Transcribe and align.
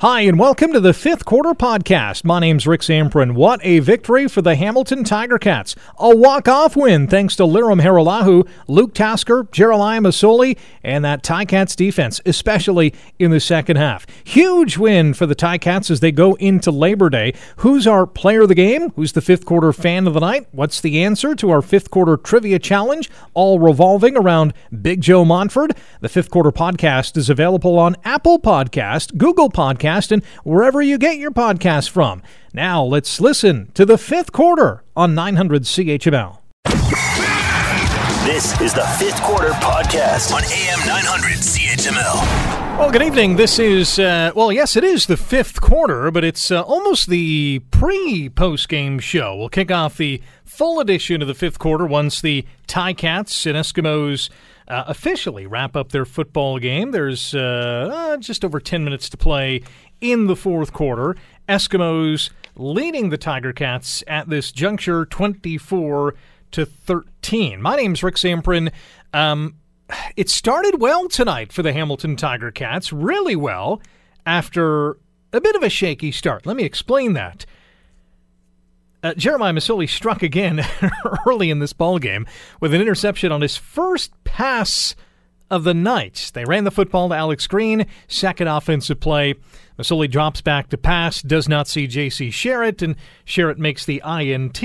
Hi, 0.00 0.20
and 0.20 0.38
welcome 0.38 0.72
to 0.74 0.78
the 0.78 0.94
fifth 0.94 1.24
quarter 1.24 1.54
podcast. 1.54 2.22
My 2.22 2.38
name's 2.38 2.68
Rick 2.68 2.82
Zamperin. 2.82 3.32
What 3.32 3.58
a 3.64 3.80
victory 3.80 4.28
for 4.28 4.40
the 4.40 4.54
Hamilton 4.54 5.02
Tiger 5.02 5.38
Cats. 5.38 5.74
A 5.98 6.14
walk-off 6.14 6.76
win 6.76 7.08
thanks 7.08 7.34
to 7.34 7.42
Lirim 7.42 7.82
Hajrullahu, 7.82 8.48
Luke 8.68 8.94
Tasker, 8.94 9.48
Jeremiah 9.50 9.98
Masoli, 9.98 10.56
and 10.84 11.04
that 11.04 11.24
Ticats 11.24 11.74
defense, 11.74 12.20
especially 12.24 12.94
in 13.18 13.32
the 13.32 13.40
second 13.40 13.76
half. 13.76 14.06
Huge 14.22 14.76
win 14.78 15.14
for 15.14 15.26
the 15.26 15.34
Ticats 15.34 15.90
as 15.90 15.98
they 15.98 16.12
go 16.12 16.34
into 16.34 16.70
Labor 16.70 17.10
Day. 17.10 17.34
Who's 17.56 17.84
our 17.88 18.06
player 18.06 18.42
of 18.42 18.48
the 18.48 18.54
game? 18.54 18.90
Who's 18.90 19.14
the 19.14 19.20
fifth 19.20 19.46
quarter 19.46 19.72
fan 19.72 20.06
of 20.06 20.14
the 20.14 20.20
night? 20.20 20.46
What's 20.52 20.80
the 20.80 21.02
answer 21.02 21.34
to 21.34 21.50
our 21.50 21.60
fifth 21.60 21.90
quarter 21.90 22.16
trivia 22.16 22.60
challenge? 22.60 23.10
All 23.34 23.58
revolving 23.58 24.16
around 24.16 24.54
Big 24.80 25.00
Joe 25.00 25.24
Montford. 25.24 25.76
The 26.02 26.08
fifth 26.08 26.30
quarter 26.30 26.52
podcast 26.52 27.16
is 27.16 27.28
available 27.28 27.76
on 27.80 27.96
Apple 28.04 28.38
Podcast, 28.38 29.16
Google 29.18 29.50
Podcast, 29.50 29.87
podcast 29.88 30.12
and 30.12 30.24
wherever 30.44 30.82
you 30.82 30.98
get 30.98 31.18
your 31.18 31.30
podcast 31.30 31.90
from. 31.90 32.22
Now 32.52 32.82
let's 32.82 33.20
listen 33.20 33.70
to 33.74 33.84
the 33.84 33.98
fifth 33.98 34.32
quarter 34.32 34.82
on 34.96 35.14
900 35.14 35.62
CHML. 35.62 36.38
This 38.24 38.60
is 38.60 38.74
the 38.74 38.86
fifth 38.98 39.22
quarter 39.22 39.50
podcast 39.50 40.32
on 40.34 40.42
AM 40.44 40.86
900 40.86 41.38
CHML. 41.38 42.78
Well, 42.78 42.92
good 42.92 43.02
evening. 43.02 43.36
This 43.36 43.58
is, 43.58 43.98
uh, 43.98 44.32
well, 44.36 44.52
yes, 44.52 44.76
it 44.76 44.84
is 44.84 45.06
the 45.06 45.16
fifth 45.16 45.60
quarter, 45.60 46.10
but 46.10 46.24
it's 46.24 46.50
uh, 46.50 46.62
almost 46.62 47.08
the 47.08 47.60
pre 47.70 48.28
post 48.28 48.68
game 48.68 48.98
show. 48.98 49.34
We'll 49.34 49.48
kick 49.48 49.70
off 49.70 49.96
the 49.96 50.22
full 50.44 50.78
edition 50.78 51.22
of 51.22 51.28
the 51.28 51.34
fifth 51.34 51.58
quarter 51.58 51.86
once 51.86 52.20
the 52.20 52.44
Ticats 52.68 53.46
and 53.46 53.56
Eskimos 53.56 54.28
uh, 54.68 54.84
officially 54.86 55.46
wrap 55.46 55.74
up 55.74 55.90
their 55.90 56.04
football 56.04 56.58
game. 56.58 56.90
There's 56.90 57.34
uh, 57.34 57.90
uh, 57.92 58.16
just 58.18 58.44
over 58.44 58.60
10 58.60 58.84
minutes 58.84 59.08
to 59.10 59.16
play 59.16 59.62
in 60.00 60.26
the 60.26 60.36
fourth 60.36 60.72
quarter. 60.72 61.16
Eskimos 61.48 62.30
leading 62.54 63.08
the 63.08 63.18
Tiger 63.18 63.52
Cats 63.52 64.04
at 64.06 64.28
this 64.28 64.52
juncture 64.52 65.06
24 65.06 66.14
to 66.52 66.66
13. 66.66 67.62
My 67.62 67.76
name's 67.76 68.02
Rick 68.02 68.16
Zamperin. 68.16 68.72
Um, 69.12 69.56
it 70.16 70.28
started 70.28 70.80
well 70.80 71.08
tonight 71.08 71.52
for 71.52 71.62
the 71.62 71.72
Hamilton 71.72 72.16
Tiger 72.16 72.50
Cats, 72.50 72.92
really 72.92 73.36
well, 73.36 73.80
after 74.26 74.98
a 75.32 75.40
bit 75.40 75.56
of 75.56 75.62
a 75.62 75.70
shaky 75.70 76.12
start. 76.12 76.44
Let 76.46 76.56
me 76.56 76.64
explain 76.64 77.14
that. 77.14 77.46
Uh, 79.02 79.14
Jeremiah 79.14 79.52
Masoli 79.52 79.88
struck 79.88 80.22
again 80.22 80.60
early 81.26 81.50
in 81.50 81.60
this 81.60 81.72
ball 81.72 81.98
game 81.98 82.26
with 82.60 82.74
an 82.74 82.80
interception 82.80 83.30
on 83.30 83.42
his 83.42 83.56
first 83.56 84.12
pass 84.24 84.96
of 85.50 85.64
the 85.64 85.74
night. 85.74 86.30
They 86.34 86.44
ran 86.44 86.64
the 86.64 86.70
football 86.70 87.08
to 87.08 87.14
Alex 87.14 87.46
Green, 87.46 87.86
second 88.08 88.48
offensive 88.48 89.00
play. 89.00 89.34
Masoli 89.78 90.10
drops 90.10 90.40
back 90.40 90.68
to 90.70 90.76
pass, 90.76 91.22
does 91.22 91.48
not 91.48 91.68
see 91.68 91.86
J.C. 91.86 92.28
Sherritt, 92.30 92.82
and 92.82 92.96
Sherritt 93.24 93.58
makes 93.58 93.86
the 93.86 94.02
INT. 94.04 94.62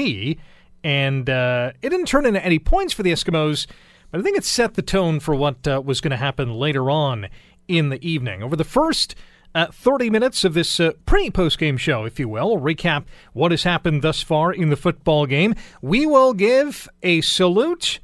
And 0.83 1.29
uh, 1.29 1.71
it 1.81 1.89
didn't 1.89 2.07
turn 2.07 2.25
into 2.25 2.43
any 2.43 2.59
points 2.59 2.91
for 2.91 3.03
the 3.03 3.11
Eskimos, 3.11 3.67
but 4.11 4.19
I 4.19 4.23
think 4.23 4.37
it 4.37 4.43
set 4.43 4.73
the 4.73 4.81
tone 4.81 5.19
for 5.19 5.35
what 5.35 5.67
uh, 5.67 5.81
was 5.85 6.01
going 6.01 6.11
to 6.11 6.17
happen 6.17 6.53
later 6.53 6.89
on 6.89 7.27
in 7.67 7.89
the 7.89 8.05
evening. 8.05 8.43
Over 8.43 8.55
the 8.55 8.63
first 8.63 9.15
uh, 9.55 9.67
30 9.67 10.09
minutes 10.09 10.43
of 10.43 10.53
this 10.53 10.79
uh, 10.79 10.93
pre 11.05 11.29
post 11.29 11.59
game 11.59 11.77
show, 11.77 12.05
if 12.05 12.19
you 12.19 12.27
will. 12.27 12.57
Recap 12.57 13.05
what 13.33 13.51
has 13.51 13.63
happened 13.63 14.01
thus 14.01 14.21
far 14.21 14.51
in 14.51 14.69
the 14.69 14.75
football 14.75 15.25
game. 15.25 15.55
We 15.81 16.05
will 16.05 16.33
give 16.33 16.89
a 17.01 17.21
salute 17.21 17.99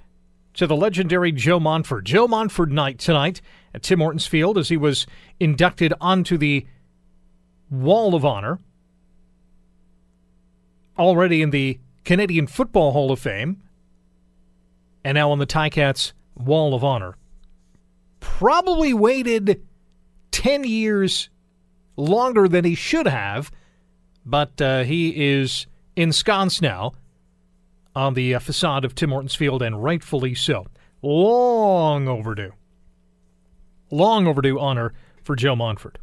to 0.54 0.68
the 0.68 0.76
legendary 0.76 1.32
Joe 1.32 1.60
Montford. 1.60 2.06
Joe 2.06 2.28
Montford 2.28 2.72
night 2.72 3.00
tonight 3.00 3.42
at 3.74 3.84
Tim 3.84 4.00
Hortons 4.00 4.28
Field 4.28 4.58
as 4.58 4.70
he 4.70 4.78
was 4.78 5.08
inducted 5.40 5.94
onto 6.02 6.38
the 6.38 6.66
Wall 7.70 8.16
of 8.16 8.26
Honor. 8.26 8.60
Already 10.98 11.42
in 11.42 11.52
the 11.52 11.80
Canadian 12.04 12.48
Football 12.48 12.92
Hall 12.92 13.12
of 13.12 13.20
Fame, 13.20 13.62
and 15.04 15.16
now 15.16 15.32
on 15.32 15.40
the 15.40 15.46
Ticats 15.46 16.12
Wall 16.36 16.74
of 16.74 16.84
Honor. 16.84 17.16
Probably 18.20 18.94
waited 18.94 19.64
10 20.32 20.64
years 20.66 21.30
longer 22.00 22.48
than 22.48 22.66
he 22.66 22.76
should 22.76 23.08
have, 23.08 23.52
but 24.26 24.60
uh, 24.62 24.84
he 24.84 25.32
is 25.32 25.68
ensconced 25.96 26.62
now 26.62 26.94
on 27.96 28.14
the 28.14 28.36
uh, 28.36 28.40
facade 28.40 28.86
of 28.86 28.96
Tim 28.96 29.10
Hortons 29.10 29.36
Field, 29.36 29.62
and 29.62 29.84
rightfully 29.84 30.34
so. 30.34 30.68
Long 31.02 32.08
overdue. 32.08 32.54
Long 33.92 34.28
overdue 34.28 34.60
honor 34.60 34.94
for 35.24 35.36
Joe 35.36 35.56
Montford. 35.56 36.00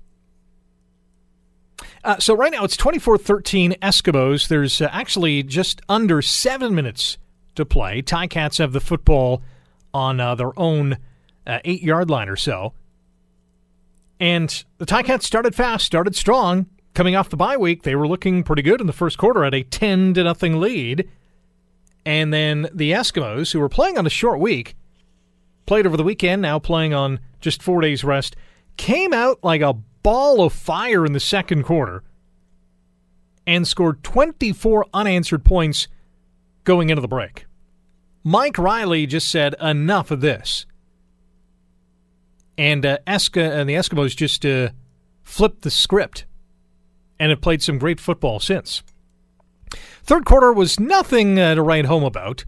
Uh, 2.05 2.19
so 2.19 2.34
right 2.34 2.53
now 2.53 2.65
it's 2.65 2.77
24-13 2.77 3.78
Eskimos. 3.81 4.49
There's 4.49 4.81
uh, 4.81 4.89
actually 4.93 5.43
just 5.43 5.81
under 5.89 6.23
seven 6.23 6.75
minutes 6.75 7.19
to 7.55 7.65
play. 7.65 8.03
Ticats 8.03 8.59
have 8.59 8.73
the 8.73 8.81
football 8.81 9.43
on 9.93 10.21
uh, 10.21 10.34
their 10.34 10.59
own 10.59 10.99
uh, 11.47 11.59
eight-yard 11.65 12.11
line 12.11 12.28
or 12.28 12.37
so. 12.37 12.75
And 14.19 14.65
the 14.78 14.87
Ticats 14.87 15.25
started 15.25 15.54
fast, 15.54 15.84
started 15.84 16.16
strong. 16.16 16.66
Coming 16.94 17.15
off 17.15 17.28
the 17.28 17.37
bye 17.37 17.56
week, 17.56 17.82
they 17.82 17.94
were 17.94 18.09
looking 18.09 18.43
pretty 18.43 18.62
good 18.62 18.81
in 18.81 18.87
the 18.87 18.93
first 18.93 19.19
quarter 19.19 19.44
at 19.44 19.54
a 19.54 19.62
10 19.62 20.15
to 20.15 20.25
nothing 20.25 20.59
lead. 20.59 21.09
And 22.06 22.32
then 22.32 22.69
the 22.72 22.93
Eskimos, 22.93 23.53
who 23.53 23.60
were 23.60 23.69
playing 23.69 23.99
on 23.99 24.06
a 24.06 24.10
short 24.10 24.41
week, 24.41 24.77
played 25.66 25.87
over 25.87 25.97
the 25.97 26.04
weekend, 26.04 26.41
now 26.41 26.59
playing 26.59 26.94
on 26.94 27.21
just 27.41 27.62
four 27.62 27.81
days 27.81 28.04
rest, 28.04 28.37
came 28.77 29.12
out 29.12 29.43
like 29.43 29.60
a 29.60 29.75
ball 30.03 30.43
of 30.43 30.53
fire 30.53 31.04
in 31.04 31.12
the 31.12 31.21
second 31.21 31.65
quarter 31.65 32.03
and 33.47 33.66
scored 33.66 34.03
24 34.03 34.87
unanswered 34.94 35.44
points 35.44 35.88
going 36.65 36.91
into 36.91 37.03
the 37.03 37.09
break. 37.09 37.47
Mike 38.25 38.59
Riley 38.59 39.06
just 39.06 39.28
said, 39.28 39.54
enough 39.60 40.10
of 40.10 40.21
this 40.21 40.66
and 42.59 42.84
uh, 42.84 42.99
Eska 43.06 43.50
and 43.50 43.69
the 43.69 43.75
Eskimos 43.75 44.17
just 44.17 44.44
uh, 44.44 44.71
flipped 45.22 45.62
the 45.62 45.71
script 45.71 46.25
and 47.19 47.31
have 47.31 47.41
played 47.41 47.62
some 47.62 47.78
great 47.78 48.00
football 48.00 48.41
since. 48.41 48.83
Third 50.03 50.25
quarter 50.25 50.53
was 50.53 50.78
nothing 50.78 51.39
uh, 51.39 51.55
to 51.55 51.62
write 51.62 51.87
home 51.87 52.05
about. 52.05 52.45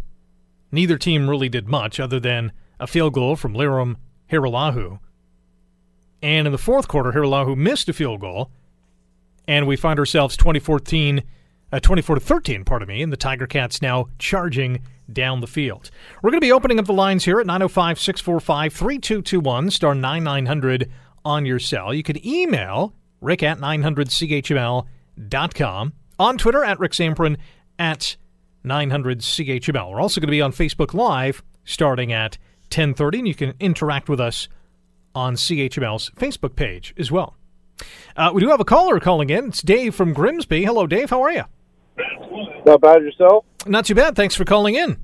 Neither 0.70 0.98
team 0.98 1.28
really 1.28 1.48
did 1.48 1.68
much 1.68 1.98
other 1.98 2.20
than 2.20 2.52
a 2.78 2.86
field 2.86 3.14
goal 3.14 3.36
from 3.36 3.54
Lirim 3.54 3.96
Hajrullahu. 4.30 5.00
And 6.22 6.46
in 6.46 6.52
the 6.52 6.58
fourth 6.58 6.88
quarter, 6.88 7.12
Hajrullahu 7.12 7.56
missed 7.56 7.88
a 7.88 7.92
field 7.92 8.20
goal, 8.20 8.50
and 9.46 9.66
we 9.66 9.76
find 9.76 9.98
ourselves 9.98 10.36
2014, 10.36 11.22
uh, 11.72 11.80
24 11.80 12.16
to 12.16 12.20
13, 12.20 12.64
pardon 12.64 12.88
me, 12.88 13.02
and 13.02 13.12
the 13.12 13.16
Tiger 13.16 13.46
Cats 13.46 13.80
now 13.80 14.08
charging 14.18 14.80
down 15.12 15.40
the 15.40 15.46
field. 15.46 15.90
We're 16.22 16.30
going 16.30 16.40
to 16.40 16.46
be 16.46 16.52
opening 16.52 16.78
up 16.78 16.86
the 16.86 16.92
lines 16.92 17.24
here 17.24 17.40
at 17.40 17.46
905 17.46 17.98
645 17.98 18.72
3221, 18.72 19.70
star 19.70 19.94
9900 19.94 20.90
on 21.24 21.46
your 21.46 21.58
cell. 21.58 21.94
You 21.94 22.02
can 22.02 22.26
email 22.26 22.94
rick 23.20 23.42
at 23.42 23.58
900chml.com, 23.58 25.92
on 26.18 26.38
Twitter 26.38 26.64
at 26.64 26.78
Rick 26.78 26.92
Zamperin 26.92 27.36
at 27.78 28.16
900chml. 28.64 29.92
We're 29.92 30.00
also 30.00 30.20
going 30.20 30.28
to 30.28 30.32
be 30.32 30.40
on 30.40 30.52
Facebook 30.52 30.94
Live 30.94 31.42
starting 31.64 32.12
at 32.12 32.38
1030, 32.70 33.18
and 33.18 33.28
you 33.28 33.34
can 33.34 33.54
interact 33.60 34.08
with 34.08 34.20
us 34.20 34.48
on 35.14 35.34
CHML's 35.34 36.10
Facebook 36.10 36.56
page 36.56 36.94
as 36.98 37.10
well. 37.10 37.34
Uh, 38.16 38.30
we 38.34 38.40
do 38.40 38.48
have 38.48 38.60
a 38.60 38.64
caller 38.64 39.00
calling 39.00 39.30
in. 39.30 39.48
It's 39.48 39.62
Dave 39.62 39.94
from 39.94 40.12
Grimsby. 40.12 40.64
Hello, 40.64 40.86
Dave. 40.86 41.10
How 41.10 41.22
are 41.22 41.32
you? 41.32 41.44
Not 42.68 42.82
bad 42.82 43.02
yourself? 43.02 43.46
Not 43.66 43.86
too 43.86 43.94
bad. 43.94 44.14
Thanks 44.14 44.34
for 44.34 44.44
calling 44.44 44.74
in. 44.74 44.98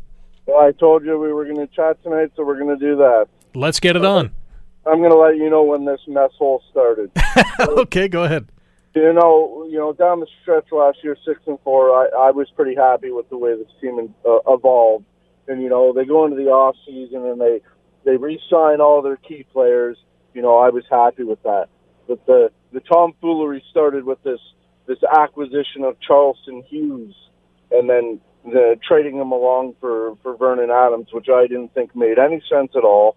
Well, 0.44 0.60
I 0.60 0.72
told 0.72 1.02
you 1.02 1.18
we 1.18 1.32
were 1.32 1.44
going 1.44 1.56
to 1.56 1.66
chat 1.68 2.02
tonight, 2.02 2.30
so 2.36 2.44
we're 2.44 2.58
going 2.58 2.78
to 2.78 2.84
do 2.84 2.96
that. 2.96 3.26
Let's 3.54 3.80
get 3.80 3.96
it 3.96 4.04
on. 4.04 4.34
I'm 4.86 4.98
going 4.98 5.10
to 5.10 5.16
let 5.16 5.38
you 5.38 5.48
know 5.48 5.62
when 5.62 5.86
this 5.86 6.00
mess 6.06 6.30
hole 6.36 6.62
started. 6.70 7.10
okay, 7.60 8.06
go 8.06 8.24
ahead. 8.24 8.50
You 8.94 9.14
know, 9.14 9.66
you 9.70 9.78
know, 9.78 9.94
down 9.94 10.20
the 10.20 10.26
stretch 10.42 10.66
last 10.72 10.98
year, 11.02 11.16
six 11.26 11.40
and 11.46 11.58
four, 11.64 11.88
I, 11.90 12.28
I 12.28 12.30
was 12.32 12.50
pretty 12.54 12.76
happy 12.76 13.10
with 13.10 13.30
the 13.30 13.38
way 13.38 13.56
this 13.56 13.72
team 13.80 14.14
uh, 14.28 14.38
evolved. 14.46 15.06
And 15.48 15.62
you 15.62 15.70
know, 15.70 15.94
they 15.94 16.04
go 16.04 16.26
into 16.26 16.36
the 16.36 16.50
off 16.50 16.76
season 16.86 17.24
and 17.24 17.40
they 17.40 17.62
they 18.04 18.18
re-sign 18.18 18.82
all 18.82 19.00
their 19.00 19.16
key 19.16 19.46
players. 19.54 19.96
You 20.34 20.42
know, 20.42 20.58
I 20.58 20.68
was 20.68 20.84
happy 20.90 21.22
with 21.22 21.42
that. 21.44 21.68
But 22.06 22.26
the 22.26 22.50
the 22.74 22.80
tomfoolery 22.80 23.64
started 23.70 24.04
with 24.04 24.22
this 24.22 24.40
this 24.86 24.98
acquisition 25.02 25.82
of 25.82 25.96
Charleston 26.06 26.62
Hughes, 26.68 27.14
and 27.78 27.88
then 27.88 28.20
the 28.44 28.76
trading 28.86 29.16
him 29.16 29.32
along 29.32 29.74
for 29.80 30.16
for 30.22 30.36
Vernon 30.36 30.70
Adams, 30.70 31.08
which 31.12 31.28
I 31.28 31.46
didn't 31.46 31.74
think 31.74 31.94
made 31.96 32.18
any 32.18 32.42
sense 32.48 32.72
at 32.76 32.84
all. 32.84 33.16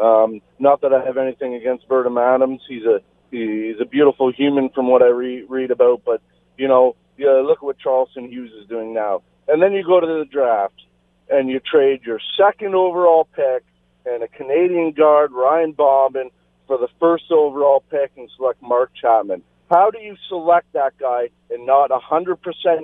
Um, 0.00 0.40
not 0.58 0.80
that 0.82 0.92
I 0.92 1.04
have 1.04 1.16
anything 1.18 1.54
against 1.54 1.88
Vernon 1.88 2.16
Adams; 2.16 2.62
he's 2.68 2.84
a 2.84 3.00
he's 3.30 3.76
a 3.80 3.84
beautiful 3.84 4.32
human 4.32 4.70
from 4.70 4.88
what 4.88 5.02
I 5.02 5.08
re- 5.08 5.44
read 5.48 5.70
about. 5.70 6.02
But 6.04 6.22
you 6.56 6.68
know, 6.68 6.96
yeah, 7.16 7.42
look 7.44 7.58
at 7.58 7.64
what 7.64 7.78
Charleston 7.78 8.28
Hughes 8.28 8.52
is 8.60 8.68
doing 8.68 8.94
now. 8.94 9.22
And 9.48 9.60
then 9.60 9.72
you 9.72 9.84
go 9.84 10.00
to 10.00 10.06
the 10.06 10.24
draft 10.30 10.80
and 11.28 11.48
you 11.48 11.60
trade 11.60 12.00
your 12.04 12.20
second 12.36 12.74
overall 12.74 13.28
pick 13.34 13.64
and 14.06 14.22
a 14.22 14.28
Canadian 14.28 14.92
guard, 14.92 15.32
Ryan 15.32 15.72
Bomben, 15.72 16.30
for 16.66 16.78
the 16.78 16.88
first 16.98 17.24
overall 17.30 17.82
pick 17.90 18.12
and 18.16 18.30
select 18.36 18.62
Mark 18.62 18.90
Chapman. 19.00 19.42
How 19.70 19.90
do 19.92 20.00
you 20.00 20.16
select 20.28 20.72
that 20.72 20.98
guy 20.98 21.28
and 21.48 21.64
not 21.64 21.90
100% 21.90 22.36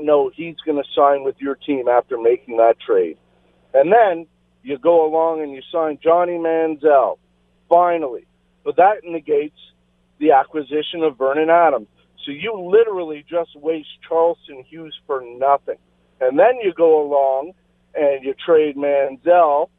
know 0.04 0.30
he's 0.32 0.54
going 0.64 0.80
to 0.80 0.88
sign 0.94 1.24
with 1.24 1.34
your 1.40 1.56
team 1.56 1.88
after 1.88 2.16
making 2.16 2.58
that 2.58 2.76
trade? 2.78 3.18
And 3.74 3.92
then 3.92 4.26
you 4.62 4.78
go 4.78 5.04
along 5.04 5.42
and 5.42 5.52
you 5.52 5.62
sign 5.72 5.98
Johnny 6.00 6.34
Manziel, 6.34 7.18
finally. 7.68 8.24
But 8.64 8.76
that 8.76 8.98
negates 9.04 9.58
the 10.20 10.30
acquisition 10.32 11.02
of 11.02 11.18
Vernon 11.18 11.50
Adams. 11.50 11.88
So 12.24 12.30
you 12.30 12.54
literally 12.56 13.24
just 13.28 13.56
waste 13.56 13.88
Charleston 14.08 14.64
Hughes 14.64 14.96
for 15.08 15.22
nothing. 15.22 15.78
And 16.20 16.38
then 16.38 16.60
you 16.62 16.72
go 16.72 17.02
along 17.04 17.52
and 17.96 18.24
you 18.24 18.34
trade 18.44 18.76
Manziel 18.76 19.70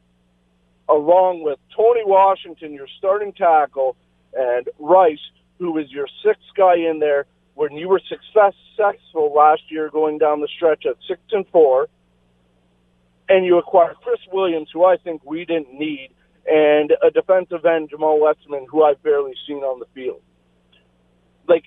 along 0.88 1.42
with 1.42 1.58
Tony 1.74 2.02
Washington, 2.04 2.72
your 2.74 2.88
starting 2.98 3.32
tackle, 3.32 3.96
and 4.34 4.68
Rice, 4.78 5.18
who 5.58 5.72
was 5.72 5.90
your 5.90 6.06
sixth 6.24 6.48
guy 6.56 6.76
in 6.76 6.98
there 6.98 7.26
when 7.54 7.72
you 7.72 7.88
were 7.88 8.00
successful 8.08 9.32
last 9.34 9.62
year 9.68 9.90
going 9.90 10.18
down 10.18 10.40
the 10.40 10.48
stretch 10.56 10.86
at 10.86 10.94
six 11.08 11.20
and 11.32 11.46
four. 11.48 11.88
And 13.28 13.44
you 13.44 13.58
acquire 13.58 13.94
Chris 14.02 14.20
Williams, 14.32 14.70
who 14.72 14.84
I 14.84 14.96
think 14.96 15.22
we 15.24 15.44
didn't 15.44 15.72
need, 15.74 16.10
and 16.46 16.92
a 17.02 17.10
defensive 17.10 17.66
end, 17.66 17.90
Jamaal 17.90 18.20
Westerman, 18.20 18.66
who 18.70 18.82
I've 18.84 19.02
barely 19.02 19.34
seen 19.46 19.58
on 19.58 19.80
the 19.80 19.86
field. 19.94 20.22
Like, 21.46 21.64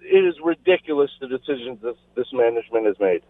it 0.00 0.24
is 0.24 0.34
ridiculous 0.42 1.10
the 1.20 1.28
decisions 1.28 1.80
this, 1.80 1.96
this 2.16 2.26
management 2.32 2.86
has 2.86 2.96
made. 2.98 3.22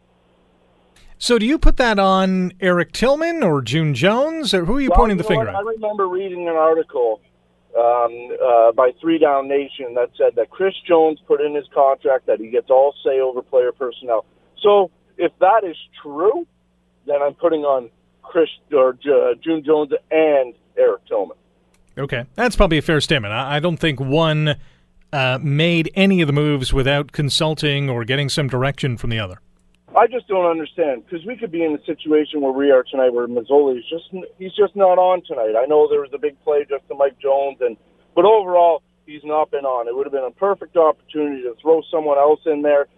So, 1.19 1.39
do 1.39 1.45
you 1.45 1.59
put 1.59 1.77
that 1.77 1.99
on 1.99 2.53
Eric 2.61 2.93
Tillman 2.93 3.43
or 3.43 3.61
June 3.63 3.95
Jones, 3.95 4.55
or 4.55 4.65
who 4.65 4.77
are 4.77 4.81
you 4.81 4.91
well, 4.91 4.99
pointing 4.99 5.19
you 5.19 5.23
the 5.23 5.29
finger 5.29 5.47
what? 5.47 5.55
at? 5.55 5.57
I 5.57 5.61
remember 5.61 6.09
reading 6.09 6.49
an 6.49 6.57
article 6.57 7.21
um, 7.77 8.29
uh, 8.43 8.73
by 8.73 8.93
Three 9.01 9.19
Down 9.19 9.49
Nation 9.49 9.95
that 9.95 10.11
said 10.17 10.35
that 10.37 10.51
Chris 10.51 10.75
Jones 10.87 11.19
put 11.27 11.41
in 11.41 11.55
his 11.55 11.67
contract 11.75 12.27
that 12.27 12.41
he 12.41 12.49
gets 12.49 12.71
all 12.71 12.95
say 13.05 13.21
over 13.21 13.43
player 13.43 13.73
personnel. 13.73 14.25
So, 14.63 14.91
if 15.19 15.33
that 15.41 15.63
is 15.65 15.77
true, 16.03 16.47
then 17.07 17.23
I'm 17.23 17.35
putting 17.35 17.63
on 17.63 17.91
Chris 18.23 18.49
or 18.73 18.95
June 18.95 19.63
Jones 19.65 19.93
and 20.11 20.55
Eric 20.77 21.07
Tillman. 21.07 21.37
Okay, 21.99 22.25
that's 22.35 22.57
probably 22.57 22.79
a 22.79 22.83
fair 22.83 23.01
statement. 23.01 23.33
I, 23.33 23.57
I 23.57 23.61
don't 23.61 23.79
think 23.79 24.01
one 24.01 24.57
uh, 25.13 25.39
made 25.43 25.91
any 25.95 26.21
of 26.21 26.27
the 26.27 26.33
moves 26.33 26.73
without 26.73 27.13
consulting 27.13 27.89
or 27.89 28.05
getting 28.05 28.29
some 28.29 28.49
direction 28.49 28.97
from 28.97 29.11
the 29.11 29.19
other. 29.19 29.41
I 29.97 30.07
just 30.07 30.29
don't 30.29 30.45
understand 30.45 31.05
because 31.05 31.25
we 31.27 31.37
could 31.37 31.51
be 31.51 31.65
in 31.65 31.75
a 31.75 31.85
situation 31.85 32.43
where 32.43 32.53
we 32.53 32.71
are 32.71 32.83
tonight, 32.83 33.15
where 33.15 33.27
Masoli 33.27 33.79
is 33.79 33.85
just 33.89 34.05
he's 34.39 34.53
just 34.53 34.77
not 34.77 34.99
on 34.99 35.23
tonight. 35.27 35.59
I 35.59 35.67
know 35.67 35.89
there 35.89 36.01
was 36.01 36.11
a 36.15 36.19
big 36.19 36.39
play 36.45 36.67
just 36.69 36.87
to 36.89 36.95
Mike 36.95 37.19
Jones, 37.19 37.59
and 37.61 37.77
but 38.15 38.25
overall 38.25 38.83
he's 39.07 39.25
not 39.25 39.51
been 39.51 39.65
on. 39.65 39.89
It 39.89 39.97
would 39.97 40.07
have 40.07 40.13
been 40.13 40.25
a 40.25 40.31
perfect 40.31 40.77
opportunity 40.77 41.43
to 41.43 41.55
throw 41.63 41.83
someone 41.91 42.19
else 42.19 42.41
in 42.45 42.63
there, 42.63 42.89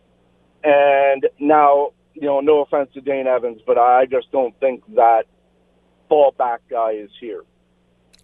and 0.65 1.29
now 1.39 1.93
you 2.21 2.27
know, 2.27 2.41
no 2.41 2.63
offense 2.63 2.91
to 2.95 3.01
Dane 3.01 3.27
Evans, 3.27 3.61
but 3.67 3.79
I 3.79 4.07
just 4.07 4.31
don't 4.33 4.59
think 4.59 4.83
that 4.97 5.25
fallback 6.11 6.59
guy 6.69 6.93
is 6.93 7.11
here. 7.21 7.43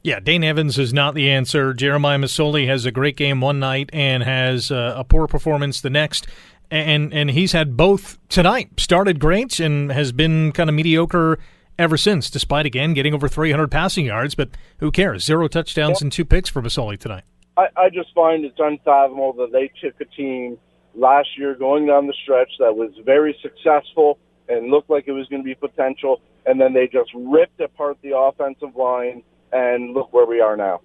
Yeah, 0.03 0.21
Dane 0.21 0.45
Evans 0.45 0.79
is 0.79 0.93
not 0.93 1.15
the 1.15 1.31
answer. 1.31 1.73
Jeremiah 1.73 2.19
Masoli 2.19 2.67
has 2.67 2.85
a 2.85 2.91
great 2.91 3.17
game 3.17 3.41
one 3.41 3.59
night 3.59 3.89
and 3.93 4.23
has 4.23 4.71
uh, 4.71 4.95
a 4.97 5.05
poor 5.05 5.27
performance 5.27 5.81
the 5.81 5.91
next 5.91 6.27
and 6.71 7.13
and 7.13 7.31
he's 7.31 7.53
had 7.53 7.77
both 7.77 8.19
tonight. 8.29 8.81
Started 8.81 9.21
great 9.21 9.61
and 9.61 9.91
has 9.93 10.13
been 10.13 10.53
kind 10.53 10.69
of 10.69 10.75
mediocre 10.75 11.39
ever 11.79 11.97
since, 11.97 12.31
despite 12.31 12.67
again 12.67 12.95
getting 12.95 13.15
over 13.15 13.29
300 13.29 13.71
passing 13.71 14.07
yards. 14.07 14.35
But 14.35 14.51
who 14.79 14.91
cares? 14.91 15.25
Zero 15.25 15.49
touchdowns 15.49 16.03
and 16.03 16.11
two 16.11 16.25
picks 16.25 16.49
for 16.49 16.63
Masoli 16.63 16.99
tonight. 16.99 17.25
I, 17.57 17.67
I 17.77 17.89
just 17.91 18.13
find 18.15 18.45
it's 18.45 18.59
unfathomable 18.59 19.33
that 19.35 19.53
they 19.53 19.71
took 19.81 20.01
a 20.01 20.05
team 20.05 20.59
last 20.95 21.29
year 21.39 21.55
going 21.55 21.87
down 21.87 22.07
the 22.07 22.15
stretch 22.23 22.51
that 22.59 22.75
was 22.75 22.91
very 23.05 23.37
successful 23.43 24.19
and 24.49 24.71
looked 24.71 24.91
like 24.91 25.05
it 25.07 25.13
was 25.13 25.27
going 25.29 25.43
to 25.43 25.47
be 25.47 25.55
potential, 25.55 26.21
and 26.47 26.61
then 26.61 26.75
they 26.75 26.87
just 26.87 27.11
ripped 27.15 27.61
apart 27.61 27.97
the 28.03 28.17
offensive 28.17 28.77
line, 28.77 29.23
and 29.53 29.95
look 29.95 30.13
where 30.13 30.27
we 30.27 30.41
are 30.41 30.57
now. 30.57 30.81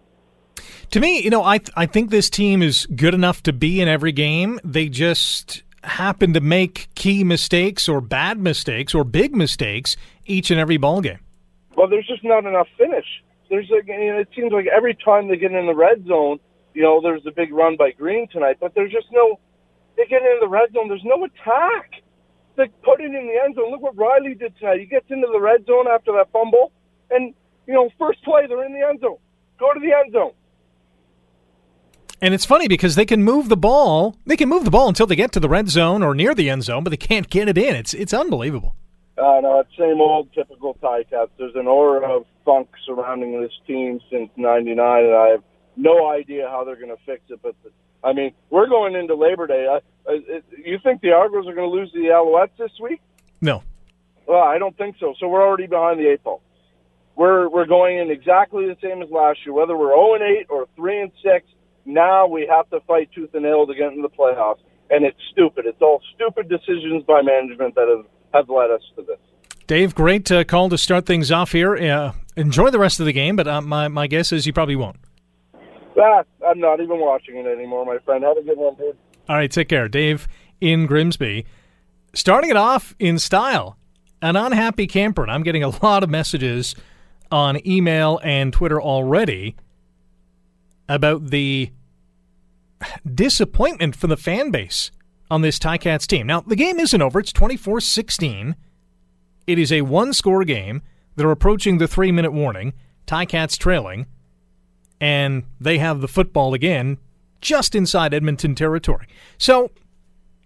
To 0.92 1.00
me, 1.00 1.22
you 1.22 1.30
know, 1.30 1.44
I 1.44 1.58
th- 1.60 1.72
I 1.76 1.86
think 1.86 2.10
this 2.10 2.30
team 2.30 2.62
is 2.62 2.86
good 2.88 3.14
enough 3.14 3.44
to 3.44 3.54
be 3.54 3.82
in 3.82 3.88
every 3.88 4.12
game. 4.12 4.60
They 4.64 4.90
just 4.90 5.64
happen 5.84 6.34
to 6.34 6.42
make 6.42 6.90
key 6.96 7.24
mistakes 7.24 7.88
or 7.88 8.02
bad 8.02 8.40
mistakes 8.40 8.94
or 8.94 9.04
big 9.04 9.36
mistakes 9.36 9.96
each 10.26 10.52
and 10.52 10.60
every 10.60 10.78
ball 10.78 11.02
game. 11.02 11.20
Well, 11.76 11.88
there's 11.88 12.08
just 12.08 12.24
not 12.24 12.46
enough 12.46 12.68
finish. 12.78 13.06
There's 13.50 13.70
like, 13.70 13.88
you 13.88 14.14
know, 14.14 14.20
it 14.20 14.30
seems 14.36 14.52
like 14.52 14.68
every 14.68 14.96
time 15.04 15.28
they 15.28 15.38
get 15.38 15.52
in 15.52 15.66
the 15.66 15.76
red 15.76 16.06
zone, 16.06 16.40
you 16.74 16.84
know, 16.84 17.02
there's 17.02 17.26
a 17.26 17.32
big 17.32 17.52
run 17.54 17.78
by 17.78 17.92
Green 17.92 18.28
tonight, 18.32 18.58
but 18.60 18.76
there's 18.76 18.92
just 18.92 19.08
no. 19.12 19.40
They 19.98 20.06
get 20.06 20.22
into 20.22 20.38
the 20.40 20.48
red 20.48 20.72
zone. 20.74 20.88
There's 20.88 21.04
no 21.04 21.26
attack. 21.26 22.04
They 22.56 22.68
put 22.84 23.02
it 23.02 23.06
in 23.06 23.28
the 23.28 23.42
end 23.44 23.56
zone. 23.56 23.72
Look 23.72 23.82
what 23.82 23.98
Riley 23.98 24.36
did 24.36 24.58
tonight. 24.58 24.80
He 24.80 24.86
gets 24.86 25.10
into 25.10 25.28
the 25.32 25.40
red 25.40 25.66
zone 25.66 25.88
after 25.88 26.12
that 26.14 26.32
fumble, 26.32 26.72
and 27.10 27.34
you 27.68 27.74
know, 27.74 27.90
first 27.98 28.24
play 28.24 28.48
they're 28.48 28.66
in 28.66 28.74
the 28.74 28.86
end 28.86 29.02
zone. 29.02 29.18
Go 29.60 29.74
to 29.74 29.80
the 29.80 29.94
end 29.94 30.14
zone. 30.14 30.32
And 32.22 32.34
it's 32.34 32.46
funny 32.46 32.68
because 32.68 32.96
they 32.96 33.06
can 33.06 33.24
move 33.24 33.48
the 33.48 33.58
ball. 33.58 34.18
They 34.26 34.36
can 34.36 34.50
move 34.50 34.66
the 34.66 34.72
ball 34.72 34.90
until 34.90 35.08
they 35.08 35.16
get 35.16 35.32
to 35.34 35.40
the 35.40 35.48
red 35.48 35.70
zone 35.70 36.04
or 36.04 36.14
near 36.14 36.36
the 36.36 36.50
end 36.50 36.64
zone, 36.64 36.84
but 36.84 36.90
they 36.90 36.98
can't 36.98 37.30
get 37.30 37.48
it 37.48 37.58
in. 37.58 37.76
It's 37.76 37.94
it's 37.94 38.14
unbelievable. 38.14 38.76
Uh, 39.18 39.40
no, 39.42 39.60
it's 39.60 39.70
same 39.78 40.00
old 40.00 40.32
typical 40.34 40.76
Ticats. 40.82 41.30
There's 41.38 41.56
an 41.56 41.68
aura 41.68 42.08
of 42.10 42.26
funk 42.46 42.70
surrounding 42.86 43.42
this 43.42 43.52
team 43.68 44.00
since 44.10 44.30
'99, 44.36 45.06
and 45.06 45.16
I 45.16 45.28
have 45.30 45.44
no 45.76 46.10
idea 46.10 46.48
how 46.50 46.64
they're 46.64 46.76
going 46.76 46.96
to 46.96 47.04
fix 47.06 47.22
it. 47.30 47.40
But 47.42 47.56
the, 47.64 47.72
I 48.04 48.14
mean, 48.14 48.34
we're 48.50 48.68
going 48.68 48.96
into 48.96 49.16
Labor 49.16 49.48
Day. 49.48 49.68
I, 49.70 50.12
I, 50.12 50.42
you 50.58 50.78
think 50.84 51.02
the 51.02 51.12
Argos 51.12 51.48
are 51.48 51.54
going 51.54 51.70
to 51.70 51.76
lose 51.76 51.92
the 51.94 52.10
Alouettes 52.12 52.58
this 52.58 52.72
week? 52.82 53.02
No. 53.42 53.64
Well, 54.26 54.44
I 54.44 54.58
don't 54.58 54.78
think 54.78 54.98
so. 55.00 55.14
So 55.20 55.28
we're 55.28 55.46
already 55.46 55.68
behind 55.68 56.00
the 56.00 56.08
eight 56.08 56.24
ball. 56.24 56.42
We're 57.16 57.50
we're 57.50 57.66
going 57.66 57.98
in 57.98 58.12
exactly 58.12 58.68
the 58.68 58.78
same 58.82 59.02
as 59.02 59.10
last 59.10 59.40
year. 59.46 59.54
Whether 59.54 59.76
we're 59.76 59.90
0 59.90 60.16
and 60.16 60.24
8 60.24 60.46
or 60.50 60.68
3 60.76 61.02
and 61.02 61.12
6, 61.22 61.46
now 61.90 62.28
we 62.28 62.48
have 62.50 62.70
to 62.70 62.80
fight 62.88 63.10
tooth 63.14 63.34
and 63.34 63.44
nail 63.44 63.66
to 63.66 63.74
get 63.74 63.92
into 63.92 64.02
the 64.02 64.10
playoffs, 64.10 64.60
and 64.90 65.04
it's 65.04 65.18
stupid. 65.32 65.66
It's 65.66 65.82
all 65.82 66.02
stupid 66.16 66.50
decisions 66.50 67.04
by 67.06 67.22
management 67.22 67.76
that 67.76 67.88
have, 67.88 68.06
have 68.34 68.50
led 68.50 68.72
us 68.72 68.82
to 68.96 69.02
this. 69.02 69.18
Dave, 69.68 69.94
great 69.94 70.32
uh, 70.32 70.44
call 70.44 70.70
to 70.70 70.78
start 70.78 71.06
things 71.06 71.32
off 71.32 71.52
here. 71.52 71.76
Uh, 71.76 72.14
enjoy 72.36 72.70
the 72.70 72.80
rest 72.80 73.00
of 73.00 73.06
the 73.06 73.14
game, 73.14 73.36
but 73.36 73.48
uh, 73.48 73.62
my, 73.62 73.88
my 73.88 74.08
guess 74.08 74.32
is 74.32 74.48
you 74.48 74.54
probably 74.54 74.76
won't. 74.76 74.98
Ah, 76.00 76.24
I'm 76.48 76.60
not 76.60 76.80
even 76.80 77.00
watching 77.00 77.36
it 77.36 77.46
anymore, 77.46 77.86
my 77.86 77.98
friend. 78.00 78.24
Have 78.24 78.38
a 78.38 78.44
good 78.44 78.58
one, 78.58 78.76
dude. 78.76 78.98
All 79.28 79.36
right, 79.36 79.52
take 79.52 79.68
care. 79.68 79.88
Dave 79.88 80.28
in 80.62 80.86
Grimsby. 80.86 81.46
Starting 82.14 82.50
it 82.50 82.56
off 82.56 82.96
in 83.00 83.20
style, 83.20 83.78
an 84.22 84.36
unhappy 84.36 84.88
camper. 84.88 85.24
And 85.24 85.32
I'm 85.32 85.44
getting 85.44 85.64
a 85.64 85.70
lot 85.84 86.04
of 86.04 86.10
messages 86.10 86.76
on 87.32 87.66
email 87.68 88.20
and 88.24 88.52
Twitter 88.52 88.82
already 88.82 89.56
about 90.88 91.28
the 91.28 91.72
disappointment 93.14 93.96
from 93.96 94.10
the 94.10 94.18
fan 94.18 94.52
base 94.52 94.92
on 95.30 95.42
this 95.42 95.60
Ticats 95.60 96.08
team. 96.08 96.28
Now, 96.28 96.42
the 96.42 96.56
game 96.56 96.80
isn't 96.80 97.02
over. 97.02 97.20
It's 97.20 97.32
24 97.32 97.82
16. 97.82 98.56
It 99.48 99.60
is 99.60 99.72
a 99.72 99.82
one 99.82 100.14
score 100.14 100.44
game. 100.44 100.82
They're 101.16 101.32
approaching 101.32 101.78
the 101.78 101.88
three 101.88 102.12
minute 102.12 102.34
warning. 102.34 102.74
Ticats 103.08 103.58
trailing. 103.58 104.08
And 105.02 105.44
they 105.60 105.78
have 105.78 106.02
the 106.02 106.08
football 106.08 106.54
again 106.54 106.98
just 107.42 107.74
inside 107.74 108.14
Edmonton 108.14 108.56
territory. 108.56 109.08
So, 109.38 109.72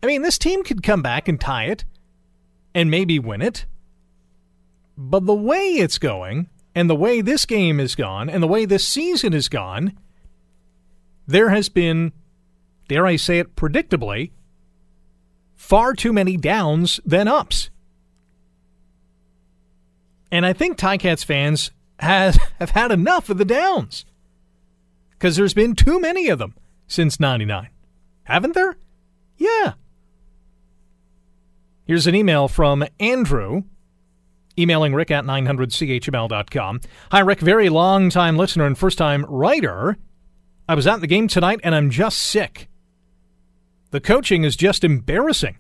I 0.02 0.08
mean, 0.08 0.22
this 0.22 0.38
team 0.38 0.64
could 0.64 0.84
come 0.84 1.02
back 1.02 1.28
and 1.28 1.40
tie 1.40 1.66
it 1.66 1.86
and 2.76 2.92
maybe 2.92 3.20
win 3.20 3.42
it. 3.42 3.66
But 4.96 5.26
the 5.26 5.34
way 5.34 5.70
it's 5.74 5.98
going, 5.98 6.50
and 6.76 6.90
the 6.90 6.96
way 6.96 7.22
this 7.22 7.46
game 7.46 7.80
is 7.80 7.96
gone, 7.96 8.30
and 8.30 8.44
the 8.44 8.48
way 8.48 8.66
this 8.66 8.88
season 8.88 9.34
is 9.34 9.50
gone, 9.50 9.98
there 11.26 11.50
has 11.50 11.70
been 11.70 12.12
dare 12.88 13.06
I 13.06 13.16
say 13.16 13.40
it, 13.40 13.56
predictably, 13.56 14.32
far 15.56 15.94
too 15.94 16.14
many 16.14 16.38
downs 16.38 17.00
than 17.06 17.28
ups. 17.28 17.70
And 20.32 20.46
I 20.46 20.54
think 20.54 20.78
Ticats 20.78 21.24
fans 21.24 21.72
has, 22.00 22.38
have 22.60 22.72
had 22.72 22.92
enough 22.92 23.30
of 23.30 23.38
the 23.38 23.46
downs 23.46 24.06
because 25.12 25.36
there's 25.36 25.54
been 25.54 25.76
too 25.76 26.00
many 26.00 26.28
of 26.28 26.40
them 26.40 26.56
since 26.88 27.20
99. 27.20 27.70
Haven't 28.24 28.54
there? 28.54 28.78
Yeah. 29.38 29.74
Here's 31.86 32.08
an 32.08 32.16
email 32.16 32.48
from 32.48 32.84
Andrew, 33.00 33.64
emailing 34.58 34.94
rick 34.94 35.12
at 35.12 35.26
900chml.com. 35.26 36.82
Hi, 37.12 37.20
Rick, 37.20 37.40
very 37.40 37.70
long 37.70 38.10
time 38.10 38.38
listener 38.38 38.66
and 38.66 38.78
first 38.78 38.98
time 38.98 39.26
writer. 39.28 39.98
I 40.68 40.76
was 40.76 40.88
at 40.88 41.02
the 41.02 41.08
game 41.08 41.28
tonight 41.28 41.60
and 41.64 41.76
I'm 41.76 41.90
just 41.90 42.18
sick. 42.20 42.70
The 43.94 44.02
coaching 44.02 44.44
is 44.44 44.56
just 44.56 44.84
embarrassing. 44.84 45.56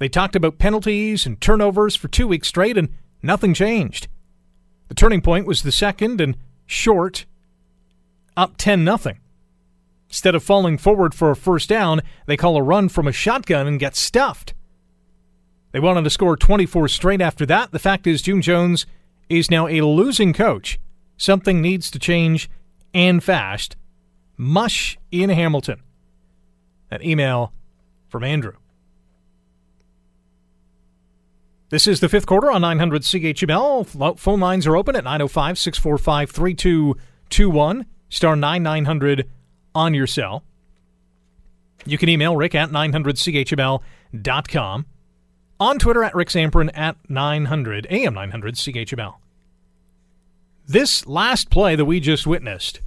They 0.00 0.08
talked 0.08 0.34
about 0.34 0.58
penalties 0.58 1.24
and 1.24 1.40
turnovers 1.40 1.94
for 1.94 2.08
two 2.08 2.26
weeks 2.26 2.48
straight, 2.48 2.76
and 2.76 2.88
nothing 3.22 3.54
changed. 3.54 4.08
The 4.88 4.96
turning 4.96 5.20
point 5.20 5.46
was 5.46 5.62
the 5.62 5.70
second 5.70 6.20
and 6.20 6.36
short, 6.66 7.26
up 8.36 8.56
10 8.56 8.82
nothing. 8.82 9.20
Instead 10.08 10.34
of 10.34 10.42
falling 10.42 10.78
forward 10.78 11.14
for 11.14 11.30
a 11.30 11.36
first 11.36 11.68
down, 11.68 12.00
they 12.26 12.36
call 12.36 12.56
a 12.56 12.62
run 12.62 12.88
from 12.88 13.06
a 13.06 13.12
shotgun 13.12 13.68
and 13.68 13.78
get 13.78 13.94
stuffed. 13.94 14.52
They 15.70 15.78
wanted 15.78 16.02
to 16.02 16.10
score 16.10 16.36
24 16.36 16.88
straight 16.88 17.20
after 17.20 17.46
that. 17.46 17.70
The 17.70 17.78
fact 17.78 18.08
is, 18.08 18.20
June 18.20 18.42
Jones 18.42 18.84
is 19.28 19.48
now 19.48 19.68
a 19.68 19.82
losing 19.82 20.32
coach. 20.32 20.80
Something 21.16 21.62
needs 21.62 21.88
to 21.92 22.00
change 22.00 22.50
and 22.92 23.22
fast. 23.22 23.76
Mush 24.36 24.98
in 25.12 25.30
Hamilton. 25.30 25.84
An 26.90 27.04
email 27.04 27.52
from 28.08 28.24
Andrew. 28.24 28.54
This 31.70 31.86
is 31.86 32.00
the 32.00 32.08
fifth 32.08 32.24
quarter 32.24 32.50
on 32.50 32.62
900 32.62 33.02
CHML. 33.02 34.18
Phone 34.18 34.40
lines 34.40 34.66
are 34.66 34.76
open 34.76 34.96
at 34.96 35.04
905 35.04 35.58
645 35.58 36.30
3221, 36.30 37.84
star 38.08 38.36
9900 38.36 39.28
on 39.74 39.92
your 39.92 40.06
cell. 40.06 40.44
You 41.84 41.98
can 41.98 42.08
email 42.08 42.36
rick 42.36 42.54
at 42.54 42.70
900CHML.com. 42.70 44.86
On 45.60 45.76
Twitter 45.78 46.04
at 46.04 46.14
Rick 46.14 46.28
Zamperin 46.28 46.70
at 46.72 46.96
900, 47.08 47.88
AM 47.90 48.14
900 48.14 48.54
CHML. 48.54 49.16
This 50.66 51.04
last 51.06 51.50
play 51.50 51.74
that 51.74 51.84
we 51.84 51.98
just 51.98 52.28
witnessed, 52.28 52.80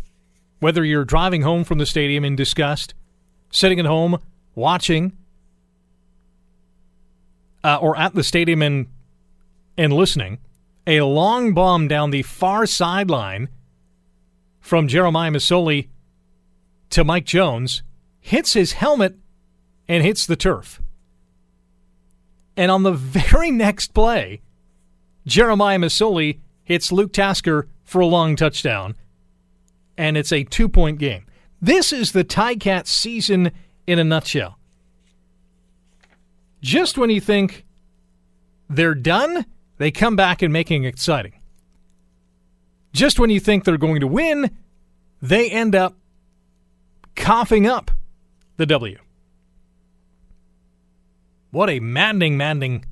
whether 0.60 0.86
you're 0.86 1.04
driving 1.04 1.42
home 1.42 1.66
from 1.66 1.80
the 1.80 1.86
stadium 1.86 2.24
in 2.24 2.38
disgust, 2.38 2.94
sitting 3.52 3.80
at 3.80 3.86
home 3.86 4.18
watching, 4.56 5.14
uh, 7.64 7.78
or 7.78 7.98
at 7.98 8.16
the 8.16 8.24
stadium 8.24 8.62
and 8.62 8.88
and 9.78 9.94
listening, 9.94 10.40
a 10.86 11.02
long 11.02 11.54
bomb 11.54 11.88
down 11.88 12.12
the 12.12 12.24
far 12.24 12.66
sideline 12.66 13.50
from 14.60 14.88
Jeremiah 14.88 15.32
Masoli 15.32 15.88
to 16.90 17.04
Mike 17.04 17.26
Jones 17.26 17.84
hits 18.20 18.54
his 18.54 18.74
helmet 18.74 19.16
and 19.88 20.04
hits 20.04 20.26
the 20.26 20.36
turf. 20.36 20.82
And 22.56 22.70
on 22.70 22.84
the 22.84 22.92
very 22.94 23.52
next 23.52 23.94
play, 23.94 24.42
Jeremiah 25.26 25.80
Masoli 25.80 26.40
hits 26.64 26.92
Luke 26.92 27.14
Tasker 27.14 27.68
for 27.84 28.02
a 28.02 28.06
long 28.06 28.36
touchdown, 28.36 28.96
and 29.98 30.18
it's 30.18 30.32
a 30.32 30.44
two 30.44 30.70
point 30.70 31.00
game. 31.00 31.26
This 31.62 31.94
is 31.94 32.12
the 32.12 32.24
Ticats 32.24 32.88
season 32.88 33.52
in 33.86 34.00
a 34.00 34.04
nutshell. 34.04 34.58
Just 36.62 36.98
when 36.98 37.10
you 37.10 37.22
think 37.22 37.66
they're 38.70 38.96
done, 38.96 39.46
they 39.78 39.92
come 39.92 40.16
back 40.16 40.42
and 40.42 40.52
making 40.52 40.84
it 40.84 40.90
exciting. 40.90 41.34
Just 42.94 43.20
when 43.20 43.30
you 43.30 43.40
think 43.40 43.64
they're 43.64 43.78
going 43.78 44.02
to 44.02 44.08
win, 44.08 44.52
they 45.22 45.50
end 45.50 45.76
up 45.76 45.96
coughing 47.16 47.68
up 47.68 47.92
the 48.58 48.66
W. 48.66 48.98
What 51.52 51.70
a 51.70 51.80
maddening, 51.80 52.38
maddening 52.38 52.86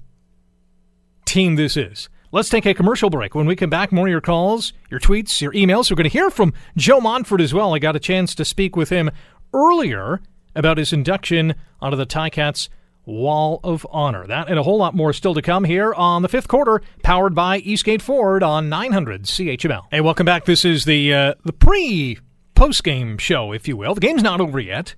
team 1.25 1.55
this 1.55 1.75
is. 1.75 2.09
Let's 2.31 2.49
take 2.49 2.67
a 2.67 2.75
commercial 2.75 3.09
break. 3.09 3.33
When 3.33 3.47
we 3.47 3.55
come 3.55 3.71
back, 3.71 3.91
more 3.91 4.05
of 4.05 4.11
your 4.11 4.21
calls, 4.21 4.71
your 4.91 4.99
tweets, 4.99 5.41
your 5.41 5.51
emails. 5.53 5.89
We're 5.89 5.95
going 5.95 6.03
to 6.03 6.09
hear 6.09 6.29
from 6.29 6.53
Joe 6.77 7.01
Montford 7.01 7.41
as 7.41 7.55
well. 7.55 7.73
I 7.73 7.79
got 7.79 7.95
a 7.95 7.99
chance 7.99 8.35
to 8.35 8.45
speak 8.45 8.75
with 8.75 8.89
him 8.89 9.09
earlier 9.51 10.21
about 10.55 10.77
his 10.77 10.93
induction 10.93 11.55
onto 11.81 11.97
the 11.97 12.05
Ticats 12.05 12.69
Wall 13.03 13.59
of 13.63 13.85
Honor. 13.89 14.27
That 14.27 14.47
and 14.47 14.59
a 14.59 14.63
whole 14.63 14.77
lot 14.77 14.93
more 14.93 15.11
still 15.11 15.33
to 15.33 15.41
come 15.41 15.63
here 15.63 15.91
on 15.95 16.21
the 16.21 16.27
fifth 16.27 16.47
quarter, 16.47 16.83
powered 17.01 17.33
by 17.33 17.57
Eastgate 17.57 18.03
Ford 18.03 18.43
on 18.43 18.69
900 18.69 19.23
CHML. 19.23 19.85
Hey, 19.89 20.01
welcome 20.01 20.25
back. 20.25 20.45
This 20.45 20.63
is 20.63 20.85
the 20.85 21.11
uh, 21.11 21.33
the 21.45 21.53
pre 21.53 22.19
post 22.53 22.83
game 22.83 23.17
show, 23.17 23.53
if 23.53 23.67
you 23.67 23.75
will. 23.75 23.95
The 23.95 24.01
game's 24.01 24.21
not 24.21 24.39
over 24.39 24.59
yet. 24.59 24.93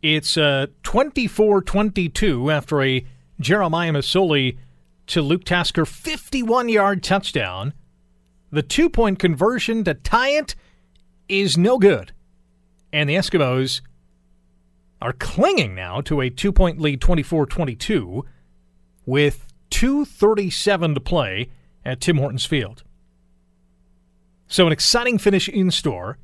It's 0.00 0.38
uh, 0.38 0.68
24-22 0.84 2.50
after 2.50 2.80
a 2.80 3.04
Jeremiah 3.38 3.92
Masoli 3.92 4.56
to 5.10 5.22
Luke 5.22 5.44
Tasker 5.44 5.84
51 5.84 6.68
yard 6.68 7.02
touchdown. 7.02 7.74
The 8.52 8.62
two 8.62 8.88
point 8.88 9.18
conversion 9.18 9.84
to 9.84 9.94
tie 9.94 10.30
it 10.30 10.54
is 11.28 11.58
no 11.58 11.78
good. 11.78 12.12
And 12.92 13.08
the 13.08 13.14
Eskimos 13.14 13.80
are 15.02 15.12
clinging 15.12 15.74
now 15.74 16.00
to 16.02 16.20
a 16.20 16.30
two 16.30 16.52
point 16.52 16.80
lead 16.80 17.00
24 17.00 17.46
22 17.46 18.24
with 19.06 19.46
2.37 19.70 20.94
to 20.94 21.00
play 21.00 21.50
at 21.84 22.00
Tim 22.00 22.18
Hortons 22.18 22.44
Field. 22.44 22.84
So, 24.46 24.66
an 24.66 24.72
exciting 24.72 25.18
finish 25.18 25.48
in 25.48 25.70
store. 25.70 26.18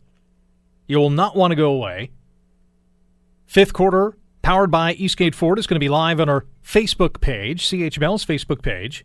You 0.86 0.98
will 0.98 1.10
not 1.10 1.36
want 1.36 1.52
to 1.52 1.56
go 1.56 1.72
away. 1.72 2.10
Fifth 3.46 3.72
quarter, 3.72 4.16
powered 4.46 4.70
by 4.70 4.92
Eastgate 4.92 5.34
Ford, 5.34 5.58
is 5.58 5.66
going 5.66 5.74
to 5.74 5.80
be 5.80 5.88
live 5.88 6.20
on 6.20 6.28
our 6.28 6.46
Facebook 6.64 7.20
page, 7.20 7.66
CHML's 7.66 8.24
Facebook 8.24 8.62
page. 8.62 9.04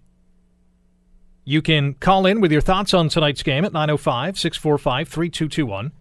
You 1.46 1.64
can 1.64 1.96
call 1.96 2.28
in 2.28 2.42
with 2.42 2.52
your 2.52 2.62
thoughts 2.62 2.94
on 2.94 3.10
tonight's 3.10 3.42
game 3.42 3.66
at 3.66 3.74
905 3.74 4.38
645 4.38 5.10
3221, 5.10 5.94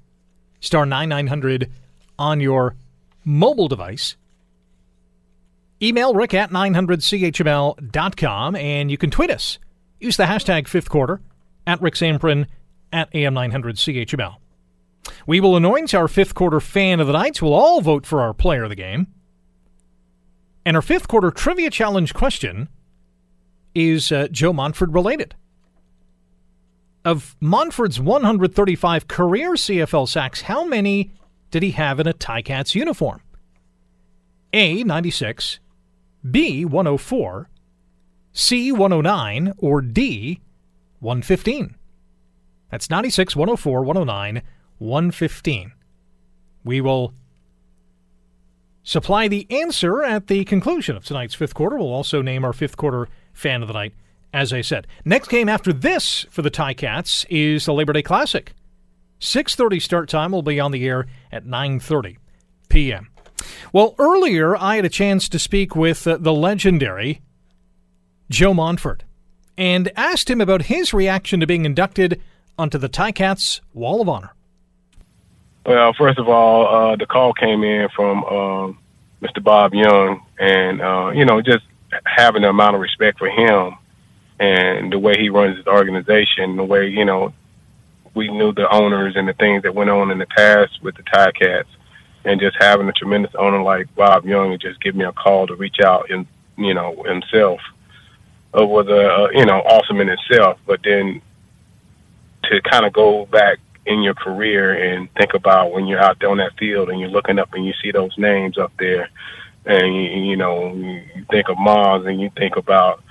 star 0.61 0.85
9900 0.85 1.73
on 2.19 2.41
your 2.41 2.77
mobile 3.25 3.67
device. 3.67 4.17
Email 5.81 6.13
rick 6.13 6.35
at 6.35 6.51
900chml.com 6.51 8.57
and 8.57 8.91
you 8.91 8.99
can 8.99 9.11
tweet 9.11 9.31
us. 9.31 9.59
Use 10.01 10.19
the 10.19 10.25
hashtag 10.25 10.69
fifth 10.69 10.91
quarter 10.91 11.23
at 11.67 11.81
Rick 11.81 11.95
Zamperin 11.95 12.45
at 12.93 13.11
AM900CHML. 13.15 14.35
We 15.27 15.41
will 15.41 15.57
anoint 15.57 15.95
our 15.95 16.09
fifth 16.09 16.35
quarter 16.35 16.61
fan 16.61 17.01
of 17.01 17.07
the 17.07 17.15
night. 17.15 17.41
We'll 17.41 17.55
all 17.55 17.81
vote 17.81 18.05
for 18.05 18.21
our 18.21 18.35
player 18.35 18.65
of 18.65 18.69
the 18.69 18.77
game. 18.77 19.07
And 20.65 20.77
our 20.77 20.83
fifth 20.83 21.09
quarter 21.09 21.31
trivia 21.31 21.71
challenge 21.71 22.15
question 22.15 22.69
is 23.75 24.13
uh, 24.13 24.29
Joe 24.31 24.53
Montford 24.53 24.95
related. 24.95 25.35
Of 27.05 27.35
Montford's 27.41 27.99
135 27.99 29.09
career 29.09 29.55
CFL 29.55 30.07
sacks, 30.07 30.43
how 30.43 30.65
many 30.65 31.13
did 31.51 31.63
he 31.63 31.71
have 31.73 31.99
in 31.99 32.07
a 32.07 32.13
Ticats 32.13 32.75
uniform? 32.75 33.23
A, 34.53 34.85
96, 34.85 35.61
B, 36.29 36.65
104, 36.65 37.49
C, 38.33 38.71
109, 38.71 39.55
or 39.59 39.81
D, 39.81 40.41
115? 40.99 41.77
That's 42.71 42.91
96, 42.91 43.35
104, 43.35 43.83
109, 43.83 44.43
115. 44.79 45.73
We 46.65 46.81
will 46.81 47.15
supply 48.91 49.29
the 49.29 49.47
answer 49.51 50.03
at 50.03 50.27
the 50.27 50.45
conclusion 50.45 50.97
of 50.97 51.05
tonight's 51.05 51.37
fifth 51.37 51.55
quarter. 51.55 51.77
We'll 51.77 51.93
also 51.93 52.23
name 52.23 52.45
our 52.45 52.53
fifth 52.53 52.77
quarter 52.77 53.09
fan 53.33 53.63
of 53.63 53.69
the 53.69 53.75
night, 53.75 53.95
as 54.35 54.53
I 54.53 54.63
said. 54.63 54.89
Next 55.05 55.29
game 55.29 55.49
after 55.49 55.73
this 55.73 56.27
for 56.29 56.43
the 56.43 56.51
Ticats 56.51 57.25
is 57.31 57.67
the 57.67 57.73
Labor 57.73 57.93
Day 57.93 58.03
Classic. 58.03 58.53
6:30 59.21 59.81
start 59.81 60.09
time 60.09 60.33
will 60.33 60.43
be 60.43 60.59
on 60.59 60.73
the 60.73 60.85
air 60.85 61.07
at 61.31 61.47
9:30 61.47 62.17
p.m. 62.69 63.11
Well, 63.73 63.95
earlier 64.01 64.57
I 64.57 64.75
had 64.75 64.85
a 64.85 64.89
chance 64.91 65.29
to 65.29 65.39
speak 65.39 65.77
with 65.77 66.05
uh, 66.09 66.17
the 66.19 66.33
legendary 66.33 67.21
Joe 68.29 68.55
Montford 68.55 69.05
and 69.57 69.93
asked 69.95 70.29
him 70.29 70.41
about 70.41 70.63
his 70.63 70.93
reaction 70.93 71.39
to 71.39 71.47
being 71.47 71.65
inducted 71.65 72.21
onto 72.59 72.77
the 72.77 72.89
Ticats 72.89 73.61
Wall 73.73 74.01
of 74.01 74.09
Honor. 74.09 74.35
Well, 75.65 75.93
first 75.93 76.19
of 76.19 76.29
all, 76.29 76.67
uh, 76.93 76.97
the 76.97 77.07
call 77.07 77.33
came 77.35 77.63
in 77.65 77.89
from 77.95 78.25
uh, 78.25 78.73
Mr. 79.25 79.43
Bob 79.43 79.75
Young, 79.75 80.23
and 80.39 80.81
uh, 80.81 81.11
you 81.15 81.25
know, 81.25 81.43
just 81.43 81.65
having 82.07 82.43
the 82.43 82.49
amount 82.49 82.77
of 82.77 82.81
respect 82.81 83.19
for 83.19 83.29
him 83.29 83.77
and 84.39 84.91
the 84.91 84.99
way 84.99 85.15
he 85.19 85.29
runs 85.29 85.59
his 85.59 85.67
organization, 85.67 86.57
the 86.57 86.65
way 86.65 86.89
you 86.89 87.05
know 87.05 87.33
we 88.15 88.29
knew 88.29 88.53
the 88.53 88.69
owners 88.71 89.15
and 89.17 89.29
the 89.29 89.35
things 89.35 89.63
that 89.63 89.75
went 89.75 89.91
on 89.91 90.11
in 90.11 90.19
the 90.19 90.27
past 90.27 90.83
with 90.83 90.97
the 90.97 91.03
Ticats, 91.03 91.67
and 92.25 92.41
just 92.41 92.57
having 92.59 92.89
a 92.89 92.93
tremendous 92.93 93.35
owner 93.39 93.63
like 93.63 93.95
Bob 93.95 94.25
Young 94.25 94.53
and 94.53 94.61
just 94.61 94.81
give 94.81 94.95
me 94.95 95.05
a 95.05 95.13
call 95.13 95.47
to 95.47 95.55
reach 95.55 95.81
out 95.85 96.11
and 96.11 96.27
you 96.57 96.75
know 96.75 97.03
himself 97.05 97.61
uh, 98.59 98.65
was 98.65 98.89
a 98.89 99.09
uh, 99.09 99.29
you 99.33 99.45
know 99.45 99.61
awesome 99.61 100.01
in 100.01 100.09
itself. 100.09 100.59
But 100.67 100.81
then 100.83 101.21
to 102.45 102.63
kind 102.63 102.87
of 102.87 102.95
go 102.95 103.27
back 103.27 103.59
in 103.91 104.03
your 104.03 104.15
career 104.15 104.73
and 104.73 105.13
think 105.15 105.35
about 105.35 105.73
when 105.73 105.87
you're 105.87 106.01
out 106.01 106.19
there 106.21 106.31
on 106.31 106.39
that 106.39 106.57
field 106.59 106.89
and 106.89 107.01
you're 107.01 107.11
looking 107.11 107.39
up 107.39 107.53
and 107.53 107.67
you 107.67 107.75
see 107.83 107.91
those 107.91 108.17
names 108.17 108.57
up 108.57 108.73
there, 108.79 109.11
and 109.67 109.95
you, 109.95 110.03
you 110.03 110.37
know 110.37 110.73
you 110.75 111.27
think 111.31 111.49
of 111.49 111.59
Mars 111.59 112.07
and 112.07 112.21
you 112.21 112.31
think 112.37 112.57
about 112.57 113.03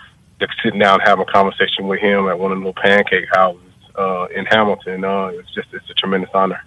sitting 0.64 0.80
down 0.80 1.02
and 1.02 1.08
having 1.08 1.26
a 1.28 1.32
conversation 1.32 1.88
with 1.88 2.00
him 2.00 2.28
at 2.30 2.40
one 2.40 2.52
of 2.52 2.58
the 2.58 2.66
little 2.66 2.82
pancake 2.82 3.26
houses 3.34 3.62
uh, 3.96 4.28
in 4.36 4.46
Hamilton. 4.46 5.04
Uh, 5.04 5.28
it's 5.28 5.54
just 5.54 5.68
it's 5.74 5.90
a 5.90 5.94
tremendous 5.94 6.30
honor. 6.34 6.64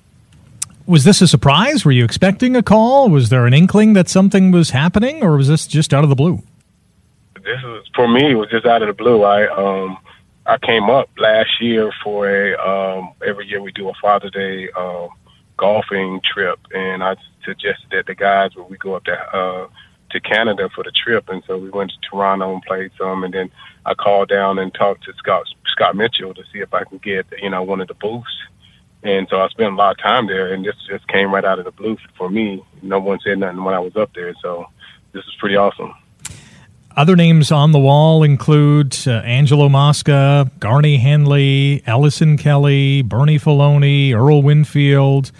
Was 0.86 1.04
this 1.04 1.22
a 1.22 1.28
surprise? 1.28 1.84
Were 1.84 1.92
you 1.92 2.04
expecting 2.04 2.56
a 2.56 2.62
call? 2.62 3.08
Was 3.08 3.28
there 3.28 3.46
an 3.46 3.54
inkling 3.54 3.92
that 3.94 4.08
something 4.08 4.50
was 4.50 4.70
happening, 4.70 5.22
or 5.22 5.36
was 5.36 5.48
this 5.48 5.66
just 5.66 5.94
out 5.94 6.04
of 6.04 6.10
the 6.10 6.16
blue? 6.16 6.42
This 7.36 7.60
is 7.64 7.88
for 7.94 8.08
me. 8.08 8.32
It 8.32 8.34
was 8.34 8.50
just 8.50 8.66
out 8.66 8.82
of 8.82 8.88
the 8.88 8.94
blue. 8.94 9.22
I 9.22 9.46
um, 9.46 9.96
I 10.44 10.58
came 10.58 10.90
up 10.90 11.08
last 11.18 11.60
year 11.60 11.92
for 12.02 12.28
a 12.28 12.56
um, 12.58 13.12
every 13.24 13.46
year 13.46 13.62
we 13.62 13.70
do 13.72 13.88
a 13.88 13.92
Father's 14.00 14.32
Day 14.32 14.68
um, 14.76 15.08
golfing 15.56 16.20
trip, 16.24 16.58
and 16.74 17.02
I 17.02 17.16
suggested 17.44 17.90
that 17.92 18.06
the 18.06 18.14
guys 18.14 18.50
would 18.56 18.68
we 18.68 18.76
go 18.76 18.94
up 18.94 19.04
to 19.04 19.12
uh, 19.12 19.68
to 20.10 20.20
Canada 20.20 20.68
for 20.74 20.82
the 20.82 20.90
trip, 20.90 21.28
and 21.28 21.42
so 21.46 21.56
we 21.56 21.70
went 21.70 21.92
to 21.92 22.10
Toronto 22.10 22.52
and 22.52 22.62
played 22.62 22.90
some, 22.98 23.22
and 23.22 23.32
then 23.32 23.50
I 23.86 23.94
called 23.94 24.28
down 24.30 24.58
and 24.58 24.74
talked 24.74 25.04
to 25.04 25.12
Scott 25.16 25.44
Scott 25.70 25.94
Mitchell 25.94 26.34
to 26.34 26.42
see 26.52 26.58
if 26.58 26.74
I 26.74 26.84
could 26.84 27.02
get 27.02 27.26
you 27.40 27.50
know 27.50 27.62
one 27.62 27.80
of 27.80 27.86
the 27.86 27.94
booths, 27.94 28.36
and 29.04 29.28
so 29.30 29.40
I 29.40 29.48
spent 29.48 29.72
a 29.72 29.76
lot 29.76 29.92
of 29.92 29.98
time 29.98 30.26
there, 30.26 30.52
and 30.52 30.64
this 30.64 30.74
just 30.88 31.06
came 31.06 31.32
right 31.32 31.44
out 31.44 31.60
of 31.60 31.66
the 31.66 31.70
blue 31.72 31.96
for 32.18 32.28
me. 32.28 32.64
No 32.82 32.98
one 32.98 33.20
said 33.24 33.38
nothing 33.38 33.62
when 33.62 33.74
I 33.74 33.80
was 33.80 33.94
up 33.94 34.12
there, 34.14 34.34
so 34.42 34.66
this 35.12 35.24
is 35.24 35.36
pretty 35.38 35.54
awesome. 35.54 35.94
Other 36.94 37.16
names 37.16 37.50
on 37.50 37.72
the 37.72 37.78
wall 37.78 38.22
include 38.22 38.96
uh, 39.06 39.12
Angelo 39.24 39.68
Mosca, 39.68 40.50
Garney 40.58 40.98
Henley, 40.98 41.82
Ellison 41.86 42.36
Kelly, 42.36 43.02
Bernie 43.02 43.38
Faloney, 43.38 44.14
Earl 44.14 44.42
Winfield, 44.42 45.32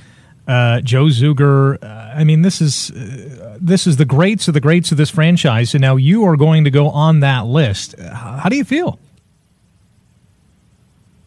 uh, 0.49 0.81
Joe 0.81 1.07
Zuger. 1.07 1.83
Uh, 1.83 1.87
I 2.15 2.25
mean, 2.25 2.43
this 2.43 2.61
is 2.61 2.91
uh, 2.91 3.59
this 3.61 3.87
is 3.87 3.97
the 3.99 4.05
greats 4.05 4.49
of 4.49 4.55
the 4.55 4.61
greats 4.61 4.93
of 4.93 4.99
this 4.99 5.11
franchise, 5.11 5.75
and 5.75 5.83
now 5.83 5.97
you 5.97 6.25
are 6.25 6.37
going 6.37 6.65
to 6.65 6.71
go 6.71 6.89
on 6.89 7.21
that 7.21 7.47
list. 7.47 7.99
How 8.01 8.49
do 8.49 8.57
you 8.57 8.65
feel? 8.65 8.99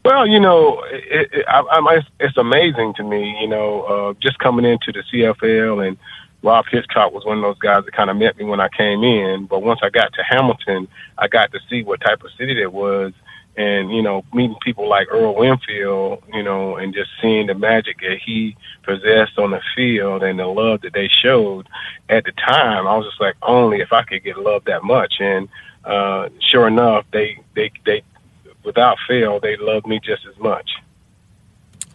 Well, 0.03 0.27
you 0.27 0.39
know, 0.39 0.83
it, 0.91 1.29
it, 1.33 1.45
I, 1.47 1.61
I, 1.61 2.01
it's 2.19 2.37
amazing 2.37 2.93
to 2.95 3.03
me. 3.03 3.37
You 3.41 3.47
know, 3.47 3.81
uh, 3.83 4.13
just 4.21 4.37
coming 4.39 4.65
into 4.65 4.91
the 4.91 5.03
CFL 5.11 5.87
and 5.87 5.97
Rob 6.45 6.65
Hitchcock 6.69 7.11
was 7.11 7.25
one 7.25 7.37
of 7.37 7.43
those 7.43 7.57
guys 7.57 7.83
that 7.85 7.93
kind 7.95 8.11
of 8.11 8.17
met 8.17 8.37
me 8.37 8.45
when 8.45 8.59
I 8.59 8.69
came 8.69 9.03
in. 9.03 9.47
But 9.47 9.63
once 9.63 9.79
I 9.81 9.89
got 9.89 10.13
to 10.13 10.23
Hamilton, 10.23 10.87
I 11.17 11.27
got 11.27 11.51
to 11.53 11.59
see 11.69 11.81
what 11.81 12.01
type 12.01 12.23
of 12.23 12.29
city 12.37 12.61
it 12.61 12.71
was. 12.71 13.13
And, 13.57 13.91
you 13.91 14.03
know, 14.03 14.23
meeting 14.31 14.57
people 14.61 14.87
like 14.87 15.07
Earl 15.09 15.33
Winfield, 15.33 16.21
you 16.31 16.43
know, 16.43 16.75
and 16.75 16.93
just 16.93 17.09
seeing 17.19 17.47
the 17.47 17.55
magic 17.55 17.99
that 18.01 18.19
he 18.23 18.55
possessed 18.83 19.39
on 19.39 19.51
the 19.51 19.61
field 19.75 20.21
and 20.21 20.37
the 20.37 20.45
love 20.45 20.81
that 20.81 20.93
they 20.93 21.07
showed 21.07 21.67
at 22.09 22.25
the 22.25 22.33
time, 22.33 22.85
I 22.85 22.95
was 22.95 23.07
just 23.07 23.19
like, 23.19 23.35
only 23.41 23.79
if 23.79 23.91
I 23.91 24.03
could 24.03 24.23
get 24.23 24.37
love 24.37 24.65
that 24.65 24.83
much. 24.83 25.15
And, 25.19 25.49
uh, 25.83 26.29
sure 26.39 26.67
enough, 26.67 27.05
they, 27.11 27.39
they, 27.55 27.71
they, 27.85 28.03
without 28.63 28.97
fail, 29.07 29.39
they 29.39 29.57
loved 29.57 29.87
me 29.87 29.99
just 29.99 30.25
as 30.27 30.37
much. 30.37 30.69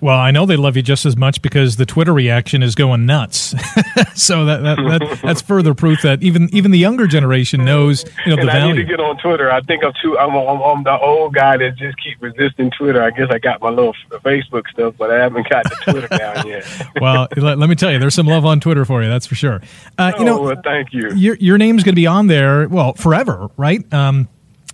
Well, 0.01 0.19
I 0.19 0.31
know 0.31 0.47
they 0.47 0.57
love 0.57 0.77
you 0.77 0.83
just 0.83 1.05
as 1.05 1.17
much 1.17 1.43
because 1.43 1.77
the 1.77 1.87
Twitter 1.87 2.13
reaction 2.13 2.63
is 2.63 2.75
going 2.75 3.07
nuts. 3.07 3.51
so 4.15 4.45
that, 4.47 4.63
that, 4.63 4.77
that, 4.77 5.21
that's 5.23 5.43
further 5.43 5.75
proof 5.75 6.03
that 6.03 6.23
even 6.23 6.49
even 6.55 6.71
the 6.71 6.79
younger 6.79 7.07
generation 7.07 7.65
knows 7.65 8.05
you 8.25 8.35
know 8.35 8.41
and 8.41 8.43
the 8.43 8.47
value. 8.47 8.73
I 8.73 8.73
need 8.73 8.79
to 8.79 8.85
get 8.85 9.01
on 9.01 9.19
Twitter. 9.19 9.51
I 9.51 9.61
think 9.61 9.85
I'm 9.85 9.93
too. 10.03 10.19
I'm, 10.19 10.31
I'm, 10.31 10.61
I'm 10.63 10.83
the 10.85 10.99
old 10.99 11.35
guy 11.35 11.57
that 11.59 11.77
just 11.77 11.97
keep 12.03 12.21
resisting 12.21 12.71
Twitter. 12.71 13.03
I 13.03 13.11
guess 13.11 13.29
I 13.31 13.39
got 13.39 13.61
my 13.61 13.71
little 13.71 13.95
Facebook 14.11 14.69
stuff, 14.69 14.95
but 14.99 15.11
I 15.11 15.19
haven't 15.19 15.49
got 15.49 15.65
the 15.65 15.77
Twitter 15.93 16.09
down 16.19 16.47
yet. 16.47 16.65
well, 17.01 17.29
let, 17.37 17.59
let, 17.59 17.69
me 17.69 17.75
tell 17.75 17.93
you, 17.93 17.99
there's 17.99 18.15
some 18.15 18.27
love 18.27 18.47
on 18.47 18.61
Twitter 18.61 18.85
for 18.85 19.03
you. 19.03 19.09
That's 19.09 19.27
for 19.27 19.35
sure. 19.35 19.61
Uh, 19.99 20.13
you 20.17 20.23
oh, 20.23 20.25
know, 20.25 20.43
well, 20.43 20.61
thank 20.65 20.93
you. 20.93 21.13
Your 21.15 21.37
your 21.37 21.59
name's 21.59 21.83
going 21.83 21.93
to 21.93 22.01
be 22.01 22.07
on 22.07 22.27
there. 22.27 22.69
Well, 22.69 22.95
forever, 22.95 23.51
right? 23.57 23.81
Um, 23.93 24.29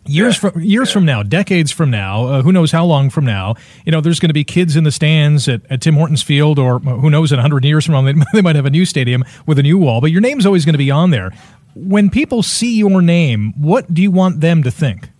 years 0.08 0.42
yeah. 0.42 0.50
from 0.50 0.62
years 0.62 0.88
yeah. 0.88 0.92
from 0.94 1.04
now, 1.04 1.22
decades 1.22 1.70
from 1.70 1.90
now, 1.90 2.26
uh, 2.26 2.42
who 2.42 2.52
knows 2.52 2.72
how 2.72 2.84
long 2.84 3.10
from 3.10 3.24
now, 3.24 3.54
you 3.84 3.92
know, 3.92 4.00
there's 4.00 4.20
going 4.20 4.30
to 4.30 4.34
be 4.34 4.44
kids 4.44 4.76
in 4.76 4.84
the 4.84 4.90
stands 4.90 5.48
at, 5.48 5.62
at 5.70 5.80
Tim 5.80 5.94
Hortons 5.94 6.22
Field, 6.22 6.58
or 6.58 6.78
who 6.78 7.10
knows, 7.10 7.32
in 7.32 7.36
100 7.36 7.64
years 7.64 7.84
from 7.84 7.94
now, 7.94 8.02
they, 8.02 8.14
they 8.32 8.42
might 8.42 8.56
have 8.56 8.66
a 8.66 8.70
new 8.70 8.84
stadium 8.84 9.24
with 9.46 9.58
a 9.58 9.62
new 9.62 9.78
wall, 9.78 10.00
but 10.00 10.10
your 10.10 10.20
name's 10.20 10.46
always 10.46 10.64
going 10.64 10.74
to 10.74 10.78
be 10.78 10.90
on 10.90 11.10
there. 11.10 11.32
When 11.74 12.08
people 12.10 12.42
see 12.42 12.78
your 12.78 13.02
name, 13.02 13.52
what 13.60 13.92
do 13.92 14.00
you 14.00 14.10
want 14.10 14.40
them 14.40 14.62
to 14.62 14.70
think? 14.70 15.10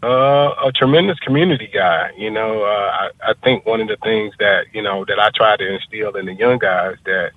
Uh, 0.00 0.54
a 0.64 0.70
tremendous 0.72 1.18
community 1.18 1.68
guy. 1.72 2.12
You 2.16 2.30
know, 2.30 2.62
uh, 2.62 2.66
I, 2.66 3.30
I 3.30 3.34
think 3.42 3.66
one 3.66 3.80
of 3.80 3.88
the 3.88 3.96
things 3.96 4.32
that 4.38 4.66
you 4.72 4.80
know 4.80 5.04
that 5.06 5.18
I 5.18 5.30
try 5.34 5.56
to 5.56 5.74
instill 5.74 6.14
in 6.14 6.26
the 6.26 6.34
young 6.34 6.58
guys 6.58 6.94
that 7.04 7.32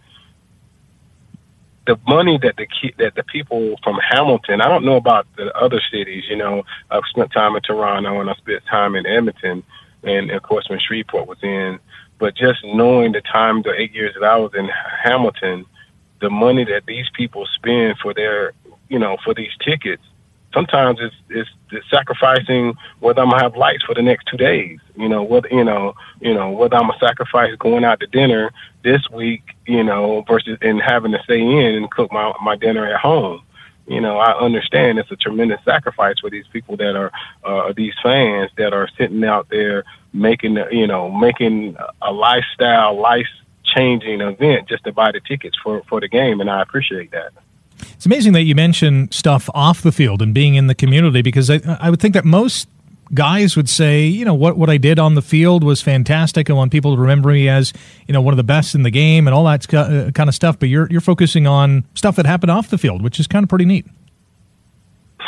the 1.88 2.00
money 2.08 2.38
that 2.42 2.56
the 2.58 2.68
that 3.00 3.16
the 3.16 3.24
people 3.24 3.76
from 3.84 4.00
Hamilton, 4.12 4.62
I 4.62 4.68
don't 4.68 4.86
know 4.86 4.98
about 4.98 5.28
the 5.36 5.56
other 5.58 5.82
cities. 5.92 6.25
You 6.29 6.38
know, 6.38 6.64
I've 6.90 7.03
spent 7.10 7.32
time 7.32 7.55
in 7.55 7.62
Toronto 7.62 8.20
and 8.20 8.29
I 8.29 8.36
spent 8.36 8.64
time 8.70 8.96
in 8.96 9.05
Edmonton, 9.05 9.64
and 10.03 10.32
of 10.32 10.44
course 10.44 10.70
when 10.70 10.79
Shreveport 10.79 11.27
was 11.27 11.40
in. 11.42 11.79
But 12.20 12.36
just 12.36 12.64
knowing 12.64 13.14
the 13.14 13.22
time, 13.22 13.64
the 13.64 13.74
eight 13.74 13.94
years 13.94 14.14
that 14.14 14.24
I 14.24 14.38
was 14.38 14.51
in 14.53 14.70
Hamilton, 15.03 15.66
the 16.22 16.29
money 16.29 16.64
that 16.66 16.86
these 16.86 17.08
people 17.16 17.48
spend 17.55 17.98
for 17.98 18.14
their, 18.14 18.53
you 18.90 19.00
know, 19.00 19.18
for 19.24 19.34
these 19.34 19.51
tickets, 19.66 20.03
sometimes 20.53 21.00
it's, 21.01 21.16
it's, 21.29 21.50
it's 21.72 21.90
sacrificing 21.90 22.75
whether 23.00 23.22
I'm 23.22 23.29
gonna 23.29 23.44
have 23.44 23.55
lights 23.55 23.83
for 23.83 23.96
the 23.96 24.01
next 24.01 24.25
two 24.25 24.37
days. 24.37 24.79
You 24.96 25.09
know, 25.09 25.24
whether 25.24 25.48
you 25.50 25.64
know, 25.64 25.96
you 26.20 26.33
know, 26.33 26.51
whether 26.51 26.75
I'm 26.75 26.87
gonna 26.87 27.00
sacrifice 27.00 27.55
going 27.57 27.83
out 27.83 28.00
to 28.01 28.07
dinner 28.07 28.51
this 28.83 29.01
week, 29.09 29.44
you 29.66 29.83
know, 29.83 30.24
versus 30.27 30.57
and 30.61 30.81
having 30.81 31.11
to 31.11 31.24
stay 31.24 31.42
in 31.42 31.75
and 31.75 31.90
cook 31.92 32.11
my 32.11 32.33
my 32.44 32.55
dinner 32.55 32.85
at 32.85 33.00
home. 33.00 33.42
You 33.87 34.00
know, 34.00 34.18
I 34.18 34.40
understand 34.40 35.00
it's 35.00 35.11
a 35.11 35.16
tremendous 35.16 35.59
sacrifice 35.66 36.20
for 36.20 36.29
these 36.29 36.46
people 36.53 36.77
that 36.77 36.96
are 36.96 37.11
uh, 37.44 37.74
these 37.75 37.94
fans 38.01 38.51
that 38.57 38.74
are 38.74 38.87
sitting 38.98 39.24
out 39.24 39.50
there 39.50 39.83
making, 40.14 40.57
you 40.72 40.87
know, 40.87 41.09
making 41.09 41.75
a 42.01 42.11
lifestyle, 42.11 43.00
life 43.00 43.27
changing 43.75 44.22
event 44.22 44.68
just 44.68 44.83
to 44.83 44.92
buy 44.92 45.11
the 45.11 45.20
tickets 45.20 45.57
for 45.64 45.81
for 45.90 46.00
the 46.00 46.07
game, 46.07 46.42
and 46.42 46.50
I 46.50 46.61
appreciate 46.61 47.11
that. 47.11 47.31
It's 47.94 48.05
amazing 48.05 48.33
that 48.33 48.44
you 48.44 48.55
mention 48.55 49.11
stuff 49.11 49.50
off 49.53 49.81
the 49.81 49.91
field 49.91 50.22
and 50.22 50.33
being 50.33 50.55
in 50.55 50.67
the 50.67 50.75
community 50.75 51.22
because 51.22 51.50
I, 51.50 51.59
I 51.79 51.89
would 51.89 52.00
think 52.00 52.13
that 52.13 52.25
most 52.25 52.67
guys 53.13 53.57
would 53.57 53.70
say, 53.70 54.05
you 54.05 54.25
know, 54.25 54.33
what, 54.33 54.57
what 54.57 54.70
I 54.70 54.77
did 54.77 55.00
on 55.00 55.15
the 55.15 55.22
field 55.22 55.63
was 55.63 55.81
fantastic. 55.81 56.50
I 56.50 56.53
want 56.53 56.72
people 56.72 56.96
to 56.96 57.01
remember 57.01 57.29
me 57.29 57.50
as, 57.50 57.74
you 58.07 58.13
know, 58.13 58.22
one 58.22 58.33
of 58.33 58.37
the 58.37 58.44
best 58.44 58.74
in 58.75 58.83
the 58.83 58.91
game 58.91 59.27
and 59.27 59.33
all 59.33 59.44
that 59.46 59.72
uh, 59.74 60.11
kind 60.11 60.29
of 60.29 60.35
stuff. 60.35 60.57
But 60.59 60.70
you're, 60.70 60.87
you're 60.89 61.01
focusing 61.01 61.48
on 61.48 61.83
stuff 61.94 62.15
that 62.15 62.25
happened 62.25 62.51
off 62.51 62.70
the 62.70 62.77
field, 62.77 63.01
which 63.01 63.20
is 63.20 63.27
kind 63.27 63.44
of 63.44 63.50
pretty 63.50 63.65
neat. 63.65 63.85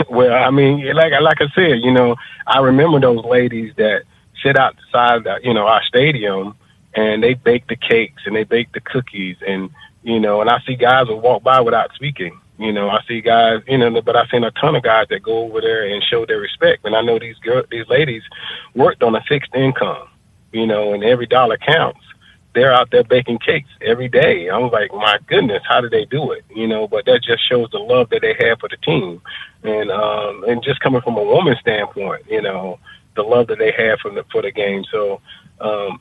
Well, 0.09 0.33
I 0.33 0.49
mean, 0.49 0.85
like, 0.95 1.11
like 1.21 1.41
I 1.41 1.47
said, 1.53 1.83
you 1.83 1.91
know, 1.91 2.15
I 2.47 2.59
remember 2.59 2.99
those 2.99 3.23
ladies 3.25 3.73
that 3.77 4.03
sit 4.41 4.57
outside, 4.57 5.27
you 5.43 5.53
know, 5.53 5.67
our 5.67 5.83
stadium 5.83 6.55
and 6.95 7.21
they 7.21 7.33
bake 7.33 7.67
the 7.67 7.75
cakes 7.75 8.23
and 8.25 8.35
they 8.35 8.43
bake 8.43 8.71
the 8.71 8.81
cookies 8.81 9.37
and, 9.45 9.69
you 10.03 10.19
know, 10.19 10.41
and 10.41 10.49
I 10.49 10.61
see 10.65 10.75
guys 10.75 11.07
will 11.07 11.21
walk 11.21 11.43
by 11.43 11.61
without 11.61 11.93
speaking 11.95 12.39
you 12.57 12.71
know, 12.71 12.89
I 12.89 12.99
see 13.07 13.21
guys, 13.21 13.61
you 13.67 13.77
know, 13.77 14.01
but 14.01 14.15
I've 14.15 14.29
seen 14.29 14.43
a 14.43 14.51
ton 14.51 14.75
of 14.75 14.83
guys 14.83 15.07
that 15.09 15.23
go 15.23 15.45
over 15.45 15.59
there 15.61 15.85
and 15.85 16.03
show 16.03 16.25
their 16.25 16.39
respect. 16.39 16.85
And 16.85 16.95
I 16.95 17.01
know 17.01 17.17
these 17.17 17.37
girls, 17.37 17.65
these 17.71 17.87
ladies 17.87 18.23
worked 18.75 19.01
on 19.03 19.15
a 19.15 19.21
fixed 19.27 19.53
income, 19.55 20.07
you 20.51 20.67
know, 20.67 20.93
and 20.93 21.03
every 21.03 21.25
dollar 21.25 21.57
counts. 21.57 21.99
They're 22.53 22.71
out 22.71 22.91
there 22.91 23.03
baking 23.03 23.39
cakes 23.39 23.69
every 23.81 24.07
day. 24.07 24.47
I'm 24.47 24.69
like, 24.69 24.93
my 24.93 25.17
goodness, 25.25 25.63
how 25.67 25.81
do 25.81 25.89
they 25.89 26.05
do 26.05 26.31
it? 26.33 26.45
You 26.55 26.67
know, 26.67 26.87
but 26.87 27.05
that 27.05 27.23
just 27.23 27.49
shows 27.49 27.69
the 27.71 27.79
love 27.79 28.11
that 28.11 28.21
they 28.21 28.35
have 28.47 28.59
for 28.59 28.69
the 28.69 28.77
team, 28.77 29.21
and 29.63 29.89
um, 29.89 30.43
and 30.47 30.63
just 30.63 30.79
coming 30.79 31.01
from 31.01 31.17
a 31.17 31.23
woman's 31.23 31.59
standpoint, 31.61 32.25
you 32.29 32.43
know, 32.43 32.77
the 33.15 33.23
love 33.23 33.47
that 33.47 33.57
they 33.57 33.71
have 33.71 33.99
for 34.01 34.11
the 34.11 34.23
for 34.31 34.43
the 34.43 34.51
game. 34.51 34.83
So 34.91 35.19
um, 35.61 35.99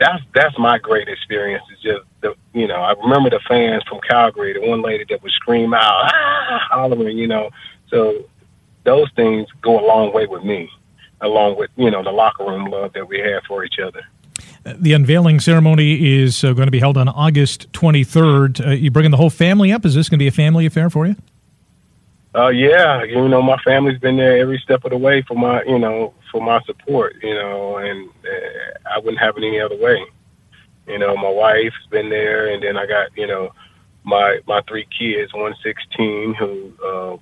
that's 0.00 0.22
that's 0.34 0.58
my 0.58 0.78
great 0.78 1.08
experience. 1.08 1.64
Is 1.72 1.82
just 1.82 2.04
the 2.20 2.34
you 2.52 2.66
know 2.66 2.76
I 2.76 2.92
remember 2.92 3.30
the 3.30 3.40
fans 3.48 3.82
from 3.88 4.00
Calgary, 4.08 4.52
the 4.52 4.68
one 4.68 4.82
lady 4.82 5.04
that 5.08 5.22
would 5.22 5.32
scream 5.32 5.74
out, 5.74 5.82
ah, 6.12 6.60
hollering, 6.70 7.18
you 7.18 7.26
know. 7.26 7.50
So 7.88 8.24
those 8.84 9.10
things 9.16 9.48
go 9.62 9.78
a 9.78 9.84
long 9.86 10.12
way 10.12 10.26
with 10.26 10.44
me, 10.44 10.70
along 11.20 11.58
with 11.58 11.70
you 11.76 11.90
know 11.90 12.02
the 12.02 12.10
locker 12.10 12.44
room 12.44 12.70
love 12.70 12.92
that 12.94 13.08
we 13.08 13.18
have 13.20 13.42
for 13.46 13.64
each 13.64 13.78
other. 13.78 14.00
The 14.64 14.92
unveiling 14.92 15.40
ceremony 15.40 16.20
is 16.20 16.44
uh, 16.44 16.52
going 16.52 16.66
to 16.66 16.72
be 16.72 16.80
held 16.80 16.98
on 16.98 17.08
August 17.08 17.72
23rd. 17.72 18.66
Uh, 18.66 18.70
you 18.70 18.90
bringing 18.90 19.10
the 19.10 19.16
whole 19.16 19.30
family 19.30 19.72
up? 19.72 19.84
Is 19.86 19.94
this 19.94 20.08
going 20.08 20.18
to 20.18 20.22
be 20.22 20.26
a 20.26 20.32
family 20.32 20.66
affair 20.66 20.90
for 20.90 21.06
you? 21.06 21.16
Uh, 22.38 22.50
yeah, 22.50 23.02
you 23.02 23.28
know, 23.28 23.42
my 23.42 23.56
family's 23.64 23.98
been 23.98 24.16
there 24.16 24.38
every 24.38 24.58
step 24.58 24.84
of 24.84 24.92
the 24.92 24.96
way 24.96 25.22
for 25.22 25.34
my, 25.34 25.60
you 25.64 25.78
know, 25.78 26.14
for 26.30 26.40
my 26.40 26.60
support, 26.66 27.16
you 27.20 27.34
know, 27.34 27.78
and 27.78 28.08
uh, 28.08 28.94
I 28.94 28.98
wouldn't 28.98 29.18
have 29.18 29.36
it 29.36 29.42
any 29.42 29.58
other 29.58 29.76
way. 29.76 30.04
You 30.86 31.00
know, 31.00 31.16
my 31.16 31.28
wife's 31.28 31.74
been 31.90 32.08
there, 32.08 32.54
and 32.54 32.62
then 32.62 32.76
I 32.76 32.86
got, 32.86 33.08
you 33.16 33.26
know, 33.26 33.50
my 34.04 34.38
my 34.46 34.62
three 34.68 34.86
kids, 34.96 35.34
one 35.34 35.54
sixteen 35.64 36.32
who 36.34 36.72
uh, 36.84 37.16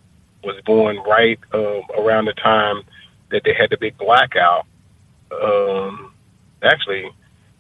was 0.45 0.61
born 0.67 0.99
right 1.09 1.39
uh, 1.55 1.81
around 1.99 2.27
the 2.27 2.35
time 2.35 2.83
that 3.31 3.43
they 3.43 3.55
had 3.55 3.71
the 3.71 3.79
big 3.79 3.97
blackout. 3.97 4.67
Um, 5.33 6.13
actually, 6.63 7.11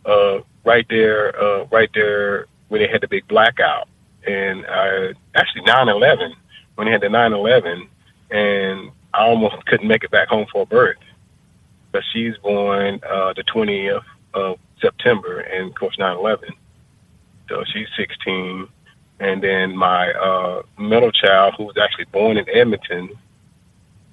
uh, 0.05 0.40
right 0.62 0.87
there, 0.90 1.35
uh, 1.42 1.64
right 1.73 1.88
there 1.95 2.49
when 2.69 2.83
they 2.83 2.88
had 2.88 3.01
the 3.01 3.09
big 3.09 3.27
blackout, 3.29 3.88
and 4.27 4.66
uh, 4.66 5.14
actually 5.35 5.62
nine 5.62 5.88
eleven 5.88 6.35
when 6.77 6.87
they 6.87 6.93
had 6.93 7.01
the 7.03 7.09
9/11, 7.09 7.89
and 8.31 8.91
I 9.12 9.25
almost 9.25 9.65
couldn't 9.67 9.89
make 9.89 10.05
it 10.05 10.11
back 10.11 10.29
home 10.29 10.47
for 10.51 10.67
birth 10.67 10.99
but 11.97 12.05
she's 12.12 12.37
born 12.43 13.01
uh, 13.11 13.33
the 13.33 13.43
20th 13.45 14.05
of 14.35 14.59
September, 14.83 15.41
and 15.41 15.71
of 15.71 15.75
course 15.75 15.97
9/11. 15.97 16.51
So 17.49 17.65
she's 17.73 17.89
16, 17.97 18.69
and 19.21 19.43
then 19.43 19.75
my 19.75 20.12
uh, 20.12 20.62
middle 20.79 21.11
child, 21.11 21.55
who 21.57 21.65
was 21.65 21.79
actually 21.79 22.05
born 22.12 22.37
in 22.37 22.47
Edmonton. 22.51 23.09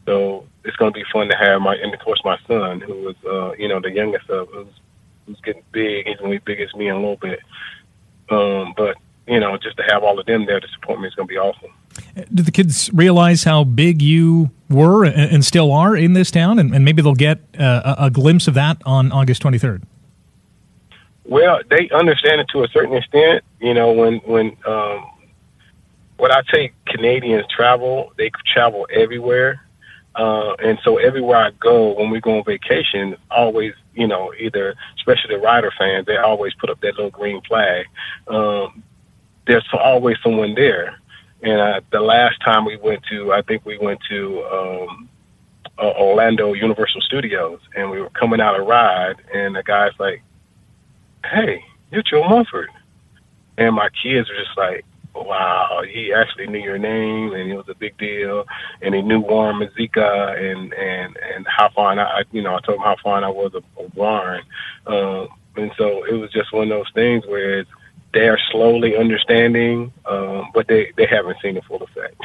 So 0.05 0.47
it's 0.63 0.77
going 0.77 0.93
to 0.93 0.97
be 0.97 1.03
fun 1.11 1.27
to 1.27 1.35
have 1.35 1.61
my, 1.61 1.75
and 1.75 1.93
of 1.93 1.99
course 1.99 2.21
my 2.23 2.37
son, 2.47 2.79
who 2.79 2.93
was, 3.01 3.15
uh, 3.25 3.51
you 3.59 3.67
know, 3.67 3.81
the 3.81 3.91
youngest 3.91 4.29
of, 4.29 4.47
who's 4.47 4.67
who's 5.25 5.41
getting 5.41 5.63
big. 5.73 6.07
He's 6.07 6.15
gonna 6.15 6.29
be 6.29 6.37
big 6.37 6.61
as 6.61 6.73
me 6.75 6.87
in 6.87 6.95
a 6.95 6.99
little 6.99 7.17
bit. 7.17 7.41
Um, 8.29 8.73
but 8.77 8.95
you 9.27 9.41
know, 9.41 9.57
just 9.57 9.75
to 9.75 9.83
have 9.89 10.03
all 10.03 10.17
of 10.17 10.25
them 10.25 10.45
there 10.45 10.61
to 10.61 10.67
support 10.69 11.01
me 11.01 11.09
is 11.09 11.15
gonna 11.15 11.27
be 11.27 11.37
awesome. 11.37 11.71
Do 12.33 12.43
the 12.43 12.51
kids 12.51 12.89
realize 12.93 13.43
how 13.43 13.63
big 13.63 14.01
you 14.01 14.51
were 14.69 15.05
and 15.05 15.45
still 15.45 15.71
are 15.71 15.95
in 15.95 16.13
this 16.13 16.31
town, 16.31 16.59
and, 16.59 16.83
maybe 16.83 17.01
they'll 17.01 17.13
get 17.13 17.39
uh, 17.59 17.95
a 17.97 18.09
glimpse 18.09 18.47
of 18.47 18.53
that 18.55 18.81
on 18.85 19.11
August 19.11 19.41
twenty 19.41 19.59
third? 19.59 19.83
Well, 21.25 21.61
they 21.69 21.89
understand 21.89 22.41
it 22.41 22.47
to 22.53 22.63
a 22.63 22.67
certain 22.69 22.95
extent. 22.95 23.43
You 23.59 23.73
know, 23.73 23.91
when 23.91 24.17
when 24.19 24.57
um, 24.65 25.05
what 26.17 26.31
I 26.31 26.41
take 26.53 26.73
Canadians 26.85 27.45
travel, 27.55 28.13
they 28.17 28.31
travel 28.53 28.87
everywhere. 28.91 29.61
Uh, 30.15 30.53
and 30.55 30.77
so 30.83 30.97
everywhere 30.97 31.37
I 31.37 31.51
go, 31.59 31.93
when 31.93 32.11
we 32.11 32.21
go 32.21 32.37
on 32.37 32.43
vacation, 32.43 33.15
always, 33.31 33.73
you 33.95 34.05
know, 34.05 34.31
either, 34.39 34.75
especially 34.97 35.35
the 35.35 35.41
Rider 35.41 35.71
fans, 35.75 36.05
they 36.05 36.17
always 36.17 36.53
put 36.53 36.69
up 36.69 36.79
that 36.81 36.95
little 36.95 37.09
green 37.09 37.41
flag. 37.41 37.87
Um, 38.27 38.83
there's 39.47 39.67
always 39.73 40.17
someone 40.23 40.53
there. 40.53 40.99
And 41.43 41.59
uh, 41.61 41.81
the 41.91 41.99
last 41.99 42.41
time 42.41 42.65
we 42.65 42.77
went 42.77 43.03
to, 43.11 43.33
I 43.33 43.41
think 43.41 43.65
we 43.65 43.77
went 43.77 43.99
to 44.09 44.43
um, 44.45 45.09
uh, 45.77 45.91
Orlando 45.91 46.53
Universal 46.53 47.01
Studios, 47.01 47.59
and 47.75 47.91
we 47.91 48.01
were 48.01 48.09
coming 48.09 48.41
out 48.41 48.57
a 48.57 48.63
ride, 48.63 49.15
and 49.33 49.55
the 49.55 49.63
guy's 49.63 49.91
like, 49.99 50.23
"Hey, 51.25 51.63
you're 51.91 52.03
Joe 52.03 52.27
Munford," 52.27 52.69
and 53.57 53.75
my 53.75 53.89
kids 54.01 54.29
were 54.29 54.35
just 54.35 54.57
like, 54.57 54.85
wow, 55.15 55.83
he 55.87 56.13
actually 56.13 56.47
knew 56.47 56.59
your 56.59 56.77
name 56.77 57.33
and 57.33 57.51
it 57.51 57.55
was 57.55 57.69
a 57.69 57.75
big 57.75 57.97
deal. 57.97 58.45
And 58.81 58.95
he 58.95 59.01
knew 59.01 59.19
Warren 59.19 59.57
Mazika 59.57 60.37
and, 60.37 60.73
and, 60.73 61.17
and 61.17 61.47
how 61.47 61.69
fine 61.69 61.99
I, 61.99 62.23
you 62.31 62.41
know, 62.41 62.55
I 62.55 62.59
told 62.61 62.79
him 62.79 62.83
how 62.83 62.95
fine 63.03 63.23
I 63.23 63.29
was 63.29 63.53
of, 63.53 63.63
of 63.77 63.95
Warren. 63.95 64.43
Um, 64.87 65.27
and 65.55 65.71
so 65.77 66.03
it 66.05 66.13
was 66.13 66.31
just 66.31 66.51
one 66.51 66.63
of 66.63 66.69
those 66.69 66.91
things 66.93 67.25
where 67.27 67.65
they 68.13 68.27
are 68.27 68.39
slowly 68.51 68.95
understanding, 68.95 69.91
um, 70.05 70.49
but 70.53 70.67
they, 70.67 70.91
they 70.97 71.05
haven't 71.05 71.37
seen 71.41 71.55
the 71.55 71.61
full 71.61 71.81
effect. 71.81 72.15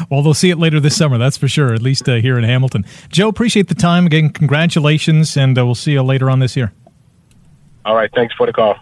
well, 0.10 0.22
they'll 0.22 0.34
see 0.34 0.50
it 0.50 0.58
later 0.58 0.78
this 0.78 0.96
summer, 0.96 1.18
that's 1.18 1.36
for 1.36 1.48
sure, 1.48 1.72
at 1.72 1.80
least 1.80 2.08
uh, 2.08 2.16
here 2.16 2.36
in 2.38 2.44
Hamilton. 2.44 2.84
Joe, 3.08 3.28
appreciate 3.28 3.68
the 3.68 3.74
time. 3.74 4.06
Again, 4.06 4.28
congratulations, 4.30 5.36
and 5.36 5.58
uh, 5.58 5.64
we'll 5.64 5.74
see 5.74 5.92
you 5.92 6.02
later 6.02 6.30
on 6.30 6.38
this 6.38 6.56
year. 6.56 6.72
All 7.84 7.94
right. 7.94 8.10
Thanks 8.14 8.34
for 8.34 8.46
the 8.46 8.52
call 8.52 8.76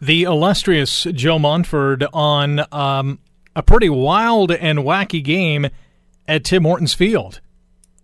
the 0.00 0.22
illustrious 0.22 1.04
Joe 1.12 1.38
Montford 1.38 2.06
on 2.12 2.64
um, 2.72 3.18
a 3.54 3.62
pretty 3.62 3.90
wild 3.90 4.50
and 4.50 4.80
wacky 4.80 5.22
game 5.22 5.68
at 6.26 6.44
Tim 6.44 6.64
Hortons 6.64 6.94
Field. 6.94 7.40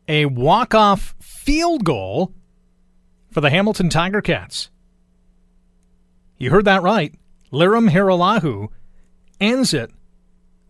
A 0.08 0.26
walk-off 0.26 1.14
field 1.20 1.84
goal 1.84 2.32
for 3.30 3.40
the 3.40 3.50
Hamilton 3.50 3.88
Tiger 3.88 4.20
Cats. 4.20 4.70
You 6.38 6.50
heard 6.50 6.66
that 6.66 6.82
right. 6.82 7.14
Lirim 7.52 7.90
Hajrullahu 7.90 8.68
ends 9.40 9.72
it 9.72 9.90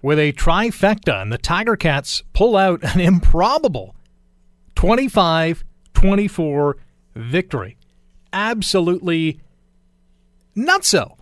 with 0.02 0.18
a 0.18 0.32
trifecta, 0.32 1.20
and 1.22 1.32
the 1.32 1.38
Tiger 1.38 1.76
Cats 1.76 2.22
pull 2.32 2.56
out 2.56 2.82
an 2.82 3.00
improbable 3.12 3.96
25 4.74 5.64
24 5.94 6.76
victory. 7.14 7.76
Absolutely 8.32 9.40
not 10.54 10.84
so. 10.84 11.16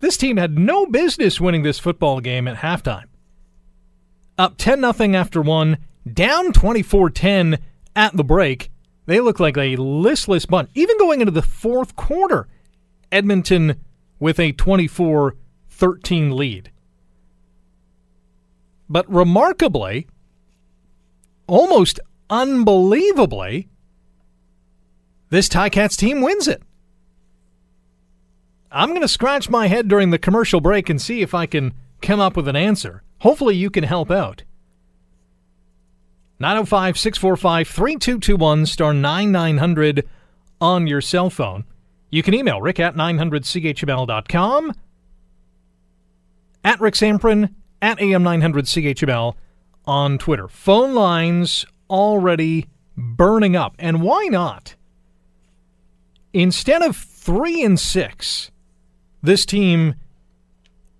This 0.00 0.16
team 0.16 0.36
had 0.36 0.58
no 0.58 0.86
business 0.86 1.40
winning 1.40 1.62
this 1.62 1.78
football 1.78 2.20
game 2.20 2.46
at 2.46 2.58
halftime. 2.58 3.06
Up 4.36 4.56
10 4.58 4.80
0 4.92 5.14
after 5.14 5.40
one, 5.40 5.78
down 6.12 6.52
24 6.52 7.10
10 7.10 7.58
at 7.96 8.16
the 8.16 8.24
break. 8.24 8.70
They 9.06 9.20
look 9.20 9.38
like 9.38 9.56
a 9.56 9.76
listless 9.76 10.46
bunch. 10.46 10.70
Even 10.74 10.98
going 10.98 11.20
into 11.20 11.30
the 11.30 11.42
fourth 11.42 11.94
quarter, 11.94 12.48
Edmonton 13.12 13.80
with 14.18 14.38
a 14.38 14.52
24 14.52 15.36
13 15.68 16.36
lead. 16.36 16.70
But 18.88 19.10
remarkably, 19.10 20.06
almost 21.46 22.00
unbelievably, 22.30 23.68
this 25.30 25.48
Ticats 25.48 25.96
team 25.96 26.20
wins 26.20 26.46
it. 26.46 26.62
I'm 28.70 28.90
going 28.90 29.02
to 29.02 29.08
scratch 29.08 29.48
my 29.48 29.68
head 29.68 29.88
during 29.88 30.10
the 30.10 30.18
commercial 30.18 30.60
break 30.60 30.90
and 30.90 31.00
see 31.00 31.22
if 31.22 31.34
I 31.34 31.46
can 31.46 31.74
come 32.02 32.20
up 32.20 32.36
with 32.36 32.48
an 32.48 32.56
answer. 32.56 33.02
Hopefully, 33.20 33.56
you 33.56 33.70
can 33.70 33.84
help 33.84 34.10
out. 34.10 34.42
905 36.40 36.98
645 36.98 37.68
3221 37.68 38.66
star 38.66 38.92
9900 38.92 40.08
on 40.60 40.86
your 40.86 41.00
cell 41.00 41.30
phone. 41.30 41.64
You 42.14 42.22
can 42.22 42.32
email 42.32 42.62
rick 42.62 42.78
at 42.78 42.94
900chml.com, 42.94 44.72
at 46.62 46.80
Rick 46.80 46.94
Zamperin, 46.94 47.52
at 47.82 47.98
AM900CHML 47.98 49.34
on 49.84 50.18
Twitter. 50.18 50.46
Phone 50.46 50.94
lines 50.94 51.66
already 51.90 52.68
burning 52.96 53.56
up. 53.56 53.74
And 53.80 54.00
why 54.00 54.26
not? 54.26 54.76
Instead 56.32 56.82
of 56.82 56.96
three 56.96 57.64
and 57.64 57.80
six, 57.80 58.52
this 59.20 59.44
team 59.44 59.96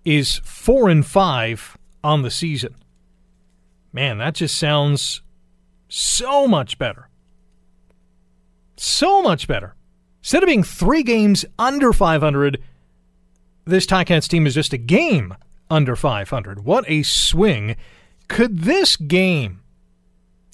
is 0.04 0.40
four 0.42 0.88
and 0.88 1.06
five 1.06 1.78
on 2.02 2.22
the 2.22 2.30
season. 2.32 2.74
Man, 3.92 4.18
that 4.18 4.34
just 4.34 4.56
sounds 4.56 5.22
so 5.88 6.48
much 6.48 6.76
better. 6.76 7.08
So 8.76 9.22
much 9.22 9.46
better. 9.46 9.76
Instead 10.24 10.42
of 10.42 10.46
being 10.46 10.62
three 10.62 11.02
games 11.02 11.44
under 11.58 11.92
500, 11.92 12.58
this 13.66 13.84
Ticats 13.84 14.26
team 14.26 14.46
is 14.46 14.54
just 14.54 14.72
a 14.72 14.78
game 14.78 15.36
under 15.68 15.94
500. 15.94 16.64
What 16.64 16.86
a 16.88 17.02
swing. 17.02 17.76
Could 18.26 18.60
this 18.60 18.96
game, 18.96 19.60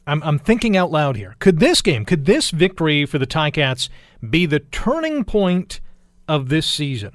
I'm, 0.08 0.24
I'm 0.24 0.40
thinking 0.40 0.76
out 0.76 0.90
loud 0.90 1.16
here, 1.16 1.36
could 1.38 1.60
this 1.60 1.82
game, 1.82 2.04
could 2.04 2.24
this 2.24 2.50
victory 2.50 3.06
for 3.06 3.18
the 3.18 3.28
Ticats 3.28 3.88
be 4.28 4.44
the 4.44 4.58
turning 4.58 5.22
point 5.22 5.78
of 6.26 6.48
this 6.48 6.66
season? 6.66 7.12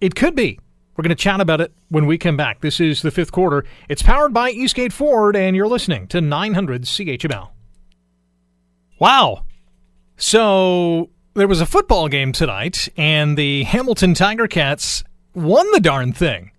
It 0.00 0.14
could 0.14 0.36
be. 0.36 0.60
We're 0.96 1.02
going 1.02 1.08
to 1.08 1.16
chat 1.16 1.40
about 1.40 1.60
it 1.60 1.72
when 1.88 2.06
we 2.06 2.18
come 2.18 2.36
back. 2.36 2.60
This 2.60 2.78
is 2.78 3.02
the 3.02 3.10
fifth 3.10 3.32
quarter. 3.32 3.64
It's 3.88 4.02
powered 4.02 4.32
by 4.32 4.50
Eastgate 4.50 4.92
Ford, 4.92 5.34
and 5.34 5.56
you're 5.56 5.66
listening 5.66 6.06
to 6.06 6.20
900 6.20 6.82
CHML. 6.82 7.48
Wow. 9.00 9.42
So 10.22 11.10
there 11.34 11.48
was 11.48 11.60
a 11.60 11.66
football 11.66 12.06
game 12.06 12.30
tonight, 12.30 12.88
and 12.96 13.36
the 13.36 13.64
Hamilton 13.64 14.14
Tiger 14.14 14.46
Cats 14.46 15.02
won 15.34 15.66
the 15.72 15.80
darn 15.80 16.12
thing. 16.12 16.52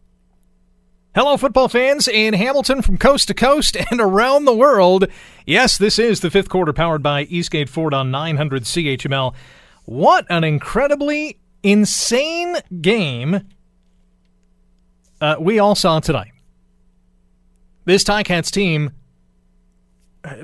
Hello, 1.15 1.38
football 1.38 1.69
fans 1.69 2.10
in 2.10 2.34
Hamilton 2.34 2.82
from 2.82 2.97
coast 2.97 3.30
to 3.30 3.34
coast 3.34 3.78
and 3.89 4.02
around 4.02 4.43
the 4.43 4.54
world. 4.54 5.06
Yes, 5.45 5.78
this 5.78 5.97
is 5.97 6.19
the 6.19 6.30
fifth 6.30 6.49
quarter 6.49 6.73
powered 6.73 7.02
by 7.02 7.23
Eastgate 7.23 7.69
Ford 7.69 7.93
on 7.93 8.12
900 8.12 8.63
CHML. 8.63 9.34
What 9.86 10.26
an 10.30 10.43
incredibly 10.43 11.39
insane 11.63 12.58
game 12.82 13.47
uh, 15.21 15.38
we 15.39 15.58
all 15.58 15.76
saw 15.76 16.02
tonight. 16.02 16.34
This 17.86 18.04
Ticats 18.04 18.52
team 18.52 18.91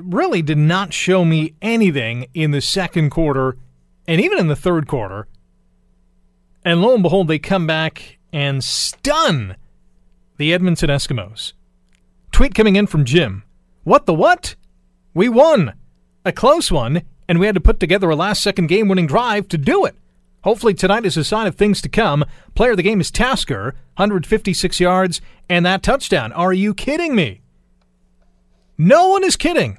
really 0.00 0.42
did 0.42 0.58
not 0.58 0.92
show 0.92 1.24
me 1.24 1.54
anything 1.62 2.26
in 2.34 2.50
the 2.50 2.60
second 2.60 3.10
quarter 3.10 3.56
and 4.06 4.20
even 4.20 4.38
in 4.38 4.48
the 4.48 4.56
third 4.56 4.86
quarter. 4.86 5.28
And 6.64 6.82
lo 6.82 6.94
and 6.94 7.02
behold, 7.02 7.28
they 7.28 7.38
come 7.38 7.66
back 7.66 8.18
and 8.32 8.62
stun 8.62 9.56
the 10.36 10.52
Edmonton 10.52 10.90
Eskimos. 10.90 11.52
Tweet 12.32 12.54
coming 12.54 12.76
in 12.76 12.86
from 12.86 13.04
Jim. 13.04 13.44
What 13.84 14.06
the 14.06 14.14
what? 14.14 14.56
We 15.14 15.28
won. 15.28 15.74
A 16.24 16.32
close 16.32 16.70
one, 16.70 17.02
and 17.28 17.38
we 17.38 17.46
had 17.46 17.54
to 17.54 17.60
put 17.60 17.80
together 17.80 18.10
a 18.10 18.16
last 18.16 18.42
second 18.42 18.66
game 18.66 18.88
winning 18.88 19.06
drive 19.06 19.48
to 19.48 19.58
do 19.58 19.84
it. 19.84 19.96
Hopefully, 20.42 20.74
tonight 20.74 21.04
is 21.04 21.16
a 21.16 21.24
sign 21.24 21.46
of 21.46 21.54
things 21.54 21.82
to 21.82 21.88
come. 21.88 22.24
Player 22.54 22.70
of 22.72 22.76
the 22.76 22.82
game 22.82 23.00
is 23.00 23.10
Tasker, 23.10 23.74
156 23.96 24.80
yards, 24.80 25.20
and 25.48 25.66
that 25.66 25.82
touchdown. 25.82 26.32
Are 26.32 26.52
you 26.52 26.72
kidding 26.72 27.14
me? 27.14 27.40
No 28.82 29.08
one 29.08 29.24
is 29.24 29.36
kidding. 29.36 29.76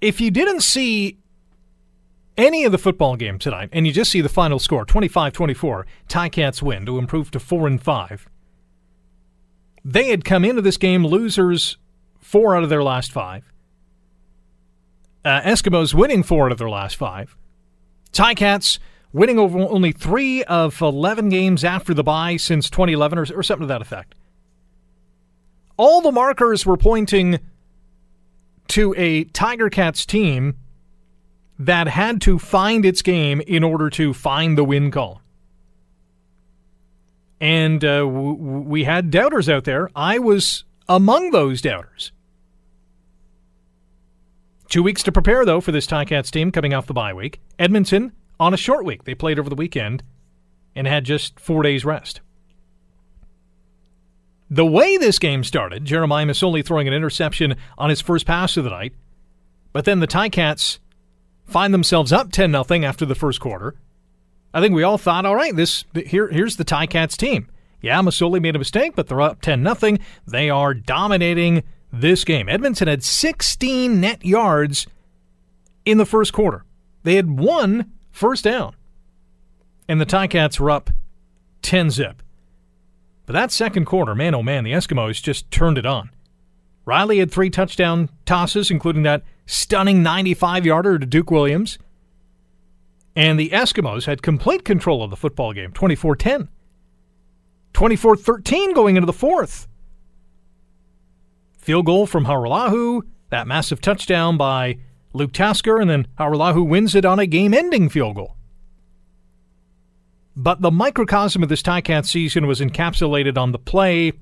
If 0.00 0.22
you 0.22 0.30
didn't 0.30 0.62
see 0.62 1.18
any 2.38 2.64
of 2.64 2.72
the 2.72 2.78
football 2.78 3.14
game 3.14 3.38
tonight 3.38 3.68
and 3.72 3.86
you 3.86 3.92
just 3.92 4.10
see 4.10 4.22
the 4.22 4.30
final 4.30 4.58
score 4.58 4.86
25 4.86 5.34
24, 5.34 5.86
Ticats 6.08 6.62
win 6.62 6.86
to 6.86 6.96
improve 6.96 7.30
to 7.32 7.38
4 7.38 7.66
and 7.66 7.82
5. 7.82 8.30
They 9.84 10.08
had 10.08 10.24
come 10.24 10.46
into 10.46 10.62
this 10.62 10.78
game 10.78 11.04
losers 11.04 11.76
four 12.20 12.56
out 12.56 12.62
of 12.62 12.70
their 12.70 12.82
last 12.82 13.12
five. 13.12 13.52
Uh, 15.26 15.42
Eskimos 15.42 15.92
winning 15.92 16.22
four 16.22 16.46
out 16.46 16.52
of 16.52 16.58
their 16.58 16.70
last 16.70 16.96
five. 16.96 17.36
Ticats 18.12 18.78
winning 19.12 19.38
over 19.38 19.58
only 19.58 19.92
three 19.92 20.42
of 20.44 20.80
11 20.80 21.28
games 21.28 21.64
after 21.64 21.92
the 21.92 22.02
bye 22.02 22.38
since 22.38 22.70
2011, 22.70 23.18
or, 23.18 23.26
or 23.36 23.42
something 23.42 23.68
to 23.68 23.74
that 23.74 23.82
effect. 23.82 24.14
All 25.78 26.02
the 26.02 26.12
markers 26.12 26.66
were 26.66 26.76
pointing 26.76 27.38
to 28.68 28.94
a 28.98 29.24
Tiger 29.24 29.70
Cats 29.70 30.04
team 30.04 30.56
that 31.58 31.88
had 31.88 32.20
to 32.22 32.38
find 32.38 32.84
its 32.84 33.00
game 33.00 33.40
in 33.46 33.64
order 33.64 33.88
to 33.90 34.12
find 34.12 34.58
the 34.58 34.64
win 34.64 34.90
call. 34.90 35.22
And 37.40 37.84
uh, 37.84 38.00
w- 38.00 38.32
we 38.34 38.84
had 38.84 39.10
doubters 39.10 39.48
out 39.48 39.64
there. 39.64 39.88
I 39.96 40.18
was 40.18 40.64
among 40.88 41.30
those 41.30 41.62
doubters. 41.62 42.12
Two 44.68 44.82
weeks 44.82 45.02
to 45.04 45.12
prepare, 45.12 45.44
though, 45.44 45.60
for 45.60 45.72
this 45.72 45.86
Ticats 45.86 46.30
team 46.30 46.52
coming 46.52 46.74
off 46.74 46.86
the 46.86 46.92
bye 46.92 47.14
week. 47.14 47.40
Edmonton 47.58 48.12
on 48.38 48.52
a 48.52 48.58
short 48.58 48.84
week. 48.84 49.04
They 49.04 49.14
played 49.14 49.38
over 49.38 49.48
the 49.48 49.56
weekend 49.56 50.02
and 50.74 50.86
had 50.86 51.04
just 51.04 51.40
four 51.40 51.62
days 51.62 51.84
rest. 51.84 52.20
The 54.50 54.66
way 54.66 54.96
this 54.96 55.18
game 55.18 55.44
started, 55.44 55.84
Jeremiah 55.84 56.24
Masoli 56.24 56.64
throwing 56.64 56.88
an 56.88 56.94
interception 56.94 57.56
on 57.76 57.90
his 57.90 58.00
first 58.00 58.26
pass 58.26 58.56
of 58.56 58.64
the 58.64 58.70
night, 58.70 58.94
but 59.72 59.84
then 59.84 60.00
the 60.00 60.06
Ticats 60.06 60.78
find 61.44 61.74
themselves 61.74 62.12
up 62.12 62.32
10 62.32 62.52
0 62.52 62.84
after 62.84 63.04
the 63.04 63.14
first 63.14 63.40
quarter. 63.40 63.74
I 64.54 64.60
think 64.60 64.74
we 64.74 64.82
all 64.82 64.98
thought, 64.98 65.26
all 65.26 65.36
right, 65.36 65.54
this 65.54 65.84
here 66.06 66.28
here's 66.28 66.56
the 66.56 66.64
Ticats 66.64 67.16
team. 67.16 67.48
Yeah, 67.80 68.00
Masoli 68.00 68.40
made 68.40 68.56
a 68.56 68.58
mistake, 68.58 68.94
but 68.96 69.06
they're 69.06 69.20
up 69.20 69.40
10 69.42 69.64
0. 69.76 69.98
They 70.26 70.50
are 70.50 70.74
dominating 70.74 71.62
this 71.92 72.24
game. 72.24 72.48
Edmonton 72.48 72.88
had 72.88 73.02
16 73.02 74.00
net 74.00 74.24
yards 74.24 74.86
in 75.84 75.98
the 75.98 76.06
first 76.06 76.32
quarter. 76.32 76.64
They 77.02 77.14
had 77.14 77.38
one 77.38 77.92
first 78.10 78.44
down. 78.44 78.74
And 79.88 80.00
the 80.00 80.06
Ticats 80.06 80.58
were 80.58 80.70
up 80.70 80.90
10 81.62 81.90
zip. 81.90 82.22
But 83.28 83.34
that 83.34 83.52
second 83.52 83.84
quarter, 83.84 84.14
man 84.14 84.34
oh 84.34 84.42
man, 84.42 84.64
the 84.64 84.72
Eskimos 84.72 85.22
just 85.22 85.50
turned 85.50 85.76
it 85.76 85.84
on. 85.84 86.08
Riley 86.86 87.18
had 87.18 87.30
three 87.30 87.50
touchdown 87.50 88.08
tosses, 88.24 88.70
including 88.70 89.02
that 89.02 89.22
stunning 89.44 90.02
95 90.02 90.64
yarder 90.64 90.98
to 90.98 91.04
Duke 91.04 91.30
Williams. 91.30 91.78
And 93.14 93.38
the 93.38 93.50
Eskimos 93.50 94.06
had 94.06 94.22
complete 94.22 94.64
control 94.64 95.02
of 95.02 95.10
the 95.10 95.16
football 95.16 95.52
game 95.52 95.72
24 95.72 96.16
10. 96.16 96.48
24 97.74 98.16
13 98.16 98.72
going 98.72 98.96
into 98.96 99.04
the 99.04 99.12
fourth. 99.12 99.68
Field 101.58 101.84
goal 101.84 102.06
from 102.06 102.24
Hajrullahu, 102.24 103.02
that 103.28 103.46
massive 103.46 103.82
touchdown 103.82 104.38
by 104.38 104.78
Luke 105.12 105.34
Tasker, 105.34 105.78
and 105.78 105.90
then 105.90 106.06
Hajrullahu 106.18 106.66
wins 106.66 106.94
it 106.94 107.04
on 107.04 107.18
a 107.18 107.26
game 107.26 107.52
ending 107.52 107.90
field 107.90 108.16
goal. 108.16 108.37
But 110.40 110.60
the 110.60 110.70
microcosm 110.70 111.42
of 111.42 111.48
this 111.48 111.62
Ticat 111.62 112.06
season 112.06 112.46
was 112.46 112.60
encapsulated 112.60 113.36
on 113.36 113.50
the 113.50 113.58
play 113.58 114.12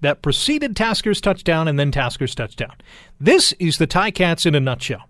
that 0.00 0.20
preceded 0.20 0.74
Tasker's 0.74 1.20
touchdown 1.20 1.68
and 1.68 1.78
then 1.78 1.92
Tasker's 1.92 2.34
touchdown. 2.34 2.74
This 3.20 3.52
is 3.60 3.78
the 3.78 3.86
Ticats 3.86 4.46
in 4.46 4.56
a 4.56 4.60
nutshell. 4.60 5.08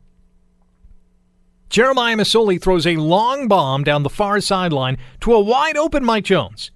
Jeremiah 1.70 2.14
Masoli 2.14 2.60
throws 2.60 2.86
a 2.86 2.96
long 2.96 3.48
bomb 3.48 3.84
down 3.84 4.02
the 4.02 4.10
far 4.10 4.38
sideline 4.42 4.98
to 5.22 5.32
a 5.32 5.40
wide 5.40 5.78
open 5.78 6.04
Mike 6.04 6.24
Jones. 6.24 6.70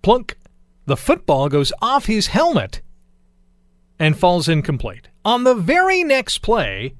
Plunk. 0.00 0.38
The 0.86 0.96
football 0.96 1.50
goes 1.50 1.74
off 1.82 2.06
his 2.06 2.28
helmet 2.28 2.80
and 3.98 4.18
falls 4.18 4.48
incomplete. 4.48 5.08
On 5.26 5.44
the 5.44 5.54
very 5.54 6.02
next 6.04 6.38
play, 6.38 6.94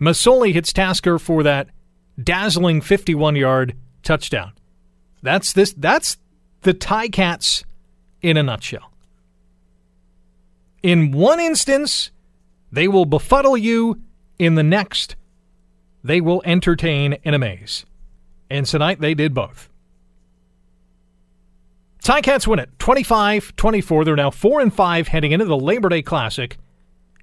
Masoli 0.00 0.54
hits 0.54 0.72
Tasker 0.72 1.18
for 1.18 1.42
that 1.42 1.68
dazzling 2.22 2.80
51 2.80 3.36
yard 3.36 3.74
touchdown. 4.02 4.52
That's 5.22 5.52
this 5.52 5.72
that's 5.72 6.18
the 6.62 6.74
Ticats 6.74 7.64
in 8.22 8.36
a 8.36 8.42
nutshell. 8.42 8.90
In 10.82 11.12
one 11.12 11.40
instance, 11.40 12.10
they 12.70 12.88
will 12.88 13.06
befuddle 13.06 13.56
you. 13.56 14.00
In 14.38 14.56
the 14.56 14.62
next, 14.62 15.16
they 16.02 16.20
will 16.20 16.42
entertain 16.44 17.16
and 17.24 17.34
amaze. 17.34 17.86
And 18.50 18.66
tonight 18.66 19.00
they 19.00 19.14
did 19.14 19.32
both. 19.32 19.70
Ticats 22.02 22.46
win 22.46 22.58
it 22.58 22.70
25 22.78 23.56
24. 23.56 24.04
They're 24.04 24.16
now 24.16 24.30
4 24.30 24.60
and 24.60 24.74
5 24.74 25.08
heading 25.08 25.32
into 25.32 25.46
the 25.46 25.56
Labor 25.56 25.88
Day 25.88 26.02
Classic. 26.02 26.58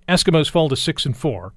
Eskimos 0.09 0.49
fall 0.49 0.69
to 0.69 0.75
6 0.75 1.05
and 1.05 1.15
4. 1.15 1.53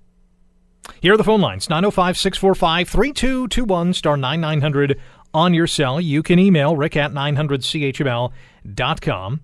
Here 1.00 1.14
are 1.14 1.16
the 1.16 1.24
phone 1.24 1.40
lines 1.40 1.68
905 1.68 2.18
645 2.18 2.88
3221 2.88 3.94
star 3.94 4.16
9900 4.16 5.00
on 5.32 5.54
your 5.54 5.66
cell. 5.66 6.00
You 6.00 6.22
can 6.22 6.38
email 6.38 6.76
rick 6.76 6.96
at 6.96 7.12
900chml.com. 7.12 9.40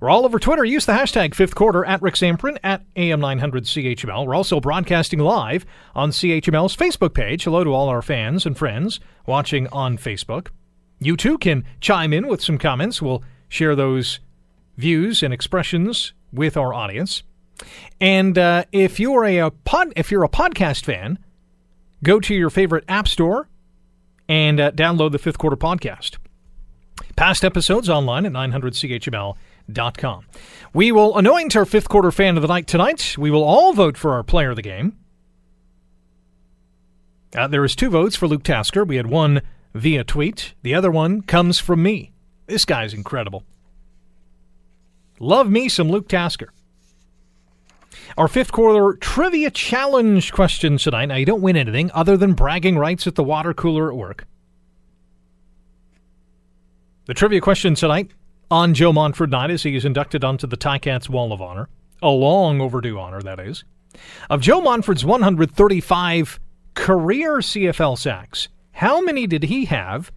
We're 0.00 0.10
all 0.10 0.24
over 0.24 0.38
Twitter. 0.38 0.64
Use 0.64 0.86
the 0.86 0.92
hashtag 0.92 1.34
fifth 1.34 1.54
quarter 1.54 1.84
at 1.84 2.02
Rick 2.02 2.14
Zamperin 2.14 2.58
at 2.62 2.82
AM900CHML. 2.94 4.26
We're 4.26 4.34
also 4.34 4.60
broadcasting 4.60 5.20
live 5.20 5.64
on 5.94 6.10
CHML's 6.10 6.76
Facebook 6.76 7.14
page. 7.14 7.44
Hello 7.44 7.64
to 7.64 7.72
all 7.72 7.88
our 7.88 8.02
fans 8.02 8.46
and 8.46 8.56
friends 8.56 9.00
watching 9.26 9.66
on 9.68 9.96
Facebook. 9.96 10.48
You 11.00 11.16
too 11.16 11.38
can 11.38 11.64
chime 11.80 12.12
in 12.12 12.26
with 12.26 12.42
some 12.42 12.58
comments. 12.58 13.00
We'll 13.00 13.22
share 13.48 13.76
those 13.76 14.20
views 14.76 15.22
and 15.22 15.32
expressions 15.32 16.12
with 16.32 16.56
our 16.56 16.74
audience. 16.74 17.22
And 18.00 18.38
uh, 18.38 18.64
if 18.72 19.00
you're 19.00 19.24
a, 19.24 19.38
a, 19.38 19.50
pod, 19.50 19.92
if 19.96 20.10
you're 20.10 20.24
a 20.24 20.28
podcast 20.28 20.84
fan, 20.84 21.18
go 22.02 22.20
to 22.20 22.34
your 22.34 22.50
favorite 22.50 22.84
app 22.88 23.08
store 23.08 23.48
and 24.28 24.60
uh, 24.60 24.70
download 24.72 25.12
the 25.12 25.18
Fifth 25.18 25.38
Quarter 25.38 25.56
podcast. 25.56 26.18
Past 27.16 27.44
episodes 27.44 27.88
online 27.88 28.26
at 28.26 28.32
900chml.com. 28.32 30.26
We 30.72 30.92
will 30.92 31.16
anoint 31.16 31.56
our 31.56 31.64
fifth 31.64 31.88
quarter 31.88 32.12
fan 32.12 32.36
of 32.36 32.42
the 32.42 32.48
night 32.48 32.66
tonight. 32.66 33.16
We 33.18 33.30
will 33.30 33.44
all 33.44 33.72
vote 33.72 33.96
for 33.96 34.12
our 34.12 34.22
player 34.22 34.50
of 34.50 34.56
the 34.56 34.62
game. 34.62 34.96
Uh, 37.36 37.46
there 37.46 37.64
is 37.64 37.76
two 37.76 37.90
votes 37.90 38.16
for 38.16 38.26
Luke 38.26 38.42
Tasker. 38.42 38.84
We 38.84 38.96
had 38.96 39.06
one 39.06 39.42
via 39.74 40.04
tweet. 40.04 40.54
The 40.62 40.74
other 40.74 40.90
one 40.90 41.22
comes 41.22 41.58
from 41.58 41.82
me. 41.82 42.12
This 42.46 42.64
guy's 42.64 42.94
incredible. 42.94 43.44
Love 45.20 45.50
me 45.50 45.68
some 45.68 45.90
Luke 45.90 46.08
Tasker. 46.08 46.52
Our 48.18 48.26
fifth 48.26 48.50
quarter 48.50 48.98
trivia 48.98 49.48
challenge 49.48 50.32
question 50.32 50.76
tonight. 50.76 51.06
Now, 51.06 51.14
you 51.14 51.24
don't 51.24 51.40
win 51.40 51.56
anything 51.56 51.88
other 51.94 52.16
than 52.16 52.32
bragging 52.32 52.76
rights 52.76 53.06
at 53.06 53.14
the 53.14 53.22
water 53.22 53.54
cooler 53.54 53.92
at 53.92 53.96
work. 53.96 54.26
The 57.04 57.14
trivia 57.14 57.40
question 57.40 57.76
tonight 57.76 58.10
on 58.50 58.74
Joe 58.74 58.92
Montford 58.92 59.30
night 59.30 59.52
as 59.52 59.62
he 59.62 59.76
is 59.76 59.84
inducted 59.84 60.24
onto 60.24 60.48
the 60.48 60.56
Ticats 60.56 61.08
Wall 61.08 61.32
of 61.32 61.40
Honor. 61.40 61.68
A 62.02 62.08
long 62.08 62.60
overdue 62.60 62.98
honor, 62.98 63.22
that 63.22 63.38
is. 63.38 63.62
Of 64.28 64.40
Joe 64.40 64.62
Montford's 64.62 65.04
135 65.04 66.40
career 66.74 67.36
CFL 67.36 67.96
sacks, 67.96 68.48
how 68.72 69.00
many 69.00 69.28
did 69.28 69.44
he 69.44 69.66
have 69.66 70.10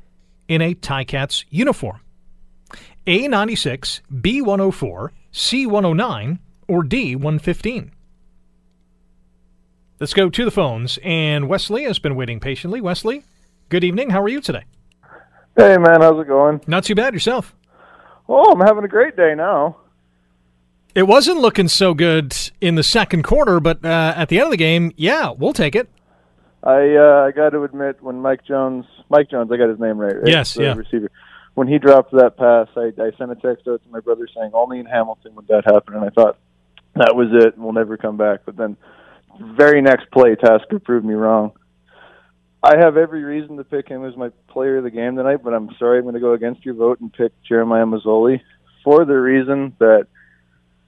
in 0.47 0.59
a 0.63 0.73
Ticats 0.73 1.45
uniform? 1.51 1.99
A96, 3.05 4.01
B104, 4.11 5.09
C109, 5.31 6.39
or 6.71 6.83
D115? 6.83 7.89
Let's 9.99 10.13
go 10.13 10.29
to 10.29 10.45
the 10.45 10.51
phones. 10.51 10.97
And 11.03 11.49
Wesley 11.49 11.83
has 11.83 11.99
been 11.99 12.15
waiting 12.15 12.39
patiently. 12.39 12.79
Wesley, 12.79 13.25
good 13.67 13.83
evening. 13.83 14.11
How 14.11 14.21
are 14.21 14.29
you 14.29 14.39
today? 14.39 14.63
Hey, 15.57 15.77
man. 15.77 15.99
How's 15.99 16.19
it 16.21 16.27
going? 16.27 16.61
Not 16.67 16.85
too 16.85 16.95
bad. 16.95 17.13
Yourself? 17.13 17.53
Oh, 18.29 18.53
I'm 18.53 18.61
having 18.61 18.85
a 18.85 18.87
great 18.87 19.17
day 19.17 19.35
now. 19.35 19.77
It 20.95 21.03
wasn't 21.03 21.39
looking 21.39 21.67
so 21.67 21.93
good 21.93 22.35
in 22.61 22.75
the 22.75 22.83
second 22.83 23.23
quarter, 23.23 23.59
but 23.59 23.83
uh, 23.83 24.13
at 24.15 24.29
the 24.29 24.37
end 24.37 24.45
of 24.45 24.51
the 24.51 24.57
game, 24.57 24.93
yeah, 24.95 25.31
we'll 25.37 25.53
take 25.53 25.75
it. 25.75 25.89
I 26.63 26.95
uh, 26.95 27.25
I 27.27 27.31
got 27.31 27.49
to 27.49 27.63
admit 27.63 28.01
when 28.01 28.21
Mike 28.21 28.45
Jones, 28.45 28.85
Mike 29.09 29.29
Jones, 29.29 29.51
I 29.51 29.57
got 29.57 29.69
his 29.69 29.79
name 29.79 29.97
right. 29.97 30.15
right? 30.15 30.27
Yes, 30.27 30.53
the 30.53 30.63
yeah. 30.63 30.73
Receiver. 30.73 31.09
When 31.55 31.67
he 31.67 31.79
dropped 31.79 32.11
that 32.11 32.37
pass, 32.37 32.67
I, 32.75 32.91
I 33.01 33.11
sent 33.17 33.31
a 33.31 33.35
text 33.35 33.67
out 33.67 33.83
to 33.83 33.89
my 33.89 33.99
brother 33.99 34.27
saying 34.35 34.51
only 34.53 34.79
in 34.79 34.85
Hamilton 34.85 35.35
would 35.35 35.47
that 35.47 35.65
happen, 35.65 35.95
and 35.95 36.05
I 36.05 36.09
thought 36.09 36.37
that 36.95 37.15
was 37.15 37.27
it. 37.31 37.57
We'll 37.57 37.73
never 37.73 37.97
come 37.97 38.17
back. 38.17 38.41
But 38.45 38.57
then, 38.57 38.77
very 39.39 39.81
next 39.81 40.11
play, 40.11 40.35
Tasker 40.35 40.79
proved 40.79 41.05
me 41.05 41.13
wrong. 41.13 41.53
I 42.63 42.75
have 42.77 42.95
every 42.95 43.23
reason 43.23 43.57
to 43.57 43.63
pick 43.63 43.87
him 43.87 44.05
as 44.05 44.15
my 44.15 44.29
player 44.47 44.77
of 44.77 44.83
the 44.83 44.91
game 44.91 45.15
tonight, 45.15 45.39
but 45.43 45.53
I'm 45.53 45.69
sorry 45.79 45.97
I'm 45.97 46.03
going 46.03 46.13
to 46.13 46.19
go 46.21 46.33
against 46.33 46.63
your 46.63 46.75
vote 46.75 46.99
and 46.99 47.11
pick 47.11 47.31
Jeremiah 47.43 47.85
Masoli 47.85 48.41
for 48.83 49.03
the 49.03 49.15
reason 49.15 49.75
that 49.79 50.07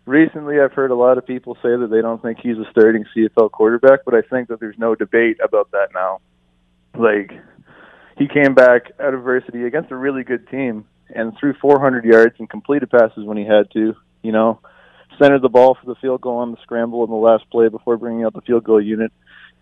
recently 0.05 0.59
I've 0.59 0.73
heard 0.73 0.91
a 0.91 0.95
lot 0.95 1.17
of 1.17 1.25
people 1.25 1.55
say 1.55 1.75
that 1.75 1.89
they 1.89 2.01
don't 2.01 2.21
think 2.21 2.39
he's 2.41 2.57
a 2.57 2.69
starting 2.69 3.05
CFL 3.15 3.51
quarterback, 3.51 4.01
but 4.05 4.13
I 4.13 4.21
think 4.21 4.49
that 4.49 4.59
there's 4.59 4.77
no 4.77 4.93
debate 4.93 5.37
about 5.43 5.71
that 5.71 5.87
now. 5.95 6.19
Like 6.95 7.31
he 8.17 8.27
came 8.27 8.53
back 8.53 8.91
out 8.99 9.15
of 9.15 9.23
varsity 9.23 9.65
against 9.65 9.91
a 9.91 9.95
really 9.95 10.23
good 10.23 10.47
team 10.49 10.85
and 11.09 11.33
threw 11.39 11.53
400 11.59 12.05
yards 12.05 12.35
and 12.37 12.49
completed 12.49 12.91
passes 12.91 13.25
when 13.25 13.37
he 13.37 13.45
had 13.45 13.71
to. 13.71 13.95
You 14.21 14.31
know, 14.31 14.59
centered 15.19 15.41
the 15.41 15.49
ball 15.49 15.77
for 15.79 15.85
the 15.85 15.95
field 15.95 16.21
goal 16.21 16.37
on 16.37 16.51
the 16.51 16.57
scramble 16.63 17.03
in 17.03 17.09
the 17.09 17.15
last 17.15 17.49
play 17.49 17.69
before 17.69 17.97
bringing 17.97 18.25
out 18.25 18.33
the 18.33 18.41
field 18.41 18.63
goal 18.63 18.81
unit. 18.81 19.11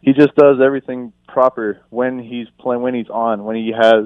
He 0.02 0.14
just 0.14 0.36
does 0.36 0.58
everything 0.64 1.14
proper 1.28 1.82
when 1.90 2.20
he's 2.20 2.48
playing, 2.60 2.82
when 2.82 2.96
he's 2.96 3.10
on, 3.10 3.44
when 3.44 3.56
he 3.56 3.72
has 3.72 4.06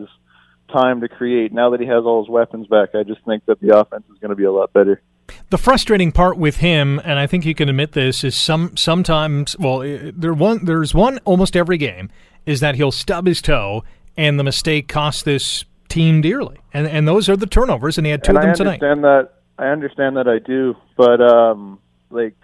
time 0.71 1.01
to 1.01 1.07
create. 1.07 1.53
Now 1.53 1.69
that 1.71 1.79
he 1.79 1.87
has 1.87 2.03
all 2.03 2.23
his 2.23 2.29
weapons 2.29 2.67
back, 2.67 2.89
I 2.95 3.03
just 3.03 3.23
think 3.25 3.45
that 3.45 3.59
the 3.61 3.77
offense 3.77 4.03
is 4.11 4.19
going 4.19 4.29
to 4.29 4.35
be 4.35 4.43
a 4.43 4.51
lot 4.51 4.73
better. 4.73 5.01
The 5.49 5.57
frustrating 5.57 6.11
part 6.11 6.37
with 6.37 6.57
him, 6.57 6.99
and 7.03 7.17
I 7.17 7.27
think 7.27 7.45
you 7.45 7.55
can 7.55 7.69
admit 7.69 7.93
this, 7.93 8.23
is 8.23 8.35
some 8.35 8.75
sometimes. 8.77 9.57
Well, 9.57 9.81
eh, 9.81 10.11
there 10.13 10.33
one 10.33 10.65
there's 10.65 10.93
one 10.93 11.19
almost 11.19 11.55
every 11.55 11.77
game 11.77 12.09
is 12.45 12.59
that 12.59 12.75
he'll 12.75 12.91
stub 12.91 13.25
his 13.25 13.41
toe, 13.41 13.83
and 14.17 14.39
the 14.39 14.43
mistake 14.43 14.87
costs 14.87 15.23
this 15.23 15.65
team 15.87 16.21
dearly. 16.21 16.57
And 16.73 16.87
and 16.87 17.07
those 17.07 17.29
are 17.29 17.35
the 17.35 17.47
turnovers, 17.47 17.97
and 17.97 18.05
he 18.05 18.11
had 18.11 18.23
two 18.23 18.31
and 18.31 18.37
of 18.37 18.43
them 18.43 18.51
I 18.51 18.77
tonight. 18.77 19.01
that. 19.01 19.31
I 19.57 19.67
understand 19.67 20.17
that. 20.17 20.27
I 20.27 20.39
do, 20.39 20.75
but 20.97 21.21
um, 21.21 21.79
like, 22.09 22.35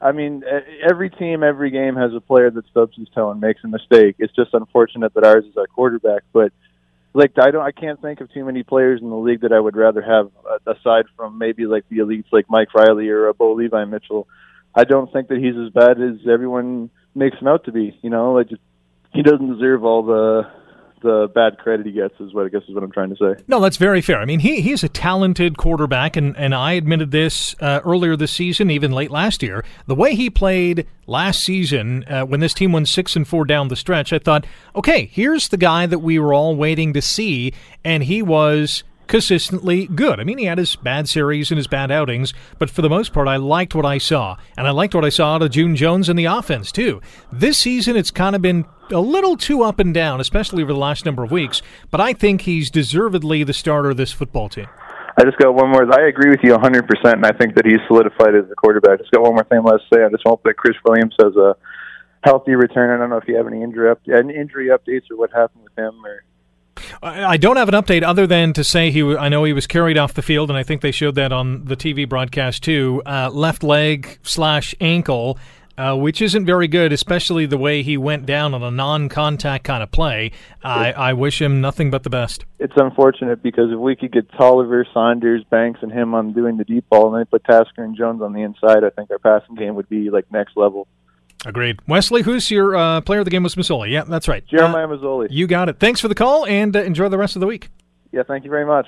I 0.00 0.12
mean, 0.12 0.42
every 0.88 1.10
team, 1.10 1.42
every 1.42 1.70
game 1.70 1.96
has 1.96 2.14
a 2.14 2.20
player 2.20 2.50
that 2.50 2.66
stubs 2.68 2.96
his 2.96 3.08
toe 3.10 3.30
and 3.30 3.40
makes 3.40 3.62
a 3.64 3.68
mistake. 3.68 4.16
It's 4.18 4.34
just 4.34 4.54
unfortunate 4.54 5.14
that 5.14 5.24
ours 5.24 5.44
is 5.44 5.56
our 5.56 5.66
quarterback, 5.66 6.22
but. 6.32 6.52
Like 7.14 7.32
I 7.38 7.50
don't, 7.50 7.64
I 7.64 7.72
can't 7.72 7.98
think 8.02 8.20
of 8.20 8.30
too 8.30 8.44
many 8.44 8.62
players 8.62 9.00
in 9.00 9.08
the 9.08 9.16
league 9.16 9.40
that 9.40 9.50
I 9.50 9.58
would 9.58 9.74
rather 9.74 10.02
have 10.02 10.30
uh, 10.44 10.70
aside 10.70 11.06
from 11.16 11.38
maybe 11.38 11.64
like 11.64 11.88
the 11.88 12.00
elites, 12.00 12.26
like 12.30 12.44
Mike 12.50 12.74
Reilly 12.74 13.08
or 13.08 13.30
uh, 13.30 13.32
Bo 13.32 13.54
Levi 13.54 13.86
Mitchell. 13.86 14.28
I 14.74 14.84
don't 14.84 15.10
think 15.10 15.28
that 15.28 15.38
he's 15.38 15.56
as 15.56 15.72
bad 15.72 15.98
as 15.98 16.28
everyone 16.30 16.90
makes 17.14 17.38
him 17.38 17.48
out 17.48 17.64
to 17.64 17.72
be. 17.72 17.98
You 18.02 18.10
know, 18.10 18.34
like 18.34 18.50
just, 18.50 18.60
he 19.14 19.22
doesn't 19.22 19.50
deserve 19.50 19.82
all 19.82 20.02
the 20.02 20.42
the 21.02 21.30
bad 21.34 21.58
credit 21.58 21.86
he 21.86 21.92
gets. 21.92 22.14
Is 22.20 22.32
what 22.32 22.46
I 22.46 22.48
guess 22.48 22.62
is 22.68 22.74
what 22.74 22.82
I'm 22.82 22.90
trying 22.90 23.14
to 23.14 23.16
say. 23.16 23.42
No, 23.48 23.60
that's 23.60 23.76
very 23.76 24.00
fair. 24.00 24.18
I 24.18 24.24
mean, 24.24 24.40
he 24.40 24.60
he's 24.60 24.82
a 24.82 24.88
talented 24.88 25.56
quarterback, 25.56 26.16
and, 26.16 26.36
and 26.36 26.54
I 26.54 26.72
admitted 26.72 27.10
this 27.10 27.54
uh, 27.60 27.80
earlier 27.84 28.16
this 28.16 28.32
season, 28.32 28.70
even 28.70 28.92
late 28.92 29.10
last 29.10 29.42
year. 29.42 29.64
The 29.86 29.94
way 29.94 30.14
he 30.14 30.30
played 30.30 30.86
last 31.06 31.42
season, 31.42 32.04
uh, 32.04 32.24
when 32.24 32.40
this 32.40 32.54
team 32.54 32.72
won 32.72 32.86
six 32.86 33.16
and 33.16 33.26
four 33.26 33.44
down 33.44 33.68
the 33.68 33.76
stretch, 33.76 34.12
I 34.12 34.18
thought, 34.18 34.46
okay, 34.74 35.06
here's 35.12 35.48
the 35.48 35.56
guy 35.56 35.86
that 35.86 36.00
we 36.00 36.18
were 36.18 36.34
all 36.34 36.56
waiting 36.56 36.92
to 36.94 37.02
see, 37.02 37.52
and 37.84 38.02
he 38.02 38.22
was 38.22 38.82
consistently 39.06 39.86
good. 39.86 40.20
I 40.20 40.24
mean, 40.24 40.38
he 40.38 40.44
had 40.44 40.58
his 40.58 40.76
bad 40.76 41.08
series 41.08 41.50
and 41.50 41.56
his 41.56 41.66
bad 41.66 41.90
outings, 41.90 42.34
but 42.58 42.70
for 42.70 42.82
the 42.82 42.88
most 42.88 43.12
part, 43.12 43.28
I 43.28 43.36
liked 43.36 43.74
what 43.74 43.86
I 43.86 43.98
saw. 43.98 44.36
And 44.56 44.66
I 44.66 44.70
liked 44.70 44.94
what 44.94 45.04
I 45.04 45.08
saw 45.08 45.34
out 45.34 45.42
of 45.42 45.50
June 45.50 45.76
Jones 45.76 46.08
in 46.08 46.16
the 46.16 46.24
offense, 46.24 46.72
too. 46.72 47.00
This 47.32 47.58
season, 47.58 47.96
it's 47.96 48.10
kind 48.10 48.36
of 48.36 48.42
been 48.42 48.64
a 48.90 49.00
little 49.00 49.36
too 49.36 49.62
up 49.62 49.78
and 49.78 49.92
down, 49.92 50.20
especially 50.20 50.62
over 50.62 50.72
the 50.72 50.78
last 50.78 51.04
number 51.04 51.24
of 51.24 51.30
weeks, 51.30 51.62
but 51.90 52.00
I 52.00 52.12
think 52.12 52.42
he's 52.42 52.70
deservedly 52.70 53.42
the 53.44 53.52
starter 53.52 53.90
of 53.90 53.96
this 53.96 54.12
football 54.12 54.48
team. 54.48 54.68
I 55.18 55.24
just 55.24 55.38
got 55.38 55.54
one 55.54 55.70
more. 55.70 55.90
I 55.98 56.08
agree 56.08 56.28
with 56.28 56.40
you 56.42 56.52
100%, 56.52 56.82
and 57.04 57.24
I 57.24 57.32
think 57.32 57.54
that 57.54 57.64
he's 57.64 57.80
solidified 57.86 58.34
as 58.34 58.44
a 58.50 58.54
quarterback. 58.54 58.98
Just 58.98 59.10
got 59.12 59.22
one 59.22 59.32
more 59.32 59.44
thing 59.44 59.62
left 59.64 59.84
to 59.90 59.96
say. 59.96 60.04
I 60.04 60.10
just 60.10 60.24
hope 60.26 60.42
that 60.44 60.58
Chris 60.58 60.76
Williams 60.84 61.14
has 61.22 61.34
a 61.36 61.56
healthy 62.22 62.54
return. 62.54 62.90
I 62.90 62.98
don't 62.98 63.08
know 63.08 63.16
if 63.16 63.26
you 63.26 63.36
have 63.36 63.46
any 63.46 63.62
injury, 63.62 63.90
up, 63.90 64.00
any 64.14 64.34
injury 64.34 64.68
updates 64.68 65.10
or 65.10 65.16
what 65.16 65.32
happened 65.32 65.64
with 65.64 65.76
him 65.78 66.04
or 66.04 66.22
I 67.02 67.36
don't 67.36 67.56
have 67.56 67.68
an 67.68 67.74
update 67.74 68.02
other 68.02 68.26
than 68.26 68.52
to 68.54 68.64
say 68.64 68.90
he. 68.90 69.02
I 69.16 69.28
know 69.28 69.44
he 69.44 69.52
was 69.52 69.66
carried 69.66 69.98
off 69.98 70.14
the 70.14 70.22
field, 70.22 70.50
and 70.50 70.58
I 70.58 70.62
think 70.62 70.80
they 70.80 70.90
showed 70.90 71.14
that 71.16 71.32
on 71.32 71.64
the 71.64 71.76
TV 71.76 72.08
broadcast 72.08 72.62
too. 72.62 73.02
Uh, 73.06 73.30
left 73.32 73.62
leg 73.62 74.18
slash 74.22 74.74
ankle, 74.80 75.38
uh, 75.78 75.96
which 75.96 76.22
isn't 76.22 76.46
very 76.46 76.68
good, 76.68 76.92
especially 76.92 77.46
the 77.46 77.58
way 77.58 77.82
he 77.82 77.96
went 77.96 78.26
down 78.26 78.54
on 78.54 78.62
a 78.62 78.70
non-contact 78.70 79.64
kind 79.64 79.82
of 79.82 79.90
play. 79.90 80.32
I, 80.62 80.92
I 80.92 81.12
wish 81.12 81.40
him 81.40 81.60
nothing 81.60 81.90
but 81.90 82.02
the 82.02 82.10
best. 82.10 82.44
It's 82.58 82.72
unfortunate 82.76 83.42
because 83.42 83.70
if 83.70 83.78
we 83.78 83.94
could 83.94 84.12
get 84.12 84.30
Tolliver, 84.32 84.86
Saunders, 84.92 85.44
Banks, 85.50 85.80
and 85.82 85.92
him 85.92 86.14
on 86.14 86.32
doing 86.32 86.56
the 86.56 86.64
deep 86.64 86.88
ball, 86.88 87.08
and 87.08 87.18
then 87.18 87.26
put 87.26 87.44
Tasker 87.44 87.84
and 87.84 87.96
Jones 87.96 88.22
on 88.22 88.32
the 88.32 88.42
inside, 88.42 88.84
I 88.84 88.90
think 88.90 89.10
our 89.10 89.18
passing 89.18 89.54
game 89.54 89.74
would 89.74 89.88
be 89.88 90.10
like 90.10 90.30
next 90.32 90.56
level. 90.56 90.88
Agreed. 91.46 91.78
Wesley, 91.86 92.22
who's 92.22 92.50
your 92.50 92.74
uh, 92.76 93.00
player 93.02 93.20
of 93.20 93.24
the 93.24 93.30
game 93.30 93.42
was 93.44 93.54
Masoli. 93.54 93.90
Yeah, 93.90 94.02
that's 94.04 94.26
right. 94.28 94.44
Jeremiah 94.46 94.84
Uh, 94.86 94.96
Masoli. 94.96 95.28
you 95.30 95.46
got 95.46 95.68
it. 95.68 95.78
Thanks 95.78 96.00
for 96.00 96.08
the 96.08 96.14
call, 96.14 96.44
and 96.46 96.76
uh, 96.76 96.82
enjoy 96.82 97.08
the 97.08 97.18
rest 97.18 97.36
of 97.36 97.40
the 97.40 97.46
week. 97.46 97.70
Yeah, 98.12 98.22
thank 98.26 98.44
you 98.44 98.50
very 98.50 98.66
much. 98.66 98.86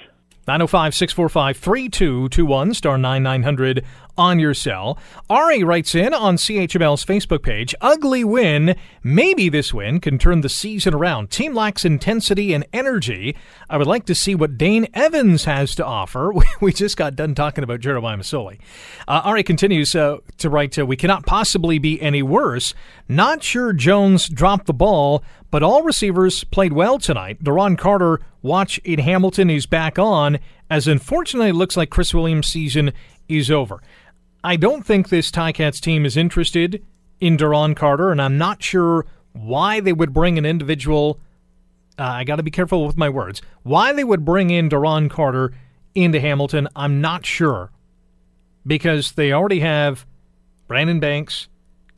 905 0.49 0.95
645 0.95 1.57
3221, 1.59 2.75
star 2.75 2.99
9900 2.99 3.85
on 4.19 4.39
your 4.39 4.53
cell. 4.53 4.99
Ari 5.31 5.63
writes 5.65 5.95
in 5.95 6.13
on 6.13 6.37
CHML's 6.37 7.05
Facebook 7.05 7.43
page 7.43 7.75
Ugly 7.81 8.25
win. 8.25 8.77
Maybe 9.03 9.49
this 9.49 9.73
win 9.73 10.01
can 10.01 10.19
turn 10.19 10.43
the 10.43 10.49
season 10.49 10.93
around. 10.93 11.31
Team 11.31 11.55
lacks 11.55 11.85
intensity 11.85 12.53
and 12.53 12.67
energy. 12.73 13.37
I 13.71 13.79
would 13.79 13.87
like 13.87 14.05
to 14.07 14.15
see 14.15 14.35
what 14.35 14.59
Dane 14.59 14.89
Evans 14.93 15.45
has 15.45 15.75
to 15.77 15.85
offer. 15.85 16.33
We 16.61 16.73
just 16.73 16.97
got 16.97 17.15
done 17.15 17.37
talking 17.37 17.63
about 17.63 17.81
Jeremiah 17.81 18.17
Masoli. 18.17 18.59
Uh, 19.07 19.21
Ari 19.25 19.45
continues 19.45 19.95
uh, 19.95 20.17
to 20.39 20.51
write 20.51 20.77
uh, 20.77 20.85
We 20.85 20.97
cannot 20.97 21.25
possibly 21.25 21.79
be 21.79 22.01
any 22.03 22.21
worse. 22.23 22.75
Not 23.09 23.45
sure 23.45 23.73
Jones 23.73 24.29
dropped 24.29 24.67
the 24.67 24.75
ball, 24.75 25.23
but 25.51 25.63
all 25.63 25.83
receivers 25.83 26.43
played 26.45 26.73
well 26.73 26.99
tonight. 26.99 27.43
Duron 27.45 27.79
Carter, 27.79 28.21
watch 28.43 28.79
in 28.79 28.99
Hamilton, 28.99 29.51
is 29.51 29.67
back 29.67 29.99
on, 29.99 30.39
as 30.69 30.89
unfortunately 30.89 31.51
it 31.51 31.55
looks 31.55 31.77
like 31.77 31.91
Chris 31.91 32.13
Williams' 32.13 32.49
season 32.49 32.93
is 33.29 33.51
over. 33.51 33.81
I 34.49 34.57
don't 34.57 34.83
think 34.83 35.11
this 35.11 35.31
Ticats 35.31 35.79
team 35.79 36.07
is 36.07 36.17
interested 36.17 36.83
in 37.21 37.37
Duron 37.37 37.77
Carter, 37.77 38.11
and 38.11 38.23
I'm 38.23 38.39
not 38.39 38.63
sure 38.63 39.05
why 39.35 39.81
they 39.81 39.93
would 39.93 40.15
bring 40.15 40.39
an 40.39 40.47
individual. 40.47 41.21
Uh, 41.99 42.05
I 42.05 42.25
got 42.25 42.37
to 42.37 42.43
be 42.43 42.51
careful 42.51 42.87
with 42.87 42.97
my 42.97 43.11
words. 43.11 43.43
Why 43.63 43.93
they 43.93 44.05
would 44.05 44.25
bring 44.25 44.49
in 44.49 44.71
Duron 44.71 45.11
Carter 45.11 45.53
into 45.95 46.19
Hamilton, 46.19 46.67
I'm 46.75 47.03
not 47.03 47.27
sure. 47.27 47.73
Because 48.67 49.13
they 49.13 49.35
already 49.35 49.61
have 49.61 50.07
Brandon 50.67 50.99
Banks, 50.99 51.49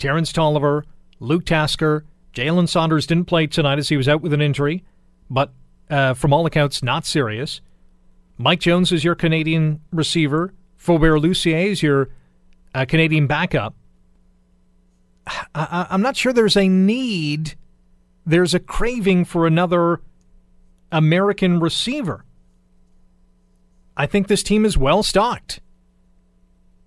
Terrence 0.01 0.33
Tolliver, 0.33 0.85
Luke 1.21 1.47
Tasker, 1.47 2.05
Jalen 2.35 2.69
Saunders 2.69 3.07
didn't 3.07 3.27
play 3.27 3.47
tonight 3.47 3.79
as 3.79 3.91
he 3.91 3.97
was 3.97 4.09
out 4.09 4.23
with 4.23 4.33
an 4.33 4.43
injury, 4.43 4.83
but 5.31 5.53
uh, 5.89 6.15
from 6.15 6.33
all 6.33 6.47
accounts, 6.47 6.83
not 6.83 7.07
serious. 7.07 7.61
Mike 8.39 8.59
Jones 8.59 8.91
is 8.91 9.05
your 9.05 9.15
Canadian 9.15 9.83
receiver. 9.93 10.53
Faubert-Lussier 10.77 11.67
is 11.67 11.81
your 11.81 12.09
uh, 12.75 12.85
Canadian 12.85 13.27
backup. 13.27 13.75
I, 15.55 15.87
I'm 15.91 16.03
not 16.03 16.17
sure 16.17 16.33
there's 16.33 16.57
a 16.57 16.69
need, 16.69 17.55
there's 18.27 18.55
a 18.55 18.61
craving 18.61 19.25
for 19.25 19.47
another 19.47 20.01
American 20.91 21.61
receiver. 21.61 22.25
I 23.97 24.07
think 24.07 24.29
this 24.29 24.43
team 24.43 24.65
is 24.65 24.77
well 24.77 25.03
stocked. 25.03 25.61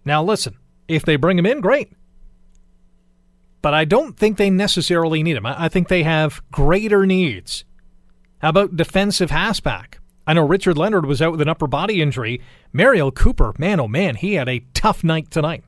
Now, 0.04 0.24
listen, 0.24 0.58
if 0.88 1.06
they 1.06 1.16
bring 1.16 1.38
him 1.38 1.46
in, 1.46 1.62
great 1.62 1.92
but 3.64 3.74
I 3.74 3.86
don't 3.86 4.18
think 4.18 4.38
they 4.38 4.52
necessarily 4.52 5.24
need 5.24 5.38
him. 5.38 5.48
I, 5.48 5.66
I 5.66 5.70
think 5.70 5.88
they 5.88 6.04
have 6.04 6.44
greater 6.52 7.08
needs. 7.08 7.64
How 8.40 8.50
about 8.50 8.76
defensive 8.76 9.32
halfback? 9.32 10.00
I 10.28 10.34
know 10.34 10.46
Richard 10.46 10.78
Leonard 10.78 11.06
was 11.06 11.22
out 11.22 11.32
with 11.32 11.42
an 11.42 11.50
upper 11.50 11.66
body 11.66 12.02
injury. 12.02 12.42
Mariel 12.74 13.12
Cooper, 13.12 13.54
man, 13.58 13.80
oh 13.80 13.88
man, 13.88 14.16
he 14.16 14.34
had 14.34 14.50
a 14.50 14.64
tough 14.74 15.04
night 15.04 15.32
tonight. 15.32 15.64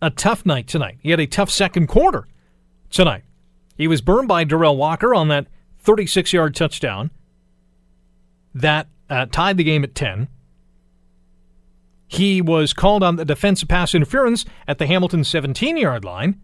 A 0.00 0.10
tough 0.10 0.46
night 0.46 0.68
tonight. 0.68 0.98
He 1.00 1.10
had 1.10 1.20
a 1.20 1.26
tough 1.26 1.50
second 1.50 1.88
quarter 1.88 2.26
tonight. 2.90 3.24
He 3.76 3.88
was 3.88 4.00
burned 4.00 4.28
by 4.28 4.44
Derel 4.44 4.76
Walker 4.76 5.14
on 5.14 5.28
that 5.28 5.46
36 5.78 6.32
yard 6.32 6.54
touchdown 6.54 7.10
that 8.54 8.88
uh, 9.08 9.26
tied 9.26 9.56
the 9.56 9.64
game 9.64 9.84
at 9.84 9.94
10. 9.94 10.28
He 12.06 12.40
was 12.40 12.72
called 12.72 13.02
on 13.02 13.16
the 13.16 13.24
defensive 13.24 13.68
pass 13.68 13.94
interference 13.94 14.44
at 14.66 14.78
the 14.78 14.86
Hamilton 14.86 15.24
17 15.24 15.76
yard 15.76 16.04
line. 16.04 16.40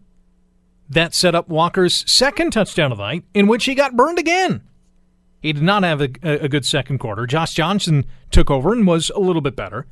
That 0.87 1.15
set 1.15 1.33
up 1.33 1.49
Walker's 1.49 2.09
second 2.11 2.51
touchdown 2.51 2.91
of 2.91 2.99
the 2.99 3.03
night, 3.03 3.23
in 3.33 3.47
which 3.47 3.65
he 3.65 3.73
got 3.73 3.95
burned 3.95 4.19
again. 4.19 4.61
He 5.41 5.51
did 5.51 5.63
not 5.63 5.83
have 5.83 6.01
a, 6.01 6.09
a, 6.23 6.47
good 6.49 6.65
second 6.65 6.99
quarter. 6.99 7.25
Josh 7.25 7.53
Johnson 7.53 8.05
took 8.31 8.51
over 8.51 8.71
and 8.71 8.85
was 8.85 9.11
a 9.11 9.19
little 9.19 9.41
bit 9.41 9.55
better, 9.55 9.87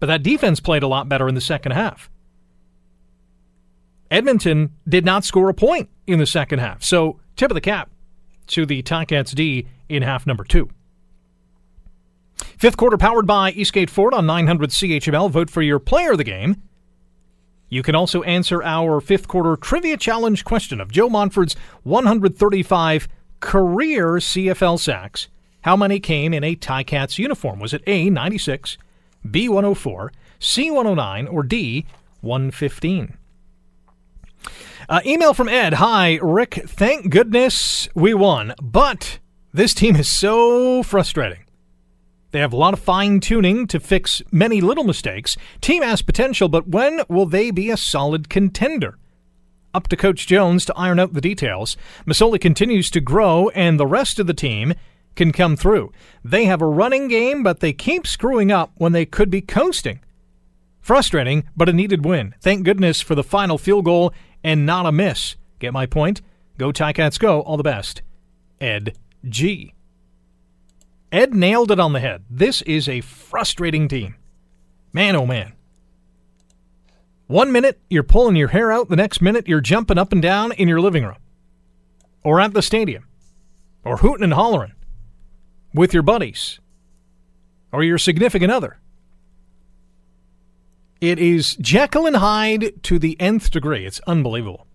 but 0.00 0.06
that 0.06 0.22
defense 0.22 0.60
played 0.60 0.82
a 0.82 0.88
lot 0.88 1.08
better 1.08 1.28
in 1.28 1.34
the 1.34 1.40
second 1.40 1.72
half. 1.72 2.10
Edmonton 4.10 4.72
did 4.88 5.04
not 5.04 5.24
score 5.24 5.48
a 5.48 5.54
point 5.54 5.88
in 6.06 6.18
the 6.18 6.26
second 6.26 6.58
half, 6.58 6.82
so 6.82 7.20
tip 7.36 7.50
of 7.50 7.54
the 7.54 7.60
cap 7.60 7.90
to 8.48 8.64
the 8.64 8.82
Ticats 8.82 9.34
D 9.34 9.66
in 9.88 10.02
half 10.02 10.26
number 10.26 10.44
two. 10.44 10.68
Fifth 12.58 12.76
quarter 12.76 12.96
powered 12.96 13.26
by 13.26 13.50
Eastgate 13.52 13.90
Ford 13.90 14.14
on 14.14 14.26
900 14.26 14.70
CHML. 14.70 15.30
Vote 15.30 15.50
for 15.50 15.62
your 15.62 15.78
player 15.78 16.12
of 16.12 16.18
the 16.18 16.24
game. 16.24 16.62
You 17.68 17.82
can 17.82 17.94
also 17.94 18.22
answer 18.22 18.62
our 18.62 19.00
fifth 19.00 19.26
quarter 19.26 19.56
trivia 19.56 19.96
challenge 19.96 20.44
question 20.44 20.80
of 20.80 20.92
Joe 20.92 21.08
Montford's 21.08 21.56
135 21.82 23.08
career 23.40 24.14
CFL 24.14 24.78
sacks. 24.78 25.28
How 25.62 25.76
many 25.76 25.98
came 25.98 26.32
in 26.32 26.44
a 26.44 26.54
Ticats 26.54 27.18
uniform? 27.18 27.58
Was 27.58 27.74
it 27.74 27.82
A, 27.86 28.08
96, 28.08 28.78
B, 29.28 29.48
104, 29.48 30.12
C, 30.38 30.70
109, 30.70 31.26
or 31.26 31.42
D, 31.42 31.86
115? 32.20 33.16
Uh, 34.88 35.00
email 35.04 35.34
from 35.34 35.48
Ed. 35.48 35.74
Hi, 35.74 36.18
Rick. 36.22 36.62
Thank 36.66 37.10
goodness 37.10 37.88
we 37.94 38.14
won, 38.14 38.54
but 38.62 39.18
this 39.52 39.74
team 39.74 39.96
is 39.96 40.08
so 40.08 40.82
frustrating. 40.82 41.44
They 42.30 42.40
have 42.40 42.52
a 42.52 42.56
lot 42.56 42.74
of 42.74 42.80
fine 42.80 43.20
tuning 43.20 43.66
to 43.68 43.80
fix 43.80 44.22
many 44.30 44.60
little 44.60 44.84
mistakes. 44.84 45.36
Team 45.60 45.82
has 45.82 46.02
potential, 46.02 46.48
but 46.48 46.68
when 46.68 47.02
will 47.08 47.26
they 47.26 47.50
be 47.50 47.70
a 47.70 47.76
solid 47.76 48.28
contender? 48.28 48.98
Up 49.72 49.88
to 49.88 49.96
Coach 49.96 50.26
Jones 50.26 50.64
to 50.66 50.74
iron 50.74 50.98
out 50.98 51.14
the 51.14 51.20
details. 51.20 51.76
Masoli 52.06 52.40
continues 52.40 52.90
to 52.90 53.00
grow, 53.00 53.48
and 53.50 53.80
the 53.80 53.86
rest 53.86 54.18
of 54.18 54.26
the 54.26 54.34
team 54.34 54.74
can 55.14 55.32
come 55.32 55.56
through. 55.56 55.92
They 56.24 56.44
have 56.44 56.62
a 56.62 56.66
running 56.66 57.08
game, 57.08 57.42
but 57.42 57.60
they 57.60 57.72
keep 57.72 58.06
screwing 58.06 58.52
up 58.52 58.72
when 58.76 58.92
they 58.92 59.06
could 59.06 59.30
be 59.30 59.40
coasting. 59.40 60.00
Frustrating, 60.80 61.48
but 61.56 61.68
a 61.68 61.72
needed 61.72 62.04
win. 62.04 62.34
Thank 62.40 62.64
goodness 62.64 63.00
for 63.00 63.14
the 63.14 63.24
final 63.24 63.58
field 63.58 63.86
goal 63.86 64.12
and 64.42 64.66
not 64.66 64.86
a 64.86 64.92
miss. 64.92 65.36
Get 65.58 65.72
my 65.72 65.86
point? 65.86 66.22
Go 66.58 66.72
Ticats 66.72 67.18
go. 67.18 67.40
All 67.40 67.56
the 67.56 67.62
best. 67.62 68.02
Ed 68.60 68.96
G. 69.28 69.74
Ed 71.12 71.34
nailed 71.34 71.70
it 71.70 71.80
on 71.80 71.92
the 71.92 72.00
head. 72.00 72.24
This 72.28 72.62
is 72.62 72.88
a 72.88 73.00
frustrating 73.00 73.88
team. 73.88 74.16
Man, 74.92 75.16
oh 75.16 75.26
man. 75.26 75.52
One 77.26 77.50
minute, 77.50 77.80
you're 77.90 78.02
pulling 78.02 78.36
your 78.36 78.48
hair 78.48 78.70
out. 78.70 78.88
The 78.88 78.96
next 78.96 79.20
minute, 79.20 79.48
you're 79.48 79.60
jumping 79.60 79.98
up 79.98 80.12
and 80.12 80.22
down 80.22 80.52
in 80.52 80.68
your 80.68 80.80
living 80.80 81.04
room 81.04 81.16
or 82.22 82.40
at 82.40 82.54
the 82.54 82.62
stadium 82.62 83.06
or 83.84 83.98
hooting 83.98 84.24
and 84.24 84.34
hollering 84.34 84.74
with 85.74 85.92
your 85.92 86.02
buddies 86.02 86.60
or 87.72 87.82
your 87.82 87.98
significant 87.98 88.52
other. 88.52 88.78
It 91.00 91.18
is 91.18 91.56
Jekyll 91.56 92.06
and 92.06 92.16
Hyde 92.16 92.82
to 92.84 92.98
the 92.98 93.20
nth 93.20 93.50
degree. 93.50 93.84
It's 93.84 94.00
unbelievable. 94.06 94.66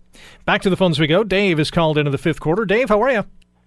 Back 0.44 0.62
to 0.62 0.70
the 0.70 0.76
phones 0.76 1.00
we 1.00 1.08
go. 1.08 1.24
Dave 1.24 1.58
is 1.58 1.70
called 1.70 1.98
into 1.98 2.12
the 2.12 2.18
fifth 2.18 2.38
quarter. 2.38 2.64
Dave, 2.64 2.88
how 2.88 3.02
are 3.02 3.10
you? 3.10 3.24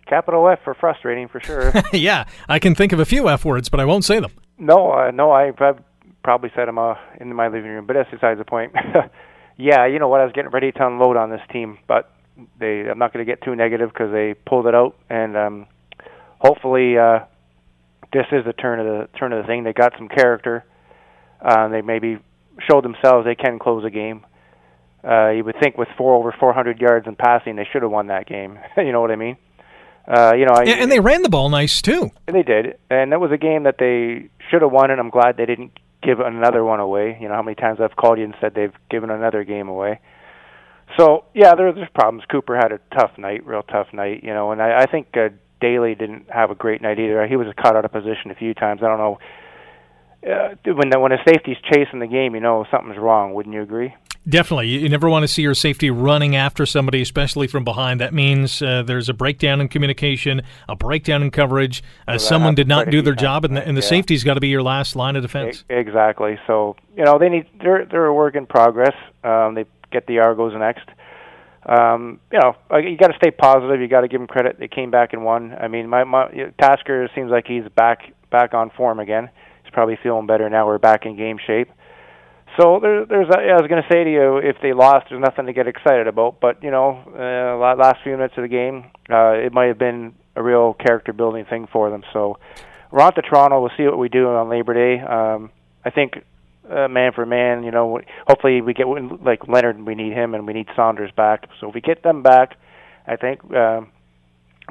Capital 0.08 0.48
F 0.48 0.60
for 0.64 0.74
frustrating 0.74 1.28
for 1.28 1.42
sure. 1.42 1.74
yeah, 1.94 2.26
I 2.48 2.60
can 2.60 2.74
think 2.74 2.94
of 2.94 3.00
a 3.00 3.06
few 3.06 3.28
F 3.28 3.44
words, 3.44 3.68
but 3.68 3.80
I 3.80 3.86
won't 3.86 4.06
say 4.06 4.20
them. 4.20 4.32
no, 4.58 4.92
uh, 4.92 5.12
no, 5.12 5.32
I've, 5.32 5.60
I've 5.62 5.80
probably 6.24 6.52
said 6.56 6.68
them 6.68 6.78
uh, 6.78 6.96
in 7.20 7.34
my 7.36 7.48
living 7.48 7.72
room, 7.72 7.86
but 7.86 7.94
that's 7.94 8.10
besides 8.10 8.38
the 8.38 8.46
point. 8.46 8.74
yeah, 9.58 9.86
you 9.86 10.00
know 10.00 10.08
what? 10.08 10.22
I 10.22 10.24
was 10.24 10.34
getting 10.34 10.52
ready 10.52 10.72
to 10.72 10.88
unload 10.88 11.18
on 11.18 11.32
this 11.32 11.42
team, 11.52 11.78
but 11.88 12.12
they. 12.60 12.88
I'm 12.90 13.00
not 13.00 13.12
going 13.12 13.26
to 13.26 13.30
get 13.30 13.42
too 13.44 13.56
negative 13.56 13.90
because 13.90 14.12
they 14.12 14.34
pulled 14.34 14.68
it 14.68 14.76
out, 14.76 14.96
and 15.10 15.36
um, 15.36 15.66
hopefully 16.40 16.98
uh, 16.98 17.20
this 18.14 18.28
is 18.32 18.46
the 18.46 18.54
turn 18.54 18.80
of 18.80 18.86
the 18.86 19.18
turn 19.18 19.34
of 19.34 19.44
the 19.44 19.48
thing. 19.48 19.64
They 19.64 19.74
got 19.74 19.94
some 19.98 20.08
character. 20.08 20.64
Uh, 21.42 21.68
they 21.68 21.82
maybe 21.82 22.20
showed 22.70 22.84
themselves 22.84 23.26
they 23.26 23.36
can 23.36 23.60
close 23.60 23.84
a 23.86 23.90
game. 23.90 24.26
Uh, 25.04 25.30
you 25.30 25.44
would 25.44 25.56
think 25.62 25.78
with 25.78 25.88
four 25.98 26.16
over 26.16 26.34
400 26.40 26.80
yards 26.80 27.06
in 27.08 27.16
passing, 27.16 27.56
they 27.56 27.68
should 27.72 27.84
have 27.84 27.92
won 27.92 28.08
that 28.08 28.28
game. 28.28 28.58
you 28.78 28.92
know 28.92 29.02
what 29.02 29.12
I 29.12 29.16
mean? 29.16 29.38
Uh, 30.08 30.34
you 30.36 30.46
know, 30.46 30.54
I, 30.54 30.62
and, 30.62 30.82
and 30.82 30.92
they 30.92 31.00
ran 31.00 31.24
the 31.24 31.30
ball 31.30 31.50
nice 31.50 31.82
too. 31.82 32.12
They 32.28 32.44
did, 32.44 32.78
and 32.90 33.12
that 33.12 33.20
was 33.20 33.32
a 33.32 33.38
game 33.38 33.64
that 33.64 33.78
they 33.80 34.30
should 34.50 34.62
have 34.62 34.72
won, 34.72 34.92
and 34.92 35.00
I'm 35.00 35.10
glad 35.10 35.38
they 35.38 35.48
didn't 35.48 35.72
give 36.04 36.20
another 36.20 36.64
one 36.64 36.80
away. 36.80 37.18
You 37.20 37.28
know 37.28 37.34
how 37.34 37.42
many 37.42 37.56
times 37.56 37.80
I've 37.82 37.96
called 37.96 38.20
you 38.20 38.26
and 38.26 38.36
said 38.40 38.54
they've 38.54 38.74
given 38.90 39.10
another 39.10 39.44
game 39.44 39.68
away. 39.68 40.00
So 40.98 41.26
yeah, 41.34 41.56
there, 41.56 41.74
there's 41.74 41.90
problems. 41.96 42.24
Cooper 42.32 42.56
had 42.56 42.72
a 42.72 42.80
tough 42.96 43.18
night, 43.18 43.46
real 43.46 43.64
tough 43.64 43.88
night. 43.94 44.24
You 44.24 44.34
know, 44.34 44.52
and 44.52 44.62
I, 44.62 44.82
I 44.82 44.86
think 44.86 45.08
uh, 45.18 45.30
Daly 45.60 45.96
didn't 45.96 46.30
have 46.30 46.52
a 46.52 46.56
great 46.56 46.82
night 46.82 47.00
either. 47.00 47.26
He 47.28 47.36
was 47.36 47.48
caught 47.60 47.76
out 47.76 47.86
of 47.86 47.92
position 47.92 48.30
a 48.30 48.36
few 48.36 48.54
times. 48.54 48.82
I 48.84 48.88
don't 48.88 49.00
know. 49.00 49.18
Uh, 50.26 50.56
when 50.66 50.90
the, 50.90 51.00
when 51.00 51.12
a 51.12 51.18
safety's 51.28 51.58
chasing 51.72 52.00
the 52.00 52.08
game, 52.08 52.34
you 52.34 52.42
know 52.42 52.66
something's 52.72 52.98
wrong. 52.98 53.34
Wouldn't 53.34 53.54
you 53.54 53.62
agree? 53.62 53.94
Definitely. 54.28 54.70
You 54.70 54.90
never 54.90 55.08
want 55.08 55.22
to 55.22 55.28
see 55.28 55.44
your 55.44 55.54
safety 55.54 55.92
running 55.92 56.36
after 56.36 56.66
somebody, 56.66 57.00
especially 57.00 57.46
from 57.46 57.64
behind. 57.64 58.02
That 58.02 58.12
means 58.12 58.60
uh, 58.60 58.82
there's 58.82 59.08
a 59.08 59.14
breakdown 59.14 59.62
in 59.62 59.68
communication, 59.68 60.42
a 60.68 60.76
breakdown 60.76 61.22
in 61.22 61.30
coverage. 61.30 61.84
Uh, 62.08 62.14
Well, 62.14 62.20
someone 62.20 62.56
did 62.56 62.68
not 62.68 62.90
do 62.90 63.04
their 63.04 63.14
job, 63.14 63.46
and 63.46 63.56
the, 63.56 63.68
and 63.68 63.78
the 63.78 63.82
yeah. 63.82 63.88
safety's 63.88 64.24
got 64.24 64.34
to 64.34 64.40
be 64.40 64.48
your 64.48 64.64
last 64.64 64.96
line 64.96 65.16
of 65.16 65.22
defense. 65.22 65.64
Exactly. 65.70 66.40
So 66.48 66.76
you 66.98 67.04
know 67.04 67.20
they 67.20 67.30
need 67.30 67.46
they're 67.62 67.86
they're 67.86 68.06
a 68.06 68.14
work 68.14 68.36
in 68.36 68.48
progress. 68.48 68.96
Um, 69.24 69.54
they 69.54 69.66
get 69.92 70.08
the 70.08 70.20
Argos 70.20 70.54
next. 70.58 70.90
Um, 71.68 72.20
you 72.32 72.40
know 72.40 72.56
uh, 72.72 72.78
you 72.78 72.98
got 72.98 73.10
to 73.10 73.18
stay 73.18 73.30
positive. 73.30 73.80
You 73.80 73.88
got 73.88 74.02
to 74.02 74.08
give 74.08 74.20
them 74.20 74.28
credit. 74.28 74.58
They 74.58 74.68
came 74.68 74.90
back 74.90 75.14
and 75.14 75.24
won. 75.24 75.54
I 75.54 75.68
mean, 75.68 75.88
my, 75.88 76.04
my 76.04 76.52
Tasker 76.60 77.10
seems 77.14 77.30
like 77.30 77.46
he's 77.46 77.68
back 77.76 78.12
back 78.32 78.56
on 78.56 78.72
form 78.72 79.00
again. 79.00 79.30
Probably 79.76 80.00
feeling 80.02 80.26
better 80.26 80.50
now. 80.50 80.66
We're 80.66 80.78
back 80.78 81.06
in 81.06 81.18
game 81.18 81.38
shape. 81.46 81.68
So 82.58 82.80
there, 82.82 83.06
there's 83.06 83.28
I 83.30 83.60
was 83.60 83.68
going 83.68 83.84
to 83.84 83.90
say 83.92 84.06
to 84.06 84.10
you, 84.10 84.38
if 84.38 84.56
they 84.62 84.72
lost, 84.72 85.08
there's 85.10 85.22
nothing 85.22 85.48
to 85.48 85.52
get 85.52 85.68
excited 85.68 86.08
about. 86.08 86.40
But 86.40 86.64
you 86.64 86.72
know, 86.72 87.04
uh, 87.14 87.76
last 87.76 87.98
few 88.02 88.14
minutes 88.14 88.36
of 88.38 88.44
the 88.44 88.48
game, 88.48 88.86
uh, 89.10 89.32
it 89.32 89.52
might 89.52 89.66
have 89.66 89.78
been 89.78 90.16
a 90.38 90.42
real 90.42 90.76
character 90.76 91.12
building 91.12 91.44
thing 91.44 91.68
for 91.74 91.90
them. 91.90 92.04
So 92.14 92.40
we're 92.90 93.02
on 93.02 93.16
to 93.16 93.22
Toronto. 93.22 93.60
We'll 93.60 93.72
see 93.76 93.84
what 93.84 93.98
we 93.98 94.08
do 94.08 94.30
on 94.30 94.48
Labor 94.48 94.74
Day. 94.74 95.04
Um, 95.04 95.52
I 95.84 95.90
think 95.90 96.24
uh, 96.72 96.88
man 96.88 97.12
for 97.12 97.26
man, 97.26 97.64
you 97.66 97.72
know, 97.72 98.00
hopefully 98.30 98.62
we 98.62 98.74
get 98.74 98.88
like 98.88 99.46
Leonard. 99.50 99.86
We 99.86 99.94
need 99.94 100.14
him, 100.14 100.36
and 100.36 100.48
we 100.48 100.54
need 100.54 100.68
Saunders 100.74 101.12
back. 101.18 101.50
So 101.60 101.68
if 101.68 101.76
we 101.76 101.82
get 101.82 102.02
them 102.02 102.24
back, 102.24 102.56
I 103.06 103.18
think 103.18 103.44
um, 103.54 103.92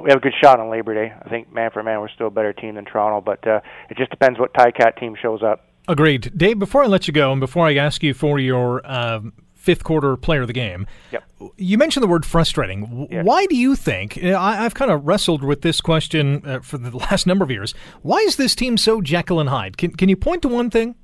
we 0.03 0.09
have 0.09 0.17
a 0.17 0.21
good 0.21 0.33
shot 0.41 0.59
on 0.59 0.69
Labor 0.69 0.93
Day. 0.93 1.13
I 1.23 1.29
think 1.29 1.51
man 1.53 1.71
for 1.71 1.81
man, 1.83 1.99
we're 2.01 2.09
still 2.09 2.27
a 2.27 2.31
better 2.31 2.53
team 2.53 2.75
than 2.75 2.85
Toronto, 2.85 3.21
but 3.21 3.45
uh, 3.47 3.61
it 3.89 3.97
just 3.97 4.11
depends 4.11 4.39
what 4.39 4.53
Cat 4.53 4.97
team 4.97 5.15
shows 5.21 5.41
up. 5.43 5.67
Agreed. 5.87 6.31
Dave, 6.35 6.57
before 6.59 6.83
I 6.83 6.87
let 6.87 7.07
you 7.07 7.13
go, 7.13 7.31
and 7.31 7.39
before 7.39 7.65
I 7.67 7.75
ask 7.75 8.01
you 8.01 8.13
for 8.13 8.39
your 8.39 8.81
um, 8.91 9.33
fifth 9.53 9.83
quarter 9.83 10.17
player 10.17 10.41
of 10.41 10.47
the 10.47 10.53
game, 10.53 10.87
Yep. 11.11 11.23
you 11.57 11.77
mentioned 11.77 12.03
the 12.03 12.07
word 12.07 12.25
frustrating. 12.25 13.07
Yes. 13.11 13.23
Why 13.23 13.45
do 13.45 13.55
you 13.55 13.75
think? 13.75 14.17
I, 14.23 14.65
I've 14.65 14.73
kind 14.73 14.89
of 14.91 15.05
wrestled 15.05 15.43
with 15.43 15.61
this 15.61 15.81
question 15.81 16.41
uh, 16.45 16.59
for 16.61 16.77
the 16.79 16.95
last 16.97 17.27
number 17.27 17.43
of 17.43 17.51
years. 17.51 17.73
Why 18.01 18.17
is 18.19 18.35
this 18.35 18.55
team 18.55 18.77
so 18.77 18.99
Jekyll 19.01 19.39
and 19.39 19.49
Hyde? 19.49 19.77
Can, 19.77 19.91
can 19.91 20.09
you 20.09 20.15
point 20.15 20.41
to 20.41 20.47
one 20.47 20.69
thing? 20.71 20.95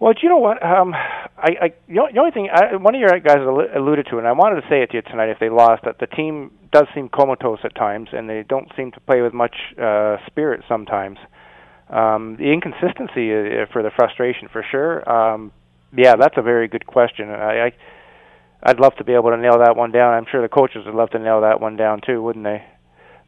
Well, 0.00 0.14
do 0.14 0.20
you 0.22 0.30
know 0.30 0.38
what? 0.38 0.64
Um, 0.64 0.94
I, 0.94 1.50
I 1.60 1.72
the 1.86 1.98
only- 1.98 2.30
thing 2.32 2.48
I, 2.52 2.76
one 2.76 2.94
of 2.94 3.00
your 3.00 3.20
guys 3.20 3.36
alluded 3.76 4.06
to, 4.10 4.18
and 4.18 4.26
I 4.26 4.32
wanted 4.32 4.62
to 4.62 4.68
say 4.68 4.82
it 4.82 4.90
to 4.90 4.96
you 4.96 5.02
tonight, 5.02 5.28
if 5.28 5.38
they 5.38 5.50
lost, 5.50 5.84
that 5.84 5.98
the 6.00 6.06
team 6.06 6.52
does 6.72 6.86
seem 6.94 7.10
comatose 7.10 7.58
at 7.64 7.74
times, 7.74 8.08
and 8.12 8.28
they 8.28 8.42
don't 8.48 8.68
seem 8.76 8.92
to 8.92 9.00
play 9.00 9.20
with 9.20 9.34
much 9.34 9.54
uh, 9.80 10.16
spirit 10.26 10.62
sometimes. 10.66 11.18
Um, 11.90 12.36
the 12.38 12.50
inconsistency 12.50 13.30
uh, 13.34 13.66
for 13.72 13.82
the 13.82 13.90
frustration, 13.94 14.48
for 14.50 14.64
sure. 14.70 15.08
Um, 15.08 15.52
yeah, 15.94 16.16
that's 16.16 16.36
a 16.38 16.42
very 16.42 16.68
good 16.68 16.86
question. 16.86 17.28
I, 17.28 17.66
I 17.66 17.72
I'd 18.62 18.80
love 18.80 18.94
to 18.96 19.04
be 19.04 19.12
able 19.14 19.30
to 19.30 19.36
nail 19.36 19.58
that 19.58 19.76
one 19.76 19.90
down. 19.90 20.14
I'm 20.14 20.26
sure 20.30 20.40
the 20.40 20.48
coaches 20.48 20.84
would 20.86 20.94
love 20.94 21.10
to 21.10 21.18
nail 21.18 21.42
that 21.42 21.60
one 21.60 21.76
down 21.76 22.00
too, 22.06 22.22
wouldn't 22.22 22.44
they? 22.44 22.64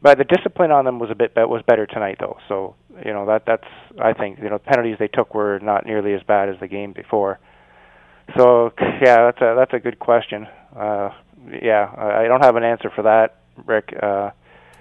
But 0.03 0.17
the 0.17 0.25
discipline 0.25 0.71
on 0.71 0.83
them 0.83 0.99
was 0.99 1.09
a 1.09 1.15
bit 1.15 1.31
was 1.35 1.63
better 1.65 1.87
tonight, 1.87 2.17
though. 2.19 2.37
So 2.49 2.75
you 3.05 3.13
know 3.13 3.25
that 3.27 3.43
that's 3.47 3.63
I 3.99 4.11
think 4.11 4.37
you 4.37 4.49
know 4.49 4.57
the 4.57 4.59
penalties 4.59 4.97
they 4.99 5.07
took 5.07 5.33
were 5.33 5.59
not 5.59 5.85
nearly 5.85 6.13
as 6.13 6.21
bad 6.23 6.49
as 6.49 6.59
the 6.59 6.67
game 6.67 6.91
before. 6.91 7.39
So 8.37 8.73
yeah, 8.79 9.31
that's 9.31 9.41
a 9.41 9.55
that's 9.57 9.73
a 9.73 9.79
good 9.79 9.99
question. 9.99 10.45
Uh, 10.75 11.11
yeah, 11.49 11.89
I 11.97 12.25
I 12.25 12.27
don't 12.27 12.43
have 12.43 12.57
an 12.57 12.65
answer 12.65 12.91
for 12.93 13.03
that, 13.03 13.37
Rick. 13.65 13.95
Uh, 14.03 14.31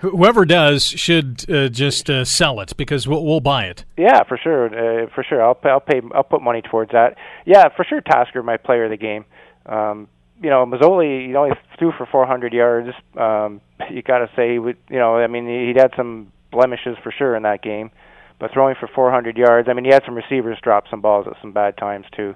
Whoever 0.01 0.45
does 0.45 0.85
should 0.85 1.49
uh, 1.49 1.69
just 1.69 2.11
uh, 2.11 2.25
sell 2.25 2.59
it 2.59 2.77
because 2.77 3.07
we'll, 3.07 3.25
we'll 3.25 3.39
buy 3.39 3.67
it. 3.67 3.85
Yeah, 3.97 4.25
for 4.25 4.37
sure, 4.37 4.67
uh, 4.67 5.07
for 5.15 5.23
sure. 5.23 5.41
I'll 5.41 5.55
pay, 5.55 5.69
I'll 5.69 5.79
pay, 5.79 6.01
I'll 6.13 6.25
put 6.25 6.43
money 6.43 6.61
towards 6.61 6.91
that. 6.91 7.17
Yeah, 7.47 7.69
for 7.77 7.85
sure. 7.85 8.01
Tasker, 8.01 8.43
my 8.43 8.57
player 8.57 8.87
of 8.87 8.91
the 8.91 8.97
game. 8.97 9.25
Um, 9.67 10.09
you 10.43 10.51
know, 10.51 10.67
Masoli, 10.67 11.23
you 11.27 11.33
know, 11.33 11.45
he 11.47 11.53
threw 11.79 11.93
for 11.93 12.07
400 12.07 12.53
yards. 12.53 12.89
Um, 13.17 13.61
you 13.91 14.03
got 14.03 14.19
to 14.19 14.31
say, 14.37 14.53
he 14.53 14.59
would- 14.59 14.77
you 14.91 14.99
know, 14.99 15.17
I 15.17 15.27
mean, 15.27 15.47
he 15.47 15.73
had 15.77 15.93
some 15.97 16.33
blemishes 16.51 16.97
for 17.03 17.11
sure 17.13 17.35
in 17.37 17.43
that 17.45 17.63
game, 17.63 17.91
but 18.39 18.53
throwing 18.53 18.75
for 18.79 18.87
400 18.89 19.37
yards. 19.37 19.69
I 19.69 19.73
mean, 19.73 19.85
he 19.85 19.91
had 19.93 20.03
some 20.05 20.15
receivers 20.15 20.59
drop 20.63 20.85
some 20.91 21.01
balls 21.01 21.27
at 21.27 21.35
some 21.41 21.53
bad 21.53 21.77
times 21.77 22.07
too. 22.15 22.35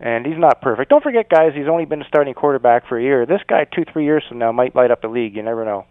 And 0.00 0.26
he's 0.26 0.38
not 0.38 0.60
perfect. 0.60 0.90
Don't 0.90 1.02
forget, 1.02 1.28
guys, 1.28 1.52
he's 1.54 1.68
only 1.68 1.84
been 1.84 2.02
a 2.02 2.08
starting 2.08 2.34
quarterback 2.34 2.86
for 2.88 2.98
a 2.98 3.02
year. 3.02 3.26
This 3.26 3.40
guy, 3.46 3.64
two, 3.64 3.84
three 3.92 4.04
years 4.04 4.24
from 4.28 4.38
now, 4.38 4.50
might 4.50 4.74
light 4.74 4.90
up 4.90 5.02
the 5.02 5.08
league. 5.08 5.36
You 5.36 5.42
never 5.42 5.64
know. 5.64 5.86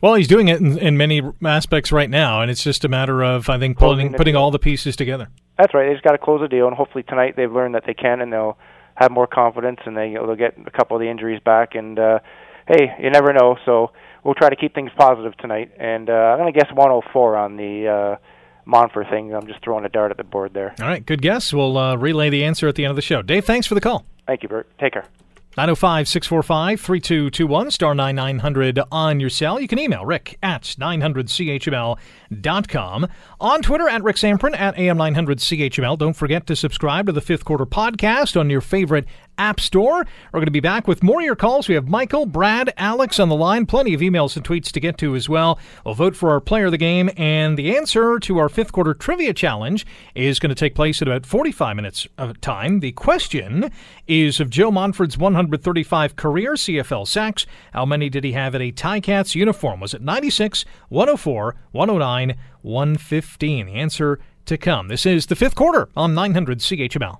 Well, 0.00 0.14
he's 0.14 0.28
doing 0.28 0.46
it 0.48 0.60
in, 0.60 0.78
in 0.78 0.96
many 0.96 1.22
aspects 1.44 1.90
right 1.90 2.08
now, 2.08 2.40
and 2.40 2.50
it's 2.52 2.62
just 2.62 2.84
a 2.84 2.88
matter 2.88 3.22
of 3.22 3.48
I 3.48 3.58
think 3.58 3.78
putting 3.78 4.12
putting 4.12 4.36
all 4.36 4.52
the 4.52 4.58
pieces 4.60 4.94
together. 4.94 5.28
That's 5.58 5.74
right. 5.74 5.88
They 5.88 5.92
just 5.92 6.04
got 6.04 6.12
to 6.12 6.18
close 6.18 6.40
the 6.40 6.46
deal, 6.48 6.68
and 6.68 6.76
hopefully 6.76 7.02
tonight 7.02 7.34
they've 7.36 7.50
learned 7.52 7.74
that 7.74 7.84
they 7.84 7.94
can, 7.94 8.20
and 8.20 8.32
they'll 8.32 8.56
have 8.94 9.10
more 9.10 9.26
confidence, 9.26 9.80
and 9.86 9.96
they 9.96 10.14
they'll 10.14 10.36
get 10.36 10.56
a 10.66 10.70
couple 10.70 10.96
of 10.96 11.00
the 11.00 11.08
injuries 11.08 11.40
back. 11.44 11.74
And 11.74 11.98
uh, 11.98 12.18
hey, 12.66 12.94
you 13.00 13.10
never 13.10 13.32
know. 13.32 13.56
So 13.64 13.92
we'll 14.24 14.34
try 14.34 14.50
to 14.50 14.56
keep 14.56 14.74
things 14.74 14.90
positive 14.96 15.36
tonight. 15.38 15.72
And 15.78 16.08
uh, 16.08 16.12
I'm 16.12 16.38
going 16.38 16.52
to 16.52 16.58
guess 16.58 16.70
104 16.72 17.36
on 17.36 17.56
the 17.56 17.88
uh, 17.88 18.16
Montford 18.64 19.08
thing. 19.10 19.34
I'm 19.34 19.46
just 19.46 19.62
throwing 19.62 19.84
a 19.84 19.88
dart 19.88 20.10
at 20.10 20.16
the 20.16 20.24
board 20.24 20.54
there. 20.54 20.74
All 20.80 20.86
right, 20.86 21.04
good 21.04 21.22
guess. 21.22 21.52
We'll 21.52 21.76
uh, 21.76 21.96
relay 21.96 22.30
the 22.30 22.44
answer 22.44 22.68
at 22.68 22.74
the 22.74 22.84
end 22.84 22.90
of 22.90 22.96
the 22.96 23.02
show. 23.02 23.22
Dave, 23.22 23.44
thanks 23.44 23.66
for 23.66 23.74
the 23.74 23.80
call. 23.80 24.04
Thank 24.26 24.42
you, 24.42 24.48
Bert. 24.48 24.68
Take 24.78 24.94
care. 24.94 25.06
905 25.54 26.08
645 26.08 26.80
3221, 26.80 27.70
star 27.70 27.94
9900 27.94 28.80
on 28.90 29.20
your 29.20 29.28
cell. 29.28 29.60
You 29.60 29.68
can 29.68 29.78
email 29.78 30.06
rick 30.06 30.38
at 30.42 30.62
900chml.com. 30.62 33.06
On 33.42 33.60
Twitter, 33.60 33.88
at 33.88 34.04
Rick 34.04 34.18
Zamperin, 34.18 34.56
at 34.56 34.76
AM900chml. 34.76 35.98
Don't 35.98 36.12
forget 36.12 36.46
to 36.46 36.54
subscribe 36.54 37.06
to 37.06 37.12
the 37.12 37.20
Fifth 37.20 37.44
Quarter 37.44 37.66
Podcast 37.66 38.38
on 38.38 38.48
your 38.48 38.60
favorite 38.60 39.04
app 39.36 39.58
store. 39.58 40.06
We're 40.32 40.38
going 40.38 40.44
to 40.44 40.52
be 40.52 40.60
back 40.60 40.86
with 40.86 41.02
more 41.02 41.18
of 41.18 41.24
your 41.24 41.34
calls. 41.34 41.66
We 41.66 41.74
have 41.74 41.88
Michael, 41.88 42.24
Brad, 42.24 42.72
Alex 42.76 43.18
on 43.18 43.28
the 43.28 43.34
line. 43.34 43.66
Plenty 43.66 43.94
of 43.94 44.00
emails 44.00 44.36
and 44.36 44.44
tweets 44.44 44.70
to 44.70 44.78
get 44.78 44.96
to 44.98 45.16
as 45.16 45.28
well. 45.28 45.58
We'll 45.84 45.96
vote 45.96 46.14
for 46.14 46.30
our 46.30 46.38
player 46.38 46.66
of 46.66 46.70
the 46.70 46.78
game, 46.78 47.10
and 47.16 47.58
the 47.58 47.76
answer 47.76 48.20
to 48.20 48.38
our 48.38 48.48
fifth 48.48 48.70
quarter 48.70 48.94
trivia 48.94 49.34
challenge 49.34 49.84
is 50.14 50.38
going 50.38 50.50
to 50.50 50.54
take 50.54 50.76
place 50.76 51.02
in 51.02 51.08
about 51.08 51.26
45 51.26 51.74
minutes 51.74 52.06
of 52.16 52.40
time. 52.40 52.78
The 52.78 52.92
question 52.92 53.72
is 54.06 54.38
of 54.38 54.50
Joe 54.50 54.70
Montford's 54.70 55.18
135 55.18 56.14
career 56.14 56.52
CFL 56.52 57.08
sacks. 57.08 57.44
How 57.72 57.84
many 57.84 58.08
did 58.08 58.22
he 58.22 58.32
have 58.32 58.54
at 58.54 58.60
a 58.60 58.70
Ticats 58.70 59.34
uniform? 59.34 59.80
Was 59.80 59.94
it 59.94 60.02
96, 60.02 60.64
104, 60.90 61.56
109, 61.72 62.36
115? 62.62 63.66
The 63.66 63.72
answer 63.74 64.18
to 64.46 64.56
come. 64.56 64.88
This 64.88 65.06
is 65.06 65.26
the 65.26 65.36
fifth 65.36 65.54
quarter 65.54 65.88
on 65.96 66.14
900 66.14 66.58
CHML. 66.58 67.18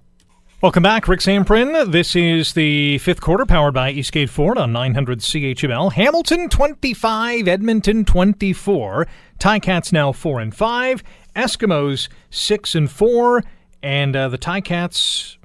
Welcome 0.63 0.85
back, 0.85 1.09
Rick 1.09 1.19
Zamperin. 1.19 1.91
This 1.91 2.15
is 2.15 2.53
the 2.53 2.99
fifth 2.99 3.21
quarter 3.21 3.45
powered 3.45 3.75
by 3.75 3.91
Eastgate 3.91 4.31
Ford 4.31 4.57
on 4.59 4.73
900 4.73 5.19
CHML. 5.19 5.93
Hamilton 5.93 6.49
25, 6.49 7.49
Edmonton 7.49 8.05
24. 8.05 9.09
Ticats 9.41 9.93
now 9.93 10.13
4 10.13 10.39
and 10.39 10.55
5. 10.55 11.03
Eskimos 11.35 12.09
6 12.31 12.75
and 12.77 12.89
4. 12.89 13.43
And 13.83 14.15
uh, 14.15 14.29
the 14.29 14.39
Ticats 14.39 15.37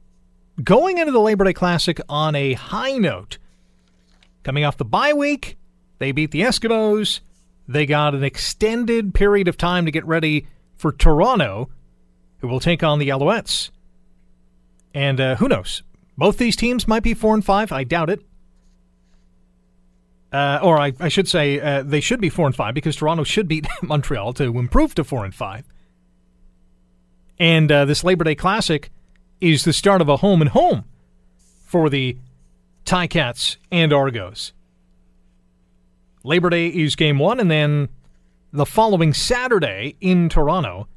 going 0.63 0.99
into 0.99 1.11
the 1.11 1.19
Labor 1.19 1.45
Day 1.45 1.53
Classic 1.53 1.99
on 2.07 2.35
a 2.35 2.53
high 2.53 2.99
note. 2.99 3.39
Coming 4.43 4.65
off 4.65 4.77
the 4.77 4.85
bye 4.85 5.13
week, 5.13 5.57
they 5.97 6.11
beat 6.11 6.29
the 6.29 6.41
Eskimos. 6.41 7.21
They 7.67 7.85
got 7.85 8.15
an 8.15 8.23
extended 8.23 9.13
period 9.13 9.47
of 9.47 9.57
time 9.57 9.85
to 9.85 9.91
get 9.91 10.05
ready 10.05 10.47
for 10.75 10.91
Toronto, 10.91 11.69
who 12.39 12.47
will 12.47 12.59
take 12.59 12.83
on 12.83 12.99
the 12.99 13.09
Alouettes. 13.09 13.71
And 14.93 15.19
uh, 15.19 15.35
who 15.35 15.47
knows? 15.47 15.83
Both 16.17 16.37
these 16.37 16.55
teams 16.55 16.87
might 16.87 17.03
be 17.03 17.13
four 17.13 17.33
and 17.33 17.43
five. 17.43 17.71
I 17.71 17.83
doubt 17.83 18.09
it. 18.09 18.21
Uh, 20.31 20.59
or 20.61 20.77
I, 20.77 20.93
I, 20.99 21.07
should 21.07 21.27
say 21.27 21.59
uh, 21.59 21.83
they 21.83 22.01
should 22.01 22.19
be 22.19 22.29
four 22.29 22.47
and 22.47 22.55
five 22.55 22.73
because 22.73 22.97
Toronto 22.97 23.23
should 23.23 23.47
beat 23.47 23.65
Montreal 23.81 24.33
to 24.33 24.57
improve 24.57 24.93
to 24.95 25.03
four 25.03 25.23
and 25.23 25.33
five. 25.33 25.65
And 27.39 27.71
uh, 27.71 27.85
this 27.85 28.03
Labor 28.03 28.25
Day 28.25 28.35
Classic 28.35 28.89
is 29.39 29.63
the 29.63 29.71
start 29.71 30.01
of 30.01 30.09
a 30.09 30.17
home 30.17 30.41
and 30.41 30.49
home 30.49 30.83
for 31.65 31.89
the 31.89 32.17
Ticats 32.85 33.57
and 33.71 33.93
Argos. 33.93 34.53
Labor 36.27 36.49
Day 36.49 36.67
is 36.67 36.97
game 36.97 37.19
one, 37.19 37.39
and 37.39 37.49
then 37.49 37.87
the 38.51 38.65
following 38.65 39.13
Saturday 39.13 39.95
in 40.01 40.27
Toronto 40.27 40.89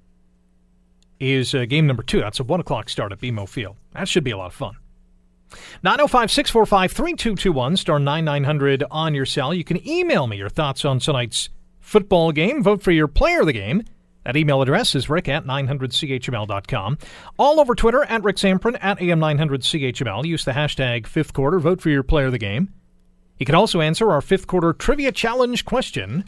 is 1.20 1.54
uh, 1.54 1.66
game 1.66 1.86
number 1.86 2.02
two. 2.02 2.18
That's 2.18 2.40
a 2.40 2.44
1 2.44 2.58
o'clock 2.58 2.88
start 2.88 3.12
at 3.12 3.20
BMO 3.20 3.48
Field. 3.48 3.76
That 3.92 4.08
should 4.08 4.24
be 4.24 4.32
a 4.32 4.36
lot 4.36 4.46
of 4.46 4.54
fun. 4.54 4.74
905 5.84 6.32
645 6.32 6.90
3221, 6.90 7.76
star 7.76 8.00
9900 8.00 8.82
on 8.90 9.14
your 9.14 9.24
cell. 9.24 9.54
You 9.54 9.62
can 9.62 9.86
email 9.88 10.26
me 10.26 10.36
your 10.36 10.48
thoughts 10.48 10.84
on 10.84 10.98
tonight's 10.98 11.48
football 11.78 12.32
game. 12.32 12.60
Vote 12.60 12.82
for 12.82 12.90
your 12.90 13.06
player 13.06 13.40
of 13.40 13.46
the 13.46 13.52
game. 13.52 13.84
That 14.24 14.36
email 14.36 14.62
address 14.62 14.96
is 14.96 15.08
rick 15.08 15.28
at 15.28 15.44
900chml.com. 15.44 16.98
All 17.38 17.60
over 17.60 17.76
Twitter 17.76 18.02
at 18.02 18.24
Rick 18.24 18.36
Zamperin 18.36 18.78
at 18.80 18.98
AM900chml. 18.98 20.24
Use 20.24 20.44
the 20.44 20.52
hashtag 20.52 21.06
fifth 21.06 21.32
quarter. 21.32 21.60
Vote 21.60 21.80
for 21.80 21.88
your 21.88 22.02
player 22.02 22.26
of 22.26 22.32
the 22.32 22.38
game. 22.38 22.72
You 23.40 23.46
can 23.46 23.54
also 23.54 23.80
answer 23.80 24.12
our 24.12 24.20
fifth 24.20 24.46
quarter 24.46 24.74
trivia 24.74 25.10
challenge 25.10 25.64
question. 25.64 26.24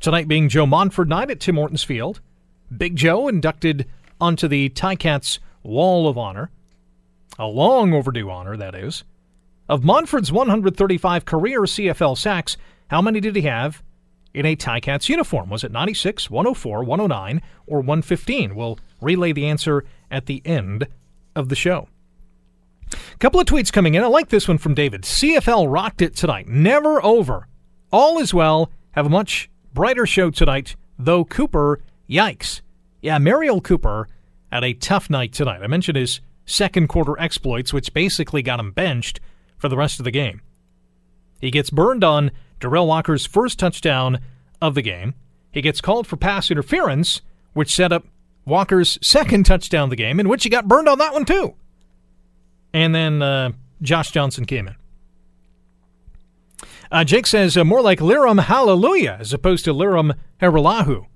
Tonight 0.00 0.26
being 0.26 0.48
Joe 0.48 0.66
Montford 0.66 1.08
night 1.08 1.30
at 1.30 1.38
Tim 1.38 1.54
Hortons 1.54 1.84
Field. 1.84 2.20
Big 2.76 2.96
Joe 2.96 3.28
inducted 3.28 3.86
onto 4.20 4.48
the 4.48 4.68
Ticats 4.70 5.38
Wall 5.62 6.08
of 6.08 6.18
Honor. 6.18 6.50
A 7.38 7.46
long 7.46 7.94
overdue 7.94 8.28
honor, 8.28 8.56
that 8.56 8.74
is. 8.74 9.04
Of 9.68 9.84
Montford's 9.84 10.32
135 10.32 11.24
career 11.24 11.60
CFL 11.60 12.18
sacks, 12.18 12.56
how 12.88 13.00
many 13.00 13.20
did 13.20 13.36
he 13.36 13.42
have 13.42 13.80
in 14.34 14.44
a 14.44 14.56
Ticats 14.56 15.08
uniform? 15.08 15.48
Was 15.48 15.62
it 15.62 15.70
96, 15.70 16.28
104, 16.28 16.82
109, 16.82 17.40
or 17.68 17.78
115? 17.78 18.56
We'll 18.56 18.80
relay 19.00 19.32
the 19.32 19.46
answer 19.46 19.84
at 20.10 20.26
the 20.26 20.42
end 20.44 20.88
of 21.36 21.50
the 21.50 21.56
show. 21.56 21.86
Couple 23.18 23.40
of 23.40 23.46
tweets 23.46 23.72
coming 23.72 23.94
in. 23.94 24.02
I 24.02 24.06
like 24.06 24.28
this 24.28 24.48
one 24.48 24.58
from 24.58 24.74
David. 24.74 25.02
CFL 25.02 25.72
rocked 25.72 26.02
it 26.02 26.16
tonight. 26.16 26.48
Never 26.48 27.02
over. 27.04 27.48
All 27.92 28.18
is 28.18 28.32
well. 28.34 28.70
Have 28.92 29.06
a 29.06 29.10
much 29.10 29.50
brighter 29.72 30.06
show 30.06 30.30
tonight, 30.30 30.76
though 30.98 31.24
Cooper, 31.24 31.80
yikes. 32.08 32.60
Yeah, 33.00 33.18
Mariel 33.18 33.60
Cooper 33.60 34.08
had 34.50 34.64
a 34.64 34.74
tough 34.74 35.08
night 35.08 35.32
tonight. 35.32 35.62
I 35.62 35.66
mentioned 35.66 35.96
his 35.96 36.20
second 36.44 36.88
quarter 36.88 37.18
exploits, 37.18 37.72
which 37.72 37.94
basically 37.94 38.42
got 38.42 38.60
him 38.60 38.72
benched 38.72 39.20
for 39.56 39.68
the 39.68 39.76
rest 39.76 39.98
of 40.00 40.04
the 40.04 40.10
game. 40.10 40.42
He 41.40 41.50
gets 41.50 41.70
burned 41.70 42.04
on 42.04 42.30
Derel 42.60 42.86
Walker's 42.86 43.26
first 43.26 43.58
touchdown 43.58 44.20
of 44.60 44.74
the 44.74 44.82
game. 44.82 45.14
He 45.50 45.60
gets 45.60 45.80
called 45.80 46.06
for 46.06 46.16
pass 46.16 46.50
interference, 46.50 47.20
which 47.52 47.74
set 47.74 47.92
up 47.92 48.06
Walker's 48.44 48.98
second 49.02 49.46
touchdown 49.46 49.84
of 49.84 49.90
the 49.90 49.96
game, 49.96 50.18
in 50.20 50.28
which 50.28 50.44
he 50.44 50.50
got 50.50 50.68
burned 50.68 50.88
on 50.88 50.98
that 50.98 51.12
one 51.12 51.24
too. 51.24 51.54
And 52.72 52.94
then 52.94 53.22
uh, 53.22 53.52
Josh 53.80 54.10
Johnson 54.10 54.44
came 54.44 54.68
in. 54.68 54.76
Uh, 56.90 57.04
Jake 57.04 57.26
says 57.26 57.56
uh, 57.56 57.64
more 57.64 57.80
like 57.80 58.00
Lirim 58.00 58.42
Hallelujah 58.42 59.16
as 59.18 59.32
opposed 59.32 59.64
to 59.64 59.72
Lirim 59.72 60.14
Hajrullahu. 60.40 61.06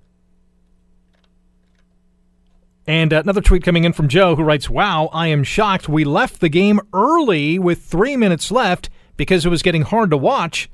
And 2.87 3.13
another 3.13 3.41
tweet 3.41 3.65
coming 3.65 3.85
in 3.85 3.93
from 3.93 4.09
Joe 4.09 4.37
who 4.37 4.45
writes, 4.45 4.71
Wow, 4.71 5.11
I 5.13 5.27
am 5.27 5.43
shocked. 5.43 5.89
We 5.89 6.05
left 6.05 6.41
the 6.41 6.49
game 6.49 6.81
early 6.93 7.59
with 7.59 7.83
three 7.83 8.17
minutes 8.17 8.51
left 8.51 8.89
because 9.17 9.45
it 9.45 9.49
was 9.49 9.63
getting 9.63 9.83
hard 9.83 10.11
to 10.11 10.17
watch. 10.17 10.71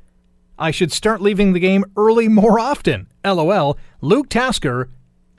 I 0.59 0.70
should 0.70 0.93
start 0.93 1.22
leaving 1.22 1.53
the 1.53 1.61
game 1.61 1.85
early 1.97 2.28
more 2.28 2.61
often. 2.61 3.09
LOL. 3.24 3.78
Luke 4.03 4.28
Tasker, 4.28 4.91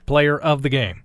player 0.04 0.38
of 0.38 0.62
the 0.62 0.68
game. 0.68 1.03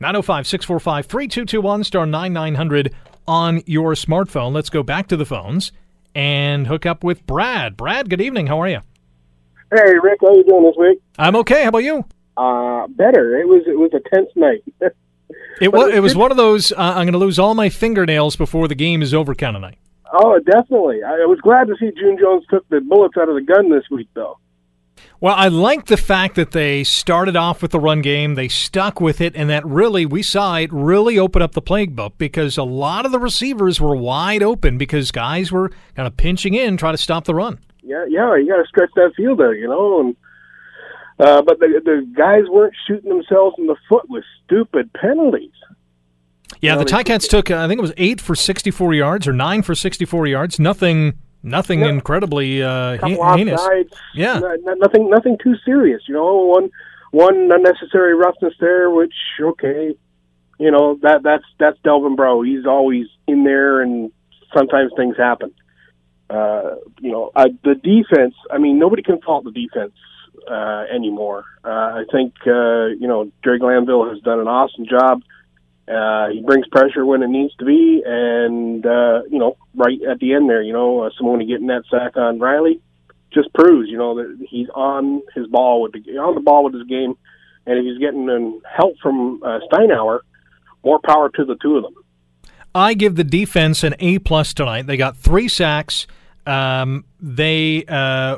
905 0.00 0.46
645 0.46 1.06
3221 1.06 1.84
star 1.84 2.06
9900 2.06 2.94
on 3.26 3.62
your 3.66 3.92
smartphone. 3.94 4.52
Let's 4.52 4.70
go 4.70 4.82
back 4.82 5.08
to 5.08 5.16
the 5.16 5.26
phones 5.26 5.72
and 6.14 6.66
hook 6.66 6.86
up 6.86 7.02
with 7.02 7.26
Brad. 7.26 7.76
Brad, 7.76 8.08
good 8.10 8.20
evening. 8.20 8.46
How 8.46 8.60
are 8.60 8.68
you? 8.68 8.80
Hey, 9.74 9.94
Rick. 10.02 10.18
How 10.20 10.28
are 10.28 10.34
you 10.34 10.44
doing 10.44 10.64
this 10.64 10.76
week? 10.78 11.00
I'm 11.18 11.36
okay. 11.36 11.62
How 11.62 11.68
about 11.70 11.78
you? 11.78 12.04
uh, 12.36 12.86
better. 12.88 13.38
It 13.38 13.48
was 13.48 13.62
it 13.66 13.78
was 13.78 13.90
a 13.94 14.00
tense 14.14 14.28
night. 14.36 14.62
it 15.60 15.72
was 15.72 15.92
it 15.94 16.00
was 16.00 16.14
one 16.14 16.30
of 16.30 16.36
those. 16.36 16.72
Uh, 16.72 16.76
I'm 16.76 17.04
going 17.06 17.12
to 17.12 17.18
lose 17.18 17.38
all 17.38 17.54
my 17.54 17.68
fingernails 17.68 18.36
before 18.36 18.68
the 18.68 18.74
game 18.74 19.02
is 19.02 19.14
over 19.14 19.34
kind 19.34 19.56
of 19.56 19.62
night. 19.62 19.78
Oh, 20.12 20.38
definitely. 20.38 21.02
I, 21.02 21.12
I 21.12 21.26
was 21.26 21.40
glad 21.42 21.66
to 21.66 21.74
see 21.80 21.90
June 21.98 22.16
Jones 22.20 22.44
took 22.48 22.68
the 22.68 22.80
bullets 22.80 23.16
out 23.16 23.28
of 23.28 23.34
the 23.34 23.42
gun 23.42 23.70
this 23.70 23.84
week, 23.90 24.08
though. 24.14 24.38
Well, 25.18 25.34
I 25.34 25.48
like 25.48 25.86
the 25.86 25.96
fact 25.96 26.34
that 26.34 26.50
they 26.50 26.84
started 26.84 27.36
off 27.36 27.62
with 27.62 27.70
the 27.70 27.80
run 27.80 28.02
game, 28.02 28.34
they 28.34 28.48
stuck 28.48 29.00
with 29.00 29.20
it, 29.20 29.34
and 29.34 29.48
that 29.48 29.64
really, 29.64 30.04
we 30.04 30.22
saw 30.22 30.56
it 30.56 30.70
really 30.72 31.18
open 31.18 31.40
up 31.40 31.52
the 31.52 31.62
playbook 31.62 32.12
because 32.18 32.58
a 32.58 32.62
lot 32.62 33.06
of 33.06 33.12
the 33.12 33.18
receivers 33.18 33.80
were 33.80 33.96
wide 33.96 34.42
open 34.42 34.76
because 34.76 35.10
guys 35.10 35.50
were 35.50 35.70
kind 35.94 36.06
of 36.06 36.16
pinching 36.16 36.52
in, 36.52 36.76
trying 36.76 36.92
to 36.92 37.02
stop 37.02 37.24
the 37.24 37.34
run. 37.34 37.58
Yeah, 37.82 38.04
yeah, 38.08 38.36
you 38.36 38.48
got 38.48 38.58
to 38.58 38.66
stretch 38.68 38.90
that 38.96 39.12
field 39.16 39.40
out, 39.40 39.52
you 39.52 39.68
know, 39.68 40.00
and 40.00 40.16
uh, 41.18 41.40
but 41.40 41.60
the, 41.60 41.80
the 41.82 42.06
guys 42.14 42.42
weren't 42.50 42.74
shooting 42.86 43.08
themselves 43.08 43.56
in 43.58 43.66
the 43.66 43.76
foot 43.88 44.10
with 44.10 44.24
stupid 44.44 44.92
penalties. 44.92 45.52
Yeah, 46.60 46.72
you 46.72 46.78
know, 46.78 46.84
the 46.84 46.90
Ticats 46.90 47.28
took 47.28 47.50
I 47.50 47.66
think 47.68 47.78
it 47.78 47.82
was 47.82 47.94
eight 47.96 48.20
for 48.20 48.34
sixty-four 48.34 48.92
yards 48.92 49.26
or 49.26 49.32
nine 49.32 49.62
for 49.62 49.74
sixty-four 49.74 50.26
yards. 50.26 50.60
Nothing, 50.60 51.18
nothing 51.46 51.80
yeah. 51.80 51.88
incredibly 51.88 52.62
uh, 52.62 52.98
he- 53.06 53.14
heinous. 53.14 53.66
Yeah, 54.14 54.40
nothing, 54.64 55.08
nothing 55.08 55.38
too 55.42 55.54
serious. 55.64 56.02
You 56.06 56.14
know, 56.14 56.44
one 56.44 56.70
one 57.12 57.50
unnecessary 57.50 58.14
roughness 58.14 58.54
there, 58.60 58.90
which 58.90 59.14
okay, 59.40 59.96
you 60.58 60.70
know 60.70 60.98
that 61.02 61.22
that's 61.22 61.44
that's 61.58 61.78
Delvin 61.82 62.16
Breaux. 62.16 62.42
He's 62.42 62.66
always 62.66 63.06
in 63.26 63.44
there, 63.44 63.80
and 63.80 64.10
sometimes 64.54 64.92
things 64.96 65.16
happen. 65.16 65.54
Uh, 66.28 66.76
you 67.00 67.12
know, 67.12 67.30
I, 67.34 67.46
the 67.64 67.74
defense. 67.74 68.34
I 68.50 68.58
mean, 68.58 68.78
nobody 68.78 69.02
can 69.02 69.20
fault 69.22 69.44
the 69.44 69.52
defense 69.52 69.94
uh, 70.50 70.84
anymore. 70.92 71.44
Uh, 71.64 71.68
I 71.68 72.04
think 72.10 72.34
uh, 72.46 72.86
you 72.86 73.06
know 73.06 73.30
Jerry 73.44 73.58
Glanville 73.58 74.10
has 74.10 74.20
done 74.20 74.40
an 74.40 74.48
awesome 74.48 74.86
job. 74.86 75.22
Uh, 75.88 76.30
he 76.30 76.42
brings 76.42 76.66
pressure 76.68 77.06
when 77.06 77.22
it 77.22 77.28
needs 77.28 77.54
to 77.56 77.64
be, 77.64 78.02
and 78.04 78.84
uh, 78.84 79.22
you 79.30 79.38
know, 79.38 79.56
right 79.74 79.98
at 80.10 80.18
the 80.18 80.34
end 80.34 80.50
there, 80.50 80.62
you 80.62 80.72
know, 80.72 81.02
uh, 81.02 81.10
Simoni 81.20 81.46
getting 81.46 81.68
that 81.68 81.84
sack 81.88 82.16
on 82.16 82.40
Reilly 82.40 82.80
just 83.32 83.52
proves, 83.54 83.88
you 83.88 83.96
know, 83.96 84.16
that 84.16 84.46
he's 84.48 84.68
on 84.74 85.22
his 85.34 85.46
ball 85.46 85.82
with 85.82 85.92
the 85.92 86.00
on 86.18 86.34
the 86.34 86.40
ball 86.40 86.64
with 86.64 86.74
his 86.74 86.84
game, 86.88 87.16
and 87.66 87.78
if 87.78 87.84
he's 87.84 87.98
getting 87.98 88.28
um, 88.28 88.60
help 88.68 88.98
from 89.00 89.40
uh, 89.44 89.60
Steinauer, 89.70 90.20
more 90.84 90.98
power 91.04 91.28
to 91.28 91.44
the 91.44 91.56
two 91.62 91.76
of 91.76 91.84
them. 91.84 91.94
I 92.74 92.94
give 92.94 93.14
the 93.14 93.24
defense 93.24 93.84
an 93.84 93.94
A 94.00 94.18
plus 94.18 94.52
tonight. 94.52 94.86
They 94.86 94.96
got 94.96 95.16
three 95.16 95.48
sacks. 95.48 96.06
Um, 96.46 97.04
they 97.20 97.84
uh, 97.86 98.36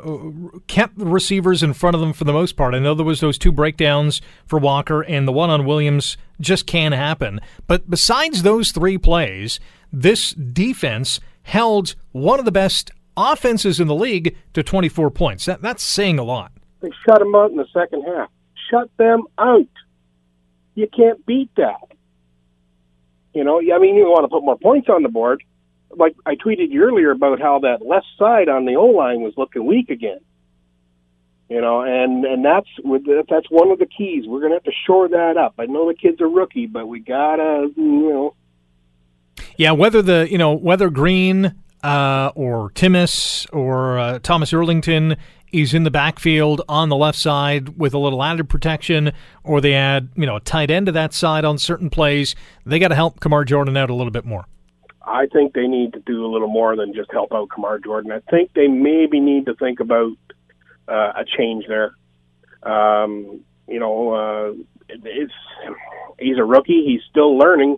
kept 0.67 0.97
the 0.97 1.05
receivers 1.05 1.61
in 1.61 1.73
front 1.73 1.95
of 1.95 2.01
them 2.01 2.13
for 2.13 2.23
the 2.23 2.33
most 2.33 2.57
part. 2.57 2.73
I 2.73 2.79
know 2.79 2.95
there 2.95 3.05
was 3.05 3.19
those 3.19 3.37
two 3.37 3.51
breakdowns 3.51 4.21
for 4.47 4.57
Walker, 4.57 5.01
and 5.01 5.27
the 5.27 5.31
one 5.31 5.49
on 5.49 5.65
Williams 5.65 6.17
just 6.41 6.65
can't 6.65 6.95
happen. 6.95 7.39
But 7.67 7.89
besides 7.89 8.41
those 8.41 8.71
three 8.71 8.97
plays, 8.97 9.59
this 9.93 10.31
defense 10.31 11.19
held 11.43 11.95
one 12.11 12.39
of 12.39 12.45
the 12.45 12.51
best 12.51 12.91
offenses 13.15 13.79
in 13.79 13.87
the 13.87 13.95
league 13.95 14.35
to 14.53 14.63
24 14.63 15.11
points. 15.11 15.45
That, 15.45 15.61
that's 15.61 15.83
saying 15.83 16.19
a 16.19 16.23
lot. 16.23 16.51
They 16.81 16.89
shut 17.05 17.19
them 17.19 17.35
out 17.35 17.51
in 17.51 17.57
the 17.57 17.67
second 17.73 18.03
half. 18.03 18.29
Shut 18.71 18.89
them 18.97 19.23
out. 19.37 19.67
You 20.75 20.87
can't 20.87 21.25
beat 21.25 21.49
that. 21.57 21.81
You 23.33 23.43
know, 23.43 23.59
I 23.59 23.77
mean, 23.79 23.95
you 23.95 24.05
want 24.05 24.23
to 24.23 24.27
put 24.27 24.43
more 24.43 24.57
points 24.57 24.89
on 24.89 25.03
the 25.03 25.09
board, 25.09 25.43
like 25.95 26.15
I 26.25 26.35
tweeted 26.35 26.71
you 26.71 26.83
earlier 26.83 27.11
about 27.11 27.39
how 27.41 27.59
that 27.59 27.85
left 27.85 28.07
side 28.17 28.49
on 28.49 28.65
the 28.65 28.75
O 28.75 28.85
line 28.85 29.21
was 29.21 29.33
looking 29.37 29.65
weak 29.65 29.89
again. 29.89 30.19
You 31.49 31.61
know, 31.61 31.81
and 31.81 32.25
and 32.25 32.45
that's 32.45 32.67
with 32.83 33.05
the, 33.05 33.23
that's 33.27 33.49
one 33.49 33.71
of 33.71 33.79
the 33.79 33.87
keys. 33.87 34.25
We're 34.27 34.47
to 34.47 34.53
have 34.53 34.63
to 34.63 34.71
shore 34.85 35.07
that 35.09 35.35
up. 35.35 35.55
I 35.57 35.65
know 35.65 35.87
the 35.87 35.95
kid's 35.95 36.21
a 36.21 36.27
rookie, 36.27 36.67
but 36.67 36.87
we 36.87 36.99
gotta 36.99 37.69
you 37.75 38.09
know. 38.09 38.35
Yeah, 39.57 39.71
whether 39.71 40.01
the 40.01 40.27
you 40.29 40.37
know 40.37 40.53
whether 40.53 40.91
Green 40.91 41.55
uh, 41.83 42.31
or 42.35 42.69
Timmis 42.71 43.47
or 43.51 43.97
uh, 43.97 44.19
Thomas 44.19 44.51
Erlington 44.51 45.17
is 45.51 45.73
in 45.73 45.83
the 45.83 45.91
backfield 45.91 46.61
on 46.69 46.89
the 46.89 46.95
left 46.95 47.17
side 47.17 47.79
with 47.79 47.95
a 47.95 47.97
little 47.97 48.21
added 48.21 48.47
protection, 48.47 49.11
or 49.43 49.59
they 49.59 49.73
add 49.73 50.09
you 50.15 50.27
know 50.27 50.35
a 50.35 50.41
tight 50.41 50.69
end 50.69 50.85
to 50.85 50.91
that 50.91 51.13
side 51.13 51.45
on 51.45 51.57
certain 51.57 51.89
plays, 51.89 52.35
they 52.65 52.77
got 52.77 52.89
to 52.89 52.95
help 52.95 53.19
Kamar 53.19 53.43
Jordan 53.43 53.75
out 53.75 53.89
a 53.89 53.95
little 53.95 54.11
bit 54.11 54.25
more. 54.25 54.45
I 55.09 55.25
think 55.25 55.53
they 55.53 55.67
need 55.67 55.93
to 55.93 55.99
do 55.99 56.25
a 56.25 56.29
little 56.29 56.47
more 56.47 56.75
than 56.75 56.93
just 56.93 57.11
help 57.11 57.33
out 57.33 57.49
Kamar 57.49 57.79
Jordan. 57.79 58.11
I 58.11 58.19
think 58.29 58.53
they 58.53 58.67
maybe 58.67 59.19
need 59.19 59.47
to 59.47 59.55
think 59.55 59.79
about 59.79 60.13
uh, 60.87 61.13
a 61.17 61.25
change 61.25 61.65
there. 61.67 61.95
Um, 62.63 63.41
you 63.67 63.79
know, 63.79 64.13
uh, 64.13 64.53
it's 64.89 65.33
he's 66.19 66.37
a 66.37 66.43
rookie. 66.43 66.83
He's 66.85 67.01
still 67.09 67.37
learning, 67.37 67.77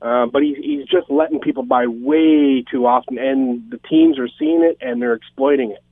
uh, 0.00 0.26
but 0.26 0.42
he's 0.42 0.56
he's 0.56 0.86
just 0.86 1.10
letting 1.10 1.40
people 1.40 1.62
by 1.62 1.86
way 1.86 2.64
too 2.70 2.86
often, 2.86 3.18
and 3.18 3.70
the 3.70 3.78
teams 3.88 4.18
are 4.18 4.28
seeing 4.38 4.62
it 4.62 4.78
and 4.80 5.00
they're 5.00 5.14
exploiting 5.14 5.72
it. 5.72 5.82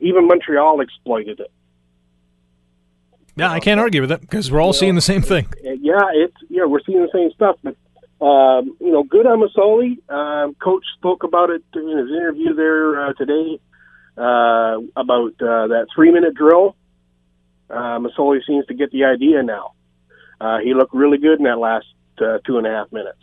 Even 0.00 0.26
Montreal 0.26 0.80
exploited 0.80 1.40
it. 1.40 1.50
Yeah, 3.36 3.50
I 3.50 3.58
can't 3.58 3.80
argue 3.80 4.00
with 4.00 4.12
it 4.12 4.20
because 4.20 4.52
we're 4.52 4.60
all 4.60 4.72
seeing 4.72 4.94
the 4.94 5.00
same 5.00 5.22
thing. 5.22 5.48
Yeah, 5.62 6.10
it's 6.12 6.36
yeah, 6.48 6.66
we're 6.66 6.82
seeing 6.86 7.02
the 7.02 7.10
same 7.12 7.32
stuff. 7.32 7.56
But 7.62 7.76
um, 8.24 8.76
you 8.80 8.90
know, 8.92 9.02
good 9.02 9.26
on 9.26 9.40
Masoli. 9.40 9.98
Um, 10.10 10.54
Coach 10.54 10.84
spoke 10.96 11.24
about 11.24 11.50
it 11.50 11.62
in 11.74 11.98
his 11.98 12.08
interview 12.10 12.54
there 12.54 13.06
uh, 13.08 13.12
today 13.14 13.58
uh, 14.16 14.78
about 14.96 15.32
uh, 15.40 15.66
that 15.68 15.86
three 15.94 16.10
minute 16.10 16.34
drill. 16.34 16.76
Uh, 17.68 17.98
Masoli 17.98 18.38
seems 18.46 18.66
to 18.66 18.74
get 18.74 18.90
the 18.92 19.04
idea 19.04 19.42
now. 19.42 19.72
Uh, 20.40 20.58
he 20.58 20.74
looked 20.74 20.94
really 20.94 21.18
good 21.18 21.38
in 21.38 21.44
that 21.44 21.58
last 21.58 21.86
uh, 22.20 22.38
two 22.46 22.58
and 22.58 22.66
a 22.66 22.70
half 22.70 22.92
minutes. 22.92 23.18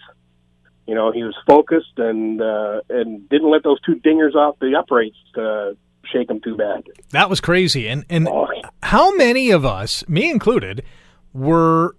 You 0.87 0.95
know, 0.95 1.11
he 1.11 1.23
was 1.23 1.35
focused 1.47 1.97
and 1.97 2.41
uh, 2.41 2.81
and 2.89 3.27
didn't 3.29 3.49
let 3.49 3.63
those 3.63 3.79
two 3.81 3.95
dingers 3.95 4.35
off 4.35 4.57
the 4.59 4.75
uprights 4.77 5.17
uh, 5.37 5.71
shake 6.11 6.29
him 6.29 6.41
too 6.41 6.57
bad. 6.57 6.83
That 7.11 7.29
was 7.29 7.39
crazy. 7.39 7.87
And 7.87 8.03
and 8.09 8.27
Oh. 8.27 8.47
how 8.83 9.15
many 9.15 9.51
of 9.51 9.63
us, 9.65 10.03
me 10.09 10.29
included, 10.29 10.83
were 11.33 11.95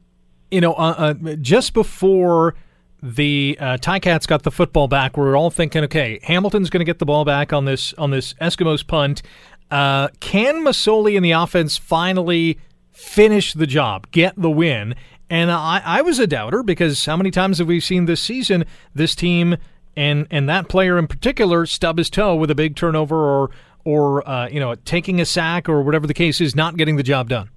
you 0.51 0.61
know 0.61 0.75
uh, 0.75 1.15
uh, 1.25 1.35
just 1.41 1.73
before 1.75 2.55
the 3.03 3.59
uh, 3.61 3.77
Ticats 3.79 4.27
got 4.27 4.45
the 4.45 4.51
football 4.51 4.87
back, 4.87 5.17
We 5.17 5.25
are 5.25 5.37
all 5.37 5.51
thinking, 5.51 5.83
okay, 5.85 6.21
Hamilton's 6.23 6.71
going 6.71 6.81
to 6.81 6.85
get 6.85 7.01
the 7.01 7.07
ball 7.07 7.25
back 7.25 7.53
on 7.53 7.65
this 7.65 7.93
on 7.95 8.11
this 8.11 8.35
Eskimos 8.35 8.87
punt. 8.87 9.23
Uh, 9.71 10.09
can 10.21 10.65
Masoli 10.65 11.17
in 11.17 11.23
the 11.23 11.33
offense 11.33 11.77
finally 11.77 12.59
finish 12.93 13.55
the 13.55 13.67
job, 13.67 14.11
get 14.13 14.35
the 14.37 14.51
win? 14.51 14.95
And 15.29 15.51
I, 15.51 15.81
I 15.85 16.03
was 16.03 16.19
a 16.19 16.27
doubter 16.27 16.63
because 16.63 17.05
how 17.05 17.17
many 17.17 17.31
times 17.31 17.59
have 17.59 17.67
we 17.67 17.81
seen 17.81 18.05
this 18.05 18.21
season 18.21 18.65
this 18.95 19.15
team 19.15 19.57
and 19.97 20.27
and 20.31 20.49
that 20.49 20.69
player 20.69 20.99
in 20.99 21.07
particular 21.07 21.67
stub 21.67 21.99
his 21.99 22.11
toe 22.11 22.37
with 22.37 22.51
a 22.51 22.55
big 22.55 22.77
turnover 22.77 23.17
or 23.17 23.51
or 23.85 24.29
uh, 24.29 24.49
you 24.49 24.61
know 24.61 24.75
taking 24.75 25.21
a 25.21 25.25
sack 25.25 25.69
or 25.69 25.83
whatever 25.83 26.07
the 26.07 26.15
case 26.15 26.41
is, 26.41 26.55
not 26.55 26.77
getting 26.77 26.97
the 26.97 27.03
job 27.03 27.29
done. 27.29 27.51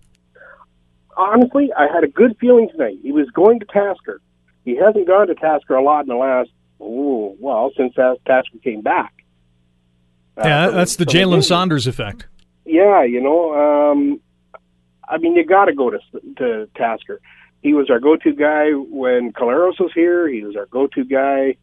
Honestly, 1.17 1.69
I 1.77 1.87
had 1.93 2.03
a 2.03 2.07
good 2.07 2.35
feeling 2.39 2.67
tonight. 2.69 2.97
He 3.03 3.11
was 3.11 3.29
going 3.31 3.59
to 3.59 3.65
Tasker. 3.65 4.21
He 4.65 4.75
hasn't 4.75 5.07
gone 5.07 5.27
to 5.27 5.35
Tasker 5.35 5.75
a 5.75 5.83
lot 5.83 6.01
in 6.01 6.07
the 6.07 6.15
last, 6.15 6.49
oh, 6.81 7.35
well, 7.39 7.71
since 7.77 7.93
Tasker 7.95 8.57
came 8.63 8.81
back. 8.81 9.13
Yeah, 10.37 10.69
that's 10.69 10.97
the 10.97 11.05
from 11.05 11.13
Jalen. 11.13 11.43
Saunders 11.43 11.87
effect. 11.87 12.25
Yeah, 12.65 13.03
you 13.03 13.21
know, 13.21 13.53
um, 13.53 14.19
I 15.07 15.17
mean, 15.17 15.35
you 15.35 15.45
got 15.45 15.65
to 15.65 15.73
go 15.73 15.91
to 15.91 15.99
to 16.37 16.67
Tasker. 16.75 17.21
He 17.61 17.73
was 17.73 17.89
our 17.89 17.99
go-to 17.99 18.33
guy 18.33 18.71
when 18.71 19.31
Collaros 19.31 19.79
was 19.79 19.91
here. 19.93 20.27
He 20.27 20.43
was 20.43 20.55
our 20.55 20.65
go-to 20.65 21.05
guy 21.05 21.55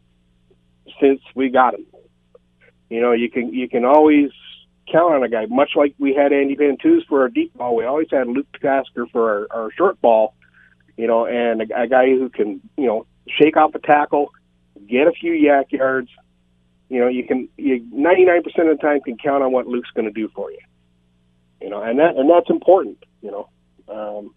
since 1.00 1.20
we 1.34 1.50
got 1.50 1.74
him. 1.74 1.86
You 2.88 3.00
know, 3.00 3.12
you 3.12 3.30
can 3.30 3.52
you 3.52 3.68
can 3.68 3.84
always 3.84 4.30
count 4.90 5.14
on 5.14 5.22
a 5.22 5.28
guy. 5.28 5.46
Much 5.46 5.70
like 5.76 5.94
we 5.98 6.14
had 6.14 6.32
Andy 6.32 6.56
Fantuz 6.56 7.06
for 7.08 7.22
our 7.22 7.28
deep 7.28 7.52
ball, 7.54 7.76
we 7.76 7.84
always 7.84 8.08
had 8.10 8.26
Luke 8.26 8.46
Tasker 8.60 9.06
for 9.08 9.48
our, 9.50 9.62
our 9.64 9.70
short 9.72 10.00
ball. 10.00 10.34
You 10.96 11.06
know, 11.06 11.26
and 11.26 11.62
a, 11.62 11.82
a 11.82 11.86
guy 11.86 12.06
who 12.10 12.28
can 12.28 12.60
you 12.76 12.86
know 12.86 13.06
shake 13.28 13.56
off 13.56 13.74
a 13.74 13.78
tackle, 13.78 14.32
get 14.88 15.06
a 15.06 15.12
few 15.12 15.32
YAC 15.32 15.72
yards. 15.72 16.08
You 16.88 17.00
know, 17.00 17.08
you 17.08 17.26
can 17.26 17.48
you 17.56 17.86
ninety 17.90 18.24
nine 18.24 18.42
percent 18.42 18.68
of 18.68 18.76
the 18.76 18.82
time 18.82 19.00
can 19.00 19.16
count 19.16 19.42
on 19.42 19.52
what 19.52 19.66
Luke's 19.66 19.90
going 19.94 20.06
to 20.06 20.12
do 20.12 20.28
for 20.34 20.50
you 20.50 20.58
you 21.62 21.70
know, 21.70 21.82
and 21.82 21.98
that 21.98 22.16
and 22.16 22.28
that's 22.28 22.50
important, 22.50 22.98
you 23.22 23.30
know. 23.30 23.48
Um, 23.88 24.34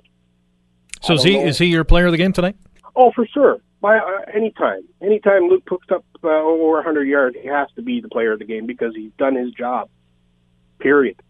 So 1.01 1.15
is 1.15 1.23
he 1.23 1.33
know. 1.37 1.45
is 1.45 1.57
he 1.57 1.65
your 1.65 1.83
player 1.83 2.05
of 2.05 2.11
the 2.11 2.17
game 2.17 2.31
tonight? 2.31 2.55
oh, 2.95 3.11
for 3.13 3.27
sure. 3.27 3.57
By 3.81 3.97
uh, 3.97 4.21
anytime, 4.33 4.83
anytime 5.01 5.49
Luke 5.49 5.65
puts 5.65 5.85
up 5.91 6.05
uh, 6.23 6.27
over 6.27 6.75
100 6.75 7.03
yards, 7.03 7.35
he 7.41 7.47
has 7.47 7.67
to 7.75 7.81
be 7.81 7.99
the 7.99 8.07
player 8.07 8.31
of 8.31 8.39
the 8.39 8.45
game 8.45 8.65
because 8.65 8.95
he's 8.95 9.11
done 9.17 9.35
his 9.35 9.51
job. 9.51 9.89
Period. 10.79 11.21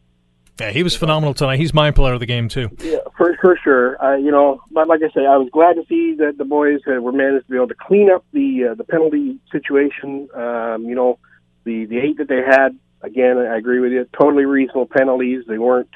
Yeah, 0.60 0.72
he 0.72 0.84
was 0.84 0.96
phenomenal 0.96 1.34
tonight. 1.34 1.58
He's 1.58 1.74
my 1.74 1.92
player 1.92 2.14
of 2.14 2.22
the 2.22 2.26
game 2.26 2.48
too. 2.48 2.70
Yeah, 2.80 3.00
for 3.18 3.36
for 3.42 3.58
sure. 3.62 4.02
Uh, 4.04 4.16
you 4.16 4.32
know, 4.32 4.62
but 4.72 4.88
like 4.88 5.02
I 5.04 5.10
say, 5.10 5.26
I 5.26 5.36
was 5.36 5.50
glad 5.52 5.74
to 5.74 5.86
see 5.88 6.16
that 6.20 6.38
the 6.38 6.46
boys 6.46 6.80
uh, 6.88 7.02
were 7.02 7.12
managed 7.12 7.46
to 7.48 7.52
be 7.52 7.58
able 7.58 7.68
to 7.68 7.76
clean 7.76 8.10
up 8.10 8.24
the 8.32 8.70
uh, 8.72 8.76
the 8.76 8.86
penalty 8.86 9.38
situation. 9.52 10.30
Um, 10.34 10.84
you 10.84 10.96
know, 10.96 11.20
the 11.66 11.86
the 11.86 11.98
eight 11.98 12.18
that 12.18 12.30
they 12.30 12.42
had. 12.42 12.78
Again, 13.02 13.38
I 13.38 13.58
agree 13.58 13.80
with 13.80 13.92
you. 13.92 14.08
Totally 14.18 14.46
reasonable 14.46 14.88
penalties. 14.88 15.44
They 15.48 15.60
weren't 15.60 15.90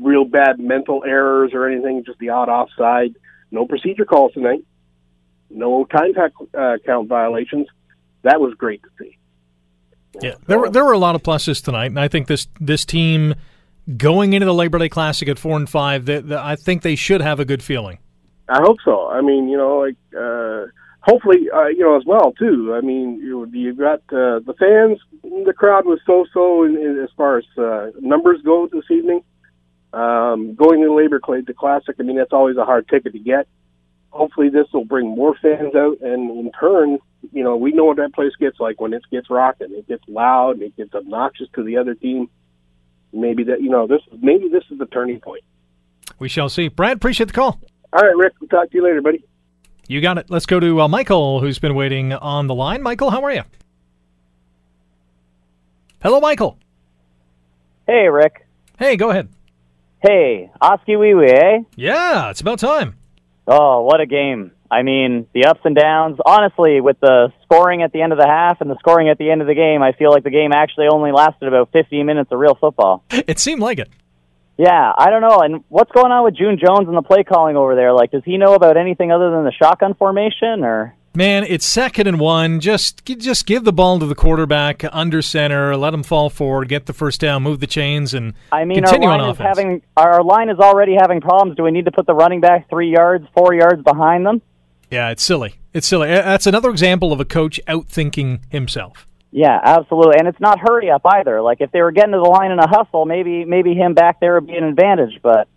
real 0.00 0.24
bad 0.24 0.58
mental 0.58 1.04
errors 1.06 1.52
or 1.52 1.68
anything. 1.68 2.04
Just 2.04 2.18
the 2.18 2.30
odd 2.30 2.48
offside. 2.48 3.14
No 3.50 3.66
procedure 3.66 4.04
calls 4.04 4.32
tonight. 4.32 4.64
No 5.50 5.84
time 5.84 6.12
uh, 6.54 6.76
count 6.84 7.08
violations. 7.08 7.66
That 8.22 8.40
was 8.40 8.54
great 8.54 8.82
to 8.82 8.88
see. 8.98 9.18
Yeah, 10.22 10.34
there 10.46 10.58
were 10.58 10.70
there 10.70 10.84
were 10.84 10.92
a 10.92 10.98
lot 10.98 11.14
of 11.14 11.22
pluses 11.22 11.62
tonight, 11.62 11.86
and 11.86 12.00
I 12.00 12.08
think 12.08 12.26
this 12.26 12.48
this 12.60 12.84
team 12.84 13.34
going 13.96 14.32
into 14.32 14.46
the 14.46 14.54
Labor 14.54 14.78
Day 14.78 14.88
Classic 14.88 15.28
at 15.28 15.38
four 15.38 15.56
and 15.56 15.68
five, 15.68 16.08
I 16.08 16.56
think 16.56 16.82
they 16.82 16.96
should 16.96 17.20
have 17.20 17.40
a 17.40 17.44
good 17.44 17.62
feeling. 17.62 17.98
I 18.48 18.60
hope 18.60 18.78
so. 18.84 19.08
I 19.08 19.20
mean, 19.20 19.48
you 19.48 19.56
know, 19.56 19.78
like 19.78 19.96
uh, 20.18 20.66
hopefully, 21.00 21.48
uh, 21.54 21.66
you 21.66 21.80
know, 21.80 21.96
as 21.96 22.04
well 22.06 22.32
too. 22.32 22.74
I 22.74 22.80
mean, 22.80 23.20
you 23.22 23.46
you 23.52 23.74
got 23.74 24.00
uh, 24.10 24.40
the 24.40 24.54
fans. 24.58 24.98
The 25.44 25.52
crowd 25.52 25.84
was 25.84 26.00
so 26.06 26.26
so 26.32 26.64
in, 26.64 26.76
in, 26.76 26.98
as 27.02 27.10
far 27.16 27.38
as 27.38 27.44
uh, 27.58 27.90
numbers 28.00 28.40
go 28.42 28.68
this 28.72 28.84
evening. 28.90 29.22
Um, 29.92 30.54
going 30.54 30.82
to 30.82 30.94
Labor 30.94 31.18
Day 31.18 31.42
the 31.46 31.54
Classic. 31.54 31.96
I 31.98 32.02
mean, 32.02 32.16
that's 32.16 32.32
always 32.32 32.56
a 32.58 32.64
hard 32.64 32.88
ticket 32.88 33.12
to 33.12 33.18
get. 33.18 33.48
Hopefully, 34.10 34.48
this 34.48 34.66
will 34.72 34.84
bring 34.84 35.08
more 35.08 35.34
fans 35.40 35.74
out, 35.74 35.98
and 36.00 36.30
in 36.30 36.50
turn, 36.58 36.98
you 37.32 37.42
know, 37.42 37.56
we 37.56 37.72
know 37.72 37.84
what 37.84 37.96
that 37.98 38.14
place 38.14 38.32
gets 38.38 38.58
like 38.60 38.80
when 38.80 38.92
it 38.92 39.02
gets 39.10 39.28
rocking. 39.30 39.68
It 39.72 39.86
gets 39.86 40.02
loud, 40.08 40.56
and 40.56 40.62
it 40.62 40.76
gets 40.76 40.94
obnoxious 40.94 41.48
to 41.54 41.62
the 41.62 41.76
other 41.76 41.94
team. 41.94 42.28
Maybe 43.12 43.44
that 43.44 43.60
you 43.62 43.70
know 43.70 43.86
this 43.86 44.00
maybe 44.20 44.48
this 44.48 44.64
is 44.70 44.78
the 44.78 44.86
turning 44.86 45.20
point. 45.20 45.42
We 46.18 46.28
shall 46.28 46.48
see. 46.48 46.68
Brad, 46.68 46.96
appreciate 46.96 47.26
the 47.26 47.32
call. 47.32 47.60
All 47.92 48.00
right, 48.02 48.16
Rick. 48.16 48.34
We'll 48.40 48.48
talk 48.48 48.70
to 48.70 48.76
you 48.76 48.84
later, 48.84 49.00
buddy. 49.00 49.24
You 49.86 50.00
got 50.00 50.18
it. 50.18 50.26
Let's 50.28 50.46
go 50.46 50.60
to 50.60 50.82
uh, 50.82 50.88
Michael, 50.88 51.40
who's 51.40 51.58
been 51.58 51.74
waiting 51.74 52.12
on 52.12 52.46
the 52.46 52.54
line. 52.54 52.82
Michael, 52.82 53.10
how 53.10 53.22
are 53.24 53.32
you? 53.32 53.42
Hello, 56.02 56.20
Michael. 56.20 56.58
Hey, 57.86 58.08
Rick. 58.08 58.46
Hey, 58.78 58.96
go 58.96 59.10
ahead. 59.10 59.28
Hey, 60.00 60.50
Oskee 60.60 60.96
Wee 60.96 61.14
Wee, 61.14 61.26
eh? 61.26 61.58
Yeah, 61.74 62.30
it's 62.30 62.40
about 62.40 62.58
time. 62.58 62.96
Oh, 63.46 63.82
what 63.82 64.00
a 64.00 64.06
game. 64.06 64.52
I 64.70 64.82
mean, 64.82 65.26
the 65.32 65.46
ups 65.46 65.60
and 65.64 65.74
downs. 65.74 66.18
Honestly, 66.24 66.80
with 66.80 67.00
the 67.00 67.32
scoring 67.44 67.82
at 67.82 67.92
the 67.92 68.02
end 68.02 68.12
of 68.12 68.18
the 68.18 68.26
half 68.26 68.60
and 68.60 68.70
the 68.70 68.76
scoring 68.78 69.08
at 69.08 69.18
the 69.18 69.30
end 69.30 69.40
of 69.40 69.46
the 69.46 69.54
game, 69.54 69.82
I 69.82 69.92
feel 69.92 70.10
like 70.10 70.24
the 70.24 70.30
game 70.30 70.52
actually 70.52 70.86
only 70.92 71.12
lasted 71.12 71.48
about 71.48 71.72
15 71.72 72.04
minutes 72.04 72.30
of 72.30 72.38
real 72.38 72.54
football. 72.54 73.04
It 73.10 73.38
seemed 73.38 73.60
like 73.60 73.78
it. 73.78 73.88
Yeah, 74.58 74.92
I 74.96 75.10
don't 75.10 75.22
know. 75.22 75.38
And 75.38 75.64
what's 75.68 75.92
going 75.92 76.10
on 76.10 76.24
with 76.24 76.34
June 76.34 76.58
Jones 76.58 76.88
and 76.88 76.96
the 76.96 77.02
play 77.02 77.22
calling 77.22 77.56
over 77.56 77.76
there? 77.76 77.92
Like, 77.92 78.10
does 78.10 78.24
he 78.24 78.36
know 78.38 78.54
about 78.54 78.76
anything 78.76 79.12
other 79.12 79.30
than 79.30 79.44
the 79.44 79.52
shotgun 79.52 79.94
formation 79.94 80.64
or? 80.64 80.94
Man, 81.14 81.44
it's 81.44 81.64
second 81.64 82.06
and 82.06 82.20
one. 82.20 82.60
Just 82.60 83.04
just 83.04 83.46
give 83.46 83.64
the 83.64 83.72
ball 83.72 83.98
to 83.98 84.06
the 84.06 84.14
quarterback 84.14 84.84
under 84.92 85.22
center, 85.22 85.76
let 85.76 85.94
him 85.94 86.02
fall 86.02 86.30
forward, 86.30 86.68
get 86.68 86.86
the 86.86 86.92
first 86.92 87.20
down, 87.20 87.42
move 87.42 87.60
the 87.60 87.66
chains, 87.66 88.14
and 88.14 88.34
I 88.52 88.64
mean, 88.64 88.82
continue 88.82 89.08
our 89.08 89.14
on 89.14 89.20
line 89.20 89.30
is 89.30 89.38
having 89.38 89.82
our 89.96 90.22
line 90.22 90.48
is 90.48 90.58
already 90.58 90.94
having 90.94 91.20
problems. 91.20 91.56
Do 91.56 91.64
we 91.64 91.70
need 91.70 91.86
to 91.86 91.90
put 91.90 92.06
the 92.06 92.14
running 92.14 92.40
back 92.40 92.68
three 92.68 92.92
yards, 92.92 93.26
four 93.34 93.54
yards 93.54 93.82
behind 93.82 94.26
them? 94.26 94.42
Yeah, 94.90 95.10
it's 95.10 95.22
silly. 95.22 95.56
It's 95.72 95.86
silly. 95.86 96.08
That's 96.08 96.46
another 96.46 96.70
example 96.70 97.12
of 97.12 97.20
a 97.20 97.24
coach 97.24 97.60
outthinking 97.68 98.40
himself. 98.50 99.06
Yeah, 99.30 99.60
absolutely. 99.62 100.16
And 100.18 100.26
it's 100.26 100.40
not 100.40 100.58
hurry 100.58 100.90
up 100.90 101.02
either. 101.04 101.42
Like 101.42 101.60
if 101.60 101.70
they 101.70 101.82
were 101.82 101.92
getting 101.92 102.12
to 102.12 102.18
the 102.18 102.24
line 102.28 102.50
in 102.50 102.58
a 102.58 102.66
hustle, 102.68 103.04
maybe 103.04 103.44
maybe 103.44 103.74
him 103.74 103.92
back 103.94 104.20
there 104.20 104.34
would 104.34 104.46
be 104.46 104.56
an 104.56 104.64
advantage. 104.64 105.20
But 105.22 105.48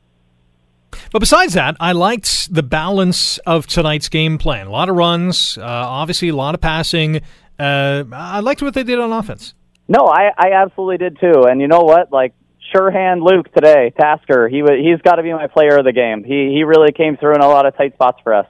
But 1.14 1.20
besides 1.20 1.54
that, 1.54 1.78
I 1.80 1.94
liked 1.94 2.54
the 2.54 2.64
balance 2.64 3.38
of 3.40 3.68
tonight's 3.68 4.10
game 4.10 4.38
plan. 4.38 4.68
A 4.68 4.72
lot 4.72 4.90
of 4.90 4.98
runs, 4.98 5.58
uh, 5.58 5.64
obviously 5.64 6.28
a 6.30 6.36
lot 6.36 6.54
of 6.54 6.60
passing. 6.62 7.22
Uh, 7.58 8.04
I 8.12 8.42
liked 8.42 8.62
what 8.62 8.74
they 8.74 8.84
did 8.84 9.00
on 9.00 9.14
offense. 9.14 9.54
no, 9.88 10.06
I 10.08 10.32
I 10.38 10.52
absolutely 10.54 10.98
did 10.98 11.20
too. 11.20 11.44
And 11.50 11.62
you 11.62 11.68
know 11.70 11.82
what? 11.82 12.12
Like 12.12 12.34
sure 12.74 12.92
hand 12.92 13.22
Luke 13.24 13.54
today, 13.54 13.94
Tasker. 13.98 14.50
He 14.50 14.58
he's 14.84 15.02
got 15.02 15.16
to 15.16 15.24
be 15.24 15.32
my 15.32 15.48
player 15.48 15.78
of 15.78 15.86
the 15.86 15.94
game. 15.94 16.26
He 16.26 16.52
he 16.54 16.64
really 16.66 16.92
came 16.92 17.16
through 17.16 17.36
in 17.36 17.42
a 17.42 17.48
lot 17.48 17.66
of 17.66 17.78
tight 17.78 17.94
spots 17.94 18.20
for 18.22 18.34
us. 18.34 18.48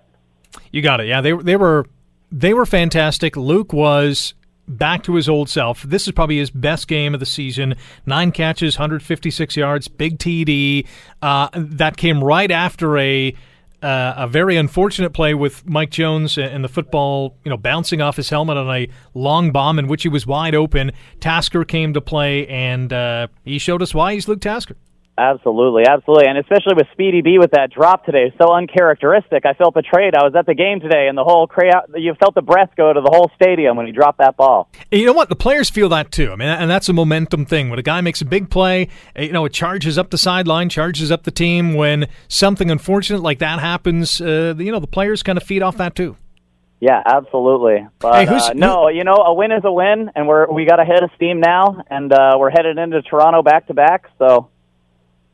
You 0.71 0.81
got 0.81 0.99
it. 1.01 1.07
Yeah, 1.07 1.21
they 1.21 1.33
they 1.33 1.55
were 1.55 1.85
they 2.31 2.53
were 2.53 2.65
fantastic. 2.65 3.35
Luke 3.35 3.73
was 3.73 4.33
back 4.67 5.03
to 5.03 5.15
his 5.15 5.27
old 5.27 5.49
self. 5.49 5.83
This 5.83 6.07
is 6.07 6.13
probably 6.13 6.37
his 6.37 6.49
best 6.49 6.87
game 6.87 7.13
of 7.13 7.19
the 7.19 7.25
season. 7.25 7.75
Nine 8.05 8.31
catches, 8.31 8.77
156 8.77 9.57
yards, 9.57 9.87
big 9.87 10.17
TD. 10.17 10.87
Uh, 11.21 11.49
that 11.53 11.97
came 11.97 12.23
right 12.23 12.49
after 12.49 12.97
a 12.97 13.35
uh, 13.81 14.13
a 14.15 14.27
very 14.27 14.57
unfortunate 14.57 15.11
play 15.11 15.33
with 15.33 15.65
Mike 15.67 15.89
Jones 15.89 16.37
and 16.37 16.63
the 16.63 16.69
football, 16.69 17.35
you 17.43 17.49
know, 17.49 17.57
bouncing 17.57 17.99
off 17.99 18.15
his 18.15 18.29
helmet 18.29 18.55
on 18.55 18.69
a 18.69 18.87
long 19.15 19.51
bomb 19.51 19.79
in 19.79 19.87
which 19.87 20.03
he 20.03 20.09
was 20.09 20.27
wide 20.27 20.53
open. 20.53 20.91
Tasker 21.19 21.65
came 21.65 21.93
to 21.95 22.01
play, 22.01 22.45
and 22.47 22.93
uh, 22.93 23.27
he 23.43 23.57
showed 23.57 23.81
us 23.81 23.93
why 23.93 24.13
he's 24.13 24.27
Luke 24.27 24.41
Tasker. 24.41 24.75
Absolutely, 25.17 25.83
absolutely, 25.87 26.27
and 26.27 26.37
especially 26.37 26.73
with 26.75 26.87
Speedy 26.93 27.21
B 27.21 27.37
with 27.37 27.51
that 27.51 27.69
drop 27.71 28.05
today, 28.05 28.33
so 28.41 28.53
uncharacteristic. 28.53 29.45
I 29.45 29.53
felt 29.53 29.73
betrayed. 29.73 30.15
I 30.15 30.23
was 30.23 30.33
at 30.35 30.45
the 30.45 30.55
game 30.55 30.79
today, 30.79 31.07
and 31.09 31.17
the 31.17 31.23
whole 31.23 31.47
crowd, 31.47 31.91
you 31.95 32.15
felt 32.15 32.33
the 32.33 32.41
breath 32.41 32.69
go 32.77 32.91
to 32.93 33.01
the 33.01 33.09
whole 33.11 33.29
stadium 33.35 33.75
when 33.77 33.85
he 33.85 33.91
dropped 33.91 34.19
that 34.19 34.37
ball. 34.37 34.69
And 34.91 34.99
you 35.01 35.05
know 35.05 35.13
what? 35.13 35.29
The 35.29 35.35
players 35.35 35.69
feel 35.69 35.89
that 35.89 36.11
too. 36.11 36.31
I 36.31 36.35
mean, 36.37 36.47
and 36.47 36.71
that's 36.71 36.87
a 36.89 36.93
momentum 36.93 37.45
thing. 37.45 37.69
When 37.69 37.77
a 37.77 37.83
guy 37.83 37.99
makes 38.01 38.21
a 38.21 38.25
big 38.25 38.49
play, 38.49 38.87
eh, 39.15 39.23
you 39.23 39.33
know, 39.33 39.45
it 39.45 39.53
charges 39.53 39.97
up 39.97 40.11
the 40.11 40.17
sideline, 40.17 40.69
charges 40.69 41.11
up 41.11 41.23
the 41.23 41.31
team. 41.31 41.73
When 41.73 42.07
something 42.29 42.71
unfortunate 42.71 43.21
like 43.21 43.39
that 43.39 43.59
happens, 43.59 44.21
uh, 44.21 44.55
you 44.57 44.71
know, 44.71 44.79
the 44.79 44.87
players 44.87 45.23
kind 45.23 45.37
of 45.37 45.43
feed 45.43 45.61
off 45.61 45.77
that 45.77 45.93
too. 45.93 46.15
Yeah, 46.79 47.03
absolutely. 47.05 47.85
But 47.99 48.15
Hey, 48.15 48.25
who's- 48.25 48.49
uh, 48.49 48.53
no, 48.55 48.87
you 48.87 49.03
know, 49.03 49.13
a 49.13 49.33
win 49.35 49.51
is 49.51 49.61
a 49.63 49.71
win, 49.71 50.09
and 50.15 50.27
we're 50.27 50.51
we 50.51 50.65
got 50.65 50.79
a 50.79 50.85
head 50.85 51.03
of 51.03 51.11
steam 51.15 51.39
now, 51.39 51.83
and 51.91 52.11
uh, 52.11 52.37
we're 52.39 52.49
headed 52.49 52.77
into 52.79 53.01
Toronto 53.03 53.43
back 53.43 53.67
to 53.67 53.75
back. 53.75 54.05
So 54.17 54.47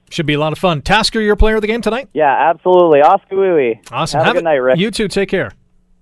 Should 0.09 0.25
be 0.25 0.33
a 0.33 0.39
lot 0.39 0.53
of 0.53 0.59
fun. 0.59 0.81
Tasker, 0.81 1.19
your 1.19 1.35
player 1.35 1.55
of 1.55 1.61
the 1.61 1.67
game 1.67 1.81
tonight. 1.81 2.09
yeah, 2.13 2.49
absolutely. 2.49 3.01
Oscar. 3.01 3.75
Awesome. 3.91 4.21
Have, 4.21 4.31
a 4.31 4.33
good 4.35 4.43
night, 4.45 4.55
Rick. 4.55 4.79
You 4.79 4.89
too. 4.89 5.07
Take 5.07 5.29
care. 5.29 5.51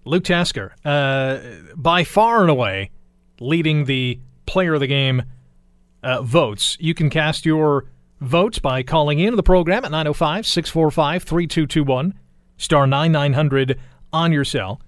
Luke 0.05 0.23
Tasker, 0.23 0.75
uh, 0.85 1.39
by 1.75 2.03
far 2.03 2.41
and 2.41 2.51
away, 2.51 2.91
leading 3.39 3.85
the 3.85 4.19
player 4.45 4.75
of 4.75 4.79
the 4.79 4.87
game 4.87 5.23
uh, 6.03 6.21
votes. 6.21 6.77
You 6.79 6.93
can 6.93 7.09
cast 7.09 7.43
your 7.45 7.85
votes 8.21 8.59
by 8.59 8.83
calling 8.83 9.19
in 9.19 9.31
to 9.31 9.35
the 9.35 9.43
program 9.43 9.83
at 9.83 9.91
905 9.91 10.45
645 10.45 11.23
3221, 11.23 12.13
star 12.57 12.85
9900 12.85 13.79
on 14.13 14.31
your 14.31 14.45
cell. 14.45 14.79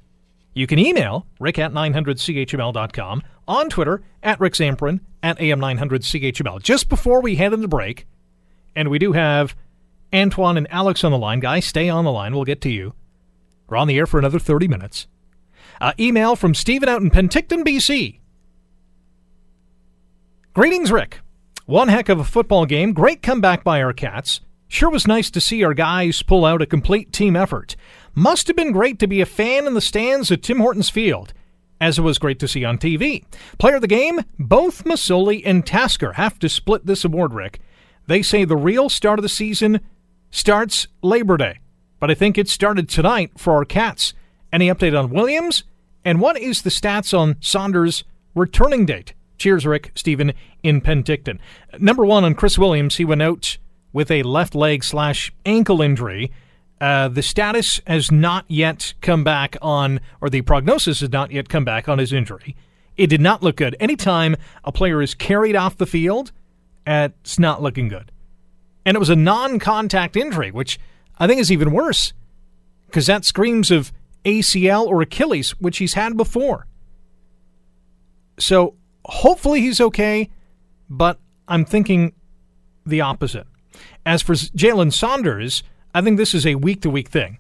You 0.53 0.67
can 0.67 0.79
email 0.79 1.25
rick 1.39 1.57
at 1.59 1.71
900chml.com, 1.71 3.23
on 3.47 3.69
Twitter 3.69 4.03
at 4.21 4.39
Rick 4.39 4.53
Zamperin, 4.53 4.99
at 5.23 5.37
AM900chml. 5.39 6.61
Just 6.61 6.89
before 6.89 7.21
we 7.21 7.35
head 7.35 7.53
into 7.53 7.63
the 7.63 7.67
break, 7.67 8.07
and 8.77 8.89
we 8.89 8.99
do 8.99 9.13
have 9.13 9.55
Antoine 10.13 10.55
and 10.55 10.71
Alex 10.71 11.03
on 11.03 11.11
the 11.11 11.17
line. 11.17 11.39
Guys, 11.39 11.65
stay 11.65 11.89
on 11.89 12.05
the 12.05 12.11
line. 12.11 12.33
We'll 12.33 12.45
get 12.45 12.61
to 12.61 12.69
you. 12.69 12.93
We're 13.67 13.77
on 13.77 13.87
the 13.87 13.97
air 13.97 14.05
for 14.05 14.19
another 14.19 14.39
30 14.39 14.67
minutes. 14.67 15.07
Uh, 15.81 15.93
email 15.99 16.35
from 16.35 16.53
Stephen 16.53 16.87
out 16.87 17.01
in 17.01 17.09
Penticton, 17.09 17.63
BC. 17.65 18.19
Greetings, 20.53 20.91
Rick. 20.91 21.19
One 21.65 21.87
heck 21.87 22.07
of 22.07 22.19
a 22.19 22.23
football 22.23 22.65
game. 22.65 22.93
Great 22.93 23.21
comeback 23.21 23.63
by 23.63 23.81
our 23.81 23.93
Cats. 23.93 24.41
Sure 24.67 24.89
was 24.89 25.07
nice 25.07 25.31
to 25.31 25.41
see 25.41 25.63
our 25.63 25.73
guys 25.73 26.21
pull 26.21 26.45
out 26.45 26.61
a 26.61 26.65
complete 26.65 27.11
team 27.11 27.35
effort. 27.35 27.75
Must 28.13 28.47
have 28.47 28.55
been 28.55 28.71
great 28.71 28.99
to 28.99 29.07
be 29.07 29.21
a 29.21 29.25
fan 29.25 29.65
in 29.65 29.73
the 29.73 29.81
stands 29.81 30.31
at 30.31 30.43
Tim 30.43 30.59
Hortons 30.59 30.89
Field, 30.89 31.33
as 31.81 31.97
it 31.97 32.03
was 32.03 32.19
great 32.19 32.39
to 32.39 32.47
see 32.47 32.63
on 32.63 32.77
TV. 32.77 33.25
Player 33.57 33.75
of 33.75 33.81
the 33.81 33.87
game, 33.87 34.21
both 34.37 34.83
Masoli 34.83 35.41
and 35.45 35.65
Tasker 35.65 36.13
have 36.13 36.37
to 36.39 36.49
split 36.49 36.85
this 36.85 37.03
award, 37.03 37.33
Rick. 37.33 37.59
They 38.07 38.21
say 38.21 38.45
the 38.45 38.55
real 38.55 38.89
start 38.89 39.19
of 39.19 39.23
the 39.23 39.29
season 39.29 39.81
starts 40.31 40.87
Labor 41.01 41.37
Day, 41.37 41.59
but 41.99 42.09
I 42.09 42.13
think 42.13 42.37
it 42.37 42.47
started 42.47 42.87
tonight 42.87 43.31
for 43.37 43.53
our 43.53 43.65
Cats. 43.65 44.13
Any 44.51 44.67
update 44.67 44.97
on 44.97 45.09
Williams? 45.09 45.65
And 46.05 46.21
what 46.21 46.39
is 46.39 46.61
the 46.61 46.69
stats 46.69 47.17
on 47.17 47.35
Saunders' 47.41 48.05
returning 48.33 48.85
date? 48.85 49.13
Cheers, 49.37 49.65
Rick. 49.65 49.91
Stephen 49.93 50.33
in 50.63 50.79
Penticton. 50.79 51.37
Number 51.79 52.05
one 52.05 52.23
on 52.23 52.33
Chris 52.33 52.57
Williams, 52.57 52.95
he 52.95 53.05
went 53.05 53.21
out 53.21 53.57
with 53.91 54.09
a 54.09 54.23
left 54.23 54.55
leg 54.55 54.85
slash 54.85 55.33
ankle 55.45 55.81
injury. 55.81 56.31
Uh, 56.79 57.09
the 57.09 57.21
status 57.21 57.81
has 57.87 58.09
not 58.09 58.45
yet 58.47 58.93
come 59.01 59.23
back 59.23 59.57
on, 59.61 59.99
or 60.21 60.29
the 60.29 60.41
prognosis 60.43 61.01
has 61.01 61.11
not 61.11 61.31
yet 61.31 61.49
come 61.49 61.65
back 61.65 61.89
on 61.89 61.99
his 61.99 62.13
injury. 62.13 62.55
It 62.95 63.07
did 63.07 63.21
not 63.21 63.43
look 63.43 63.57
good. 63.57 63.75
Anytime 63.79 64.37
a 64.63 64.71
player 64.71 65.01
is 65.01 65.13
carried 65.13 65.55
off 65.55 65.77
the 65.77 65.85
field, 65.85 66.31
it's 66.87 67.37
not 67.37 67.61
looking 67.61 67.87
good. 67.87 68.11
And 68.85 68.95
it 68.95 68.99
was 68.99 69.09
a 69.09 69.15
non 69.15 69.59
contact 69.59 70.15
injury, 70.15 70.51
which 70.51 70.79
I 71.19 71.27
think 71.27 71.41
is 71.41 71.51
even 71.51 71.71
worse 71.71 72.13
because 72.85 73.07
that 73.07 73.25
screams 73.25 73.69
of 73.69 73.91
ACL 74.25 74.87
or 74.87 75.01
Achilles, 75.01 75.51
which 75.59 75.77
he's 75.77 75.93
had 75.93 76.17
before. 76.17 76.67
So 78.39 78.75
hopefully 79.05 79.61
he's 79.61 79.81
okay, 79.81 80.29
but 80.89 81.19
I'm 81.47 81.65
thinking 81.65 82.13
the 82.85 83.01
opposite. 83.01 83.47
As 84.05 84.21
for 84.21 84.33
Jalen 84.33 84.93
Saunders, 84.93 85.63
I 85.93 86.01
think 86.01 86.17
this 86.17 86.33
is 86.33 86.45
a 86.45 86.55
week 86.55 86.81
to 86.81 86.89
week 86.89 87.09
thing. 87.09 87.39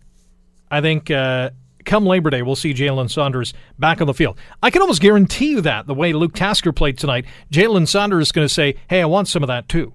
I 0.69 0.81
think 0.81 1.09
uh, 1.09 1.51
come 1.87 2.05
Labor 2.05 2.29
Day, 2.29 2.43
we'll 2.43 2.55
see 2.55 2.73
Jalen 2.73 3.09
Saunders 3.09 3.53
back 3.79 4.01
on 4.01 4.07
the 4.07 4.13
field. 4.13 4.37
I 4.61 4.69
can 4.69 4.81
almost 4.81 5.01
guarantee 5.01 5.51
you 5.51 5.61
that 5.61 5.87
the 5.87 5.95
way 5.95 6.13
Luke 6.13 6.35
Tasker 6.35 6.71
played 6.71 6.97
tonight, 6.97 7.25
Jalen 7.51 7.87
Saunders 7.87 8.27
is 8.27 8.31
going 8.31 8.47
to 8.47 8.53
say, 8.53 8.75
hey, 8.89 9.01
I 9.01 9.05
want 9.05 9.27
some 9.27 9.41
of 9.41 9.47
that 9.47 9.67
too. 9.67 9.93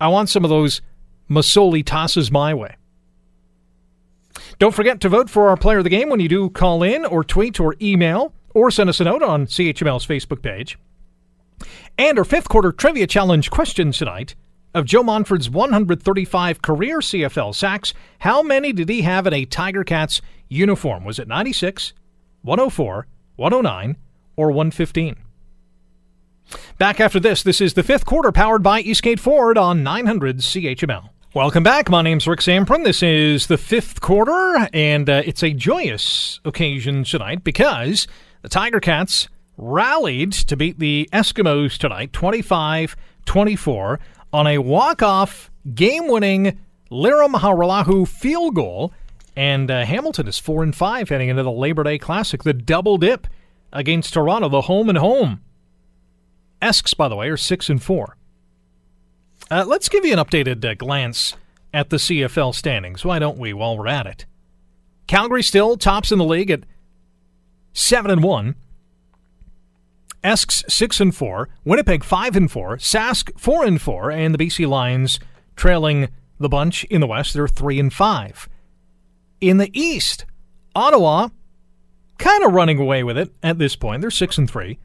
I 0.00 0.08
want 0.08 0.30
some 0.30 0.44
of 0.44 0.50
those 0.50 0.80
Masoli 1.28 1.84
tosses 1.84 2.30
my 2.30 2.54
way. 2.54 2.76
Don't 4.58 4.74
forget 4.74 5.00
to 5.00 5.08
vote 5.08 5.28
for 5.28 5.48
our 5.48 5.56
player 5.56 5.78
of 5.78 5.84
the 5.84 5.90
game 5.90 6.08
when 6.08 6.20
you 6.20 6.28
do 6.28 6.50
call 6.50 6.82
in 6.82 7.04
or 7.04 7.22
tweet 7.22 7.60
or 7.60 7.76
email 7.80 8.32
or 8.54 8.70
send 8.70 8.90
us 8.90 9.00
a 9.00 9.04
note 9.04 9.22
on 9.22 9.46
CHML's 9.46 10.06
Facebook 10.06 10.42
page. 10.42 10.78
And 11.98 12.18
our 12.18 12.24
fifth 12.24 12.48
quarter 12.48 12.72
trivia 12.72 13.06
challenge 13.06 13.50
question 13.50 13.92
tonight 13.92 14.34
of 14.74 14.84
Joe 14.84 15.02
Montford's 15.02 15.50
135 15.50 16.62
career 16.62 16.98
CFL 16.98 17.54
sacks, 17.54 17.92
how 18.20 18.42
many 18.42 18.72
did 18.72 18.88
he 18.88 19.02
have 19.02 19.26
in 19.26 19.34
a 19.34 19.44
Tiger 19.44 19.84
Cats 19.84 20.20
uniform? 20.48 21.04
Was 21.04 21.18
it 21.18 21.28
96, 21.28 21.92
104, 22.42 23.06
109, 23.36 23.96
or 24.36 24.48
115? 24.48 25.16
Back 26.78 27.00
after 27.00 27.20
this, 27.20 27.42
this 27.42 27.60
is 27.60 27.74
the 27.74 27.82
fifth 27.82 28.06
quarter 28.06 28.32
powered 28.32 28.62
by 28.62 28.80
Eastgate 28.80 29.20
Ford 29.20 29.58
on 29.58 29.82
900 29.82 30.38
CHML. 30.38 31.10
Welcome 31.32 31.62
back. 31.62 31.88
My 31.88 32.02
name's 32.02 32.26
Rick 32.26 32.40
Zamperin. 32.40 32.84
This 32.84 33.04
is 33.04 33.46
the 33.46 33.56
fifth 33.58 34.00
quarter, 34.00 34.68
and 34.72 35.08
uh, 35.08 35.22
it's 35.24 35.44
a 35.44 35.52
joyous 35.52 36.40
occasion 36.44 37.04
tonight 37.04 37.44
because 37.44 38.08
the 38.42 38.48
Tiger 38.48 38.80
Cats 38.80 39.28
rallied 39.56 40.32
to 40.32 40.56
beat 40.56 40.80
the 40.80 41.08
Eskimos 41.12 41.78
tonight, 41.78 42.12
25 42.12 42.96
24, 43.26 44.00
on 44.32 44.46
a 44.46 44.58
walk 44.58 45.02
off, 45.02 45.50
game 45.74 46.08
winning 46.08 46.58
Lirim 46.90 47.34
Hajrullahu 47.34 48.06
field 48.06 48.54
goal. 48.54 48.92
And 49.36 49.70
uh, 49.70 49.84
Hamilton 49.84 50.28
is 50.28 50.38
4 50.38 50.62
and 50.64 50.74
5 50.74 51.08
heading 51.08 51.28
into 51.28 51.42
the 51.42 51.50
Labor 51.50 51.84
Day 51.84 51.98
Classic, 51.98 52.42
the 52.42 52.52
double 52.52 52.98
dip 52.98 53.26
against 53.72 54.12
Toronto, 54.12 54.48
the 54.48 54.62
home 54.62 54.88
and 54.88 54.98
home. 54.98 55.40
Esks, 56.60 56.94
by 56.94 57.08
the 57.08 57.16
way, 57.16 57.28
are 57.28 57.36
6 57.36 57.68
and 57.70 57.82
4. 57.82 58.16
Uh, 59.50 59.64
let's 59.66 59.88
give 59.88 60.04
you 60.04 60.12
an 60.12 60.18
updated 60.18 60.64
uh, 60.64 60.74
glance 60.74 61.36
at 61.72 61.90
the 61.90 61.96
CFL 61.96 62.54
standings. 62.54 63.04
Why 63.04 63.18
don't 63.18 63.38
we 63.38 63.52
while 63.52 63.78
we're 63.78 63.88
at 63.88 64.06
it? 64.06 64.26
Calgary 65.06 65.42
still 65.42 65.76
tops 65.76 66.12
in 66.12 66.18
the 66.18 66.24
league 66.24 66.50
at 66.50 66.64
7 67.72 68.10
and 68.10 68.22
1. 68.22 68.54
Esks 70.22 70.64
6 70.68 71.00
and 71.00 71.14
4, 71.14 71.48
Winnipeg 71.64 72.04
5 72.04 72.36
and 72.36 72.50
4, 72.50 72.76
Sask 72.76 73.38
4 73.38 73.64
and 73.64 73.80
4, 73.80 74.10
and 74.10 74.34
the 74.34 74.46
BC 74.46 74.68
Lions 74.68 75.18
trailing 75.56 76.08
the 76.38 76.48
bunch 76.48 76.84
in 76.84 77.00
the 77.00 77.06
West. 77.06 77.34
They're 77.34 77.48
3 77.48 77.80
and 77.80 77.92
5. 77.92 78.48
In 79.40 79.56
the 79.56 79.70
East, 79.78 80.26
Ottawa 80.74 81.28
kind 82.18 82.44
of 82.44 82.52
running 82.52 82.78
away 82.78 83.02
with 83.02 83.16
it 83.16 83.32
at 83.42 83.58
this 83.58 83.76
point. 83.76 84.02
They're 84.02 84.10
6 84.10 84.38
and 84.38 84.50
3. 84.50 84.78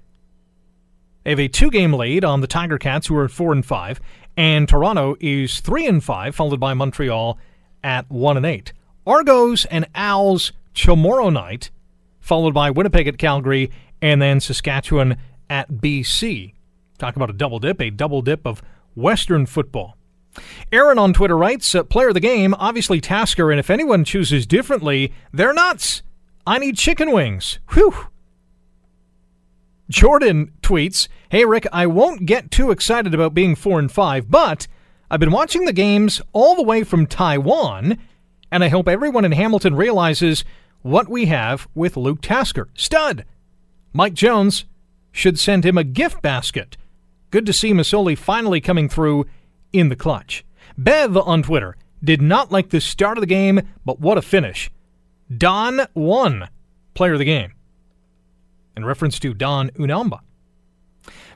They 1.26 1.32
have 1.32 1.40
a 1.40 1.48
two-game 1.48 1.94
lead 1.94 2.24
on 2.24 2.42
the 2.42 2.48
Tiger 2.48 2.78
Cats, 2.78 3.08
who 3.08 3.18
are 3.18 3.28
four 3.28 3.52
and 3.52 3.66
five, 3.66 4.00
and 4.38 4.70
Toronto 4.70 5.16
is 5.20 5.60
three 5.60 5.88
and 5.88 6.04
five, 6.04 6.36
followed 6.36 6.60
by 6.60 6.76
Montreal 6.76 7.40
at 7.84 8.08
one 8.12 8.38
and 8.38 8.46
eight. 8.46 8.74
Argos 9.08 9.66
and 9.66 9.88
Owls 9.96 10.52
tomorrow 10.76 11.32
night, 11.32 11.72
followed 12.20 12.54
by 12.54 12.70
Winnipeg 12.70 13.08
at 13.08 13.18
Calgary, 13.18 13.72
and 14.02 14.22
then 14.22 14.40
Saskatchewan 14.40 15.18
at 15.50 15.72
BC. 15.72 16.54
Talk 16.98 17.16
about 17.16 17.30
a 17.30 17.34
double 17.34 17.60
dip, 17.60 17.82
a 17.82 17.90
double 17.90 18.22
dip 18.22 18.46
of 18.46 18.62
Western 18.96 19.46
football. 19.46 19.98
Aaron 20.72 21.00
on 21.00 21.14
Twitter 21.14 21.38
writes, 21.38 21.74
uh, 21.76 21.84
player 21.84 22.10
of 22.10 22.14
the 22.14 22.20
game, 22.20 22.54
obviously 22.56 23.00
Tasker, 23.00 23.52
and 23.52 23.60
if 23.60 23.70
anyone 23.70 24.04
chooses 24.04 24.46
differently, 24.46 25.14
they're 25.32 25.54
nuts. 25.54 26.02
I 26.46 26.60
need 26.60 26.78
chicken 26.78 27.12
wings. 27.12 27.60
Whew. 27.74 28.08
Jordan 29.90 30.52
tweets, 30.62 31.08
Hey, 31.30 31.46
Rick, 31.46 31.68
I 31.72 31.86
won't 31.88 32.26
get 32.26 32.52
too 32.52 32.72
excited 32.72 33.14
about 33.14 33.34
being 33.34 33.56
4 33.56 33.80
and 33.80 33.92
5, 33.92 34.30
but 34.30 34.68
I've 35.10 35.20
been 35.20 35.32
watching 35.32 35.66
the 35.66 35.74
games 35.74 36.22
all 36.34 36.56
the 36.56 36.64
way 36.64 36.84
from 36.84 37.08
Taiwan, 37.08 37.98
and 38.52 38.64
I 38.64 38.70
hope 38.70 38.88
everyone 38.88 39.26
in 39.26 39.32
Hamilton 39.32 39.76
realizes 39.76 40.44
what 40.82 41.08
we 41.08 41.26
have 41.26 41.68
with 41.76 41.98
Luke 41.98 42.22
Tasker. 42.22 42.70
Stud! 42.74 43.26
Mike 43.96 44.14
Jones 44.14 44.66
should 45.14 45.40
send 45.40 45.66
him 45.66 45.78
a 45.78 45.84
gift 45.86 46.22
basket. 46.22 46.76
Good 47.32 47.46
to 47.46 47.54
see 47.54 47.72
Masoli 47.72 48.18
finally 48.18 48.60
coming 48.60 48.90
through 48.90 49.26
in 49.72 49.88
the 49.88 49.96
clutch. 49.96 50.44
Bev 50.78 51.16
on 51.16 51.44
Twitter 51.44 51.78
did 52.04 52.22
not 52.22 52.52
like 52.52 52.72
the 52.72 52.82
start 52.82 53.18
of 53.18 53.22
the 53.22 53.26
game, 53.26 53.62
but 53.86 54.02
what 54.02 54.18
a 54.18 54.22
finish. 54.22 54.70
Don 55.38 55.88
won 55.94 56.50
player 56.94 57.14
of 57.14 57.20
the 57.20 57.26
game. 57.26 57.54
In 58.76 58.84
reference 58.84 59.18
to 59.20 59.34
Don 59.34 59.70
Unamba. 59.70 60.20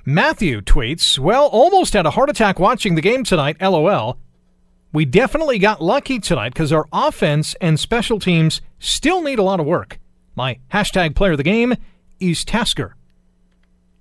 Matthew 0.04 0.60
tweets, 0.60 1.18
Well, 1.18 1.46
almost 1.46 1.94
had 1.94 2.06
a 2.06 2.12
heart 2.12 2.30
attack 2.30 2.60
watching 2.60 2.96
the 2.96 3.02
game 3.02 3.24
tonight, 3.24 3.56
lol. 3.62 4.18
We 4.92 5.06
definitely 5.06 5.60
got 5.60 5.82
lucky 5.82 6.20
tonight 6.20 6.54
because 6.54 6.74
our 6.74 6.90
offense 6.92 7.56
and 7.62 7.80
special 7.80 8.20
teams 8.20 8.60
still 8.80 9.22
need 9.22 9.40
a 9.40 9.44
lot 9.44 9.62
of 9.62 9.66
work. 9.66 9.98
My 10.36 10.60
hashtag 10.74 11.16
player 11.16 11.32
of 11.32 11.38
the 11.38 11.44
game 11.44 11.78
is 12.20 12.46
Tasker. 12.46 12.96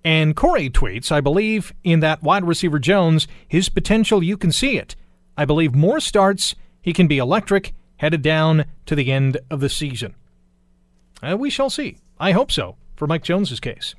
And 0.05 0.37
Corey 0.37 0.71
tweets, 0.71 1.11
I 1.11 1.21
believe 1.21 1.73
in 1.85 2.01
that 2.01 2.23
wide 2.23 2.45
receiver 2.45 2.79
Jones, 2.79 3.29
his 3.47 3.69
potential, 3.69 4.23
you 4.23 4.37
can 4.37 4.53
see 4.53 4.79
it. 4.79 4.97
I 5.37 5.45
believe 5.45 5.75
more 5.75 6.01
starts, 6.01 6.55
he 6.81 6.93
can 6.93 7.07
be 7.07 7.19
electric, 7.19 7.75
headed 7.97 8.23
down 8.23 8.65
to 8.87 8.95
the 8.95 9.13
end 9.13 9.39
of 9.51 9.61
the 9.61 9.69
season. 9.69 10.15
Uh, 11.23 11.37
we 11.37 11.51
shall 11.51 11.71
see. 11.71 11.99
I 12.19 12.33
hope 12.33 12.51
so, 12.51 12.77
for 12.97 13.07
Mike 13.07 13.25
Jones's 13.25 13.61
case. 13.61 13.95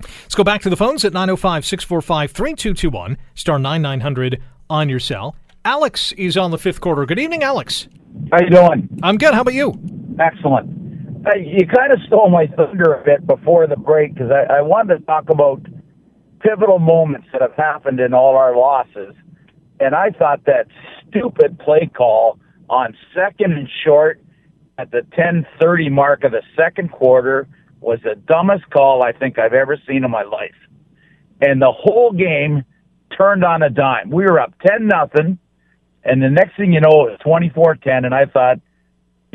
Let's 0.00 0.34
go 0.34 0.44
back 0.44 0.60
to 0.62 0.70
the 0.70 0.76
phones 0.76 1.04
at 1.04 1.12
905 1.12 1.64
645 1.64 2.30
3221, 2.32 3.18
star 3.34 3.58
9900 3.58 4.42
on 4.68 4.88
your 4.88 5.00
cell. 5.00 5.34
Alex 5.64 6.12
is 6.12 6.36
on 6.36 6.50
the 6.50 6.58
fifth 6.58 6.80
quarter. 6.80 7.06
Good 7.06 7.18
evening, 7.18 7.42
Alex. 7.42 7.88
How 8.30 8.40
you 8.40 8.50
doing? 8.50 8.88
I'm 9.02 9.18
good. 9.18 9.34
How 9.34 9.40
about 9.40 9.54
you? 9.54 9.74
Excellent. 10.20 10.85
Uh, 11.26 11.34
you 11.36 11.66
kind 11.66 11.92
of 11.92 11.98
stole 12.06 12.30
my 12.30 12.46
thunder 12.46 12.94
a 12.94 13.04
bit 13.04 13.26
before 13.26 13.66
the 13.66 13.76
break 13.76 14.14
because 14.14 14.30
I, 14.30 14.58
I 14.58 14.60
wanted 14.60 14.98
to 14.98 15.04
talk 15.04 15.28
about 15.28 15.60
pivotal 16.40 16.78
moments 16.78 17.26
that 17.32 17.42
have 17.42 17.54
happened 17.54 17.98
in 17.98 18.14
all 18.14 18.36
our 18.36 18.56
losses. 18.56 19.14
And 19.80 19.94
I 19.94 20.10
thought 20.10 20.44
that 20.46 20.68
stupid 21.08 21.58
play 21.58 21.90
call 21.92 22.38
on 22.70 22.96
second 23.14 23.52
and 23.52 23.68
short 23.84 24.20
at 24.78 24.90
the 24.90 25.02
10:30 25.18 25.90
mark 25.90 26.22
of 26.22 26.32
the 26.32 26.42
second 26.56 26.92
quarter 26.92 27.48
was 27.80 27.98
the 28.04 28.14
dumbest 28.14 28.68
call 28.70 29.02
I 29.02 29.12
think 29.12 29.38
I've 29.38 29.52
ever 29.52 29.76
seen 29.86 30.04
in 30.04 30.10
my 30.10 30.22
life. 30.22 30.54
And 31.40 31.60
the 31.60 31.72
whole 31.72 32.12
game 32.12 32.64
turned 33.16 33.44
on 33.44 33.62
a 33.62 33.70
dime. 33.70 34.10
We 34.10 34.24
were 34.24 34.40
up 34.40 34.54
10 34.66 34.86
nothing. 34.86 35.38
And 36.04 36.22
the 36.22 36.30
next 36.30 36.56
thing 36.56 36.72
you 36.72 36.80
know, 36.80 37.08
it 37.08 37.18
was 37.26 37.50
24-10, 37.54 38.04
and 38.04 38.14
I 38.14 38.26
thought, 38.26 38.58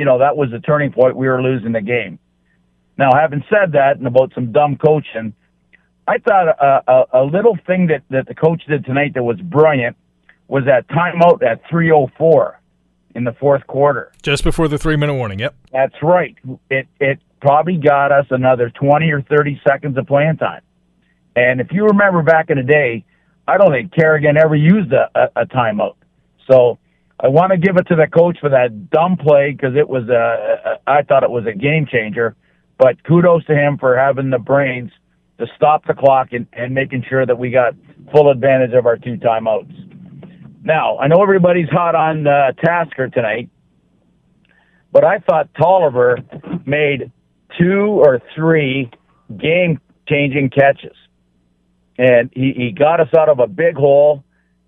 you 0.01 0.05
know, 0.05 0.17
that 0.17 0.35
was 0.35 0.49
the 0.49 0.59
turning 0.59 0.91
point. 0.91 1.15
We 1.15 1.27
were 1.27 1.43
losing 1.43 1.73
the 1.73 1.81
game. 1.81 2.17
Now, 2.97 3.11
having 3.13 3.43
said 3.51 3.73
that, 3.73 3.97
and 3.97 4.07
about 4.07 4.33
some 4.33 4.51
dumb 4.51 4.75
coaching, 4.75 5.35
I 6.07 6.17
thought 6.17 6.47
a, 6.47 6.91
a, 6.91 7.21
a 7.21 7.23
little 7.23 7.55
thing 7.67 7.85
that, 7.85 8.01
that 8.09 8.27
the 8.27 8.33
coach 8.33 8.63
did 8.67 8.83
tonight 8.83 9.13
that 9.13 9.21
was 9.21 9.39
brilliant 9.39 9.95
was 10.47 10.63
that 10.65 10.87
timeout 10.87 11.43
at 11.43 11.63
3:04 11.69 12.55
in 13.13 13.25
the 13.25 13.33
fourth 13.33 13.67
quarter. 13.67 14.11
Just 14.23 14.43
before 14.43 14.67
the 14.67 14.79
three 14.79 14.95
minute 14.95 15.13
warning. 15.13 15.37
Yep. 15.37 15.53
That's 15.71 16.01
right. 16.01 16.35
It 16.71 16.87
it 16.99 17.19
probably 17.39 17.77
got 17.77 18.11
us 18.11 18.25
another 18.31 18.71
20 18.71 19.07
or 19.11 19.21
30 19.21 19.61
seconds 19.67 19.99
of 19.99 20.07
playing 20.07 20.37
time. 20.37 20.61
And 21.35 21.61
if 21.61 21.67
you 21.71 21.85
remember 21.85 22.23
back 22.23 22.49
in 22.49 22.57
the 22.57 22.63
day, 22.63 23.05
I 23.47 23.59
don't 23.59 23.71
think 23.71 23.93
Kerrigan 23.93 24.35
ever 24.35 24.55
used 24.55 24.91
a, 24.93 25.11
a, 25.13 25.41
a 25.43 25.45
timeout. 25.45 25.95
So 26.49 26.79
I 27.23 27.27
want 27.27 27.51
to 27.51 27.57
give 27.57 27.77
it 27.77 27.87
to 27.87 27.95
the 27.95 28.07
coach 28.07 28.39
for 28.39 28.49
that 28.49 28.89
dumb 28.89 29.15
play 29.15 29.51
because 29.51 29.75
it 29.75 29.87
was 29.87 30.09
a, 30.09 30.79
I 30.87 31.03
thought 31.03 31.23
it 31.23 31.29
was 31.29 31.45
a 31.45 31.53
game 31.53 31.85
changer. 31.85 32.35
But 32.79 33.03
kudos 33.03 33.45
to 33.45 33.53
him 33.53 33.77
for 33.77 33.95
having 33.95 34.31
the 34.31 34.39
brains 34.39 34.91
to 35.37 35.45
stop 35.55 35.85
the 35.85 35.93
clock 35.93 36.29
and, 36.31 36.47
and 36.53 36.73
making 36.73 37.05
sure 37.07 37.25
that 37.25 37.37
we 37.37 37.51
got 37.51 37.75
full 38.11 38.31
advantage 38.31 38.73
of 38.73 38.87
our 38.87 38.97
two 38.97 39.17
timeouts. 39.17 39.71
Now, 40.63 40.97
I 40.97 41.07
know 41.07 41.21
everybody's 41.21 41.69
hot 41.69 41.93
on 41.93 42.25
uh, 42.25 42.53
Tasker 42.63 43.09
tonight, 43.09 43.49
but 44.91 45.03
I 45.03 45.19
thought 45.19 45.49
Tolliver 45.55 46.17
made 46.65 47.11
two 47.59 48.01
or 48.03 48.19
three 48.35 48.89
game 49.37 49.79
changing 50.07 50.49
catches. 50.49 50.95
And 51.97 52.31
he, 52.33 52.53
he 52.55 52.71
got 52.71 52.99
us 52.99 53.09
out 53.15 53.29
of 53.29 53.39
a 53.39 53.47
big 53.47 53.75
hole. 53.75 54.23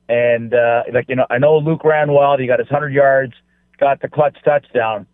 And, 0.10 0.54
uh, 0.54 0.84
like, 0.94 1.06
you 1.08 1.16
know, 1.16 1.26
I 1.30 1.38
know 1.38 1.58
Luke 1.58 1.84
ran 1.84 2.12
wild. 2.12 2.40
He 2.40 2.48
got 2.48 2.60
his 2.60 2.70
100 2.70 2.94
yards, 2.94 3.34
got 3.80 4.02
the 4.02 4.10
clutch 4.10 4.38
touchdown. 4.44 5.08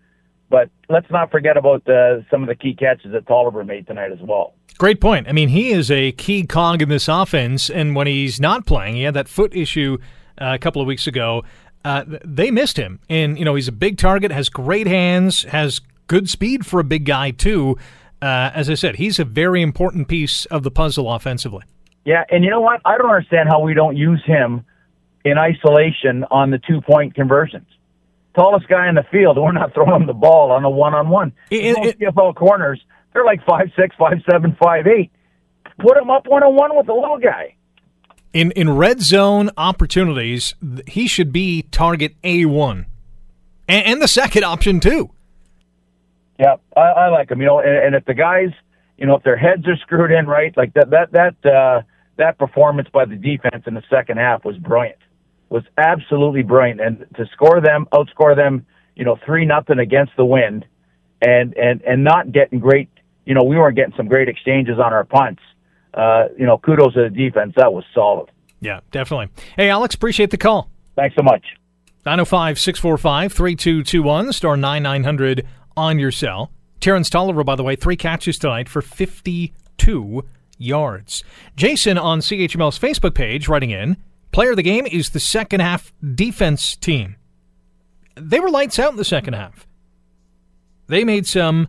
But 0.49 0.69
let's 0.89 1.09
not 1.11 1.29
forget 1.29 1.57
about 1.57 1.85
the, 1.85 2.25
some 2.31 2.41
of 2.41 2.49
the 2.49 2.55
key 2.55 2.73
catches 2.73 3.11
that 3.11 3.27
Tolliver 3.27 3.63
made 3.63 3.85
tonight 3.85 4.11
as 4.11 4.19
well. 4.19 4.55
Great 4.79 4.99
point. 4.99 5.27
I 5.27 5.31
mean, 5.31 5.49
he 5.49 5.71
is 5.71 5.91
a 5.91 6.11
key 6.13 6.45
cog 6.45 6.81
in 6.81 6.89
this 6.89 7.07
offense. 7.07 7.69
And 7.69 7.95
when 7.95 8.07
he's 8.07 8.39
not 8.39 8.65
playing, 8.65 8.95
he 8.95 9.03
had 9.03 9.13
that 9.13 9.27
foot 9.27 9.55
issue 9.55 9.99
uh, 10.41 10.53
a 10.55 10.59
couple 10.59 10.81
of 10.81 10.87
weeks 10.87 11.05
ago. 11.05 11.43
Uh, 11.85 12.03
they 12.25 12.49
missed 12.49 12.77
him. 12.77 12.99
And, 13.09 13.37
you 13.37 13.45
know, 13.45 13.55
he's 13.55 13.67
a 13.67 13.73
big 13.73 13.97
target, 13.97 14.31
has 14.31 14.49
great 14.49 14.87
hands, 14.87 15.43
has 15.43 15.81
good 16.07 16.29
speed 16.29 16.65
for 16.65 16.79
a 16.79 16.83
big 16.83 17.05
guy, 17.05 17.31
too. 17.31 17.77
Uh, 18.21 18.51
as 18.53 18.69
I 18.69 18.73
said, 18.73 18.95
he's 18.95 19.19
a 19.19 19.25
very 19.25 19.61
important 19.61 20.07
piece 20.07 20.45
of 20.45 20.63
the 20.63 20.71
puzzle 20.71 21.11
offensively. 21.11 21.63
Yeah, 22.05 22.23
and 22.31 22.43
you 22.43 22.49
know 22.49 22.61
what? 22.61 22.81
I 22.85 22.97
don't 22.97 23.09
understand 23.09 23.49
how 23.49 23.59
we 23.59 23.73
don't 23.73 23.95
use 23.95 24.21
him 24.25 24.65
in 25.29 25.37
isolation 25.37 26.25
on 26.31 26.51
the 26.51 26.59
two 26.59 26.81
point 26.81 27.15
conversions. 27.15 27.67
Tallest 28.35 28.67
guy 28.67 28.87
in 28.87 28.95
the 28.95 29.05
field, 29.11 29.37
we're 29.37 29.51
not 29.51 29.73
throwing 29.73 30.05
the 30.05 30.13
ball 30.13 30.51
on 30.51 30.63
a 30.63 30.69
one 30.69 30.93
on 30.93 31.09
one. 31.09 31.33
CFL 31.51 32.35
corners, 32.35 32.79
they're 33.13 33.25
like 33.25 33.45
five 33.45 33.71
six, 33.77 33.95
five 33.97 34.19
seven, 34.29 34.55
five 34.61 34.87
eight. 34.87 35.11
Put 35.79 35.97
him 35.97 36.09
up 36.09 36.27
one 36.27 36.43
on 36.43 36.55
one 36.55 36.75
with 36.75 36.85
the 36.85 36.93
little 36.93 37.19
guy. 37.19 37.55
In 38.33 38.51
in 38.51 38.69
red 38.75 39.01
zone 39.01 39.49
opportunities, 39.57 40.53
he 40.87 41.07
should 41.07 41.33
be 41.33 41.63
target 41.63 42.15
A 42.23 42.45
one, 42.45 42.85
and, 43.67 43.85
and 43.85 44.01
the 44.01 44.07
second 44.07 44.43
option 44.43 44.79
too. 44.79 45.09
Yeah, 46.39 46.55
I, 46.77 46.79
I 46.79 47.09
like 47.09 47.31
him. 47.31 47.41
You 47.41 47.47
know, 47.47 47.59
and, 47.59 47.69
and 47.69 47.95
if 47.95 48.05
the 48.05 48.13
guys, 48.13 48.49
you 48.97 49.07
know, 49.07 49.15
if 49.15 49.23
their 49.23 49.37
heads 49.37 49.67
are 49.67 49.77
screwed 49.77 50.11
in 50.11 50.27
right, 50.27 50.55
like 50.55 50.73
that 50.75 50.91
that 50.91 51.11
that 51.11 51.49
uh, 51.49 51.81
that 52.17 52.37
performance 52.37 52.87
by 52.93 53.05
the 53.05 53.15
defense 53.15 53.63
in 53.65 53.73
the 53.73 53.83
second 53.89 54.17
half 54.17 54.45
was 54.45 54.57
brilliant. 54.57 54.99
Was 55.49 55.63
absolutely 55.77 56.43
brilliant, 56.43 56.79
and 56.79 57.05
to 57.15 57.25
score 57.33 57.59
them, 57.59 57.87
outscore 57.91 58.35
them, 58.35 58.65
you 58.95 59.03
know, 59.03 59.17
three 59.25 59.45
nothing 59.45 59.79
against 59.79 60.11
the 60.15 60.25
wind, 60.25 60.65
and 61.21 61.57
and 61.57 61.81
and 61.81 62.03
not 62.03 62.31
getting 62.31 62.59
great. 62.59 62.89
You 63.25 63.33
know, 63.33 63.43
we 63.43 63.57
weren't 63.57 63.75
getting 63.75 63.93
some 63.97 64.07
great 64.07 64.29
exchanges 64.29 64.77
on 64.77 64.93
our 64.93 65.03
punts. 65.03 65.41
Uh, 65.93 66.25
you 66.37 66.45
know, 66.45 66.57
kudos 66.59 66.93
to 66.93 67.03
the 67.03 67.09
defense. 67.09 67.53
That 67.55 67.73
was 67.73 67.83
solid. 67.95 68.29
Yeah, 68.61 68.81
definitely. 68.91 69.29
Hey, 69.55 69.69
Alex, 69.69 69.95
appreciate 69.95 70.31
the 70.31 70.37
call. 70.37 70.69
Thanks 70.95 71.15
so 71.15 71.23
much. 71.23 71.43
905 72.05 72.59
645 72.59 73.33
3221, 73.33 74.33
star 74.33 74.55
9900 74.55 75.45
on 75.75 75.99
your 75.99 76.11
cell. 76.11 76.51
Terrence 76.79 77.09
Tolliver, 77.09 77.43
by 77.43 77.55
the 77.55 77.63
way, 77.63 77.75
three 77.75 77.97
catches 77.97 78.37
tonight 78.37 78.69
for 78.69 78.81
52 78.81 80.25
yards. 80.57 81.23
Jason 81.55 81.97
on 81.97 82.19
CHML's 82.19 82.79
Facebook 82.79 83.13
page 83.13 83.47
writing 83.47 83.71
in 83.71 83.97
player 84.31 84.51
of 84.51 84.57
the 84.57 84.63
game 84.63 84.85
is 84.85 85.09
the 85.09 85.19
second 85.19 85.61
half 85.61 85.93
defense 86.15 86.75
team. 86.75 87.15
They 88.15 88.39
were 88.39 88.49
lights 88.49 88.79
out 88.79 88.91
in 88.91 88.97
the 88.97 89.05
second 89.05 89.33
half. 89.33 89.67
They 90.87 91.03
made 91.03 91.27
some 91.27 91.67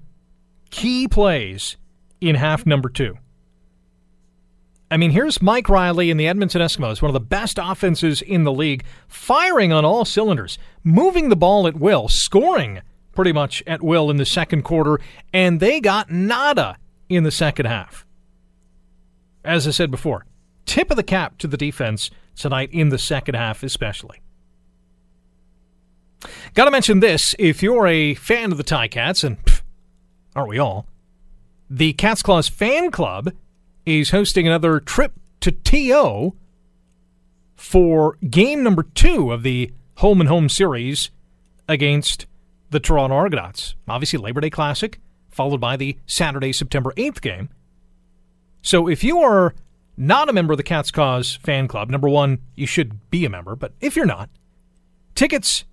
key 0.71 1.07
plays 1.07 1.77
in 2.21 2.35
half 2.37 2.67
number 2.67 2.89
two. 2.89 3.17
I 4.91 4.97
mean, 4.97 5.13
here's 5.13 5.41
Mike 5.41 5.69
Reilly 5.69 6.11
and 6.11 6.19
the 6.19 6.27
Edmonton 6.27 6.61
Eskimos, 6.61 7.01
one 7.01 7.11
of 7.11 7.15
the 7.15 7.21
best 7.21 7.59
offenses 7.63 8.23
in 8.23 8.43
the 8.43 8.53
league, 8.53 8.85
firing 9.07 9.73
on 9.73 9.85
all 9.85 10.05
cylinders, 10.05 10.59
moving 10.83 11.29
the 11.29 11.37
ball 11.37 11.69
at 11.69 11.77
will, 11.77 12.09
scoring 12.09 12.81
pretty 13.13 13.33
much 13.33 13.63
at 13.69 13.83
will 13.83 14.11
in 14.11 14.17
the 14.17 14.27
second 14.27 14.63
quarter, 14.63 14.99
and 15.33 15.61
they 15.61 15.81
got 15.81 16.11
nada 16.11 16.77
in 17.09 17.23
the 17.23 17.31
second 17.31 17.67
half. 17.67 18.05
As 19.45 19.69
I 19.69 19.71
said 19.71 19.91
before, 19.91 20.27
tip 20.67 20.91
of 20.91 20.97
the 20.97 21.03
cap 21.03 21.39
to 21.39 21.47
the 21.47 21.57
defense 21.57 22.11
tonight 22.41 22.71
in 22.73 22.89
the 22.89 22.99
second 22.99 23.35
half, 23.35 23.63
especially. 23.63 24.21
Got 26.55 26.67
to 26.67 26.71
mention 26.71 27.01
this 27.01 27.35
if 27.39 27.63
you're 27.63 27.87
a 27.87 28.15
fan 28.15 28.53
of 28.53 28.59
the 28.59 28.65
Ticats, 28.65 29.25
and 29.25 29.43
pff, 29.45 29.63
aren't 30.35 30.49
we 30.49 30.59
all? 30.59 30.87
The 31.69 31.93
Cats 31.93 32.23
Claws 32.23 32.49
Fan 32.49 32.91
Club 32.91 33.33
is 33.87 34.11
hosting 34.11 34.47
another 34.47 34.81
trip 34.81 35.13
to 35.41 35.53
TO 35.53 36.35
for 37.55 38.17
game 38.29 38.63
number 38.63 38.83
two 38.83 39.33
of 39.33 39.43
the 39.43 39.73
home 39.97 40.21
and 40.21 40.29
home 40.29 40.49
series 40.49 41.11
against 41.69 42.27
the 42.71 42.81
Toronto 42.81 43.15
Argonauts. 43.15 43.75
Obviously, 43.89 44.19
Labor 44.19 44.41
Day 44.41 44.51
Classic, 44.51 44.99
followed 45.31 45.61
by 45.61 45.77
the 45.77 45.97
Saturday, 46.07 46.53
September 46.53 46.93
8th 46.97 47.21
game. 47.21 47.49
So 48.63 48.89
if 48.89 49.05
you 49.05 49.21
are 49.21 49.55
not 50.01 50.31
a 50.31 50.33
member 50.33 50.55
of 50.55 50.57
the 50.57 50.63
Cats 50.63 50.91
Claws 50.91 51.37
fan 51.37 51.69
club, 51.69 51.91
number 51.91 52.09
one, 52.09 52.39
you 52.57 52.67
should 52.67 53.11
be 53.11 53.27
a 53.27 53.31
member, 53.31 53.55
but 53.55 53.73
if 53.83 53.97
you're 53.97 54.07
not, 54.07 54.31
tickets, 55.15 55.65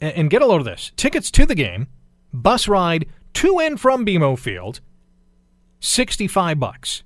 and 0.00 0.30
get 0.30 0.40
a 0.40 0.46
load 0.46 0.62
of 0.62 0.64
this 0.64 0.92
tickets 0.96 1.30
to 1.32 1.44
the 1.44 1.54
game, 1.54 1.86
bus 2.32 2.66
ride 2.66 3.06
to 3.34 3.60
and 3.60 3.78
from 3.78 4.06
BMO 4.06 4.38
Field, 4.38 4.80
65 5.80 6.58
bucks. 6.58 7.02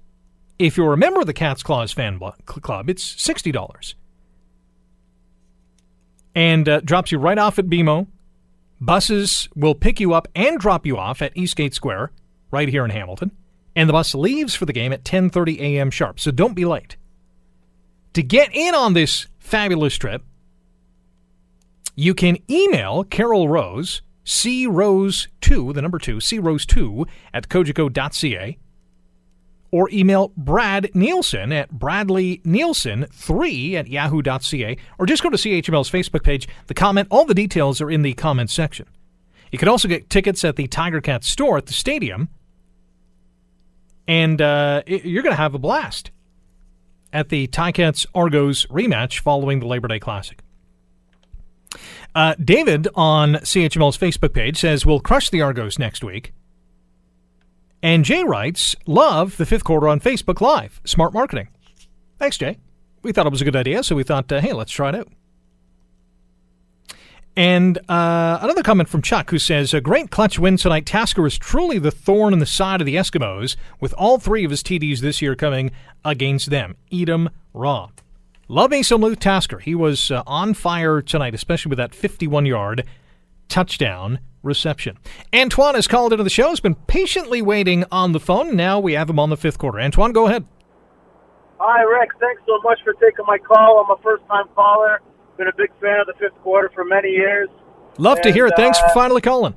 If 0.56 0.76
you're 0.76 0.92
a 0.92 0.96
member 0.96 1.20
of 1.20 1.26
the 1.26 1.32
Cats 1.32 1.64
Claws 1.64 1.92
fan 1.92 2.20
club, 2.46 2.88
it's 2.88 3.14
$60. 3.16 3.94
And 6.36 6.68
uh, 6.68 6.80
drops 6.80 7.10
you 7.10 7.18
right 7.18 7.38
off 7.38 7.58
at 7.58 7.66
BMO. 7.66 8.06
Buses 8.80 9.48
will 9.56 9.74
pick 9.74 9.98
you 9.98 10.14
up 10.14 10.28
and 10.36 10.60
drop 10.60 10.86
you 10.86 10.96
off 10.96 11.20
at 11.20 11.36
Eastgate 11.36 11.74
Square, 11.74 12.12
right 12.52 12.68
here 12.68 12.84
in 12.84 12.90
Hamilton. 12.90 13.32
And 13.76 13.88
the 13.88 13.92
bus 13.92 14.14
leaves 14.14 14.54
for 14.54 14.66
the 14.66 14.72
game 14.72 14.92
at 14.92 15.04
10:30 15.04 15.58
a.m. 15.58 15.90
sharp, 15.90 16.20
so 16.20 16.30
don't 16.30 16.54
be 16.54 16.64
late. 16.64 16.96
To 18.14 18.22
get 18.22 18.54
in 18.54 18.74
on 18.74 18.94
this 18.94 19.26
fabulous 19.38 19.96
trip, 19.96 20.22
you 21.96 22.14
can 22.14 22.38
email 22.50 23.04
Carol 23.04 23.48
Rose, 23.48 24.02
C 24.24 24.66
Rose 24.66 25.28
2, 25.40 25.72
the 25.72 25.82
number 25.82 25.98
2, 25.98 26.20
C 26.20 26.38
Rose 26.38 26.66
2 26.66 27.06
at 27.32 27.48
cogeco.ca 27.48 28.58
or 29.74 29.90
email 29.90 30.30
Brad 30.36 30.88
Nielsen 30.94 31.52
at 31.52 31.72
bradleynielsen3 31.72 33.74
at 33.74 33.88
yahoo.ca, 33.88 34.76
or 35.00 35.06
just 35.06 35.24
go 35.24 35.30
to 35.30 35.36
CHML's 35.36 35.90
Facebook 35.90 36.22
page. 36.22 36.46
The 36.68 36.74
comment, 36.74 37.08
all 37.10 37.24
the 37.24 37.34
details 37.34 37.80
are 37.80 37.90
in 37.90 38.02
the 38.02 38.12
comments 38.12 38.52
section. 38.52 38.86
You 39.50 39.58
can 39.58 39.66
also 39.66 39.88
get 39.88 40.08
tickets 40.08 40.44
at 40.44 40.54
the 40.54 40.68
Tiger 40.68 41.00
Cat 41.00 41.24
store 41.24 41.58
at 41.58 41.66
the 41.66 41.72
stadium, 41.72 42.28
and 44.06 44.40
uh, 44.40 44.82
you're 44.86 45.22
going 45.22 45.32
to 45.32 45.40
have 45.40 45.54
a 45.54 45.58
blast 45.58 46.10
at 47.12 47.28
the 47.28 47.46
Ticats 47.46 48.06
Argos 48.14 48.66
rematch 48.66 49.20
following 49.20 49.60
the 49.60 49.66
Labor 49.66 49.88
Day 49.88 49.98
Classic. 49.98 50.40
Uh, 52.14 52.34
David 52.42 52.88
on 52.94 53.34
CHML's 53.34 53.98
Facebook 53.98 54.32
page 54.32 54.58
says, 54.58 54.86
We'll 54.86 55.00
crush 55.00 55.30
the 55.30 55.42
Argos 55.42 55.78
next 55.78 56.04
week. 56.04 56.32
And 57.82 58.04
Jay 58.04 58.22
writes, 58.24 58.76
Love 58.86 59.36
the 59.36 59.46
fifth 59.46 59.64
quarter 59.64 59.88
on 59.88 60.00
Facebook 60.00 60.40
Live. 60.40 60.80
Smart 60.84 61.12
marketing. 61.12 61.48
Thanks, 62.18 62.38
Jay. 62.38 62.58
We 63.02 63.12
thought 63.12 63.26
it 63.26 63.32
was 63.32 63.42
a 63.42 63.44
good 63.44 63.56
idea, 63.56 63.82
so 63.82 63.96
we 63.96 64.04
thought, 64.04 64.30
uh, 64.32 64.40
hey, 64.40 64.52
let's 64.52 64.72
try 64.72 64.90
it 64.90 64.94
out. 64.94 65.08
And 67.36 67.78
uh, 67.88 68.38
another 68.42 68.62
comment 68.62 68.88
from 68.88 69.02
Chuck 69.02 69.30
who 69.30 69.38
says, 69.38 69.74
A 69.74 69.80
great 69.80 70.10
clutch 70.10 70.38
win 70.38 70.56
tonight. 70.56 70.86
Tasker 70.86 71.26
is 71.26 71.36
truly 71.36 71.78
the 71.78 71.90
thorn 71.90 72.32
in 72.32 72.38
the 72.38 72.46
side 72.46 72.80
of 72.80 72.86
the 72.86 72.94
Eskimos, 72.94 73.56
with 73.80 73.92
all 73.94 74.18
three 74.18 74.44
of 74.44 74.50
his 74.50 74.62
TDs 74.62 75.00
this 75.00 75.20
year 75.20 75.34
coming 75.34 75.72
against 76.04 76.50
them. 76.50 76.76
Eat 76.90 77.08
'em 77.08 77.30
raw. 77.52 77.88
Love 78.46 78.70
me 78.70 78.82
some 78.82 79.00
Luke 79.00 79.18
Tasker. 79.18 79.58
He 79.58 79.74
was 79.74 80.10
uh, 80.10 80.22
on 80.26 80.54
fire 80.54 81.02
tonight, 81.02 81.34
especially 81.34 81.70
with 81.70 81.78
that 81.78 81.94
51 81.94 82.46
yard 82.46 82.84
touchdown 83.48 84.20
reception. 84.42 84.98
Antoine 85.34 85.74
has 85.74 85.88
called 85.88 86.12
into 86.12 86.22
the 86.22 86.30
show, 86.30 86.50
has 86.50 86.60
been 86.60 86.74
patiently 86.74 87.42
waiting 87.42 87.84
on 87.90 88.12
the 88.12 88.20
phone. 88.20 88.54
Now 88.54 88.78
we 88.78 88.92
have 88.92 89.10
him 89.10 89.18
on 89.18 89.30
the 89.30 89.36
fifth 89.36 89.58
quarter. 89.58 89.80
Antoine, 89.80 90.12
go 90.12 90.26
ahead. 90.26 90.46
Hi, 91.58 91.82
Rick. 91.82 92.10
Thanks 92.20 92.42
so 92.46 92.60
much 92.62 92.78
for 92.84 92.92
taking 92.94 93.24
my 93.26 93.38
call. 93.38 93.84
I'm 93.84 93.90
a 93.98 94.00
first 94.02 94.24
time 94.26 94.46
caller. 94.54 95.00
Been 95.36 95.48
a 95.48 95.56
big 95.56 95.70
fan 95.80 96.00
of 96.00 96.06
the 96.06 96.14
fifth 96.18 96.40
quarter 96.42 96.70
for 96.74 96.84
many 96.84 97.10
years. 97.10 97.48
Love 97.98 98.18
and, 98.18 98.24
to 98.24 98.32
hear 98.32 98.46
it. 98.46 98.54
Thanks 98.56 98.78
uh, 98.78 98.88
for 98.88 98.94
finally 98.94 99.20
calling. 99.20 99.54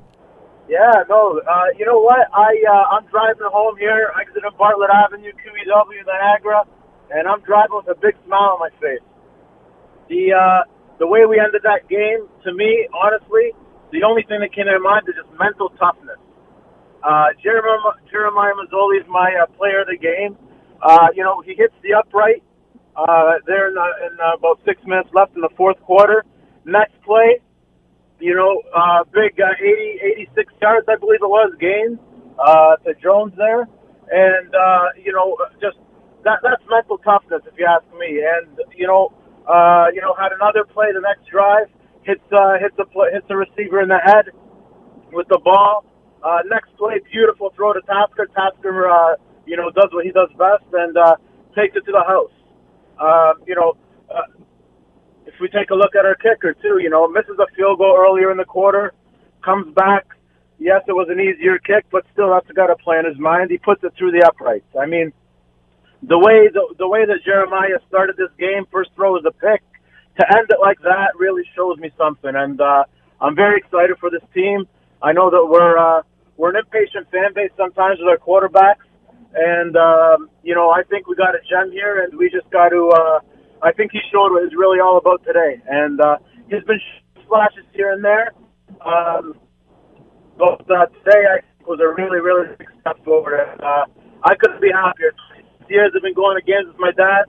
Yeah, 0.68 1.04
no, 1.08 1.40
uh, 1.40 1.72
you 1.78 1.86
know 1.86 1.98
what? 1.98 2.28
I 2.34 2.52
uh, 2.68 2.96
I'm 2.96 3.06
driving 3.06 3.48
home 3.48 3.76
here, 3.78 4.12
exit 4.20 4.44
exiting 4.44 4.58
Bartlett 4.58 4.90
Avenue, 4.90 5.32
QEW, 5.32 6.04
Niagara, 6.04 6.64
and 7.10 7.26
I'm 7.26 7.40
driving 7.40 7.80
with 7.80 7.88
a 7.88 7.98
big 7.98 8.14
smile 8.26 8.58
on 8.58 8.60
my 8.60 8.70
face. 8.76 9.00
The 10.08 10.36
uh, 10.36 10.68
the 10.98 11.06
way 11.06 11.24
we 11.24 11.40
ended 11.40 11.62
that 11.64 11.88
game, 11.88 12.28
to 12.44 12.52
me, 12.52 12.86
honestly, 12.92 13.56
the 13.92 14.04
only 14.04 14.22
thing 14.28 14.40
that 14.40 14.52
came 14.52 14.66
to 14.66 14.78
my 14.78 15.00
mind 15.00 15.08
is 15.08 15.14
just 15.16 15.32
mental 15.38 15.70
toughness. 15.80 16.20
Uh, 17.02 17.32
Jeremiah, 17.42 17.96
Jeremiah 18.10 18.52
Masoli 18.58 19.00
is 19.00 19.08
my 19.08 19.32
uh, 19.40 19.46
player 19.56 19.80
of 19.80 19.88
the 19.88 19.96
game. 19.96 20.36
Uh, 20.82 21.08
you 21.14 21.22
know, 21.22 21.40
he 21.40 21.54
hits 21.54 21.74
the 21.82 21.94
upright 21.94 22.42
uh, 22.98 23.38
there 23.46 23.70
in, 23.70 23.78
uh, 23.78 24.06
in 24.06 24.18
uh, 24.18 24.36
about 24.36 24.60
six 24.64 24.82
minutes 24.84 25.08
left 25.14 25.34
in 25.36 25.42
the 25.42 25.50
fourth 25.56 25.80
quarter. 25.82 26.24
Next 26.64 27.00
play, 27.04 27.40
you 28.18 28.34
know, 28.34 28.62
uh, 28.74 29.04
big 29.14 29.40
uh, 29.40 29.54
80, 29.58 30.26
86 30.34 30.52
yards, 30.60 30.86
I 30.88 30.96
believe 30.96 31.22
it 31.22 31.30
was, 31.30 31.54
gain 31.60 31.98
uh, 32.38 32.76
to 32.84 32.94
Jones 33.00 33.32
there. 33.36 33.68
And, 34.10 34.54
uh, 34.54 34.86
you 34.98 35.12
know, 35.12 35.36
just 35.60 35.78
that 36.24 36.40
that's 36.42 36.62
mental 36.68 36.98
toughness, 36.98 37.42
if 37.46 37.54
you 37.58 37.66
ask 37.66 37.84
me. 37.98 38.24
And, 38.24 38.58
you 38.76 38.86
know, 38.86 39.12
uh, 39.46 39.86
you 39.94 40.00
know, 40.00 40.14
had 40.18 40.32
another 40.32 40.64
play 40.64 40.92
the 40.92 41.00
next 41.00 41.30
drive 41.30 41.68
hits 42.08 42.24
uh, 42.32 42.56
hits 42.58 42.74
the 42.76 42.86
hits 43.12 43.28
the 43.28 43.36
receiver 43.36 43.82
in 43.82 43.88
the 43.88 44.00
head 44.02 44.32
with 45.12 45.28
the 45.28 45.38
ball. 45.44 45.84
Uh, 46.24 46.40
next 46.48 46.74
play, 46.76 46.98
beautiful 47.12 47.52
throw 47.54 47.72
to 47.72 47.80
Tasker. 47.82 48.26
Tasker, 48.34 48.88
uh, 48.88 49.14
you 49.46 49.56
know, 49.56 49.70
does 49.70 49.92
what 49.92 50.04
he 50.04 50.10
does 50.10 50.30
best 50.40 50.64
and 50.72 50.96
uh, 50.96 51.14
takes 51.54 51.76
it 51.76 51.84
to 51.84 51.92
the 51.92 52.04
house. 52.08 52.32
Uh, 52.98 53.34
you 53.46 53.54
know, 53.54 53.76
uh, 54.10 54.22
if 55.26 55.34
we 55.40 55.48
take 55.48 55.70
a 55.70 55.74
look 55.74 55.94
at 55.98 56.04
our 56.04 56.16
kicker 56.16 56.54
too, 56.54 56.78
you 56.80 56.90
know, 56.90 57.08
misses 57.08 57.38
a 57.38 57.46
field 57.54 57.78
goal 57.78 57.96
earlier 57.98 58.30
in 58.30 58.36
the 58.36 58.44
quarter, 58.44 58.92
comes 59.44 59.72
back. 59.74 60.06
Yes, 60.58 60.82
it 60.88 60.92
was 60.92 61.06
an 61.08 61.20
easier 61.20 61.58
kick, 61.58 61.86
but 61.92 62.04
still, 62.12 62.30
that's 62.30 62.50
got 62.56 62.70
a 62.70 62.76
play 62.76 62.98
in 62.98 63.06
his 63.06 63.18
mind. 63.18 63.50
He 63.50 63.58
puts 63.58 63.84
it 63.84 63.92
through 63.96 64.10
the 64.10 64.26
uprights. 64.26 64.66
I 64.78 64.86
mean, 64.86 65.12
the 66.02 66.18
way 66.18 66.48
the, 66.52 66.74
the 66.78 66.88
way 66.88 67.06
that 67.06 67.22
Jeremiah 67.24 67.78
started 67.88 68.16
this 68.16 68.30
game, 68.38 68.64
first 68.72 68.90
throw 68.96 69.12
was 69.12 69.24
a 69.26 69.32
pick 69.32 69.62
to 70.18 70.26
end 70.36 70.46
it 70.50 70.58
like 70.60 70.80
that 70.82 71.14
really 71.16 71.42
shows 71.54 71.78
me 71.78 71.90
something. 71.96 72.34
And 72.34 72.60
uh, 72.60 72.84
I'm 73.20 73.36
very 73.36 73.58
excited 73.58 73.96
for 74.00 74.10
this 74.10 74.22
team. 74.34 74.66
I 75.02 75.12
know 75.12 75.30
that 75.30 75.46
we're 75.46 75.78
uh, 75.78 76.02
we're 76.36 76.50
an 76.50 76.56
impatient 76.56 77.10
fan 77.10 77.34
base 77.34 77.50
sometimes 77.56 77.98
with 78.00 78.08
our 78.08 78.18
quarterbacks, 78.18 78.86
and 79.34 79.76
um, 79.76 80.30
you 80.42 80.54
know 80.54 80.70
I 80.70 80.82
think 80.84 81.06
we 81.06 81.14
got 81.16 81.34
a 81.34 81.40
gem 81.48 81.70
here, 81.72 82.04
and 82.04 82.16
we 82.18 82.30
just 82.30 82.50
got 82.50 82.70
to. 82.70 82.90
Uh, 82.90 83.20
I 83.62 83.72
think 83.72 83.92
he 83.92 84.00
showed 84.12 84.30
what 84.32 84.44
it's 84.44 84.54
really 84.54 84.80
all 84.80 84.98
about 84.98 85.24
today, 85.24 85.60
and 85.68 86.00
uh, 86.00 86.18
he's 86.48 86.62
been 86.64 86.80
flashes 87.26 87.64
here 87.72 87.92
and 87.92 88.04
there. 88.04 88.32
Um, 88.84 89.34
but 90.38 90.62
uh, 90.70 90.86
today 91.02 91.26
I 91.26 91.40
think 91.42 91.66
was 91.66 91.80
a 91.82 91.88
really, 92.00 92.20
really 92.20 92.54
big 92.56 92.68
step 92.80 93.02
forward. 93.04 93.40
And, 93.40 93.60
uh, 93.60 93.84
I 94.24 94.34
couldn't 94.36 94.60
be 94.60 94.70
happier. 94.72 95.12
Years 95.68 95.90
have 95.92 96.02
been 96.02 96.14
going 96.14 96.38
against 96.38 96.78
my 96.78 96.90
dad, 96.92 97.26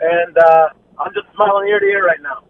and 0.00 0.36
uh, 0.38 0.68
I'm 0.98 1.12
just 1.14 1.26
smiling 1.34 1.68
ear 1.68 1.80
to 1.80 1.86
ear 1.86 2.04
right 2.06 2.22
now. 2.22 2.44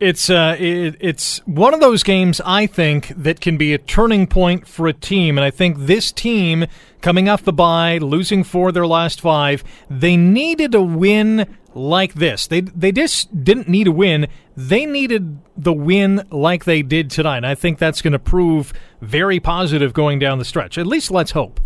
It's 0.00 0.30
uh, 0.30 0.56
it, 0.58 0.96
it's 1.00 1.38
one 1.46 1.74
of 1.74 1.80
those 1.80 2.04
games 2.04 2.40
I 2.44 2.66
think 2.66 3.08
that 3.16 3.40
can 3.40 3.56
be 3.56 3.74
a 3.74 3.78
turning 3.78 4.28
point 4.28 4.68
for 4.68 4.86
a 4.86 4.92
team, 4.92 5.36
and 5.36 5.44
I 5.44 5.50
think 5.50 5.76
this 5.76 6.12
team 6.12 6.66
coming 7.00 7.28
off 7.28 7.42
the 7.42 7.52
bye, 7.52 7.98
losing 7.98 8.44
four 8.44 8.68
of 8.68 8.74
their 8.74 8.86
last 8.86 9.20
five, 9.20 9.64
they 9.90 10.16
needed 10.16 10.74
a 10.76 10.82
win 10.82 11.52
like 11.74 12.14
this. 12.14 12.46
They 12.46 12.60
they 12.60 12.92
just 12.92 13.42
didn't 13.42 13.68
need 13.68 13.88
a 13.88 13.92
win. 13.92 14.28
They 14.56 14.86
needed 14.86 15.38
the 15.56 15.72
win 15.72 16.22
like 16.30 16.64
they 16.64 16.82
did 16.82 17.10
tonight. 17.10 17.38
And 17.38 17.46
I 17.46 17.56
think 17.56 17.78
that's 17.78 18.00
going 18.00 18.12
to 18.12 18.20
prove 18.20 18.72
very 19.00 19.40
positive 19.40 19.94
going 19.94 20.20
down 20.20 20.38
the 20.38 20.44
stretch. 20.44 20.78
At 20.78 20.86
least 20.86 21.10
let's 21.10 21.32
hope. 21.32 21.60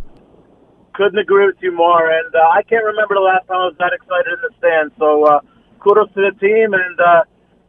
Couldn't 0.95 1.19
agree 1.19 1.47
with 1.47 1.57
you 1.61 1.73
more, 1.73 2.11
and 2.11 2.35
uh, 2.35 2.39
I 2.39 2.63
can't 2.63 2.85
remember 2.85 3.15
the 3.15 3.21
last 3.21 3.47
time 3.47 3.57
I 3.57 3.65
was 3.67 3.77
that 3.79 3.93
excited 3.93 4.33
in 4.33 4.39
the 4.41 4.55
stand. 4.57 4.93
So. 4.99 5.25
Uh, 5.25 5.41
kudos 5.83 6.09
to 6.15 6.31
the 6.31 6.39
team. 6.39 6.73
And 6.75 7.01
uh, 7.01 7.23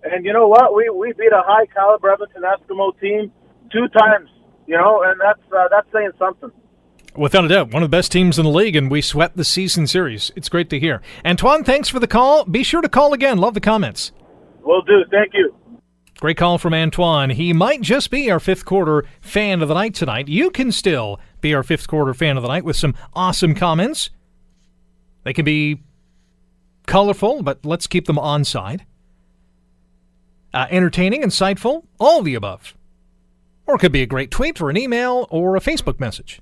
and 0.03 0.25
you 0.25 0.33
know 0.33 0.47
what? 0.47 0.75
We 0.75 0.89
we 0.89 1.13
beat 1.13 1.31
a 1.31 1.43
high 1.45 1.65
caliber 1.67 2.11
Edmonton 2.11 2.43
Eskimo 2.43 2.99
team 2.99 3.31
two 3.71 3.87
times. 3.97 4.29
You 4.67 4.77
know, 4.77 5.03
and 5.03 5.19
that's 5.19 5.41
uh, 5.51 5.67
that's 5.69 5.87
saying 5.91 6.11
something. 6.17 6.51
Without 7.15 7.45
a 7.45 7.47
doubt, 7.47 7.71
one 7.71 7.83
of 7.83 7.91
the 7.91 7.95
best 7.95 8.11
teams 8.11 8.39
in 8.39 8.45
the 8.45 8.51
league, 8.51 8.75
and 8.75 8.89
we 8.89 9.01
swept 9.01 9.37
the 9.37 9.43
season 9.43 9.85
series. 9.85 10.31
It's 10.35 10.49
great 10.49 10.69
to 10.71 10.79
hear. 10.79 11.01
Antoine, 11.23 11.63
thanks 11.63 11.87
for 11.87 11.99
the 11.99 12.07
call. 12.07 12.43
Be 12.45 12.63
sure 12.63 12.81
to 12.81 12.89
call 12.89 13.13
again. 13.13 13.37
Love 13.37 13.53
the 13.53 13.61
comments. 13.61 14.11
Will 14.63 14.81
do. 14.81 15.03
Thank 15.11 15.33
you. 15.33 15.53
Great 16.19 16.37
call 16.37 16.57
from 16.57 16.73
Antoine. 16.73 17.31
He 17.31 17.53
might 17.53 17.81
just 17.81 18.09
be 18.09 18.31
our 18.31 18.39
fifth 18.39 18.65
quarter 18.65 19.05
fan 19.21 19.61
of 19.61 19.67
the 19.67 19.73
night 19.73 19.93
tonight. 19.93 20.27
You 20.27 20.49
can 20.49 20.71
still 20.71 21.19
be 21.41 21.53
our 21.53 21.63
fifth 21.63 21.87
quarter 21.87 22.13
fan 22.13 22.37
of 22.37 22.43
the 22.43 22.49
night 22.49 22.63
with 22.63 22.77
some 22.77 22.95
awesome 23.13 23.53
comments. 23.53 24.09
They 25.23 25.33
can 25.33 25.45
be 25.45 25.83
colorful, 26.87 27.43
but 27.43 27.65
let's 27.65 27.87
keep 27.87 28.05
them 28.05 28.17
on 28.17 28.43
side. 28.43 28.85
Uh, 30.53 30.67
entertaining, 30.69 31.23
insightful, 31.23 31.83
all 31.99 32.21
the 32.21 32.35
above. 32.35 32.75
Or 33.65 33.75
it 33.75 33.79
could 33.79 33.91
be 33.91 34.01
a 34.03 34.07
great 34.07 34.29
tweet 34.29 34.61
or 34.61 34.69
an 34.69 34.77
email 34.77 35.27
or 35.31 35.55
a 35.55 35.61
Facebook 35.61 35.99
message. 35.99 36.41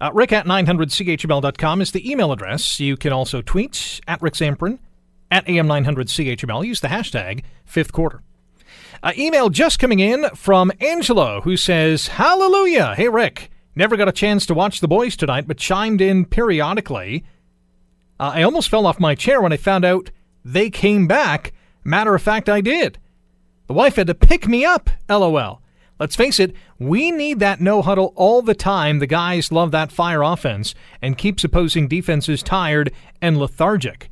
Uh, 0.00 0.10
Rick 0.12 0.32
at 0.32 0.46
900CHML.com 0.46 1.80
is 1.80 1.92
the 1.92 2.10
email 2.10 2.32
address. 2.32 2.80
You 2.80 2.96
can 2.96 3.12
also 3.12 3.40
tweet 3.40 4.00
at 4.08 4.20
Rick 4.20 4.34
Zamperin 4.34 4.78
at 5.30 5.46
AM900CHML. 5.46 6.66
Use 6.66 6.80
the 6.80 6.88
hashtag 6.88 7.44
fifth 7.64 7.92
quarter. 7.92 8.22
Uh, 9.02 9.12
email 9.16 9.48
just 9.48 9.78
coming 9.78 10.00
in 10.00 10.28
from 10.34 10.72
Angelo 10.80 11.40
who 11.42 11.56
says, 11.56 12.08
Hallelujah! 12.08 12.94
Hey, 12.96 13.08
Rick. 13.08 13.50
Never 13.74 13.96
got 13.96 14.08
a 14.08 14.12
chance 14.12 14.44
to 14.46 14.54
watch 14.54 14.80
the 14.80 14.88
boys 14.88 15.16
tonight, 15.16 15.48
but 15.48 15.56
chimed 15.56 16.00
in 16.02 16.26
periodically 16.26 17.24
Uh, 18.20 18.32
I 18.34 18.42
almost 18.42 18.68
fell 18.68 18.86
off 18.86 19.00
my 19.00 19.14
chair 19.14 19.40
when 19.40 19.52
I 19.52 19.56
found 19.56 19.84
out 19.84 20.10
they 20.44 20.68
came 20.68 21.06
back. 21.06 21.52
Matter 21.84 22.14
of 22.14 22.22
fact, 22.22 22.48
I 22.48 22.60
did. 22.60 22.98
The 23.66 23.74
wife 23.74 23.96
had 23.96 24.06
to 24.08 24.14
pick 24.14 24.46
me 24.46 24.64
up, 24.64 24.90
lol. 25.08 25.60
Let's 25.98 26.16
face 26.16 26.40
it, 26.40 26.54
we 26.78 27.12
need 27.12 27.38
that 27.38 27.60
no 27.60 27.80
huddle 27.80 28.12
all 28.16 28.42
the 28.42 28.54
time. 28.54 28.98
The 28.98 29.06
guys 29.06 29.52
love 29.52 29.70
that 29.70 29.92
fire 29.92 30.22
offense 30.22 30.74
and 31.00 31.16
keeps 31.16 31.44
opposing 31.44 31.86
defenses 31.86 32.42
tired 32.42 32.92
and 33.20 33.38
lethargic. 33.38 34.10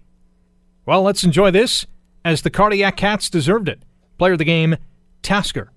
Well, 0.86 1.02
let's 1.02 1.24
enjoy 1.24 1.50
this 1.50 1.86
as 2.24 2.42
the 2.42 2.50
Cardiac 2.50 2.96
Cats 2.96 3.28
deserved 3.28 3.68
it. 3.68 3.82
Player 4.18 4.32
of 4.32 4.38
the 4.38 4.44
game, 4.44 4.76
Tasker. 5.22 5.72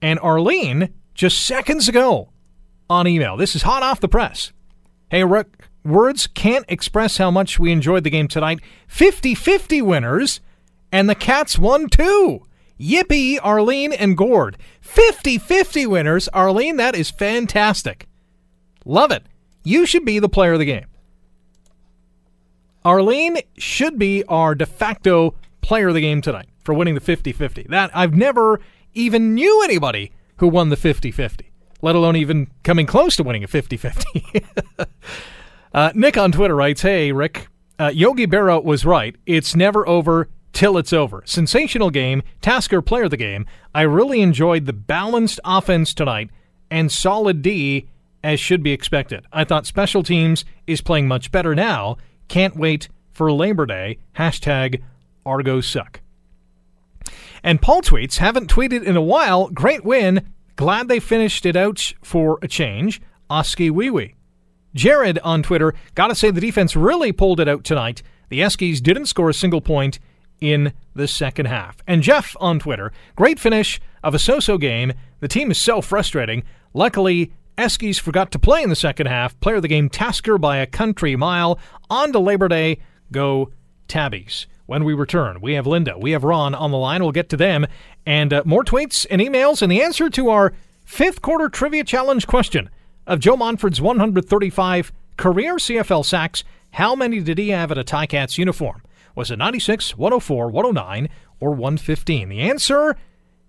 And 0.00 0.18
Arlene, 0.20 0.94
just 1.14 1.40
seconds 1.40 1.88
ago 1.88 2.30
on 2.88 3.06
email. 3.06 3.36
This 3.36 3.56
is 3.56 3.62
hot 3.62 3.82
off 3.82 4.00
the 4.00 4.08
press. 4.08 4.52
Hey, 5.10 5.24
Rick, 5.24 5.68
words 5.84 6.26
can't 6.26 6.64
express 6.68 7.16
how 7.16 7.30
much 7.30 7.58
we 7.58 7.72
enjoyed 7.72 8.04
the 8.04 8.10
game 8.10 8.28
tonight. 8.28 8.60
50 8.88 9.34
50 9.34 9.82
winners, 9.82 10.40
and 10.92 11.08
the 11.08 11.14
Cats 11.14 11.58
won 11.58 11.88
too. 11.88 12.46
Yippee, 12.78 13.38
Arlene 13.42 13.92
and 13.92 14.16
Gord. 14.16 14.56
50 14.80 15.38
50 15.38 15.86
winners. 15.86 16.28
Arlene, 16.28 16.76
that 16.76 16.94
is 16.94 17.10
fantastic. 17.10 18.06
Love 18.84 19.10
it. 19.10 19.24
You 19.62 19.84
should 19.84 20.04
be 20.04 20.18
the 20.18 20.28
player 20.28 20.54
of 20.54 20.58
the 20.58 20.64
game. 20.64 20.86
Arlene 22.84 23.38
should 23.58 23.98
be 23.98 24.24
our 24.24 24.54
de 24.54 24.64
facto 24.64 25.34
player 25.60 25.88
of 25.88 25.94
the 25.94 26.00
game 26.00 26.22
tonight 26.22 26.48
for 26.64 26.74
winning 26.74 26.94
the 26.94 27.00
50 27.00 27.32
50. 27.32 27.66
That 27.68 27.90
I've 27.94 28.14
never 28.14 28.60
even 28.94 29.34
knew 29.34 29.62
anybody 29.62 30.12
who 30.38 30.48
won 30.48 30.70
the 30.70 30.76
50 30.76 31.10
50, 31.10 31.50
let 31.82 31.94
alone 31.94 32.16
even 32.16 32.50
coming 32.62 32.86
close 32.86 33.16
to 33.16 33.22
winning 33.22 33.44
a 33.44 33.48
50 33.48 33.76
50. 33.76 34.44
uh, 35.72 35.92
Nick 35.94 36.16
on 36.16 36.32
Twitter 36.32 36.56
writes 36.56 36.82
Hey, 36.82 37.12
Rick, 37.12 37.48
uh, 37.78 37.90
Yogi 37.94 38.26
Berra 38.26 38.62
was 38.62 38.84
right. 38.84 39.16
It's 39.26 39.54
never 39.56 39.86
over 39.88 40.28
till 40.52 40.76
it's 40.76 40.92
over. 40.92 41.22
Sensational 41.26 41.90
game, 41.90 42.22
Tasker 42.40 42.82
player 42.82 43.04
of 43.04 43.10
the 43.10 43.16
game. 43.16 43.46
I 43.74 43.82
really 43.82 44.20
enjoyed 44.20 44.66
the 44.66 44.72
balanced 44.72 45.40
offense 45.44 45.94
tonight 45.94 46.30
and 46.70 46.90
solid 46.90 47.42
D 47.42 47.88
as 48.22 48.38
should 48.38 48.62
be 48.62 48.72
expected. 48.72 49.24
I 49.32 49.44
thought 49.44 49.66
special 49.66 50.02
teams 50.02 50.44
is 50.66 50.80
playing 50.80 51.08
much 51.08 51.32
better 51.32 51.54
now. 51.54 51.96
Can't 52.28 52.56
wait 52.56 52.88
for 53.12 53.32
Labor 53.32 53.66
Day. 53.66 53.98
Hashtag 54.16 54.82
Argos 55.24 55.66
suck. 55.66 56.00
And 57.42 57.62
Paul 57.62 57.80
tweets, 57.80 58.18
haven't 58.18 58.50
tweeted 58.52 58.84
in 58.84 58.96
a 58.96 59.02
while. 59.02 59.48
Great 59.48 59.84
win. 59.84 60.32
Glad 60.56 60.88
they 60.88 61.00
finished 61.00 61.46
it 61.46 61.56
out 61.56 61.94
for 62.02 62.38
a 62.42 62.48
change. 62.48 63.00
Oskee 63.30 63.70
wee 63.70 63.88
wee. 63.88 64.14
Jared 64.74 65.18
on 65.20 65.42
Twitter, 65.42 65.74
gotta 65.94 66.14
say 66.14 66.30
the 66.30 66.40
defense 66.40 66.76
really 66.76 67.12
pulled 67.12 67.40
it 67.40 67.48
out 67.48 67.64
tonight. 67.64 68.02
The 68.28 68.40
Eskies 68.40 68.82
didn't 68.82 69.06
score 69.06 69.30
a 69.30 69.34
single 69.34 69.60
point 69.60 69.98
in 70.40 70.72
the 70.94 71.08
second 71.08 71.46
half. 71.46 71.82
And 71.86 72.02
Jeff 72.02 72.36
on 72.40 72.58
Twitter, 72.58 72.92
great 73.16 73.38
finish 73.38 73.80
of 74.02 74.14
a 74.14 74.18
so-so 74.18 74.58
game. 74.58 74.92
The 75.20 75.28
team 75.28 75.50
is 75.50 75.58
so 75.58 75.80
frustrating. 75.80 76.44
Luckily, 76.72 77.32
Eskies 77.58 78.00
forgot 78.00 78.30
to 78.32 78.38
play 78.38 78.62
in 78.62 78.70
the 78.70 78.76
second 78.76 79.06
half. 79.06 79.38
Player 79.40 79.56
of 79.56 79.62
the 79.62 79.68
game 79.68 79.88
Tasker 79.88 80.38
by 80.38 80.58
a 80.58 80.66
country 80.66 81.16
mile. 81.16 81.58
On 81.90 82.12
to 82.12 82.18
Labor 82.18 82.48
Day. 82.48 82.78
Go 83.12 83.50
Tabbies 83.88 84.46
when 84.66 84.84
we 84.84 84.94
return. 84.94 85.40
We 85.40 85.54
have 85.54 85.66
Linda, 85.66 85.98
we 85.98 86.12
have 86.12 86.22
Ron 86.22 86.54
on 86.54 86.70
the 86.70 86.78
line. 86.78 87.02
We'll 87.02 87.10
get 87.10 87.28
to 87.30 87.36
them 87.36 87.66
and 88.06 88.32
uh, 88.32 88.42
more 88.46 88.62
tweets 88.62 89.04
and 89.10 89.20
emails 89.20 89.62
and 89.62 89.70
the 89.70 89.82
answer 89.82 90.08
to 90.10 90.30
our 90.30 90.52
fifth 90.84 91.20
quarter 91.22 91.48
trivia 91.48 91.82
challenge 91.82 92.28
question 92.28 92.70
of 93.10 93.18
Joe 93.18 93.36
Montford's 93.36 93.80
135 93.80 94.92
career 95.16 95.56
CFL 95.56 96.04
sacks. 96.04 96.44
How 96.70 96.94
many 96.94 97.18
did 97.18 97.38
he 97.38 97.48
have 97.48 97.72
at 97.72 97.76
a 97.76 97.82
Ticats 97.82 98.38
uniform? 98.38 98.82
Was 99.16 99.32
it 99.32 99.36
96, 99.36 99.98
104, 99.98 100.48
109, 100.48 101.08
or 101.40 101.50
115? 101.50 102.28
The 102.28 102.40
answer 102.40 102.96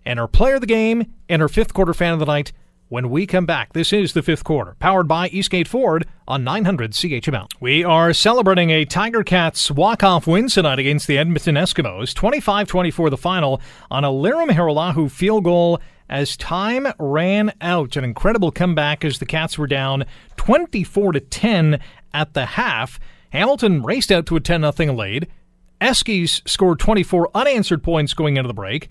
and 0.04 0.20
our 0.20 0.28
player 0.28 0.56
of 0.56 0.62
the 0.62 0.68
game 0.68 1.14
and 1.30 1.44
our 1.44 1.48
fifth 1.48 1.76
quarter 1.76 1.94
fan 1.94 2.14
of 2.14 2.20
the 2.20 2.26
night 2.26 2.52
when 2.90 3.12
we 3.12 3.28
come 3.28 3.46
back. 3.46 3.74
This 3.74 3.94
is 3.94 4.14
the 4.14 4.24
fifth 4.24 4.44
quarter, 4.44 4.76
powered 4.80 5.08
by 5.08 5.28
Eastgate 5.30 5.68
Ford 5.68 6.08
on 6.28 6.44
900 6.44 6.94
CHML. 6.94 7.48
We 7.60 7.84
are 7.84 8.14
celebrating 8.14 8.72
a 8.72 8.84
Tiger 8.84 9.24
Cats 9.24 9.70
walk-off 9.70 10.26
win 10.26 10.48
tonight 10.48 10.80
against 10.80 11.06
the 11.06 11.20
Edmonton 11.20 11.54
Eskimos. 11.54 12.16
25-24 12.16 13.12
the 13.12 13.18
final 13.18 13.62
on 13.92 14.04
a 14.04 14.10
Lirim 14.10 14.50
Hajrullahu 14.50 15.12
field 15.12 15.44
goal 15.44 15.80
as 16.12 16.38
time 16.38 16.88
ran 17.00 17.54
out. 17.62 17.96
An 17.96 18.04
incredible 18.04 18.52
comeback 18.52 19.04
as 19.04 19.18
the 19.18 19.26
Cats 19.26 19.58
were 19.58 19.66
down 19.66 20.06
24 20.36 21.14
to 21.14 21.20
10 21.20 21.80
at 22.14 22.34
the 22.34 22.46
half. 22.46 23.00
Hamilton 23.32 23.82
raced 23.82 24.12
out 24.12 24.26
to 24.28 24.36
a 24.36 24.42
10 24.42 24.72
0 24.72 24.94
lead. 24.94 25.28
Eskies 25.80 26.48
scored 26.48 26.80
24 26.80 27.32
unanswered 27.34 27.82
points 27.82 28.14
going 28.14 28.38
into 28.38 28.48
the 28.48 28.54
break. 28.54 28.90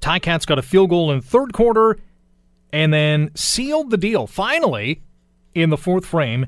Ticats 0.00 0.46
got 0.46 0.58
a 0.58 0.62
field 0.62 0.90
goal 0.90 1.10
in 1.10 1.20
third 1.20 1.52
quarter 1.52 1.98
and 2.72 2.92
then 2.92 3.30
sealed 3.34 3.90
the 3.90 3.96
deal 3.96 4.26
finally 4.26 5.02
in 5.54 5.70
the 5.70 5.76
fourth 5.76 6.06
frame 6.06 6.46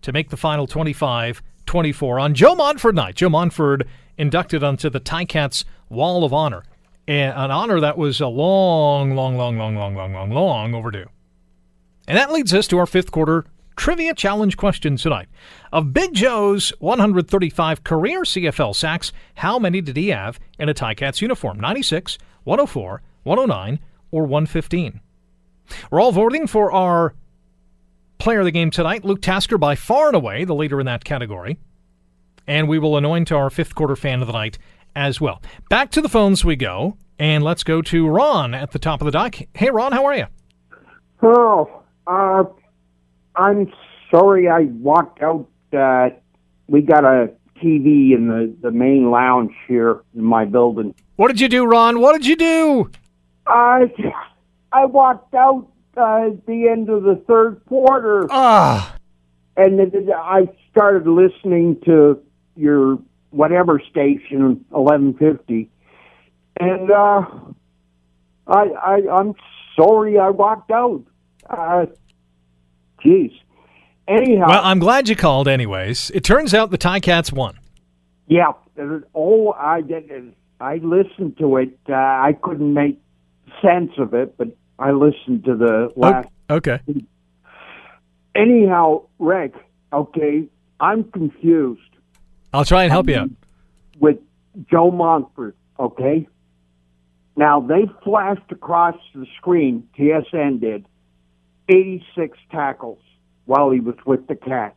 to 0.00 0.12
make 0.12 0.30
the 0.30 0.36
final 0.36 0.66
25 0.66 1.42
24 1.66 2.18
on 2.18 2.34
Joe 2.34 2.54
Montford 2.54 2.94
night. 2.94 3.14
Joe 3.16 3.28
Montford 3.28 3.86
inducted 4.16 4.62
onto 4.62 4.90
the 4.90 5.00
Ticats 5.00 5.64
Wall 5.88 6.24
of 6.24 6.32
Honor, 6.32 6.62
an 7.06 7.50
honor 7.50 7.80
that 7.80 7.98
was 7.98 8.20
a 8.20 8.26
long, 8.26 9.14
long, 9.14 9.36
long, 9.36 9.58
long, 9.58 9.76
long, 9.76 9.94
long, 9.94 10.12
long, 10.12 10.30
long 10.30 10.74
overdue. 10.74 11.06
And 12.06 12.18
that 12.18 12.32
leads 12.32 12.52
us 12.52 12.66
to 12.68 12.78
our 12.78 12.86
fifth 12.86 13.10
quarter 13.10 13.44
trivia 13.76 14.14
challenge 14.14 14.56
question 14.56 14.96
tonight. 14.96 15.28
Of 15.72 15.92
Big 15.92 16.14
Joe's 16.14 16.72
135 16.78 17.84
career 17.84 18.22
CFL 18.22 18.74
sacks, 18.74 19.12
how 19.34 19.58
many 19.58 19.80
did 19.80 19.96
he 19.96 20.08
have 20.08 20.38
in 20.58 20.68
a 20.68 20.74
Ticats 20.74 21.20
uniform? 21.20 21.58
96, 21.60 22.18
104, 22.44 23.02
109, 23.24 23.80
or 24.10 24.22
115? 24.22 25.00
We're 25.90 26.00
all 26.00 26.12
voting 26.12 26.46
for 26.46 26.70
our 26.72 27.14
player 28.18 28.40
of 28.40 28.44
the 28.44 28.50
game 28.50 28.70
tonight, 28.70 29.04
Luke 29.04 29.22
Tasker, 29.22 29.58
by 29.58 29.74
far 29.74 30.08
and 30.08 30.16
away 30.16 30.44
the 30.44 30.54
leader 30.54 30.80
in 30.80 30.86
that 30.86 31.04
category. 31.04 31.58
And 32.46 32.68
we 32.68 32.78
will 32.78 32.96
anoint 32.96 33.32
our 33.32 33.50
fifth 33.50 33.74
quarter 33.74 33.96
fan 33.96 34.20
of 34.20 34.26
the 34.26 34.32
night 34.34 34.58
as 34.94 35.20
well. 35.20 35.42
Back 35.68 35.90
to 35.92 36.00
the 36.00 36.08
phones 36.08 36.44
we 36.44 36.56
go, 36.56 36.96
and 37.18 37.44
let's 37.44 37.64
go 37.64 37.82
to 37.82 38.08
Ron 38.08 38.54
at 38.54 38.72
the 38.72 38.78
top 38.78 39.00
of 39.00 39.06
the 39.06 39.12
dock. 39.12 39.36
Hey, 39.54 39.70
Ron, 39.70 39.92
how 39.92 40.04
are 40.04 40.16
you? 40.16 40.26
Oh, 41.22 41.82
uh, 42.06 42.44
I'm 43.36 43.72
sorry 44.10 44.48
I 44.48 44.62
walked 44.62 45.22
out. 45.22 45.48
Uh, 45.72 46.10
we 46.68 46.82
got 46.82 47.04
a 47.04 47.30
TV 47.56 48.14
in 48.14 48.28
the, 48.28 48.54
the 48.60 48.70
main 48.70 49.10
lounge 49.10 49.52
here 49.66 50.02
in 50.14 50.24
my 50.24 50.44
building. 50.44 50.94
What 51.16 51.28
did 51.28 51.40
you 51.40 51.48
do, 51.48 51.64
Ron? 51.64 52.00
What 52.00 52.12
did 52.12 52.26
you 52.26 52.36
do? 52.36 52.90
I 53.46 53.92
I 54.72 54.86
walked 54.86 55.34
out 55.34 55.68
uh, 55.96 56.28
at 56.28 56.46
the 56.46 56.68
end 56.68 56.88
of 56.88 57.02
the 57.02 57.22
third 57.28 57.60
quarter. 57.66 58.26
Ah. 58.30 58.96
And 59.56 59.78
then 59.78 60.10
I 60.16 60.48
started 60.70 61.06
listening 61.06 61.80
to 61.84 62.20
your 62.56 62.98
whatever 63.34 63.80
station, 63.90 64.64
1150. 64.70 65.70
And 66.60 66.90
uh, 66.90 67.22
I, 68.46 68.52
I, 68.52 69.00
I'm 69.12 69.34
sorry 69.76 70.18
I 70.18 70.30
walked 70.30 70.70
out. 70.70 71.02
Uh, 71.48 71.86
jeez. 73.04 73.32
Anyhow. 74.06 74.48
Well, 74.48 74.60
I'm 74.62 74.78
glad 74.78 75.08
you 75.08 75.16
called, 75.16 75.48
anyways. 75.48 76.10
It 76.10 76.24
turns 76.24 76.54
out 76.54 76.70
the 76.70 76.78
Ticats 76.78 77.32
won. 77.32 77.58
Yeah. 78.26 78.52
Oh, 79.14 79.52
I 79.52 79.80
did. 79.80 80.34
I 80.60 80.76
listened 80.76 81.38
to 81.38 81.56
it. 81.56 81.78
Uh, 81.88 81.94
I 81.94 82.36
couldn't 82.42 82.72
make 82.72 83.00
sense 83.62 83.92
of 83.98 84.14
it, 84.14 84.36
but 84.36 84.48
I 84.78 84.92
listened 84.92 85.44
to 85.44 85.56
the 85.56 85.92
last. 85.96 86.28
Okay. 86.50 86.80
Anyhow, 88.34 89.02
Rick. 89.18 89.54
Okay, 89.92 90.48
I'm 90.80 91.04
confused. 91.04 91.80
I'll 92.54 92.64
try 92.64 92.84
and 92.84 92.92
help 92.92 93.08
you 93.08 93.16
out. 93.16 93.30
With 93.98 94.18
Joe 94.70 94.92
Montford. 94.92 95.56
Okay. 95.78 96.28
Now 97.36 97.60
they 97.60 97.90
flashed 98.04 98.50
across 98.52 98.94
the 99.12 99.26
screen. 99.36 99.88
TSN 99.98 100.60
did 100.60 100.86
86 101.68 102.38
tackles 102.52 103.00
while 103.46 103.72
he 103.72 103.80
was 103.80 103.96
with 104.06 104.28
the 104.28 104.36
Cats. 104.36 104.76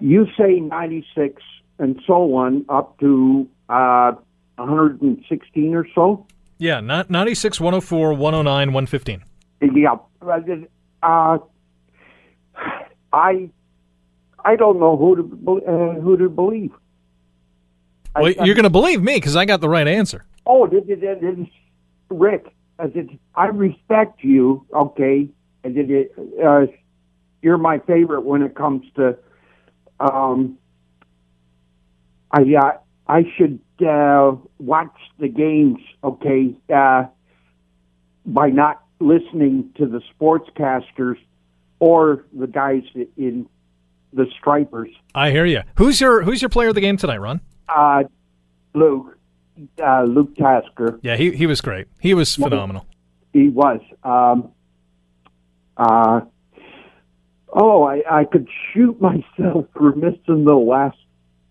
You 0.00 0.26
say 0.38 0.60
96 0.60 1.42
and 1.78 1.98
so 2.06 2.34
on 2.34 2.66
up 2.68 2.98
to 3.00 3.48
uh, 3.70 4.12
116 4.56 5.74
or 5.74 5.86
so. 5.94 6.26
Yeah, 6.58 6.80
not 6.80 7.08
96, 7.08 7.58
104, 7.58 8.12
109, 8.12 8.72
115. 8.72 9.24
Yeah. 9.74 9.94
Uh, 11.02 11.38
I 13.12 13.48
I 14.44 14.56
don't 14.56 14.78
know 14.78 14.96
who 14.96 15.16
to 15.16 15.62
uh, 15.66 16.00
who 16.00 16.16
to 16.16 16.28
believe. 16.28 16.72
Well, 18.14 18.32
I, 18.38 18.44
you're 18.44 18.54
going 18.54 18.64
to 18.64 18.70
believe 18.70 19.02
me 19.02 19.14
because 19.14 19.36
I 19.36 19.44
got 19.44 19.60
the 19.60 19.68
right 19.68 19.88
answer. 19.88 20.24
Oh, 20.46 20.66
did, 20.66 20.86
did, 20.86 21.00
did, 21.00 21.48
Rick, 22.10 22.46
I, 22.78 22.86
did, 22.88 23.18
I 23.34 23.46
respect 23.46 24.22
you. 24.22 24.66
Okay, 24.74 25.28
and 25.64 25.74
did 25.74 25.90
it, 25.90 26.12
uh, 26.44 26.66
you're 27.40 27.58
my 27.58 27.78
favorite 27.78 28.22
when 28.22 28.42
it 28.42 28.54
comes 28.54 28.84
to 28.96 29.16
um, 30.00 30.58
I 32.30 32.42
uh, 32.54 32.72
I 33.06 33.24
should 33.36 33.60
uh, 33.86 34.36
watch 34.58 34.96
the 35.18 35.28
games, 35.28 35.78
okay, 36.02 36.54
uh, 36.74 37.04
by 38.24 38.48
not 38.48 38.82
listening 39.00 39.70
to 39.76 39.86
the 39.86 40.00
sportscasters 40.14 41.16
or 41.78 42.24
the 42.32 42.46
guys 42.46 42.82
in 43.16 43.48
the 44.12 44.26
stripers. 44.38 44.90
I 45.14 45.30
hear 45.30 45.44
you. 45.44 45.62
Who's 45.76 46.00
your 46.00 46.22
Who's 46.22 46.40
your 46.40 46.48
player 46.48 46.68
of 46.68 46.74
the 46.74 46.80
game 46.80 46.96
tonight, 46.96 47.18
Ron? 47.18 47.40
Uh, 47.74 48.04
Luke, 48.74 49.18
uh, 49.84 50.02
Luke 50.04 50.34
Tasker. 50.36 50.98
Yeah, 51.02 51.16
he 51.16 51.32
he 51.32 51.46
was 51.46 51.60
great. 51.60 51.86
He 52.00 52.14
was 52.14 52.34
phenomenal. 52.34 52.86
He 53.32 53.48
was. 53.48 53.80
Um, 54.02 54.52
uh, 55.76 56.20
oh, 57.52 57.84
I, 57.84 58.02
I 58.10 58.24
could 58.24 58.48
shoot 58.72 59.00
myself 59.00 59.66
for 59.74 59.94
missing 59.94 60.44
the 60.44 60.54
last, 60.54 60.98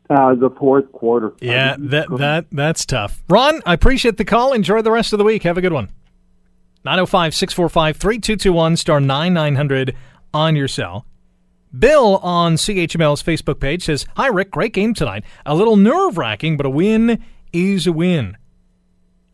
uh, 0.10 0.36
the 0.36 0.50
fourth 0.60 0.92
quarter. 0.92 1.34
Yeah, 1.42 1.76
that 1.80 2.08
that 2.18 2.46
that's 2.52 2.86
tough. 2.86 3.24
Ron, 3.30 3.62
I 3.66 3.74
appreciate 3.74 4.18
the 4.18 4.26
call. 4.26 4.54
Enjoy 4.54 4.82
the 4.82 4.92
rest 4.92 5.14
of 5.14 5.20
the 5.20 5.26
week. 5.26 5.44
Have 5.44 5.58
a 5.58 5.62
good 5.62 5.74
one. 5.74 5.90
905 6.84 7.36
645 7.36 7.98
3221 7.98 8.78
star 8.78 9.00
9900 9.00 9.96
on 10.34 10.56
your 10.56 10.68
cell. 10.68 11.06
Bill 11.78 12.18
on 12.18 12.56
CHML's 12.56 13.24
Facebook 13.24 13.60
page 13.60 13.86
says, 13.86 14.06
Hi, 14.18 14.28
Rick. 14.28 14.52
Great 14.52 14.74
game 14.74 14.94
tonight. 14.94 15.24
A 15.46 15.56
little 15.56 15.78
nerve 15.78 16.18
wracking, 16.18 16.58
but 16.58 16.66
a 16.66 16.70
win 16.70 17.24
is 17.54 17.88
a 17.88 17.92
win. 17.92 18.38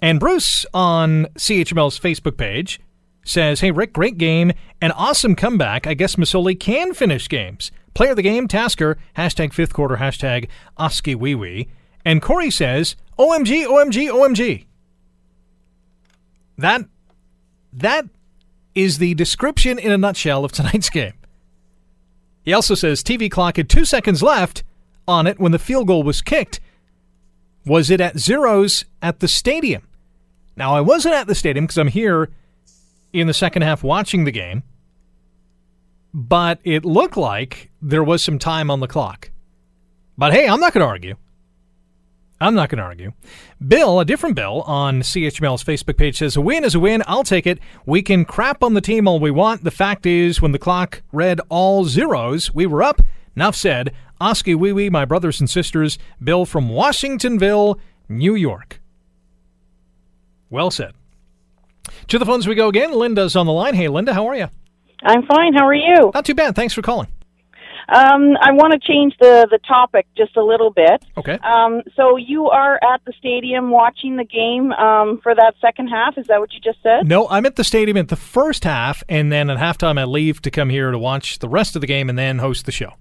And 0.02 0.20
Bruce 0.20 0.66
on 0.74 1.26
CHML's 1.38 2.00
Facebook 2.00 2.38
page 2.38 2.80
says, 3.24 3.62
Hey, 3.62 3.72
Rick, 3.72 3.94
great 3.94 4.18
game. 4.18 4.52
An 4.82 4.92
awesome 4.92 5.36
comeback. 5.36 5.88
I 5.88 5.94
guess 5.94 6.16
Masoli 6.16 6.60
can 6.60 6.94
finish 6.94 7.28
games. 7.28 7.72
Player 7.94 8.12
of 8.12 8.16
the 8.16 8.22
game, 8.22 8.48
Tasker, 8.48 8.98
hashtag 9.16 9.54
fifth 9.54 9.74
quarter, 9.74 9.98
hashtag 9.98 10.48
Oskee 10.78 11.16
Wee 11.16 11.34
Wee. 11.34 11.68
And 12.06 12.22
Corey 12.22 12.52
says, 12.52 12.96
OMG, 13.18 13.66
OMG, 13.66 14.12
OMG. 14.12 14.66
That, 16.60 16.82
that 17.74 18.06
is 18.76 19.00
the 19.00 19.16
description 19.16 19.80
in 19.80 19.92
a 19.92 19.98
nutshell 19.98 20.46
of 20.46 20.52
tonight's 20.52 20.90
game. 20.92 21.14
He 22.48 22.54
also 22.54 22.76
says 22.76 23.04
TV 23.04 23.30
clock 23.30 23.58
had 23.58 23.68
two 23.68 23.84
seconds 23.84 24.24
left 24.24 24.64
on 25.06 25.28
it 25.28 25.38
when 25.38 25.52
the 25.52 25.60
field 25.60 25.88
goal 25.88 26.02
was 26.04 26.22
kicked. 26.22 26.62
Was 27.66 27.90
it 27.90 28.00
at 28.00 28.20
zeros 28.20 28.86
at 29.02 29.20
the 29.20 29.28
stadium? 29.28 29.86
Now, 30.56 30.74
I 30.74 30.80
wasn't 30.80 31.16
at 31.16 31.28
the 31.28 31.36
stadium 31.36 31.66
because 31.66 31.78
I'm 31.78 31.90
here 31.90 32.30
in 33.12 33.28
the 33.28 33.34
second 33.34 33.64
half 33.64 33.84
watching 33.84 34.24
the 34.24 34.32
game, 34.32 34.64
but 36.14 36.60
it 36.64 36.86
looked 36.86 37.18
like 37.18 37.70
there 37.82 38.02
was 38.02 38.24
some 38.24 38.40
time 38.40 38.72
on 38.72 38.80
the 38.80 38.88
clock. 38.88 39.30
But 40.18 40.32
hey, 40.32 40.48
I'm 40.48 40.62
not 40.62 40.72
going 40.72 40.86
to 40.86 40.88
argue. 40.88 41.16
I'm 42.40 42.54
not 42.54 42.70
going 42.70 42.78
to 42.78 42.84
argue. 42.84 43.14
Bill, 43.66 44.00
a 44.00 44.06
different 44.06 44.36
Bill 44.36 44.62
on 44.64 45.02
CHML's 45.02 45.64
Facebook 45.64 45.98
page 45.98 46.18
says, 46.18 46.36
A 46.36 46.42
win 46.42 46.64
is 46.64 46.76
a 46.76 46.80
win. 46.80 47.04
I'll 47.08 47.24
take 47.24 47.48
it. 47.48 47.60
We 47.86 48.02
can 48.04 48.26
crap 48.26 48.64
on 48.64 48.76
the 48.76 48.82
team 48.82 49.08
all 49.08 49.20
we 49.20 49.32
want. 49.32 49.64
The 49.64 49.72
fact 49.72 50.06
is, 50.06 50.42
when 50.42 50.52
the 50.52 50.60
clock 50.60 51.02
read 51.12 51.42
all 51.50 51.86
zeros, 51.86 52.54
we 52.54 52.68
were 52.68 52.84
up. 52.84 53.02
Enough 53.36 53.56
said. 53.56 53.94
Oskee 54.22 54.56
Wee 54.56 54.72
Wee, 54.72 54.90
my 54.90 55.06
brothers 55.06 55.40
and 55.40 55.50
sisters. 55.50 55.98
Bill 56.24 56.46
from 56.46 56.70
Washingtonville, 56.70 57.80
New 58.08 58.36
York. 58.36 58.82
Well 60.50 60.72
said. 60.72 60.94
To 62.08 62.20
the 62.20 62.26
phones 62.26 62.48
we 62.48 62.56
go 62.56 62.68
again. 62.68 62.94
Linda's 62.94 63.36
on 63.36 63.46
the 63.46 63.52
line. 63.52 63.74
Hey, 63.74 63.88
Linda, 63.88 64.14
how 64.14 64.28
are 64.28 64.36
you? 64.36 64.48
I'm 65.04 65.26
fine. 65.26 65.54
How 65.54 65.68
are 65.68 65.76
you? 65.76 66.12
Not 66.14 66.26
too 66.26 66.36
bad. 66.36 66.56
Thanks 66.56 66.74
for 66.74 66.82
calling. 66.82 67.08
Um, 67.90 68.36
I 68.42 68.52
want 68.52 68.74
to 68.74 68.80
change 68.80 69.16
the 69.20 69.48
the 69.50 69.60
topic 69.68 70.08
just 70.16 70.36
a 70.36 70.44
little 70.44 70.72
bit. 70.72 71.04
Okay. 71.18 71.38
Um, 71.40 71.82
so 71.96 72.18
you 72.18 72.50
are 72.50 72.76
at 72.76 73.04
the 73.06 73.14
stadium 73.18 73.70
watching 73.70 74.18
the 74.18 74.26
game 74.26 74.72
um, 74.74 75.20
for 75.22 75.34
that 75.34 75.56
second 75.62 75.88
half. 75.88 76.18
Is 76.18 76.28
that 76.28 76.40
what 76.40 76.54
you 76.54 76.60
just 76.60 76.82
said? 76.84 77.08
No, 77.08 77.28
I'm 77.30 77.46
at 77.46 77.56
the 77.56 77.64
stadium 77.64 77.98
at 77.98 78.10
the 78.10 78.16
first 78.16 78.64
half, 78.64 79.04
and 79.08 79.32
then 79.32 79.50
at 79.50 79.58
halftime 79.58 80.00
I 80.00 80.04
leave 80.04 80.42
to 80.42 80.52
come 80.52 80.70
here 80.70 80.92
to 80.92 81.00
watch 81.00 81.40
the 81.40 81.50
rest 81.50 81.76
of 81.76 81.82
the 81.82 81.88
game 81.88 82.10
and 82.10 82.18
then 82.18 82.40
host 82.40 82.66
the 82.66 82.72
show. 82.72 82.94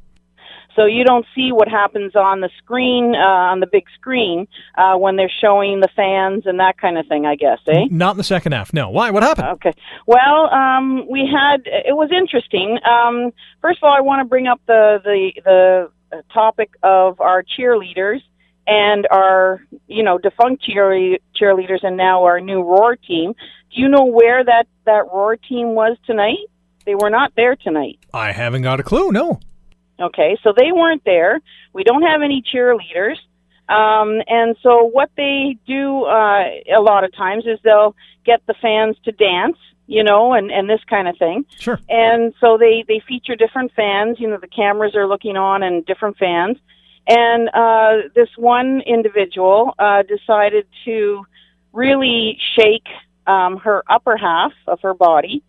So 0.77 0.85
you 0.85 1.05
don't 1.05 1.27
see 1.35 1.53
what 1.53 1.69
happens 1.69 2.15
on 2.15 2.43
the 2.43 2.51
screen, 2.59 3.15
uh, 3.15 3.19
on 3.19 3.61
the 3.61 3.67
big 3.67 3.87
screen, 3.95 4.47
uh, 4.77 4.95
when 4.97 5.17
they're 5.17 5.33
showing 5.41 5.81
the 5.81 5.89
fans 5.97 6.45
and 6.45 6.61
that 6.61 6.79
kind 6.79 6.99
of 6.99 7.07
thing. 7.07 7.25
I 7.25 7.35
guess, 7.35 7.59
eh? 7.67 7.87
Not 7.91 8.13
in 8.13 8.17
the 8.19 8.25
second 8.25 8.53
half. 8.53 8.73
No. 8.73 8.91
Why? 8.91 9.11
What 9.11 9.23
happened? 9.23 9.49
Okay. 9.55 9.73
Well, 10.07 10.53
um, 10.53 11.07
we 11.11 11.27
had 11.27 11.63
it 11.65 11.97
was 11.97 12.11
interesting. 12.13 12.79
Um, 12.85 13.33
first 13.63 13.79
of 13.79 13.85
all, 13.85 13.97
I 13.97 14.03
want 14.03 14.21
to 14.21 14.29
bring 14.29 14.47
up 14.47 14.61
the 14.67 15.01
the 15.03 15.33
the 16.13 16.23
topic 16.33 16.71
of 16.83 17.21
our 17.21 17.43
cheerleaders 17.43 18.21
and 18.67 19.07
our 19.11 19.63
you 19.87 20.03
know 20.03 20.19
defunct 20.19 20.63
cheer 20.63 21.19
cheerleaders 21.41 21.83
and 21.83 21.97
now 21.97 22.25
our 22.25 22.41
new 22.41 22.63
roar 22.63 22.97
team. 22.97 23.33
Do 23.75 23.81
you 23.81 23.89
know 23.89 24.05
where 24.05 24.45
that 24.45 24.67
that 24.85 25.07
roar 25.13 25.37
team 25.37 25.75
was 25.75 25.97
tonight? 26.05 26.39
They 26.85 26.95
were 26.95 27.11
not 27.11 27.33
there 27.35 27.57
tonight. 27.57 27.99
I 28.15 28.33
haven't 28.33 28.63
got 28.63 28.79
a 28.79 28.83
clue. 28.83 29.11
No. 29.11 29.41
Okay, 30.01 30.37
so 30.43 30.53
they 30.57 30.73
weren't 30.73 31.05
there. 31.05 31.41
We 31.73 31.85
don't 31.85 32.03
have 32.03 32.23
any 32.23 32.43
cheerleaders. 32.43 33.17
Um, 33.69 34.23
and 34.29 34.57
so 34.63 34.85
what 34.85 35.11
they 35.17 35.57
do 35.67 36.05
uh, 36.05 36.45
a 36.77 36.81
lot 36.81 37.05
of 37.05 37.15
times 37.15 37.45
is 37.47 37.59
they'll 37.65 37.97
get 38.25 38.43
the 38.47 38.55
fans 38.61 38.97
to 39.05 39.13
dance, 39.13 39.57
you 39.87 40.05
know, 40.05 40.35
and, 40.35 40.53
and 40.53 40.69
this 40.69 40.83
kind 40.89 41.09
of 41.09 41.17
thing. 41.19 41.47
Sure. 41.59 41.81
And 41.89 42.35
so 42.41 42.59
they, 42.59 42.85
they 42.87 43.01
feature 43.09 43.35
different 43.35 43.73
fans. 43.75 44.21
You 44.21 44.29
know, 44.29 44.39
the 44.39 44.47
cameras 44.49 44.95
are 44.95 45.09
looking 45.09 45.37
on 45.37 45.63
and 45.63 45.85
different 45.85 46.17
fans. 46.19 46.59
And 47.09 47.49
uh, 47.55 48.09
this 48.15 48.29
one 48.37 48.83
individual 48.83 49.75
uh, 49.79 50.03
decided 50.03 50.67
to 50.85 51.25
really 51.73 52.39
shake 52.57 52.87
um, 53.27 53.59
her 53.59 53.83
upper 53.89 54.17
half 54.17 54.53
of 54.67 54.81
her 54.83 54.95
body 54.95 55.43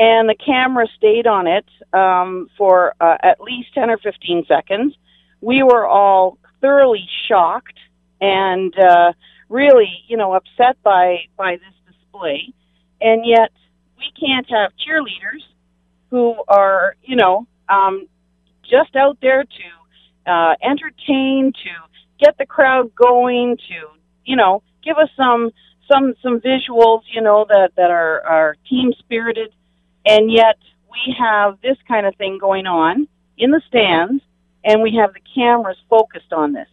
and 0.00 0.30
the 0.30 0.34
camera 0.34 0.86
stayed 0.96 1.26
on 1.26 1.46
it 1.46 1.66
um, 1.92 2.48
for 2.56 2.94
uh, 3.02 3.18
at 3.22 3.38
least 3.38 3.74
10 3.74 3.90
or 3.90 3.98
15 3.98 4.46
seconds. 4.48 4.96
We 5.42 5.62
were 5.62 5.86
all 5.86 6.38
thoroughly 6.62 7.06
shocked 7.28 7.78
and 8.18 8.74
uh, 8.78 9.12
really, 9.50 10.02
you 10.08 10.16
know, 10.16 10.32
upset 10.32 10.82
by, 10.82 11.24
by 11.36 11.56
this 11.56 11.94
display. 11.94 12.54
And 13.02 13.26
yet, 13.26 13.50
we 13.98 14.10
can't 14.18 14.48
have 14.48 14.72
cheerleaders 14.72 15.42
who 16.08 16.34
are, 16.48 16.96
you 17.02 17.16
know, 17.16 17.46
um, 17.68 18.08
just 18.62 18.96
out 18.96 19.18
there 19.20 19.44
to 19.44 20.32
uh, 20.32 20.54
entertain, 20.62 21.52
to 21.52 22.24
get 22.24 22.38
the 22.38 22.46
crowd 22.46 22.94
going, 22.94 23.58
to, 23.68 23.86
you 24.24 24.36
know, 24.36 24.62
give 24.82 24.96
us 24.96 25.10
some 25.14 25.50
some 25.92 26.14
some 26.22 26.40
visuals, 26.40 27.02
you 27.12 27.20
know, 27.20 27.44
that 27.48 27.72
that 27.76 27.90
are 27.90 28.22
are 28.22 28.56
team 28.68 28.92
spirited 28.98 29.52
and 30.06 30.30
yet 30.30 30.58
we 30.90 31.14
have 31.18 31.60
this 31.62 31.76
kind 31.86 32.06
of 32.06 32.14
thing 32.16 32.38
going 32.38 32.66
on 32.66 33.08
in 33.38 33.50
the 33.50 33.62
stands, 33.68 34.22
and 34.64 34.82
we 34.82 34.96
have 34.96 35.12
the 35.14 35.20
cameras 35.34 35.78
focused 35.88 36.32
on 36.32 36.52
this. 36.52 36.68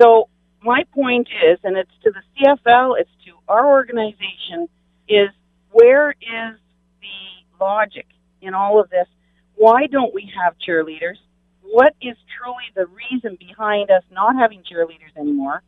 So 0.00 0.28
my 0.62 0.84
point 0.94 1.28
is, 1.44 1.58
and 1.64 1.76
it's 1.76 1.90
to 2.04 2.10
the 2.10 2.22
CFL, 2.36 3.00
it's 3.00 3.10
to 3.26 3.32
our 3.48 3.66
organization, 3.66 4.68
is 5.08 5.30
where 5.70 6.10
is 6.10 6.58
the 7.00 7.64
logic 7.64 8.06
in 8.40 8.54
all 8.54 8.80
of 8.80 8.90
this? 8.90 9.06
Why 9.54 9.86
don't 9.86 10.12
we 10.12 10.30
have 10.42 10.54
cheerleaders? 10.58 11.18
What 11.62 11.94
is 12.00 12.16
truly 12.38 12.64
the 12.74 12.86
reason 12.86 13.36
behind 13.38 13.90
us 13.90 14.02
not 14.10 14.36
having 14.36 14.62
cheerleaders 14.62 15.16
anymore 15.16 15.62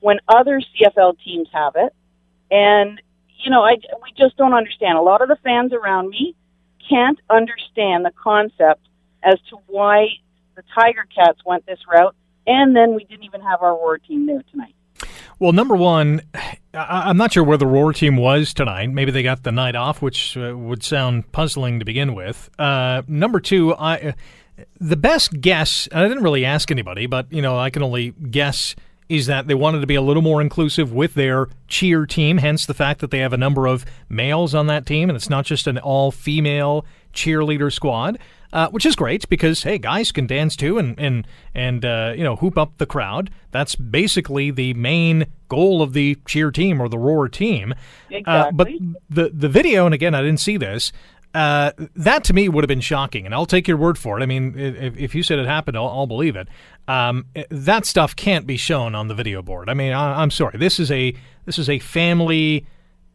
when 0.00 0.18
other 0.28 0.60
CFL 0.60 1.16
teams 1.24 1.48
have 1.52 1.74
it? 1.76 1.94
And 2.50 3.00
you 3.42 3.50
know, 3.50 3.62
I 3.62 3.76
we 4.02 4.12
just 4.16 4.36
don't 4.36 4.54
understand. 4.54 4.98
A 4.98 5.02
lot 5.02 5.22
of 5.22 5.28
the 5.28 5.36
fans 5.42 5.72
around 5.72 6.08
me 6.08 6.34
can't 6.88 7.18
understand 7.30 8.04
the 8.04 8.12
concept 8.22 8.86
as 9.22 9.38
to 9.50 9.56
why 9.66 10.06
the 10.54 10.62
Tiger 10.74 11.06
Cats 11.14 11.38
went 11.44 11.66
this 11.66 11.78
route, 11.90 12.14
and 12.46 12.76
then 12.76 12.94
we 12.94 13.04
didn't 13.04 13.24
even 13.24 13.40
have 13.40 13.62
our 13.62 13.72
Roar 13.72 13.98
team 13.98 14.26
there 14.26 14.42
tonight. 14.50 14.74
Well, 15.38 15.52
number 15.52 15.74
one, 15.74 16.22
I- 16.72 17.10
am 17.10 17.16
not 17.16 17.32
sure 17.32 17.42
where 17.42 17.56
the 17.56 17.66
Roar 17.66 17.92
team 17.92 18.16
was 18.16 18.54
tonight. 18.54 18.90
Maybe 18.90 19.10
they 19.10 19.22
got 19.22 19.42
the 19.42 19.52
night 19.52 19.74
off, 19.74 20.00
which 20.00 20.36
uh, 20.36 20.56
would 20.56 20.82
sound 20.82 21.32
puzzling 21.32 21.80
to 21.80 21.84
begin 21.84 22.14
with. 22.14 22.50
Uh, 22.58 23.02
number 23.08 23.40
two, 23.40 23.74
I 23.74 23.96
uh, 23.96 24.12
the 24.80 24.96
best 24.96 25.40
guess. 25.40 25.88
I 25.92 26.06
didn't 26.06 26.22
really 26.22 26.44
ask 26.44 26.70
anybody, 26.70 27.06
but 27.06 27.32
you 27.32 27.42
know, 27.42 27.58
I 27.58 27.70
can 27.70 27.82
only 27.82 28.10
guess 28.12 28.76
is 29.08 29.26
that 29.26 29.46
they 29.46 29.54
wanted 29.54 29.80
to 29.80 29.86
be 29.86 29.94
a 29.94 30.02
little 30.02 30.22
more 30.22 30.40
inclusive 30.40 30.92
with 30.92 31.14
their 31.14 31.48
cheer 31.68 32.06
team, 32.06 32.38
hence 32.38 32.66
the 32.66 32.74
fact 32.74 33.00
that 33.00 33.10
they 33.10 33.18
have 33.18 33.32
a 33.32 33.38
number 33.38 33.66
of 33.66 33.84
males 34.08 34.54
on 34.54 34.66
that 34.68 34.86
team 34.86 35.10
and 35.10 35.16
it's 35.16 35.30
not 35.30 35.44
just 35.44 35.66
an 35.66 35.78
all 35.78 36.10
female 36.10 36.84
cheerleader 37.12 37.72
squad. 37.72 38.18
Uh, 38.52 38.68
which 38.68 38.86
is 38.86 38.94
great 38.94 39.28
because 39.28 39.64
hey, 39.64 39.78
guys 39.78 40.12
can 40.12 40.28
dance 40.28 40.54
too 40.54 40.78
and 40.78 40.96
and 41.00 41.26
and 41.56 41.84
uh, 41.84 42.14
you 42.16 42.22
know 42.22 42.36
hoop 42.36 42.56
up 42.56 42.78
the 42.78 42.86
crowd. 42.86 43.28
That's 43.50 43.74
basically 43.74 44.52
the 44.52 44.74
main 44.74 45.26
goal 45.48 45.82
of 45.82 45.92
the 45.92 46.16
cheer 46.28 46.52
team 46.52 46.80
or 46.80 46.88
the 46.88 46.96
roar 46.96 47.28
team. 47.28 47.74
Exactly. 48.10 48.32
Uh, 48.32 48.52
but 48.52 48.68
the 49.10 49.30
the 49.34 49.48
video, 49.48 49.86
and 49.86 49.94
again, 49.94 50.14
I 50.14 50.22
didn't 50.22 50.38
see 50.38 50.56
this. 50.56 50.92
Uh, 51.34 51.72
that 51.96 52.22
to 52.24 52.32
me 52.32 52.48
would 52.48 52.62
have 52.62 52.68
been 52.68 52.80
shocking, 52.80 53.26
and 53.26 53.34
I'll 53.34 53.44
take 53.44 53.66
your 53.66 53.76
word 53.76 53.98
for 53.98 54.18
it. 54.18 54.22
I 54.22 54.26
mean, 54.26 54.56
if, 54.56 54.96
if 54.96 55.14
you 55.16 55.24
said 55.24 55.40
it 55.40 55.46
happened, 55.46 55.76
I'll, 55.76 55.88
I'll 55.88 56.06
believe 56.06 56.36
it. 56.36 56.46
Um, 56.86 57.26
that 57.50 57.86
stuff 57.86 58.14
can't 58.14 58.46
be 58.46 58.56
shown 58.56 58.94
on 58.94 59.08
the 59.08 59.14
video 59.14 59.42
board. 59.42 59.68
I 59.68 59.74
mean, 59.74 59.92
I, 59.92 60.22
am 60.22 60.30
sorry. 60.30 60.58
This 60.58 60.78
is 60.78 60.92
a 60.92 61.14
this 61.44 61.58
is 61.58 61.68
a 61.68 61.80
family. 61.80 62.66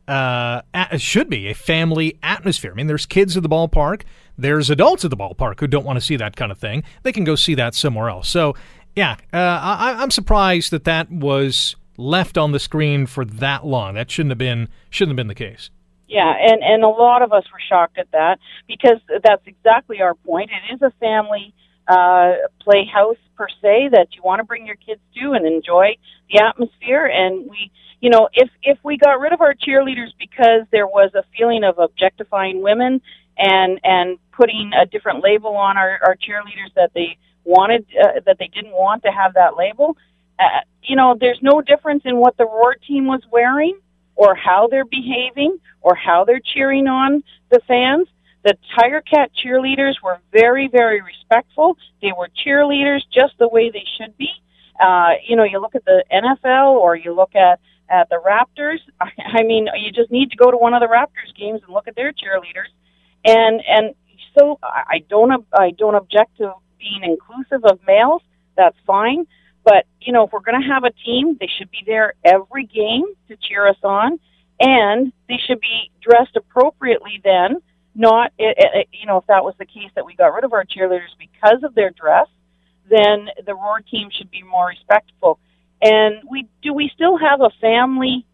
Uh, 0.08 0.62
should 0.98 1.30
be 1.30 1.48
a 1.50 1.54
family 1.54 2.18
atmosphere. 2.24 2.72
I 2.72 2.74
mean, 2.74 2.88
there's 2.88 3.06
kids 3.06 3.38
at 3.38 3.44
the 3.44 3.50
ballpark. 3.50 4.02
There's 4.40 4.72
adults 4.72 5.06
at 5.06 5.12
the 5.12 5.18
ballpark 5.18 5.60
who 5.60 5.68
don't 5.68 5.86
want 5.86 5.98
to 5.98 6.02
see 6.02 6.16
that 6.16 6.36
kind 6.36 6.52
of 6.52 6.58
thing. 6.58 6.84
They 7.04 7.12
can 7.12 7.24
go 7.24 7.36
see 7.36 7.54
that 7.56 7.76
somewhere 7.76 8.10
else. 8.10 8.28
So, 8.28 8.56
yeah, 8.96 9.18
uh, 9.32 9.38
I, 9.38 9.98
I'm 10.00 10.10
surprised 10.10 10.72
that 10.72 10.86
that 10.86 11.12
was 11.12 11.76
left 11.96 12.40
on 12.40 12.54
the 12.54 12.60
screen 12.60 13.06
for 13.06 13.24
that 13.24 13.68
long. 13.68 13.94
That 13.94 14.10
shouldn't 14.10 14.32
have 14.32 14.40
been 14.40 14.68
shouldn't 14.90 15.12
have 15.12 15.18
been 15.18 15.28
the 15.28 15.36
case. 15.36 15.70
Yeah, 16.10 16.34
and 16.38 16.64
and 16.64 16.84
a 16.84 16.90
lot 16.90 17.24
of 17.24 17.34
us 17.34 17.46
were 17.54 17.62
shocked 17.70 18.00
at 18.00 18.12
that 18.14 18.40
because 18.68 19.00
that's 19.24 19.44
exactly 19.48 20.02
our 20.02 20.16
point. 20.16 20.52
It 20.52 20.76
is 20.76 20.84
a 20.84 20.92
family 21.00 21.56
uh, 21.88 22.34
playhouse 22.62 23.18
per 23.38 23.48
se 23.62 23.92
that 23.94 24.10
you 24.16 24.24
want 24.24 24.42
to 24.42 24.46
bring 24.46 24.68
your 24.68 24.78
kids 24.78 25.02
to 25.22 25.34
and 25.34 25.48
enjoy 25.48 25.98
the 26.32 26.42
atmosphere. 26.44 27.08
And 27.08 27.50
we, 27.50 27.72
you 28.02 28.12
know, 28.12 28.30
if 28.34 28.50
if 28.64 28.80
we 28.84 28.98
got 28.98 29.22
rid 29.22 29.34
of 29.34 29.42
our 29.42 29.56
cheerleaders 29.56 30.12
because 30.20 30.68
there 30.74 30.88
was 30.88 31.12
a 31.16 31.24
feeling 31.38 31.64
of 31.66 31.80
objectifying 31.80 32.64
women 32.64 33.02
and 33.40 33.80
and 33.86 34.20
putting 34.34 34.74
a 34.80 34.88
different 34.88 35.24
label 35.24 35.58
on 35.58 35.78
our, 35.78 36.00
our 36.06 36.18
cheerleaders 36.18 36.74
that 36.76 36.92
they 36.96 37.18
wanted 37.46 37.88
uh, 38.04 38.22
that 38.28 38.38
they 38.40 38.50
didn't 38.50 38.74
want 38.74 39.04
to 39.06 39.12
have 39.12 39.36
that 39.36 39.58
label, 39.58 39.98
uh, 40.40 40.62
you 40.84 40.98
know, 40.98 41.18
there's 41.20 41.40
no 41.44 41.62
difference 41.62 42.04
in 42.06 42.18
what 42.18 42.38
the 42.38 42.46
Roar 42.46 42.76
team 42.88 43.08
was 43.08 43.24
wearing 43.32 43.80
or 44.20 44.36
how 44.36 44.68
they're 44.70 44.84
behaving 44.86 45.58
or 45.80 45.96
how 45.96 46.26
they're 46.26 46.42
cheering 46.54 46.88
on 46.88 47.24
the 47.52 47.62
fans. 47.66 48.06
The 48.44 48.56
Tiger 48.78 49.02
Cat 49.02 49.32
cheerleaders 49.34 49.94
were 50.04 50.20
very, 50.34 50.68
very 50.68 51.02
respectful. 51.02 51.78
They 52.02 52.12
were 52.12 52.28
cheerleaders 52.46 53.00
just 53.14 53.34
the 53.40 53.48
way 53.48 53.70
they 53.72 53.86
should 53.98 54.18
be. 54.18 54.30
Uh, 54.78 55.12
you 55.26 55.38
know, 55.38 55.46
you 55.46 55.62
look 55.62 55.74
at 55.74 55.86
the 55.86 56.04
NFL 56.12 56.74
or 56.74 56.98
you 56.98 57.14
look 57.14 57.34
at 57.34 57.62
at 57.90 58.10
the 58.10 58.20
Raptors. 58.26 58.80
I 59.02 59.40
I 59.40 59.44
mean, 59.44 59.68
you 59.78 59.92
just 59.94 60.12
need 60.12 60.32
to 60.32 60.38
go 60.38 60.52
to 60.52 60.58
one 60.58 60.74
of 60.74 60.82
the 60.82 60.88
Raptors 60.88 61.34
games 61.40 61.62
and 61.66 61.74
look 61.74 61.88
at 61.88 61.96
their 61.96 62.12
cheerleaders. 62.12 62.72
And 63.24 63.62
and 63.66 63.96
so 64.38 64.60
I 64.62 65.02
don't 65.10 65.46
I 65.54 65.72
don't 65.72 65.96
object 65.96 66.38
to 66.40 66.54
being 66.78 67.04
inclusive 67.04 67.64
of 67.64 67.80
males. 67.88 68.22
That's 68.58 68.78
fine. 68.86 69.28
But, 69.64 69.86
you 70.02 70.14
know, 70.14 70.26
if 70.26 70.32
we're 70.32 70.40
going 70.40 70.62
to 70.62 70.68
have 70.68 70.84
a 70.84 70.92
team, 70.92 71.38
they 71.40 71.50
should 71.58 71.70
be 71.70 71.84
there 71.86 72.14
every 72.24 72.66
game 72.66 73.04
to 73.28 73.38
cheer 73.38 73.68
us 73.68 73.78
on, 73.84 74.20
and 74.60 75.12
they 75.28 75.38
should 75.46 75.60
be 75.60 75.92
dressed 76.02 76.36
appropriately 76.36 77.22
then, 77.24 77.58
not, 77.96 78.32
eh, 78.40 78.54
eh, 78.58 78.64
eh, 78.74 78.84
you 78.92 79.06
know, 79.06 79.18
if 79.18 79.28
that 79.28 79.44
was 79.44 79.56
the 79.60 79.66
case 79.66 79.92
that 79.96 80.06
we 80.06 80.16
got 80.16 80.34
rid 80.34 80.44
of 80.44 80.54
our 80.54 80.64
cheerleaders 80.64 81.14
because 81.18 81.64
of 81.64 81.76
their 81.76 81.90
dress, 81.92 82.28
then 82.90 83.28
the 83.46 83.54
Roar 83.54 83.82
team 83.82 84.10
should 84.12 84.32
be 84.32 84.44
more 84.44 84.68
respectful. 84.68 85.40
And 85.82 86.22
we 86.30 86.48
do 86.62 86.74
we 86.74 86.92
still 86.94 87.18
have 87.18 87.42
a 87.42 87.50
family 87.62 88.26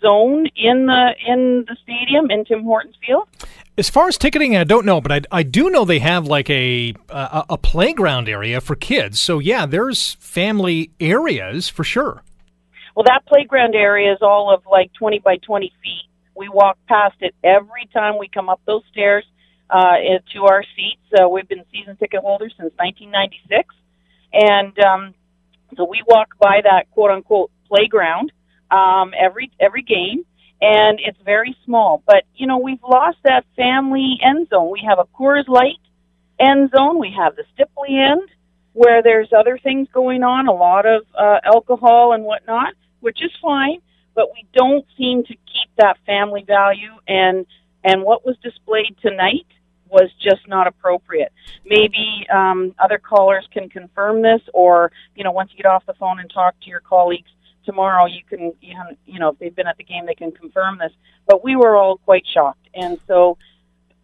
zone 0.00 0.46
in 0.56 0.86
the 0.86 1.14
in 1.26 1.64
the 1.68 1.76
stadium 1.82 2.30
in 2.30 2.44
Tim 2.44 2.62
Hortons 2.62 2.96
Field? 3.04 3.28
As 3.76 3.90
far 3.90 4.06
as 4.06 4.16
ticketing, 4.16 4.56
I 4.56 4.62
don't 4.62 4.86
know, 4.86 5.00
but 5.00 5.10
I, 5.10 5.20
I 5.32 5.42
do 5.42 5.68
know 5.68 5.84
they 5.84 5.98
have 5.98 6.28
like 6.28 6.48
a, 6.48 6.94
a 7.08 7.44
a 7.50 7.58
playground 7.58 8.28
area 8.28 8.60
for 8.60 8.76
kids. 8.76 9.18
So 9.18 9.40
yeah, 9.40 9.66
there's 9.66 10.14
family 10.14 10.90
areas 11.00 11.68
for 11.68 11.82
sure. 11.82 12.22
Well, 12.94 13.04
that 13.06 13.26
playground 13.26 13.74
area 13.74 14.12
is 14.12 14.18
all 14.22 14.54
of 14.54 14.62
like 14.70 14.92
20 14.92 15.18
by 15.18 15.38
20 15.38 15.72
feet. 15.82 16.08
We 16.36 16.48
walk 16.48 16.78
past 16.88 17.16
it 17.20 17.34
every 17.42 17.88
time 17.92 18.18
we 18.18 18.28
come 18.28 18.48
up 18.48 18.60
those 18.64 18.82
stairs 18.92 19.24
uh, 19.70 19.96
to 20.32 20.44
our 20.44 20.62
seats. 20.76 21.02
Uh, 21.12 21.28
we've 21.28 21.48
been 21.48 21.64
season 21.72 21.96
ticket 21.96 22.20
holders 22.20 22.54
since 22.56 22.72
1996, 22.76 23.74
and 24.32 24.78
um, 24.78 25.14
so 25.76 25.84
we 25.84 26.02
walk 26.06 26.38
by 26.38 26.60
that 26.62 26.90
quote 26.92 27.10
unquote 27.10 27.50
playground 27.66 28.30
um, 28.70 29.12
every 29.18 29.50
every 29.58 29.82
game 29.82 30.24
and 30.60 31.00
it's 31.04 31.18
very 31.24 31.56
small. 31.64 32.02
But 32.06 32.24
you 32.34 32.46
know, 32.46 32.58
we've 32.58 32.82
lost 32.82 33.18
that 33.24 33.44
family 33.56 34.18
end 34.22 34.48
zone. 34.48 34.70
We 34.70 34.82
have 34.88 34.98
a 34.98 35.04
Coors 35.04 35.48
Light 35.48 35.78
end 36.38 36.70
zone. 36.76 36.98
We 36.98 37.14
have 37.16 37.36
the 37.36 37.44
Stipley 37.54 38.10
end 38.10 38.28
where 38.72 39.02
there's 39.02 39.28
other 39.32 39.56
things 39.56 39.88
going 39.94 40.22
on, 40.24 40.48
a 40.48 40.52
lot 40.52 40.84
of 40.84 41.04
uh, 41.16 41.38
alcohol 41.44 42.12
and 42.12 42.24
whatnot, 42.24 42.74
which 43.00 43.22
is 43.22 43.30
fine. 43.40 43.78
But 44.14 44.30
we 44.32 44.46
don't 44.52 44.84
seem 44.96 45.24
to 45.24 45.34
keep 45.34 45.70
that 45.78 45.96
family 46.06 46.44
value, 46.46 46.92
and 47.08 47.46
and 47.82 48.02
what 48.02 48.24
was 48.24 48.36
displayed 48.42 48.96
tonight 49.02 49.46
was 49.88 50.10
just 50.20 50.48
not 50.48 50.66
appropriate. 50.66 51.32
Maybe 51.64 52.26
um, 52.32 52.74
other 52.78 52.98
callers 52.98 53.46
can 53.52 53.68
confirm 53.68 54.22
this, 54.22 54.40
or 54.52 54.92
you 55.14 55.24
know, 55.24 55.32
once 55.32 55.50
you 55.52 55.56
get 55.56 55.66
off 55.66 55.84
the 55.86 55.94
phone 55.94 56.20
and 56.20 56.30
talk 56.30 56.54
to 56.62 56.70
your 56.70 56.80
colleagues 56.80 57.30
tomorrow 57.64 58.06
you 58.06 58.22
can 58.28 58.52
you 58.60 59.18
know 59.18 59.28
if 59.30 59.38
they've 59.38 59.54
been 59.54 59.66
at 59.66 59.76
the 59.76 59.84
game 59.84 60.06
they 60.06 60.14
can 60.14 60.32
confirm 60.32 60.78
this. 60.78 60.92
But 61.26 61.44
we 61.44 61.56
were 61.56 61.76
all 61.76 61.98
quite 61.98 62.24
shocked. 62.32 62.68
And 62.74 62.98
so 63.06 63.38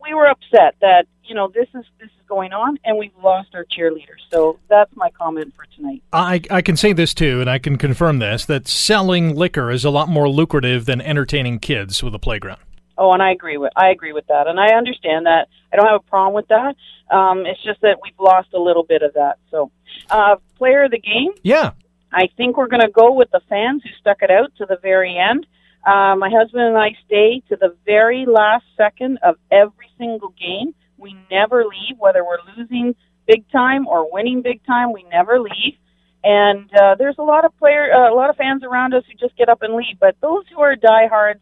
we 0.03 0.15
were 0.15 0.27
upset 0.27 0.77
that 0.81 1.07
you 1.25 1.35
know 1.35 1.49
this 1.49 1.69
is 1.75 1.85
this 2.01 2.09
is 2.09 2.27
going 2.29 2.53
on 2.53 2.79
and 2.85 2.99
we've 2.99 3.17
lost 3.23 3.55
our 3.55 3.65
cheerleaders. 3.65 4.21
So 4.31 4.59
that's 4.69 4.95
my 4.97 5.11
comment 5.11 5.55
for 5.55 5.65
tonight. 5.77 6.03
I 6.13 6.41
i 6.51 6.63
can 6.63 6.77
say 6.77 6.93
this 6.93 7.15
too 7.15 7.41
and 7.41 7.51
i 7.51 7.59
can 7.59 7.77
confirm 7.77 8.19
this 8.19 8.45
that 8.47 8.67
selling 8.67 9.35
liquor 9.35 9.71
is 9.71 9.85
a 9.85 9.91
lot 9.91 10.09
more 10.09 10.29
lucrative 10.29 10.87
than 10.87 11.01
entertaining 11.01 11.59
kids 11.59 12.03
with 12.03 12.15
a 12.15 12.19
playground. 12.19 12.61
Oh 12.99 13.13
and 13.13 13.23
i 13.23 13.31
agree 13.33 13.57
with 13.57 13.73
i 13.77 13.91
agree 13.91 14.13
with 14.13 14.27
that. 14.29 14.47
And 14.47 14.59
i 14.59 14.75
understand 14.75 15.27
that. 15.27 15.49
I 15.73 15.77
don't 15.77 15.87
have 15.87 16.01
a 16.01 16.11
problem 16.11 16.35
with 16.35 16.49
that. 16.49 16.77
Um 17.15 17.47
it's 17.47 17.63
just 17.63 17.81
that 17.83 17.99
we've 18.03 18.19
lost 18.19 18.49
a 18.55 18.59
little 18.59 18.85
bit 18.85 19.03
of 19.03 19.15
that. 19.15 19.39
So 19.51 19.71
uh 20.11 20.37
player 20.57 20.85
of 20.85 20.91
the 20.91 21.01
game? 21.01 21.33
Yeah 21.43 21.73
I 22.13 22.29
think 22.37 22.57
we're 22.57 22.69
going 22.69 22.83
to 22.83 22.91
go 22.91 23.13
with 23.13 23.31
the 23.31 23.41
fans 23.49 23.83
who 23.83 23.91
stuck 24.01 24.23
it 24.23 24.31
out 24.31 24.53
to 24.59 24.67
the 24.67 24.79
very 24.83 25.17
end. 25.17 25.47
Uh, 25.87 26.15
my 26.17 26.31
husband 26.31 26.65
and 26.65 26.77
I 26.77 26.97
stay 27.07 27.43
to 27.49 27.57
the 27.57 27.77
very 27.87 28.27
last 28.27 28.65
second 28.77 29.19
of 29.23 29.37
every 29.51 29.89
single 29.97 30.35
game. 30.39 30.75
We 30.99 31.17
never 31.31 31.65
leave, 31.65 31.99
whether 31.99 32.25
we're 32.25 32.39
losing 32.57 32.95
big 33.27 33.51
time 33.51 33.87
or 33.87 34.13
winning 34.13 34.43
big 34.43 34.65
time. 34.67 34.93
We 34.93 35.05
never 35.05 35.41
leave. 35.41 35.75
And 36.23 36.71
uh, 36.75 36.97
there's 36.97 37.17
a 37.19 37.23
lot 37.23 37.45
of 37.47 37.57
player, 37.59 37.93
uh, 37.95 38.13
a 38.13 38.15
lot 38.15 38.29
of 38.29 38.37
fans 38.37 38.63
around 38.63 38.93
us 38.93 39.05
who 39.07 39.15
just 39.15 39.37
get 39.39 39.49
up 39.49 39.63
and 39.63 39.75
leave. 39.75 39.99
But 39.99 40.17
those 40.21 40.45
who 40.55 40.61
are 40.61 40.77
diehards 40.77 41.41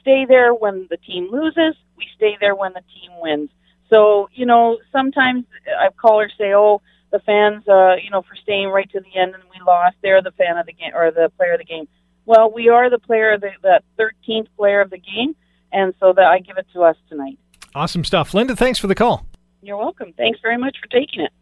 stay 0.00 0.26
there 0.28 0.52
when 0.52 0.86
the 0.90 0.98
team 0.98 1.28
loses. 1.30 1.76
We 1.96 2.06
stay 2.16 2.36
there 2.40 2.54
when 2.54 2.72
the 2.72 2.82
team 2.94 3.12
wins. 3.20 3.50
So 3.88 4.28
you 4.34 4.46
know, 4.46 4.78
sometimes 4.92 5.44
I've 5.78 5.96
callers 5.96 6.32
say, 6.38 6.52
"Oh, 6.54 6.82
the 7.10 7.18
fans, 7.20 7.66
uh, 7.68 7.96
you 8.02 8.10
know, 8.10 8.22
for 8.22 8.36
staying 8.42 8.68
right 8.68 8.90
to 8.90 9.00
the 9.00 9.20
end 9.20 9.34
and 9.34 9.42
we 9.44 9.60
lost. 9.66 9.96
They're 10.02 10.22
the 10.22 10.32
fan 10.32 10.58
of 10.58 10.66
the 10.66 10.72
game 10.72 10.92
or 10.94 11.10
the 11.10 11.30
player 11.36 11.54
of 11.54 11.58
the 11.58 11.64
game. 11.64 11.88
Well, 12.26 12.52
we 12.52 12.68
are 12.68 12.90
the 12.90 12.98
player, 12.98 13.32
of 13.32 13.40
the, 13.40 13.50
the 13.62 13.80
13th 13.98 14.46
player 14.56 14.80
of 14.80 14.90
the 14.90 14.98
game, 14.98 15.34
and 15.72 15.94
so 15.98 16.12
that 16.12 16.24
I 16.24 16.38
give 16.38 16.58
it 16.58 16.66
to 16.74 16.82
us 16.82 16.96
tonight. 17.08 17.38
Awesome 17.74 18.04
stuff, 18.04 18.34
Linda. 18.34 18.54
Thanks 18.54 18.78
for 18.78 18.86
the 18.86 18.94
call. 18.94 19.26
You're 19.62 19.76
welcome. 19.76 20.12
Thanks 20.16 20.38
very 20.40 20.56
much 20.56 20.76
for 20.80 20.86
taking 20.88 21.22
it. 21.22 21.32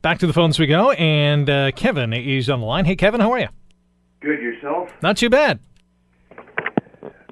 Back 0.00 0.18
to 0.18 0.26
the 0.26 0.32
phones 0.32 0.58
we 0.58 0.66
go, 0.66 0.90
and 0.92 1.48
uh, 1.48 1.70
Kevin 1.72 2.12
is 2.12 2.50
on 2.50 2.60
the 2.60 2.66
line. 2.66 2.84
Hey, 2.84 2.96
Kevin, 2.96 3.20
how 3.20 3.30
are 3.32 3.38
you? 3.38 3.48
Good 4.20 4.40
yourself. 4.40 4.90
Not 5.02 5.16
too 5.16 5.30
bad. 5.30 5.60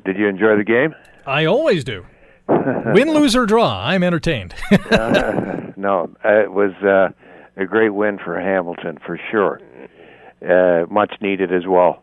Did 0.05 0.17
you 0.17 0.29
enjoy 0.29 0.57
the 0.57 0.65
game? 0.65 0.95
I 1.27 1.47
always 1.47 1.85
do. 1.85 2.07
Win, 2.49 3.13
lose, 3.13 3.37
or 3.37 3.47
draw, 3.47 3.81
I'm 3.85 4.03
entertained. 4.03 4.55
uh, 4.91 5.61
no, 5.77 6.11
it 6.25 6.53
was. 6.53 6.73
Uh, 6.83 7.11
a 7.61 7.67
great 7.67 7.91
win 7.91 8.19
for 8.19 8.41
Hamilton 8.41 8.99
for 9.05 9.19
sure. 9.31 9.61
Uh, 10.43 10.87
much 10.91 11.15
needed 11.21 11.53
as 11.53 11.67
well. 11.67 12.03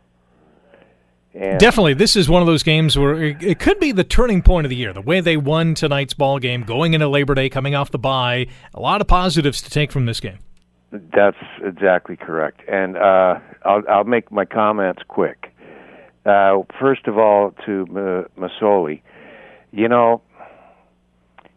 And 1.33 1.59
Definitely, 1.59 1.93
this 1.93 2.15
is 2.15 2.29
one 2.29 2.41
of 2.41 2.47
those 2.47 2.63
games 2.63 2.97
where 2.97 3.21
it, 3.23 3.59
could 3.59 3.79
be 3.79 3.91
the 3.91 4.03
turning 4.03 4.41
point 4.41 4.65
of 4.65 4.69
the 4.69 4.75
year. 4.75 4.91
The 4.91 5.01
way 5.01 5.21
they 5.21 5.37
won 5.37 5.75
tonight's 5.75 6.13
ball 6.13 6.39
game, 6.39 6.63
going 6.63 6.93
into 6.93 7.07
Labor 7.07 7.35
Day, 7.35 7.49
coming 7.49 7.75
off 7.75 7.91
the 7.91 7.99
bye, 7.99 8.47
a 8.73 8.79
lot 8.79 9.01
of 9.01 9.07
positives 9.07 9.61
to 9.61 9.69
take 9.69 9.91
from 9.91 10.05
this 10.07 10.19
game. 10.19 10.39
That's 10.91 11.37
exactly 11.63 12.15
correct, 12.15 12.61
and 12.67 12.97
uh, 12.97 13.39
I'll, 13.65 13.83
I'll 13.89 14.03
make 14.05 14.31
my 14.31 14.45
comments 14.45 15.01
quick. 15.07 15.53
Uh, 16.25 16.63
first 16.79 17.07
of 17.07 17.17
all, 17.17 17.53
to 17.65 17.85
M- 17.89 18.25
Masoli, 18.41 19.01
you 19.71 19.87
know, 19.89 20.21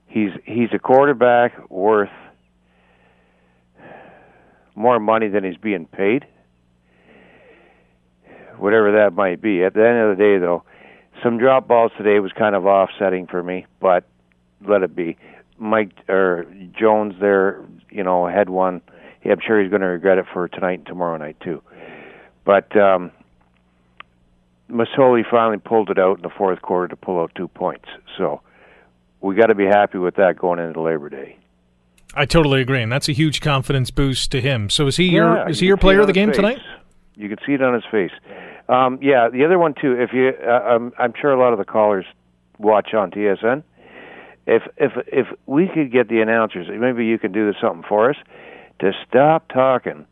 he's 0.09 0.31
he's 0.44 0.68
a 0.74 0.78
quarterback 0.78 1.70
worth 1.70 2.10
more 4.74 4.98
money 4.98 5.28
than 5.28 5.44
he's 5.44 5.56
being 5.56 5.86
paid. 5.86 6.26
Whatever 8.59 8.92
that 8.92 9.14
might 9.14 9.40
be. 9.40 9.64
At 9.64 9.74
the 9.74 9.86
end 9.86 9.98
of 9.98 10.16
the 10.16 10.22
day, 10.22 10.38
though, 10.38 10.64
some 11.22 11.38
drop 11.38 11.66
balls 11.66 11.92
today 11.97 12.18
was 12.20 12.32
kind 12.32 12.55
of 12.55 12.66
offsetting 12.66 13.26
for 13.26 13.42
me, 13.42 13.66
but 13.80 14.05
let 14.66 14.82
it 14.82 14.94
be. 14.94 15.16
Mike 15.59 15.92
or 16.09 16.47
Jones 16.78 17.14
there, 17.20 17.64
you 17.90 18.02
know, 18.02 18.26
had 18.26 18.48
one. 18.48 18.80
I'm 19.24 19.40
sure 19.47 19.60
he's 19.60 19.70
going 19.70 19.82
to 19.82 19.88
regret 19.88 20.18
it 20.18 20.24
for 20.32 20.48
tonight 20.48 20.78
and 20.78 20.86
tomorrow 20.86 21.16
night 21.18 21.36
too. 21.40 21.62
But 22.44 22.74
um, 22.76 23.12
Masoli 24.70 25.22
finally 25.30 25.59
pulled 25.59 25.90
it 25.90 25.98
out 25.98 26.16
in 26.16 26.22
the 26.22 26.30
fourth 26.30 26.62
quarter 26.62 26.88
to 26.88 26.97
pull 26.97 27.20
out 27.20 27.32
two 27.34 27.48
points. 27.48 27.86
So 28.16 28.40
we 29.20 29.34
got 29.34 29.47
to 29.47 29.55
be 29.55 29.66
happy 29.66 29.98
with 29.98 30.16
that 30.16 30.38
going 30.38 30.59
into 30.59 30.80
Labor 30.80 31.10
Day. 31.10 31.36
I 32.15 32.24
totally 32.24 32.61
agree, 32.61 32.82
and 32.82 32.91
that's 32.91 33.09
a 33.09 33.12
huge 33.12 33.41
confidence 33.41 33.91
boost 33.91 34.31
to 34.32 34.41
him. 34.41 34.69
So 34.70 34.87
is 34.87 34.97
he 34.97 35.05
your 35.11 35.37
Yeah, 35.37 35.49
is 35.49 35.61
he 35.61 35.66
your 35.66 35.77
can 35.77 35.82
player 35.82 36.01
of 36.01 36.07
the 36.07 36.12
game 36.12 36.28
face. 36.31 36.37
tonight? 36.37 36.59
You 37.16 37.28
can 37.28 37.39
see 37.47 37.53
it 37.55 37.62
on 37.62 37.74
his 37.74 37.85
face. 37.91 38.11
Um, 38.69 38.99
yeah, 39.03 39.28
the 39.28 39.45
other 39.45 39.59
one 39.59 39.74
too. 39.81 39.93
If 40.01 40.12
you, 40.12 40.32
uh, 40.47 40.51
I'm, 40.51 40.93
I'm 40.99 41.12
sure 41.20 41.32
a 41.32 41.39
lot 41.39 41.53
of 41.53 41.59
the 41.59 41.65
callers 41.65 42.05
watch 42.59 42.95
on 42.95 43.11
TSN. 43.11 43.62
If 44.47 44.62
if 44.77 44.93
if 45.07 45.27
we 45.47 45.69
could 45.73 45.93
get 45.93 46.09
the 46.09 46.20
announcers, 46.20 46.66
maybe 46.70 47.05
you 47.07 47.19
could 47.19 47.32
do 47.32 47.53
something 47.61 47.85
for 47.89 48.11
us, 48.11 48.16
to 48.81 48.93
stop 49.09 49.49
talking 49.49 50.07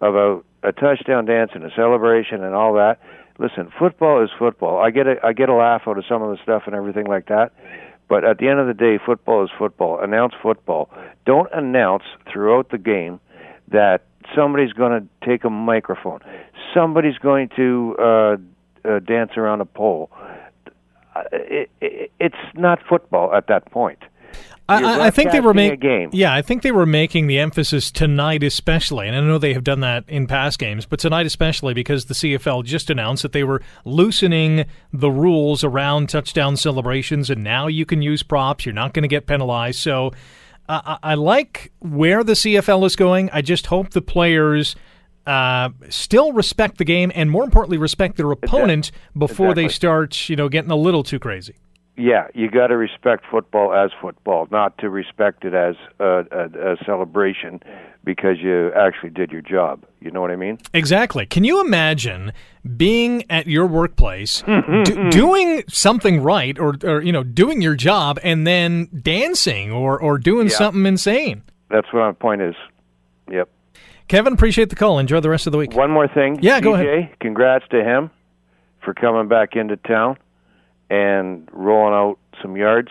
about 0.00 0.44
a 0.62 0.72
touchdown 0.72 1.24
dance 1.26 1.52
and 1.54 1.62
a 1.64 1.70
celebration 1.76 2.42
and 2.42 2.54
all 2.54 2.74
that. 2.74 2.98
Listen, 3.38 3.70
football 3.78 4.22
is 4.24 4.30
football. 4.38 4.78
I 4.78 4.90
get 4.90 5.06
a 5.06 5.16
I 5.22 5.32
get 5.32 5.48
a 5.48 5.54
laugh 5.54 5.82
out 5.86 5.98
of 5.98 6.04
some 6.08 6.22
of 6.22 6.30
the 6.30 6.42
stuff 6.42 6.62
and 6.66 6.74
everything 6.74 7.06
like 7.06 7.26
that. 7.26 7.52
But 8.08 8.24
at 8.24 8.38
the 8.38 8.48
end 8.48 8.60
of 8.60 8.66
the 8.66 8.74
day, 8.74 8.98
football 9.04 9.44
is 9.44 9.50
football. 9.58 10.00
Announce 10.00 10.34
football. 10.40 10.88
Don't 11.24 11.48
announce 11.52 12.04
throughout 12.32 12.70
the 12.70 12.78
game 12.78 13.18
that 13.68 14.04
somebody's 14.34 14.72
going 14.72 15.00
to 15.00 15.26
take 15.26 15.44
a 15.44 15.50
microphone. 15.50 16.20
Somebody's 16.72 17.18
going 17.18 17.48
to 17.56 17.96
uh, 17.98 18.36
uh, 18.84 18.98
dance 19.00 19.32
around 19.36 19.60
a 19.60 19.64
pole. 19.64 20.10
Uh, 21.14 21.22
It, 21.32 21.70
it, 21.80 22.10
it's 22.20 22.36
not 22.54 22.78
football 22.88 23.34
at 23.34 23.46
that 23.48 23.70
point. 23.70 23.98
I, 24.68 25.06
I- 25.06 25.10
think 25.10 25.30
they 25.30 25.40
were 25.40 25.54
making 25.54 25.78
game. 25.80 26.10
Yeah, 26.12 26.34
I 26.34 26.42
think 26.42 26.62
they 26.62 26.72
were 26.72 26.86
making 26.86 27.26
the 27.28 27.38
emphasis 27.38 27.90
tonight, 27.90 28.42
especially, 28.42 29.06
and 29.06 29.16
I 29.16 29.20
know 29.20 29.38
they 29.38 29.54
have 29.54 29.64
done 29.64 29.80
that 29.80 30.04
in 30.08 30.26
past 30.26 30.58
games, 30.58 30.86
but 30.86 30.98
tonight 30.98 31.26
especially 31.26 31.72
because 31.74 32.06
the 32.06 32.14
CFL 32.14 32.64
just 32.64 32.90
announced 32.90 33.22
that 33.22 33.32
they 33.32 33.44
were 33.44 33.62
loosening 33.84 34.64
the 34.92 35.10
rules 35.10 35.62
around 35.62 36.08
touchdown 36.08 36.56
celebrations, 36.56 37.30
and 37.30 37.44
now 37.44 37.66
you 37.68 37.86
can 37.86 38.02
use 38.02 38.22
props. 38.22 38.66
You're 38.66 38.74
not 38.74 38.92
going 38.92 39.02
to 39.04 39.08
get 39.08 39.26
penalized. 39.26 39.78
So 39.78 40.12
uh, 40.68 40.96
I 41.02 41.12
I 41.12 41.14
like 41.14 41.72
where 41.78 42.24
the 42.24 42.32
CFL 42.32 42.84
is 42.86 42.96
going. 42.96 43.30
I 43.32 43.42
just 43.42 43.66
hope 43.66 43.90
the 43.90 44.02
players. 44.02 44.74
Uh, 45.26 45.70
still 45.88 46.32
respect 46.32 46.78
the 46.78 46.84
game, 46.84 47.10
and 47.14 47.28
more 47.28 47.42
importantly, 47.42 47.78
respect 47.78 48.16
their 48.16 48.30
opponent 48.30 48.92
before 49.18 49.54
they 49.54 49.66
start, 49.68 50.28
you 50.28 50.36
know, 50.36 50.48
getting 50.48 50.70
a 50.70 50.76
little 50.76 51.02
too 51.02 51.18
crazy. 51.18 51.56
Yeah, 51.98 52.28
you 52.34 52.50
got 52.50 52.66
to 52.66 52.76
respect 52.76 53.24
football 53.30 53.72
as 53.72 53.90
football, 54.00 54.46
not 54.50 54.76
to 54.78 54.90
respect 54.90 55.44
it 55.46 55.54
as 55.54 55.76
a, 55.98 56.24
a, 56.30 56.72
a 56.72 56.76
celebration 56.84 57.60
because 58.04 58.36
you 58.38 58.70
actually 58.74 59.10
did 59.10 59.30
your 59.32 59.40
job. 59.40 59.82
You 60.00 60.10
know 60.10 60.20
what 60.20 60.30
I 60.30 60.36
mean? 60.36 60.58
Exactly. 60.74 61.24
Can 61.24 61.42
you 61.44 61.60
imagine 61.60 62.32
being 62.76 63.24
at 63.30 63.46
your 63.46 63.66
workplace, 63.66 64.42
d- 64.84 65.08
doing 65.10 65.64
something 65.68 66.22
right, 66.22 66.58
or, 66.58 66.74
or 66.84 67.00
you 67.02 67.12
know, 67.12 67.22
doing 67.24 67.62
your 67.62 67.74
job, 67.74 68.18
and 68.22 68.46
then 68.46 68.88
dancing 69.02 69.72
or 69.72 69.98
or 69.98 70.18
doing 70.18 70.48
Yeah. 70.48 70.56
something 70.56 70.84
insane? 70.84 71.42
That's 71.70 71.90
what 71.92 72.00
my 72.00 72.12
point 72.12 72.42
is. 72.42 72.54
Yep. 73.30 73.48
Kevin, 74.08 74.34
appreciate 74.34 74.68
the 74.68 74.76
call. 74.76 74.98
Enjoy 74.98 75.20
the 75.20 75.30
rest 75.30 75.46
of 75.46 75.52
the 75.52 75.58
week. 75.58 75.72
One 75.74 75.90
more 75.90 76.06
thing. 76.08 76.38
Yeah, 76.42 76.60
go 76.60 76.72
DJ, 76.72 76.98
ahead. 77.04 77.18
Congrats 77.20 77.64
to 77.70 77.82
him 77.82 78.10
for 78.84 78.92
coming 78.94 79.26
back 79.28 79.56
into 79.56 79.76
town 79.78 80.16
and 80.90 81.48
rolling 81.52 81.94
out 81.94 82.18
some 82.42 82.56
yards, 82.56 82.88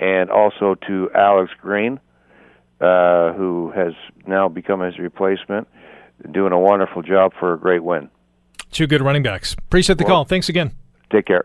and 0.00 0.30
also 0.30 0.74
to 0.86 1.10
Alex 1.14 1.52
Green, 1.60 2.00
uh, 2.80 3.32
who 3.34 3.70
has 3.74 3.92
now 4.26 4.48
become 4.48 4.80
his 4.80 4.98
replacement, 4.98 5.68
doing 6.30 6.52
a 6.52 6.58
wonderful 6.58 7.02
job 7.02 7.32
for 7.38 7.52
a 7.54 7.58
great 7.58 7.82
win. 7.84 8.08
Two 8.70 8.86
good 8.86 9.02
running 9.02 9.22
backs. 9.22 9.54
Appreciate 9.54 9.98
the 9.98 10.04
Well- 10.04 10.16
call. 10.16 10.24
Thanks 10.24 10.48
again. 10.48 10.72
Take 11.10 11.26
care. 11.26 11.44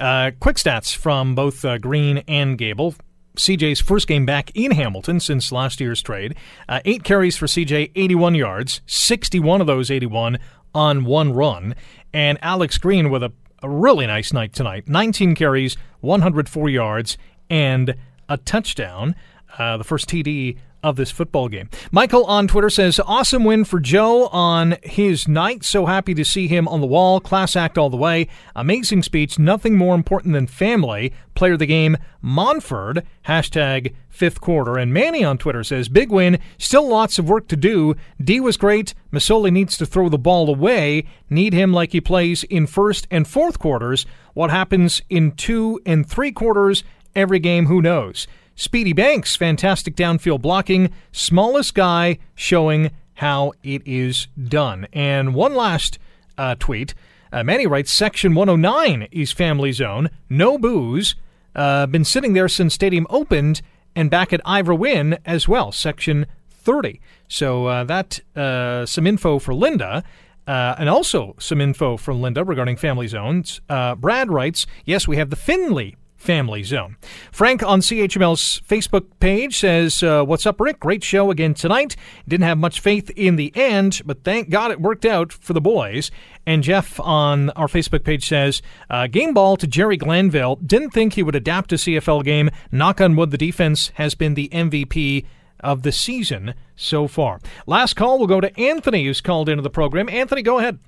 Uh, 0.00 0.32
quick 0.40 0.56
stats 0.56 0.96
from 0.96 1.34
both 1.34 1.64
uh, 1.64 1.78
Green 1.78 2.22
and 2.26 2.58
Gable. 2.58 2.94
CJ's 3.36 3.80
first 3.80 4.08
game 4.08 4.26
back 4.26 4.50
in 4.54 4.72
Hamilton 4.72 5.20
since 5.20 5.52
last 5.52 5.80
year's 5.80 6.02
trade. 6.02 6.34
Uh, 6.68 6.80
eight 6.84 7.02
carries 7.04 7.36
for 7.36 7.46
CJ, 7.46 7.90
81 7.94 8.34
yards, 8.34 8.82
61 8.86 9.60
of 9.60 9.66
those 9.66 9.90
81 9.90 10.38
on 10.74 11.04
one 11.04 11.32
run. 11.32 11.74
And 12.12 12.38
Alex 12.42 12.76
Green 12.76 13.08
with 13.10 13.22
a, 13.22 13.32
a 13.62 13.68
really 13.68 14.06
nice 14.06 14.32
night 14.32 14.52
tonight 14.52 14.88
19 14.88 15.34
carries, 15.34 15.76
104 16.00 16.68
yards, 16.68 17.16
and 17.48 17.94
a 18.28 18.36
touchdown. 18.36 19.14
Uh, 19.58 19.76
the 19.76 19.84
first 19.84 20.08
TD 20.08 20.56
of 20.82 20.96
this 20.96 21.10
football 21.10 21.48
game. 21.48 21.68
Michael 21.90 22.24
on 22.24 22.48
Twitter 22.48 22.70
says, 22.70 23.00
Awesome 23.06 23.44
win 23.44 23.64
for 23.64 23.78
Joe 23.78 24.26
on 24.28 24.76
his 24.82 25.28
night. 25.28 25.64
So 25.64 25.86
happy 25.86 26.14
to 26.14 26.24
see 26.24 26.48
him 26.48 26.66
on 26.68 26.80
the 26.80 26.86
wall. 26.86 27.20
Class 27.20 27.54
act 27.54 27.78
all 27.78 27.90
the 27.90 27.96
way. 27.96 28.28
Amazing 28.56 29.02
speech. 29.02 29.38
Nothing 29.38 29.76
more 29.76 29.94
important 29.94 30.34
than 30.34 30.46
family. 30.46 31.12
Player 31.34 31.52
of 31.52 31.60
the 31.60 31.66
game, 31.66 31.96
Montford. 32.20 33.06
Hashtag 33.26 33.94
fifth 34.08 34.40
quarter. 34.40 34.76
And 34.76 34.92
Manny 34.92 35.24
on 35.24 35.38
Twitter 35.38 35.62
says, 35.62 35.88
Big 35.88 36.10
win. 36.10 36.38
Still 36.58 36.88
lots 36.88 37.18
of 37.18 37.28
work 37.28 37.48
to 37.48 37.56
do. 37.56 37.94
D 38.22 38.40
was 38.40 38.56
great. 38.56 38.94
Masoli 39.12 39.52
needs 39.52 39.76
to 39.78 39.86
throw 39.86 40.08
the 40.08 40.18
ball 40.18 40.48
away. 40.48 41.04
Need 41.30 41.52
him 41.52 41.72
like 41.72 41.92
he 41.92 42.00
plays 42.00 42.42
in 42.44 42.66
first 42.66 43.06
and 43.10 43.26
fourth 43.28 43.58
quarters. 43.58 44.04
What 44.34 44.50
happens 44.50 45.02
in 45.08 45.32
two 45.32 45.80
and 45.86 46.08
three 46.08 46.32
quarters 46.32 46.82
every 47.14 47.38
game, 47.38 47.66
who 47.66 47.82
knows? 47.82 48.26
Speedy 48.54 48.92
Banks, 48.92 49.34
fantastic 49.34 49.96
downfield 49.96 50.42
blocking. 50.42 50.92
Smallest 51.10 51.74
guy 51.74 52.18
showing 52.34 52.90
how 53.14 53.52
it 53.62 53.82
is 53.86 54.28
done. 54.42 54.86
And 54.92 55.34
one 55.34 55.54
last 55.54 55.98
uh, 56.36 56.54
tweet. 56.58 56.94
Uh, 57.32 57.42
Manny 57.42 57.66
writes 57.66 57.92
Section 57.92 58.34
109 58.34 59.08
is 59.10 59.32
family 59.32 59.72
zone. 59.72 60.10
No 60.28 60.58
booze. 60.58 61.14
Uh, 61.54 61.86
been 61.86 62.04
sitting 62.04 62.34
there 62.34 62.48
since 62.48 62.74
stadium 62.74 63.06
opened 63.10 63.62
and 63.94 64.10
back 64.10 64.32
at 64.32 64.40
Ivor 64.44 64.74
Wynne 64.74 65.18
as 65.24 65.48
well. 65.48 65.72
Section 65.72 66.26
30. 66.50 67.00
So 67.28 67.66
uh, 67.66 67.84
that 67.84 68.20
uh, 68.36 68.86
some 68.86 69.06
info 69.06 69.38
for 69.38 69.54
Linda. 69.54 70.04
Uh, 70.46 70.74
and 70.76 70.88
also 70.88 71.36
some 71.38 71.60
info 71.60 71.96
from 71.96 72.20
Linda 72.20 72.42
regarding 72.42 72.76
family 72.76 73.06
zones. 73.06 73.60
Uh, 73.68 73.94
Brad 73.94 74.28
writes, 74.28 74.66
yes, 74.84 75.06
we 75.06 75.16
have 75.16 75.30
the 75.30 75.36
Finley 75.36 75.96
family 76.22 76.62
zone. 76.62 76.96
Frank 77.32 77.62
on 77.62 77.80
CHML's 77.80 78.60
Facebook 78.66 79.06
page 79.18 79.58
says, 79.58 80.02
uh, 80.02 80.24
What's 80.24 80.46
up, 80.46 80.60
Rick? 80.60 80.80
Great 80.80 81.02
show 81.02 81.30
again 81.30 81.52
tonight. 81.52 81.96
Didn't 82.28 82.44
have 82.44 82.58
much 82.58 82.80
faith 82.80 83.10
in 83.10 83.36
the 83.36 83.52
end, 83.56 84.02
but 84.06 84.22
thank 84.22 84.48
God 84.48 84.70
it 84.70 84.80
worked 84.80 85.04
out 85.04 85.32
for 85.32 85.52
the 85.52 85.60
boys. 85.60 86.10
And 86.46 86.62
Jeff 86.62 87.00
on 87.00 87.50
our 87.50 87.66
Facebook 87.66 88.04
page 88.04 88.26
says, 88.26 88.62
uh, 88.88 89.08
Game 89.08 89.34
ball 89.34 89.56
to 89.56 89.66
Jerry 89.66 89.96
Glanville. 89.96 90.56
Didn't 90.56 90.90
think 90.90 91.14
he 91.14 91.22
would 91.22 91.34
adapt 91.34 91.72
a 91.72 91.76
CFL 91.76 92.24
game. 92.24 92.50
Knock 92.70 93.00
on 93.00 93.16
wood, 93.16 93.32
the 93.32 93.38
defense 93.38 93.88
has 93.94 94.14
been 94.14 94.34
the 94.34 94.48
MVP 94.50 95.26
of 95.60 95.82
the 95.82 95.92
season 95.92 96.54
so 96.76 97.08
far. 97.08 97.40
Last 97.66 97.94
call, 97.94 98.18
we'll 98.18 98.26
go 98.26 98.40
to 98.40 98.58
Anthony, 98.60 99.04
who's 99.04 99.20
called 99.20 99.48
into 99.48 99.62
the 99.62 99.70
program. 99.70 100.08
Anthony, 100.08 100.42
go 100.42 100.58
ahead. 100.58 100.78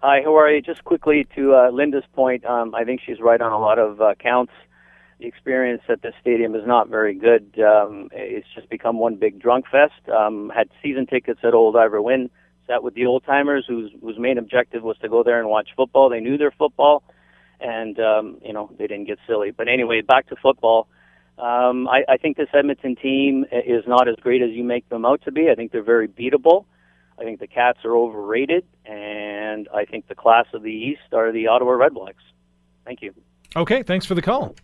Hi, 0.00 0.20
how 0.22 0.38
are 0.38 0.48
you? 0.48 0.62
Just 0.62 0.84
quickly 0.84 1.26
to 1.34 1.54
uh, 1.56 1.70
Linda's 1.72 2.04
point, 2.12 2.44
um, 2.44 2.72
I 2.72 2.84
think 2.84 3.00
she's 3.04 3.18
right 3.18 3.40
on 3.40 3.50
a 3.50 3.58
lot 3.58 3.80
of 3.80 4.00
uh, 4.00 4.14
counts. 4.14 4.52
The 5.18 5.26
experience 5.26 5.82
at 5.88 6.02
the 6.02 6.12
stadium 6.20 6.54
is 6.54 6.62
not 6.64 6.88
very 6.88 7.14
good. 7.14 7.58
Um, 7.58 8.08
it's 8.12 8.46
just 8.54 8.70
become 8.70 9.00
one 9.00 9.16
big 9.16 9.40
drunk 9.40 9.64
fest. 9.68 10.08
Um, 10.08 10.52
had 10.54 10.68
season 10.84 11.06
tickets 11.06 11.40
at 11.42 11.52
Old 11.52 11.74
Ivor 11.74 12.00
Wynne, 12.00 12.30
sat 12.68 12.84
with 12.84 12.94
the 12.94 13.06
old 13.06 13.24
timers 13.24 13.64
whose 13.66 13.90
whose 14.00 14.20
main 14.20 14.38
objective 14.38 14.84
was 14.84 14.96
to 14.98 15.08
go 15.08 15.24
there 15.24 15.40
and 15.40 15.48
watch 15.48 15.70
football. 15.74 16.08
They 16.08 16.20
knew 16.20 16.38
their 16.38 16.52
football, 16.52 17.02
and 17.58 17.98
um, 17.98 18.38
you 18.44 18.52
know 18.52 18.70
they 18.78 18.86
didn't 18.86 19.06
get 19.06 19.18
silly. 19.26 19.50
But 19.50 19.66
anyway, 19.66 20.02
back 20.02 20.28
to 20.28 20.36
football. 20.36 20.86
Um, 21.38 21.88
I, 21.88 22.04
I 22.08 22.18
think 22.18 22.36
this 22.36 22.50
Edmonton 22.54 22.94
team 22.94 23.46
is 23.50 23.82
not 23.88 24.06
as 24.06 24.14
great 24.20 24.42
as 24.42 24.50
you 24.50 24.62
make 24.62 24.88
them 24.90 25.04
out 25.04 25.22
to 25.24 25.32
be. 25.32 25.50
I 25.50 25.56
think 25.56 25.72
they're 25.72 25.82
very 25.82 26.06
beatable. 26.06 26.66
I 27.18 27.24
think 27.24 27.40
the 27.40 27.46
Cats 27.46 27.80
are 27.84 27.96
overrated, 27.96 28.64
and 28.84 29.68
I 29.74 29.84
think 29.84 30.06
the 30.06 30.14
class 30.14 30.46
of 30.54 30.62
the 30.62 30.72
East 30.72 31.12
are 31.12 31.32
the 31.32 31.48
Ottawa 31.48 31.72
Redblacks. 31.72 32.14
Thank 32.84 33.02
you. 33.02 33.12
Okay, 33.56 33.82
thanks 33.82 34.06
for 34.06 34.14
the 34.14 34.22
call. 34.22 34.54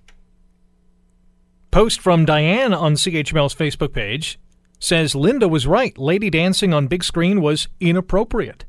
Post 1.70 2.00
from 2.00 2.24
Diane 2.24 2.72
on 2.72 2.94
CHML's 2.94 3.54
Facebook 3.54 3.92
page 3.92 4.38
says 4.78 5.14
Linda 5.16 5.48
was 5.48 5.66
right. 5.66 5.96
Lady 5.98 6.30
dancing 6.30 6.72
on 6.72 6.86
big 6.86 7.02
screen 7.02 7.40
was 7.40 7.66
inappropriate. 7.80 8.64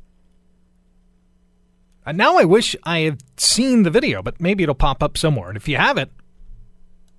And 2.05 2.17
now 2.17 2.37
I 2.37 2.45
wish 2.45 2.75
I 2.83 2.99
had 2.99 3.21
seen 3.37 3.83
the 3.83 3.91
video, 3.91 4.23
but 4.23 4.39
maybe 4.39 4.63
it'll 4.63 4.75
pop 4.75 5.03
up 5.03 5.17
somewhere. 5.17 5.49
And 5.49 5.57
if 5.57 5.67
you 5.67 5.77
have 5.77 5.97
it, 5.97 6.11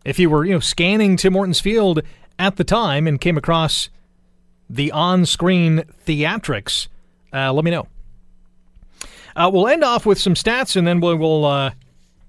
if 0.04 0.18
you 0.18 0.30
were, 0.30 0.44
you 0.44 0.54
know, 0.54 0.60
scanning 0.60 1.16
Tim 1.16 1.34
Hortons 1.34 1.60
Field 1.60 2.02
at 2.38 2.56
the 2.56 2.64
time 2.64 3.06
and 3.06 3.20
came 3.20 3.36
across 3.36 3.88
the 4.68 4.92
on-screen 4.92 5.84
theatrics, 6.06 6.88
uh, 7.32 7.52
let 7.52 7.64
me 7.64 7.70
know. 7.70 7.86
Uh, 9.34 9.50
we'll 9.52 9.68
end 9.68 9.84
off 9.84 10.06
with 10.06 10.18
some 10.18 10.34
stats, 10.34 10.76
and 10.76 10.86
then 10.86 11.00
we 11.00 11.14
will 11.14 11.44
uh, 11.44 11.70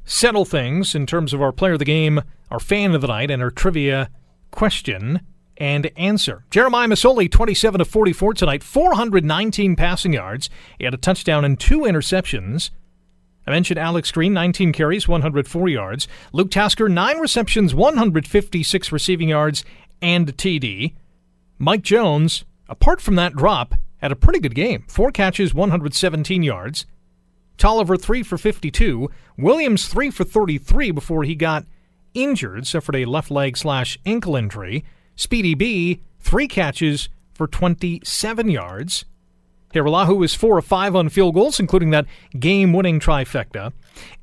settle 0.04 0.46
things 0.46 0.94
in 0.94 1.06
terms 1.06 1.34
of 1.34 1.42
our 1.42 1.52
player 1.52 1.74
of 1.74 1.80
the 1.80 1.86
game, 1.86 2.22
our 2.52 2.60
fan 2.60 2.94
of 2.94 3.02
the 3.02 3.08
night, 3.08 3.32
and 3.32 3.42
our 3.42 3.52
trivia 3.52 4.10
question 4.52 5.22
and 5.58 5.90
answer. 5.98 6.44
Jeremiah 6.52 6.88
Masoli, 6.88 7.32
27 7.32 7.80
to 7.80 7.86
44 7.86 8.34
tonight, 8.34 8.64
419 8.64 9.76
passing 9.76 10.14
yards. 10.14 10.50
He 10.78 10.86
had 10.86 10.94
a 10.94 10.98
touchdown 10.98 11.46
and 11.46 11.60
two 11.60 11.80
interceptions. 11.80 12.70
I 13.46 13.52
mentioned 13.52 13.80
Alex 13.80 14.12
Green, 14.12 14.34
19 14.34 14.74
carries, 14.74 15.08
104 15.08 15.70
yards. 15.70 16.08
Luke 16.34 16.52
Tasker, 16.52 16.90
9 16.90 17.18
receptions, 17.20 17.74
156 17.74 18.92
receiving 18.92 19.30
yards, 19.30 19.64
and 20.02 20.36
TD. 20.36 20.94
Mike 21.60 21.82
Jones, 21.82 22.46
apart 22.70 23.02
from 23.02 23.16
that 23.16 23.34
drop, 23.34 23.76
had 23.98 24.12
a 24.12 24.16
pretty 24.16 24.40
good 24.40 24.56
game. 24.56 24.86
Four 24.88 25.12
catches, 25.12 25.54
117 25.54 26.44
yards. 26.44 26.86
Toliver, 27.58 28.00
3 28.00 28.22
for 28.24 28.38
52. 28.38 29.10
Williams, 29.38 29.88
3 29.88 30.12
for 30.12 30.24
33 30.24 30.92
before 30.92 31.24
he 31.24 31.34
got 31.36 31.66
injured, 32.14 32.68
suffered 32.68 32.96
a 32.96 33.06
left 33.06 33.32
leg 33.32 33.58
slash 33.58 33.98
ankle 34.06 34.36
injury. 34.36 34.86
Speedy 35.16 35.56
B, 35.56 36.02
3 36.20 36.48
catches 36.48 37.10
for 37.34 37.48
27 37.48 38.50
yards. 38.50 39.06
Hajrullahu 39.78 40.18
was 40.18 40.34
4 40.34 40.58
of 40.58 40.66
5 40.66 40.96
on 40.96 41.10
field 41.10 41.34
goals, 41.34 41.60
including 41.60 41.92
that 41.92 42.06
game 42.40 42.74
winning 42.74 43.00
trifecta. 43.00 43.74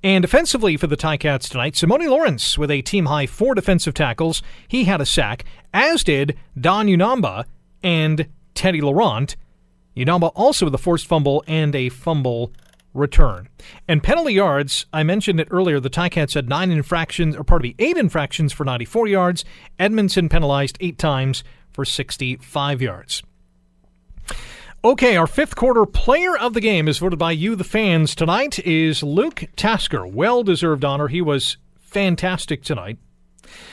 And 0.02 0.22
defensively 0.22 0.76
for 0.76 0.86
the 0.86 0.96
Ticats 0.96 1.48
tonight, 1.48 1.74
Simoni 1.74 2.08
Lawrence 2.08 2.58
with 2.58 2.70
a 2.70 2.82
team 2.82 3.06
high 3.06 3.26
four 3.26 3.54
defensive 3.54 3.94
tackles. 3.94 4.42
He 4.68 4.84
had 4.84 5.00
a 5.00 5.06
sack, 5.06 5.44
as 5.72 6.04
did 6.04 6.36
Don 6.58 6.86
Unamba 6.86 7.44
and 7.82 8.28
Teddy 8.54 8.80
Laurent. 8.80 9.36
Unamba 9.96 10.32
also 10.34 10.66
with 10.66 10.74
a 10.74 10.78
forced 10.78 11.06
fumble 11.06 11.44
and 11.46 11.74
a 11.74 11.88
fumble 11.88 12.52
return. 12.94 13.48
And 13.88 14.02
penalty 14.02 14.34
yards, 14.34 14.86
I 14.92 15.02
mentioned 15.02 15.40
it 15.40 15.48
earlier, 15.50 15.80
the 15.80 15.90
Ticats 15.90 16.34
had 16.34 16.48
nine 16.48 16.70
infractions, 16.70 17.36
or 17.36 17.44
pardon 17.44 17.68
me, 17.68 17.74
eight 17.78 17.96
infractions 17.96 18.52
for 18.52 18.64
94 18.64 19.08
yards. 19.08 19.44
Edmonton 19.78 20.28
penalized 20.28 20.76
eight 20.80 20.98
times 20.98 21.44
for 21.72 21.84
65 21.84 22.80
yards. 22.80 23.22
Okay, 24.84 25.16
our 25.16 25.26
fifth 25.26 25.56
quarter 25.56 25.86
player 25.86 26.36
of 26.36 26.52
the 26.52 26.60
game 26.60 26.88
is 26.88 26.98
voted 26.98 27.18
by 27.18 27.32
you, 27.32 27.56
the 27.56 27.64
fans. 27.64 28.14
Tonight 28.14 28.58
is 28.66 29.02
Luke 29.02 29.44
Tasker. 29.56 30.06
Well 30.06 30.42
deserved 30.42 30.84
honor. 30.84 31.08
He 31.08 31.22
was 31.22 31.56
fantastic 31.78 32.62
tonight. 32.62 32.98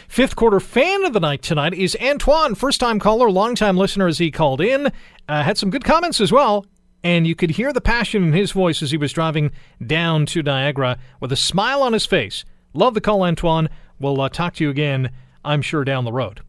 Fifth 0.08 0.38
quarter 0.38 0.62
fan 0.62 1.04
of 1.04 1.12
the 1.12 1.20
night 1.20 1.42
tonight 1.42 1.74
is 1.74 1.98
Antoine, 2.02 2.56
first 2.56 2.80
time 2.80 2.98
caller, 2.98 3.30
long 3.30 3.56
time 3.56 3.76
listener 3.76 4.08
as 4.08 4.20
he 4.20 4.32
called 4.32 4.62
in. 4.62 4.90
Uh, 5.28 5.44
had 5.44 5.58
some 5.58 5.70
good 5.70 5.84
comments 5.84 6.22
as 6.22 6.32
well, 6.32 6.66
and 7.04 7.28
you 7.28 7.36
could 7.36 7.52
hear 7.52 7.74
the 7.74 7.82
passion 7.82 8.24
in 8.24 8.32
his 8.32 8.54
voice 8.54 8.82
as 8.82 8.92
he 8.92 8.98
was 8.98 9.12
driving 9.12 9.52
down 9.86 10.26
to 10.28 10.42
Niagara 10.42 10.98
with 11.20 11.34
a 11.34 11.36
smile 11.36 11.84
on 11.84 11.92
his 11.92 12.06
face. 12.06 12.46
Love 12.74 12.94
the 12.94 13.02
call, 13.02 13.24
Antoine. 13.24 13.68
We'll 14.00 14.22
uh, 14.22 14.30
talk 14.30 14.54
to 14.56 14.64
you 14.64 14.70
again, 14.70 15.12
I'm 15.44 15.62
sure, 15.62 15.84
down 15.84 16.06
the 16.06 16.14
road. 16.14 16.40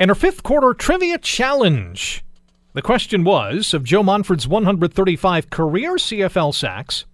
And 0.00 0.10
our 0.10 0.16
fifth 0.16 0.42
quarter 0.42 0.74
trivia 0.74 1.16
challenge. 1.18 2.23
The 2.74 2.82
question 2.82 3.22
was 3.22 3.72
of 3.72 3.84
Joe 3.84 4.02
Montford's 4.02 4.48
135 4.48 5.48
career 5.48 5.94
CFL 5.94 6.52
sacks, 6.52 7.04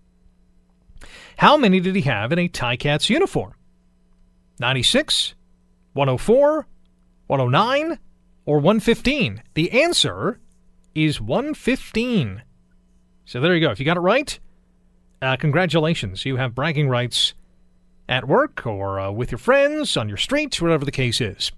how 1.36 1.58
many 1.58 1.80
did 1.80 1.94
he 1.94 2.02
have 2.02 2.32
in 2.32 2.38
a 2.38 2.48
Ticats 2.48 3.10
uniform? 3.10 3.52
96, 4.58 5.34
104, 5.92 6.66
109, 7.26 7.98
or 8.46 8.56
115? 8.56 9.42
The 9.52 9.82
answer 9.82 10.40
is 10.94 11.20
115. 11.20 12.42
So 13.26 13.40
there 13.40 13.54
you 13.54 13.60
go. 13.60 13.70
If 13.70 13.78
you 13.78 13.84
got 13.84 13.98
it 13.98 14.00
right, 14.00 14.38
uh, 15.20 15.36
congratulations. 15.36 16.24
You 16.24 16.36
have 16.36 16.54
bragging 16.54 16.88
rights 16.88 17.34
at 18.08 18.26
work 18.26 18.66
or 18.66 18.98
uh, 18.98 19.10
with 19.10 19.30
your 19.30 19.38
friends, 19.38 19.98
on 19.98 20.08
your 20.08 20.16
street, 20.16 20.60
whatever 20.62 20.86
the 20.86 20.90
case 20.90 21.20
is. 21.20 21.52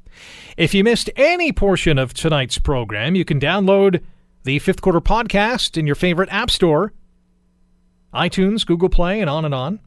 If 0.57 0.75
you 0.75 0.85
missed 0.85 1.11
any 1.17 1.53
portion 1.53 1.99
of 1.99 2.15
tonight's 2.15 2.59
program, 2.59 3.15
you 3.15 3.25
can 3.25 3.41
download 3.41 4.03
the 4.45 4.59
Fifth 4.59 4.81
Quarter 4.81 5.01
Podcast 5.01 5.77
in 5.77 5.87
your 5.87 5.95
favorite 5.95 6.29
app 6.31 6.51
store 6.51 6.93
iTunes, 8.13 8.67
Google 8.67 8.91
Play, 8.91 9.21
and 9.21 9.31
on 9.31 9.45
and 9.45 9.55
on. 9.55 9.81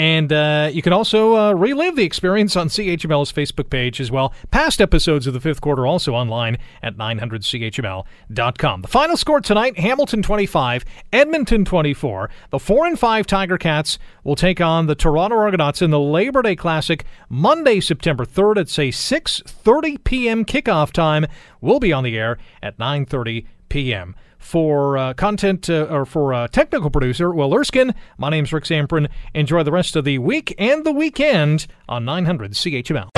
And 0.00 0.32
uh, 0.32 0.70
you 0.72 0.80
can 0.80 0.94
also 0.94 1.36
uh, 1.36 1.52
relive 1.52 1.94
the 1.94 2.04
experience 2.04 2.56
on 2.56 2.68
CHML's 2.68 3.30
Facebook 3.30 3.68
page 3.68 4.00
as 4.00 4.10
well. 4.10 4.32
Past 4.50 4.80
episodes 4.80 5.26
of 5.26 5.34
the 5.34 5.40
fifth 5.40 5.60
quarter 5.60 5.86
also 5.86 6.14
online 6.14 6.56
at 6.82 6.96
900CHML.com. 6.96 8.80
The 8.80 8.88
final 8.88 9.18
score 9.18 9.42
tonight 9.42 9.78
Hamilton 9.78 10.22
25, 10.22 10.86
Edmonton 11.12 11.66
24. 11.66 12.30
The 12.48 12.58
4 12.58 12.86
and 12.86 12.98
5 12.98 13.26
Tiger 13.26 13.58
Cats 13.58 13.98
will 14.24 14.36
take 14.36 14.58
on 14.58 14.86
the 14.86 14.94
Toronto 14.94 15.36
Argonauts 15.36 15.82
in 15.82 15.90
the 15.90 16.00
Labor 16.00 16.40
Day 16.40 16.56
Classic 16.56 17.04
Monday, 17.28 17.78
September 17.78 18.24
3rd 18.24 18.56
at, 18.56 18.68
say, 18.70 18.88
6.30 18.88 20.02
p.m. 20.02 20.46
kickoff 20.46 20.92
time. 20.92 21.26
We'll 21.60 21.78
be 21.78 21.92
on 21.92 22.04
the 22.04 22.16
air 22.16 22.38
at 22.62 22.78
9.30 22.78 23.44
p.m 23.68 24.14
for 24.40 24.98
uh, 24.98 25.14
content 25.14 25.70
uh, 25.70 25.86
or 25.88 26.04
for 26.04 26.34
uh, 26.34 26.48
technical 26.48 26.90
producer 26.90 27.30
Will 27.30 27.54
Erskine. 27.54 27.94
My 28.18 28.30
name's 28.30 28.52
Rick 28.52 28.64
Zamperin. 28.64 29.08
Enjoy 29.34 29.62
the 29.62 29.70
rest 29.70 29.94
of 29.94 30.04
the 30.04 30.18
week 30.18 30.54
and 30.58 30.84
the 30.84 30.90
weekend 30.92 31.68
on 31.88 32.04
900 32.04 32.52
CHML. 32.52 33.10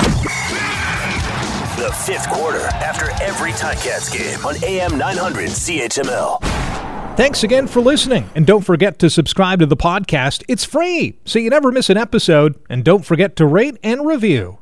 The 1.77 1.91
fifth 2.05 2.29
quarter 2.29 2.59
after 2.59 3.09
every 3.23 3.51
Ticats 3.53 4.11
game 4.13 4.45
on 4.45 4.63
AM 4.63 4.97
900 4.97 5.49
CHML. 5.49 6.39
Thanks 7.17 7.43
again 7.43 7.67
for 7.67 7.79
listening, 7.79 8.29
and 8.35 8.45
don't 8.47 8.63
forget 8.63 8.99
to 8.99 9.09
subscribe 9.09 9.59
to 9.59 9.65
the 9.65 9.77
podcast. 9.77 10.43
It's 10.47 10.65
free, 10.65 11.19
so 11.25 11.39
you 11.39 11.49
never 11.49 11.71
miss 11.71 11.89
an 11.89 11.97
episode, 11.97 12.55
and 12.69 12.83
don't 12.83 13.05
forget 13.05 13.35
to 13.35 13.45
rate 13.45 13.77
and 13.83 14.05
review. 14.05 14.57